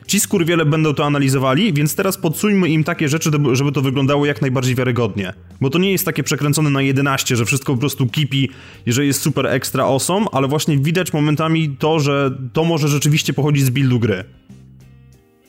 ci 0.06 0.20
skurwiele 0.20 0.64
będą 0.64 0.94
to 0.94 1.04
analizowali, 1.04 1.72
więc 1.72 1.94
teraz 1.94 2.18
podsuńmy 2.18 2.68
im 2.68 2.84
takie 2.84 3.08
rzeczy, 3.08 3.30
żeby 3.52 3.72
to 3.72 3.82
wyglądało 3.82 4.26
jak 4.26 4.42
najbardziej 4.42 4.74
wiarygodnie. 4.74 5.32
Bo 5.60 5.70
to 5.70 5.78
nie 5.78 5.92
jest 5.92 6.04
takie 6.04 6.22
przekręcone 6.22 6.70
na 6.70 6.82
11, 6.82 7.36
że 7.36 7.44
wszystko 7.44 7.74
po 7.74 7.80
prostu 7.80 8.06
kipi, 8.06 8.50
że 8.86 9.06
jest 9.06 9.20
super 9.22 9.46
ekstra 9.46 9.84
awesome, 9.84 10.26
ale 10.32 10.48
właśnie 10.48 10.78
widać 10.78 11.12
momentami 11.12 11.76
to, 11.78 12.00
że 12.00 12.38
to 12.52 12.64
może 12.64 12.88
rzeczywiście 12.88 13.32
pochodzić 13.32 13.64
z 13.64 13.70
buildu 13.70 13.98
gry. 13.98 14.24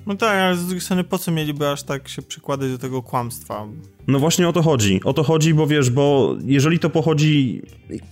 No 0.05 0.15
tak, 0.15 0.35
ale 0.35 0.55
z 0.55 0.65
drugiej 0.65 0.81
strony 0.81 1.03
po 1.03 1.17
co 1.17 1.31
mieliby 1.31 1.69
aż 1.69 1.83
tak 1.83 2.09
się 2.09 2.21
przykładać 2.21 2.71
do 2.71 2.77
tego 2.77 3.03
kłamstwa? 3.03 3.67
No 4.07 4.19
właśnie 4.19 4.47
o 4.47 4.53
to 4.53 4.61
chodzi. 4.61 4.99
O 5.03 5.13
to 5.13 5.23
chodzi, 5.23 5.53
bo 5.53 5.67
wiesz, 5.67 5.89
bo 5.89 6.35
jeżeli 6.45 6.79
to 6.79 6.89
pochodzi. 6.89 7.61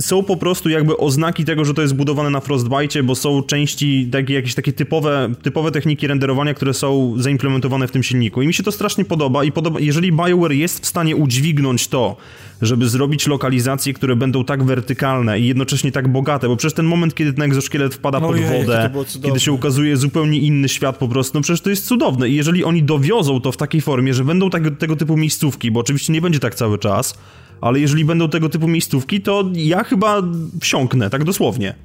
Są 0.02 0.24
po 0.24 0.38
prostu 0.38 0.70
jakby 0.70 0.98
oznaki 0.98 1.46
tego, 1.46 1.66
że 1.66 1.74
to 1.74 1.82
jest 1.82 1.96
budowane 1.96 2.30
na 2.30 2.40
Frostbite, 2.40 3.04
bo 3.04 3.16
są 3.16 3.44
części, 3.44 4.08
takie, 4.12 4.34
jakieś 4.34 4.56
takie 4.56 4.74
typowe, 4.74 5.30
typowe 5.42 5.72
techniki 5.72 6.08
renderowania, 6.08 6.54
które 6.54 6.74
są 6.74 7.14
zaimplementowane 7.18 7.88
w 7.88 7.92
tym 7.92 8.04
silniku. 8.04 8.42
I 8.42 8.48
mi 8.48 8.54
się 8.54 8.64
to 8.64 8.72
strasznie 8.72 9.06
podoba. 9.06 9.44
I 9.44 9.52
podoba, 9.52 9.80
jeżeli 9.80 10.12
BioWare 10.12 10.52
jest 10.52 10.84
w 10.84 10.86
stanie 10.86 11.16
udźwignąć 11.16 11.88
to, 11.88 12.18
żeby 12.62 12.90
zrobić 12.90 13.28
lokalizacje, 13.28 13.94
które 13.94 14.16
będą 14.16 14.46
tak 14.46 14.64
wertykalne 14.64 15.40
i 15.40 15.48
jednocześnie 15.48 15.92
tak 15.92 16.08
bogate, 16.08 16.48
bo 16.48 16.56
przecież 16.56 16.74
ten 16.74 16.86
moment, 16.86 17.16
kiedy 17.16 17.34
ten 17.34 17.44
egzoszkielet 17.44 17.96
wpada 17.96 18.22
pod 18.22 18.40
wodę, 18.40 18.92
kiedy 19.24 19.40
się 19.40 19.52
ukazuje 19.52 19.98
zupełnie 19.98 20.40
inny 20.40 20.70
świat 20.70 20.98
po 20.98 21.08
prostu, 21.08 21.38
no 21.38 21.42
przecież 21.42 21.62
to 21.62 21.70
jest 21.70 21.88
cudowne. 21.88 22.30
I 22.30 22.36
jeżeli 22.36 22.64
oni 22.64 22.84
dowiozą 22.84 23.42
to 23.42 23.52
w 23.52 23.58
takiej 23.58 23.82
formie, 23.82 24.14
że 24.14 24.24
będą 24.24 24.50
tak, 24.50 24.78
tego 24.78 24.96
typu 24.96 25.18
miejscówki, 25.18 25.72
bo 25.72 25.83
oczywiście 25.84 26.14
nie 26.14 26.22
będzie 26.22 26.40
tak 26.40 26.56
cały 26.56 26.80
czas, 26.80 27.14
ale 27.62 27.80
jeżeli 27.80 28.06
będą 28.06 28.30
tego 28.30 28.50
typu 28.50 28.68
miejscówki, 28.68 29.22
to 29.22 29.44
ja 29.54 29.84
chyba 29.84 30.22
wsiąknę, 30.62 31.10
tak 31.10 31.24
dosłownie. 31.24 31.76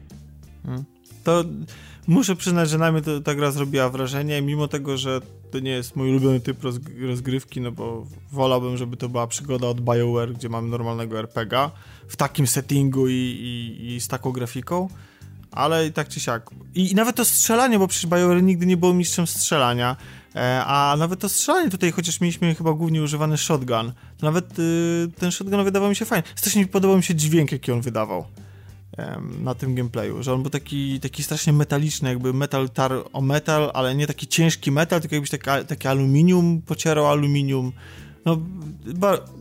Hmm. 0.67 0.85
To 1.25 1.45
muszę 2.07 2.37
przyznać, 2.37 2.71
że 2.71 2.79
na 2.79 2.93
mnie 2.93 3.03
to, 3.03 3.21
ta 3.21 3.35
gra 3.35 3.51
zrobiła 3.51 3.89
wrażenie, 3.91 4.43
mimo 4.43 4.69
tego, 4.69 4.97
że 4.97 5.21
to 5.51 5.59
nie 5.59 5.71
jest 5.71 5.97
mój 5.97 6.11
ulubiony 6.11 6.41
typ 6.41 6.57
rozgrywki, 7.01 7.61
no 7.61 7.73
bo 7.73 8.07
wolałbym, 8.33 8.77
żeby 8.77 8.97
to 8.97 9.09
była 9.09 9.27
przygoda 9.27 9.67
od 9.67 9.81
BioWare, 9.81 10.33
gdzie 10.33 10.49
mamy 10.49 10.69
normalnego 10.69 11.19
RPGa 11.19 11.71
w 12.09 12.17
takim 12.17 12.47
settingu 12.47 13.09
i, 13.09 13.13
i, 13.13 13.87
i 13.95 14.01
z 14.01 14.09
taką 14.09 14.33
grafiką, 14.33 14.89
ale 15.51 15.87
i 15.87 15.93
tak 15.93 16.09
czy 16.09 16.21
siak. 16.21 16.51
I, 16.75 16.91
I, 16.91 16.95
nawet 16.95 17.17
to 17.17 17.25
strzelanie, 17.25 17.79
bo 17.79 17.89
przecież 17.89 18.11
BioWare 18.11 18.43
nigdy 18.43 18.67
nie 18.67 18.77
było 18.77 18.95
mistrzem 18.95 19.27
strzelania, 19.27 19.97
a 20.67 20.97
nawet 20.99 21.21
to 21.21 21.29
strzelanie 21.29 21.71
tutaj, 21.71 21.93
chociaż 21.93 22.21
mieliśmy 22.21 22.55
chyba 22.55 22.73
głównie 22.73 23.03
używany 23.03 23.37
shotgun, 23.37 23.93
to 24.19 24.27
nawet 24.27 24.59
y, 24.59 25.09
ten 25.19 25.31
shotgun 25.31 25.65
wydawał 25.65 25.89
mi 25.89 25.97
się 25.97 26.05
fajny. 26.05 26.25
Strasznie 26.35 26.67
podobał 26.67 26.97
mi 26.97 27.03
się 27.03 27.15
dźwięk, 27.15 27.53
jaki 27.53 27.73
on 27.73 27.81
wydawał 27.81 28.25
na 29.41 29.55
tym 29.55 29.75
gameplayu, 29.75 30.23
że 30.23 30.33
on 30.33 30.43
był 30.43 30.51
taki, 30.51 31.01
taki 31.01 31.23
strasznie 31.23 31.53
metaliczny, 31.53 32.09
jakby 32.09 32.33
metal 32.33 32.71
tar 32.71 32.93
o 33.13 33.21
metal, 33.21 33.71
ale 33.75 33.95
nie 33.95 34.07
taki 34.07 34.27
ciężki 34.27 34.71
metal, 34.71 35.01
tylko 35.01 35.17
jakbyś 35.17 35.31
taki, 35.31 35.67
taki 35.67 35.89
aluminium 35.89 36.63
pocierał 36.67 37.07
aluminium. 37.07 37.73
No, 38.25 38.39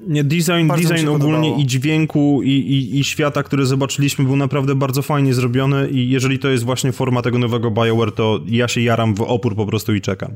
nie, 0.07 0.23
design, 0.23 0.67
design 0.67 1.07
ogólnie 1.07 1.57
i 1.57 1.65
dźwięku 1.65 2.41
i, 2.43 2.49
i, 2.49 2.99
i 2.99 3.03
świata, 3.03 3.43
który 3.43 3.65
zobaczyliśmy 3.65 4.25
był 4.25 4.35
naprawdę 4.35 4.75
bardzo 4.75 5.01
fajnie 5.01 5.33
zrobiony 5.33 5.89
i 5.89 6.09
jeżeli 6.09 6.39
to 6.39 6.49
jest 6.49 6.63
właśnie 6.63 6.91
forma 6.91 7.21
tego 7.21 7.39
nowego 7.39 7.71
BioWare, 7.71 8.11
to 8.11 8.39
ja 8.45 8.67
się 8.67 8.81
jaram 8.81 9.15
w 9.15 9.21
opór 9.21 9.55
po 9.55 9.65
prostu 9.65 9.95
i 9.95 10.01
czekam. 10.01 10.31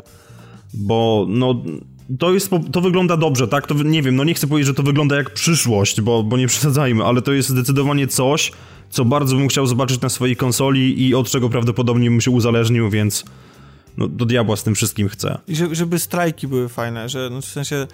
Bo 0.74 1.26
no 1.30 1.64
to 2.20 2.34
jest, 2.34 2.50
to 2.72 2.82
wygląda 2.82 3.18
dobrze, 3.18 3.48
tak? 3.48 3.68
To 3.68 3.74
nie 3.74 4.02
wiem, 4.02 4.16
no 4.16 4.24
nie 4.24 4.34
chcę 4.34 4.48
powiedzieć, 4.48 4.68
że 4.68 4.74
to 4.74 4.84
wygląda 4.84 5.16
jak 5.16 5.34
przyszłość, 5.34 6.02
bo, 6.02 6.24
bo 6.24 6.38
nie 6.38 6.48
przesadzajmy, 6.48 7.04
ale 7.04 7.22
to 7.22 7.34
jest 7.34 7.50
zdecydowanie 7.50 8.08
coś, 8.08 8.52
co 8.90 9.06
bardzo 9.06 9.36
bym 9.36 9.48
chciał 9.48 9.68
zobaczyć 9.68 10.02
na 10.02 10.10
swojej 10.10 10.36
konsoli 10.36 11.08
i 11.08 11.16
od 11.16 11.30
czego 11.30 11.50
prawdopodobnie 11.50 12.10
bym 12.10 12.22
się 12.22 12.32
uzależnił, 12.32 12.90
więc 12.90 13.26
no, 13.98 14.08
do 14.08 14.26
diabła 14.26 14.56
z 14.56 14.64
tym 14.64 14.76
wszystkim 14.76 15.10
chcę. 15.10 15.38
I 15.48 15.56
żeby, 15.72 16.00
strajki 16.00 16.48
były 16.48 16.70
fajne, 16.70 17.10
że 17.10 17.30
no 17.32 17.42
w 17.42 17.46
sensie 17.46 17.88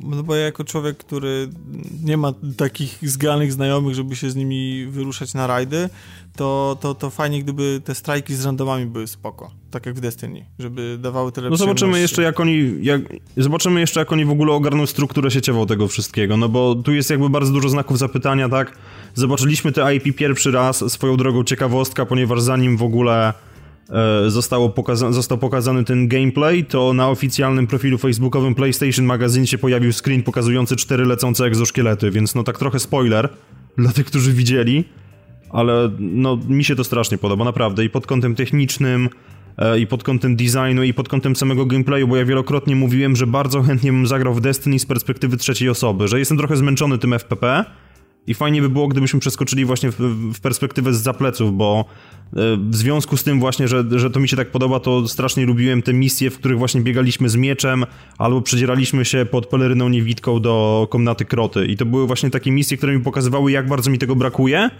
no 0.00 0.22
bo 0.22 0.34
ja 0.34 0.44
jako 0.44 0.64
człowiek, 0.64 0.96
który 0.96 1.48
nie 2.02 2.16
ma 2.16 2.32
takich 2.56 2.98
zgranych 3.02 3.52
znajomych, 3.52 3.94
żeby 3.94 4.16
się 4.16 4.30
z 4.30 4.36
nimi 4.36 4.86
wyruszać 4.86 5.34
na 5.34 5.46
rajdy, 5.46 5.88
to, 6.36 6.78
to, 6.80 6.94
to 6.94 7.10
fajnie, 7.10 7.42
gdyby 7.42 7.80
te 7.84 7.94
strajki 7.94 8.34
z 8.34 8.44
randomami 8.44 8.86
były 8.86 9.06
spoko. 9.06 9.50
Tak 9.70 9.86
jak 9.86 9.94
w 9.94 10.00
Destiny, 10.00 10.44
żeby 10.58 10.98
dawały 11.00 11.32
tyle 11.32 11.50
No 11.50 11.56
zobaczymy 11.56 12.00
jeszcze, 12.00 12.22
jak 12.22 12.40
oni, 12.40 12.74
jak, 12.82 13.00
zobaczymy 13.36 13.80
jeszcze, 13.80 14.00
jak 14.00 14.12
oni 14.12 14.24
w 14.24 14.30
ogóle 14.30 14.52
ogarną 14.52 14.86
strukturę 14.86 15.30
sieciową 15.30 15.66
tego 15.66 15.88
wszystkiego, 15.88 16.36
no 16.36 16.48
bo 16.48 16.74
tu 16.74 16.92
jest 16.92 17.10
jakby 17.10 17.30
bardzo 17.30 17.52
dużo 17.52 17.68
znaków 17.68 17.98
zapytania, 17.98 18.48
tak? 18.48 18.78
Zobaczyliśmy 19.14 19.72
te 19.72 19.94
IP 19.94 20.16
pierwszy 20.16 20.50
raz, 20.50 20.92
swoją 20.92 21.16
drogą 21.16 21.44
ciekawostka, 21.44 22.06
ponieważ 22.06 22.40
zanim 22.40 22.76
w 22.76 22.82
ogóle 22.82 23.34
zostało 24.28 24.70
pokaza 24.70 25.12
został 25.12 25.38
pokazany 25.38 25.84
ten 25.84 26.08
gameplay, 26.08 26.64
to 26.64 26.92
na 26.92 27.08
oficjalnym 27.08 27.66
profilu 27.66 27.98
facebookowym 27.98 28.54
PlayStation 28.54 29.04
Magazine 29.04 29.46
się 29.46 29.58
pojawił 29.58 29.92
screen 29.92 30.22
pokazujący 30.22 30.76
cztery 30.76 31.04
lecące 31.04 31.44
egzoszkielety, 31.44 32.10
więc 32.10 32.34
no 32.34 32.42
tak 32.42 32.58
trochę 32.58 32.78
spoiler 32.78 33.28
dla 33.78 33.92
tych, 33.92 34.06
którzy 34.06 34.32
widzieli, 34.32 34.84
ale 35.50 35.90
no 35.98 36.38
mi 36.48 36.64
się 36.64 36.76
to 36.76 36.84
strasznie 36.84 37.18
podoba, 37.18 37.44
naprawdę. 37.44 37.84
I 37.84 37.90
pod 37.90 38.06
kątem 38.06 38.34
technicznym, 38.34 39.08
e, 39.58 39.78
i 39.78 39.86
pod 39.86 40.02
kątem 40.02 40.36
designu, 40.36 40.82
i 40.82 40.94
pod 40.94 41.08
kątem 41.08 41.36
samego 41.36 41.66
gameplayu, 41.66 42.08
bo 42.08 42.16
ja 42.16 42.24
wielokrotnie 42.24 42.76
mówiłem, 42.76 43.16
że 43.16 43.26
bardzo 43.26 43.62
chętnie 43.62 43.92
bym 43.92 44.06
zagrał 44.06 44.34
w 44.34 44.40
Destiny 44.40 44.78
z 44.78 44.86
perspektywy 44.86 45.36
trzeciej 45.36 45.68
osoby, 45.68 46.08
że 46.08 46.18
jestem 46.18 46.38
trochę 46.38 46.56
zmęczony 46.56 46.98
tym 46.98 47.12
FPP, 47.12 47.64
i 48.26 48.34
fajnie 48.34 48.62
by 48.62 48.68
było, 48.68 48.88
gdybyśmy 48.88 49.20
przeskoczyli 49.20 49.64
właśnie 49.64 49.90
w, 49.90 49.98
w 50.34 50.40
perspektywę 50.40 50.94
z 50.94 51.02
zapleców, 51.02 51.56
bo 51.56 51.84
e, 51.84 52.23
w 52.70 52.76
związku 52.76 53.16
z 53.16 53.24
tym 53.24 53.40
właśnie, 53.40 53.68
że, 53.68 53.84
że 53.90 54.10
to 54.10 54.20
mi 54.20 54.28
się 54.28 54.36
tak 54.36 54.50
podoba, 54.50 54.80
to 54.80 55.08
strasznie 55.08 55.46
lubiłem 55.46 55.82
te 55.82 55.92
misje, 55.92 56.30
w 56.30 56.38
których 56.38 56.58
właśnie 56.58 56.80
biegaliśmy 56.80 57.28
z 57.28 57.36
mieczem 57.36 57.84
albo 58.18 58.42
przedzieraliśmy 58.42 59.04
się 59.04 59.26
pod 59.30 59.46
peleryną 59.46 59.88
niewidką 59.88 60.40
do 60.40 60.86
komnaty 60.90 61.24
kroty. 61.24 61.66
I 61.66 61.76
to 61.76 61.86
były 61.86 62.06
właśnie 62.06 62.30
takie 62.30 62.50
misje, 62.50 62.76
które 62.76 62.96
mi 62.96 63.04
pokazywały, 63.04 63.52
jak 63.52 63.68
bardzo 63.68 63.90
mi 63.90 63.98
tego 63.98 64.16
brakuje 64.16 64.70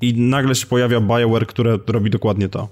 i 0.00 0.14
nagle 0.14 0.54
się 0.54 0.66
pojawia 0.66 1.00
BioWare, 1.00 1.46
które 1.46 1.78
robi 1.86 2.10
dokładnie 2.10 2.48
to. 2.48 2.68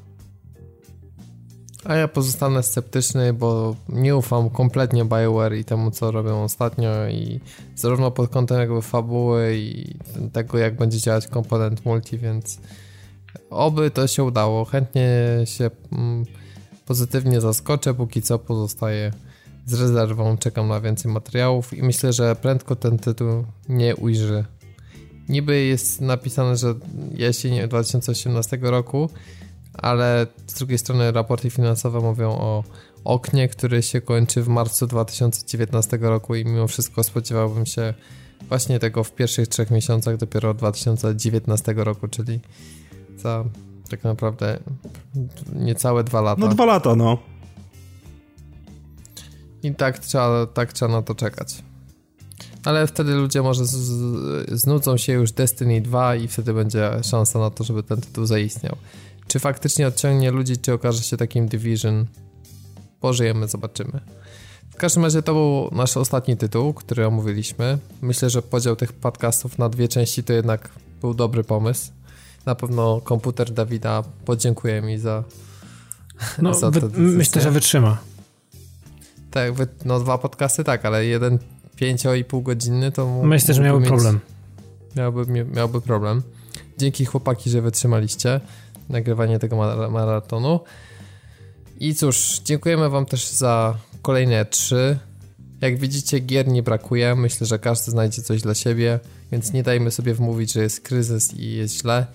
A 1.84 1.94
ja 1.94 2.08
pozostanę 2.08 2.62
sceptyczny, 2.62 3.32
bo 3.32 3.76
nie 3.88 4.16
ufam 4.16 4.50
kompletnie 4.50 5.04
BioWare 5.04 5.54
i 5.54 5.64
temu, 5.64 5.90
co 5.90 6.10
robią 6.10 6.42
ostatnio 6.44 7.08
i 7.08 7.40
zarówno 7.76 8.10
pod 8.10 8.30
kątem 8.30 8.58
jakby 8.58 8.82
fabuły 8.82 9.56
i 9.56 9.94
tego, 10.32 10.58
jak 10.58 10.76
będzie 10.76 10.98
działać 10.98 11.26
komponent 11.26 11.84
multi, 11.84 12.18
więc 12.18 12.60
oby 13.50 13.90
to 13.90 14.06
się 14.06 14.24
udało. 14.24 14.64
Chętnie 14.64 15.08
się 15.44 15.70
mm, 15.92 16.24
pozytywnie 16.86 17.40
zaskoczę, 17.40 17.94
póki 17.94 18.22
co 18.22 18.38
pozostaje 18.38 19.12
z 19.66 19.80
rezerwą, 19.80 20.38
czekam 20.38 20.68
na 20.68 20.80
więcej 20.80 21.12
materiałów 21.12 21.74
i 21.74 21.82
myślę, 21.82 22.12
że 22.12 22.36
prędko 22.36 22.76
ten 22.76 22.98
tytuł 22.98 23.44
nie 23.68 23.96
ujrzy. 23.96 24.44
Niby 25.28 25.64
jest 25.64 26.00
napisane, 26.00 26.56
że 26.56 26.74
jesień 27.14 27.68
2018 27.68 28.58
roku, 28.62 29.10
ale 29.74 30.26
z 30.46 30.54
drugiej 30.54 30.78
strony 30.78 31.12
raporty 31.12 31.50
finansowe 31.50 32.00
mówią 32.00 32.30
o 32.30 32.64
oknie, 33.04 33.48
które 33.48 33.82
się 33.82 34.00
kończy 34.00 34.42
w 34.42 34.48
marcu 34.48 34.86
2019 34.86 35.98
roku 36.00 36.34
i 36.34 36.44
mimo 36.44 36.68
wszystko 36.68 37.02
spodziewałbym 37.02 37.66
się 37.66 37.94
właśnie 38.48 38.78
tego 38.78 39.04
w 39.04 39.14
pierwszych 39.14 39.48
trzech 39.48 39.70
miesiącach 39.70 40.16
dopiero 40.16 40.54
2019 40.54 41.74
roku, 41.76 42.08
czyli 42.08 42.40
za 43.18 43.44
tak 43.90 44.04
naprawdę 44.04 44.58
niecałe 45.52 46.04
dwa 46.04 46.20
lata. 46.20 46.40
No 46.40 46.48
dwa 46.48 46.64
lata, 46.64 46.96
no. 46.96 47.18
I 49.62 49.74
tak 49.74 49.98
trzeba, 49.98 50.46
tak 50.46 50.72
trzeba 50.72 50.92
na 50.92 51.02
to 51.02 51.14
czekać. 51.14 51.62
Ale 52.64 52.86
wtedy 52.86 53.14
ludzie 53.14 53.42
może 53.42 53.66
z, 53.66 53.70
z, 53.70 54.60
znudzą 54.60 54.96
się 54.96 55.12
już 55.12 55.32
Destiny 55.32 55.80
2 55.80 56.16
i 56.16 56.28
wtedy 56.28 56.54
będzie 56.54 56.90
szansa 57.02 57.38
na 57.38 57.50
to, 57.50 57.64
żeby 57.64 57.82
ten 57.82 58.00
tytuł 58.00 58.26
zaistniał. 58.26 58.76
Czy 59.28 59.38
faktycznie 59.38 59.86
odciągnie 59.86 60.30
ludzi, 60.30 60.56
czy 60.56 60.72
okaże 60.72 61.02
się 61.02 61.16
takim 61.16 61.48
Division? 61.48 62.06
Pożyjemy, 63.00 63.48
zobaczymy. 63.48 64.00
W 64.70 64.76
każdym 64.76 65.04
razie 65.04 65.22
to 65.22 65.32
był 65.32 65.78
nasz 65.78 65.96
ostatni 65.96 66.36
tytuł, 66.36 66.74
który 66.74 67.06
omówiliśmy. 67.06 67.78
Myślę, 68.02 68.30
że 68.30 68.42
podział 68.42 68.76
tych 68.76 68.92
podcastów 68.92 69.58
na 69.58 69.68
dwie 69.68 69.88
części 69.88 70.24
to 70.24 70.32
jednak 70.32 70.70
był 71.00 71.14
dobry 71.14 71.44
pomysł. 71.44 71.92
Na 72.48 72.54
pewno 72.54 73.00
komputer 73.00 73.50
Dawida 73.50 74.02
podziękuję 74.24 74.82
mi 74.82 74.98
za, 74.98 75.24
no, 76.42 76.54
za 76.60 76.70
wy, 76.70 76.80
Myślę, 76.98 77.42
że 77.42 77.50
wytrzyma. 77.50 77.98
Tak, 79.30 79.52
no 79.84 80.00
dwa 80.00 80.18
podcasty 80.18 80.64
tak, 80.64 80.84
ale 80.84 81.06
jeden 81.06 81.38
pięcio 81.76 82.14
i 82.14 82.24
pół 82.24 82.42
godzinny 82.42 82.92
to 82.92 83.22
Myślę, 83.22 83.54
że 83.54 83.62
miał 83.62 83.80
problem. 83.80 84.20
miałby, 84.96 85.44
miałby 85.44 85.80
problem. 85.80 86.22
Dzięki 86.78 87.04
chłopaki, 87.04 87.50
że 87.50 87.62
wytrzymaliście 87.62 88.40
nagrywanie 88.88 89.38
tego 89.38 89.56
maratonu. 89.90 90.60
I 91.80 91.94
cóż, 91.94 92.40
dziękujemy 92.44 92.90
Wam 92.90 93.06
też 93.06 93.28
za 93.28 93.78
kolejne 94.02 94.44
trzy. 94.44 94.98
Jak 95.60 95.78
widzicie, 95.78 96.18
gier 96.18 96.48
nie 96.48 96.62
brakuje. 96.62 97.14
Myślę, 97.14 97.46
że 97.46 97.58
każdy 97.58 97.90
znajdzie 97.90 98.22
coś 98.22 98.42
dla 98.42 98.54
siebie, 98.54 99.00
więc 99.32 99.52
nie 99.52 99.62
dajmy 99.62 99.90
sobie 99.90 100.14
wmówić, 100.14 100.52
że 100.52 100.62
jest 100.62 100.80
kryzys 100.80 101.34
i 101.34 101.52
jest 101.52 101.80
źle. 101.80 102.06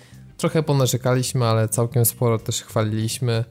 Trochę 0.44 0.64
ponarzekaliśmy, 0.64 1.46
ale 1.46 1.70
całkiem 1.70 2.06
sporo 2.06 2.40
też 2.40 2.62
chwaliliśmy. 2.62 3.46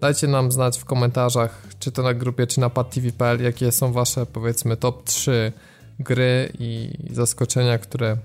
Dajcie 0.00 0.28
nam 0.28 0.52
znać 0.52 0.78
w 0.78 0.84
komentarzach, 0.84 1.66
czy 1.78 1.92
to 1.92 2.02
na 2.02 2.14
grupie, 2.14 2.46
czy 2.46 2.60
na 2.60 2.70
padtv.pl, 2.70 3.42
jakie 3.42 3.72
są 3.72 3.92
Wasze, 3.92 4.26
powiedzmy, 4.26 4.76
top 4.76 5.04
3 5.04 5.52
gry 5.98 6.52
i 6.58 6.90
zaskoczenia, 7.10 7.78
które 7.78 8.16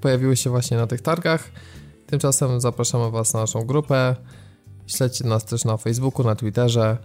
pojawiły 0.00 0.36
się 0.36 0.50
właśnie 0.50 0.76
na 0.76 0.86
tych 0.86 1.00
targach. 1.00 1.50
Tymczasem 2.06 2.60
zapraszamy 2.60 3.10
Was 3.10 3.34
na 3.34 3.40
naszą 3.40 3.64
grupę. 3.64 4.16
Śledźcie 4.86 5.26
nas 5.26 5.44
też 5.44 5.64
na 5.64 5.76
Facebooku, 5.76 6.26
na 6.26 6.34
Twitterze. 6.34 6.96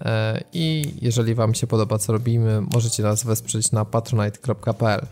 E, 0.00 0.40
I 0.52 0.94
jeżeli 1.02 1.34
Wam 1.34 1.54
się 1.54 1.66
podoba, 1.66 1.98
co 1.98 2.12
robimy, 2.12 2.60
możecie 2.60 3.02
nas 3.02 3.24
wesprzeć 3.24 3.72
na 3.72 3.84
patronite.pl. 3.84 5.06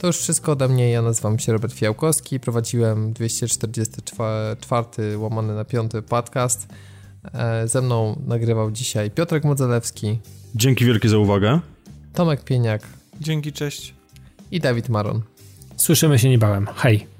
To 0.00 0.06
już 0.06 0.18
wszystko 0.18 0.52
ode 0.52 0.68
mnie. 0.68 0.90
Ja 0.90 1.02
nazywam 1.02 1.38
się 1.38 1.52
Robert 1.52 1.74
Fiałkowski. 1.74 2.40
Prowadziłem 2.40 3.12
244 3.12 5.18
łamany 5.18 5.54
na 5.54 5.64
5 5.64 5.92
podcast. 6.08 6.66
E, 7.34 7.68
ze 7.68 7.82
mną 7.82 8.22
nagrywał 8.26 8.70
dzisiaj 8.70 9.10
Piotrek 9.10 9.44
Modzelewski. 9.44 10.18
Dzięki 10.54 10.84
wielkie 10.84 11.08
za 11.08 11.18
uwagę. 11.18 11.60
Tomek 12.12 12.44
Pieniak. 12.44 12.82
Dzięki, 13.20 13.52
cześć. 13.52 13.94
I 14.50 14.60
Dawid 14.60 14.88
Maron. 14.88 15.22
Słyszymy 15.76 16.18
się 16.18 16.28
niebawem. 16.28 16.66
Hej. 16.76 17.13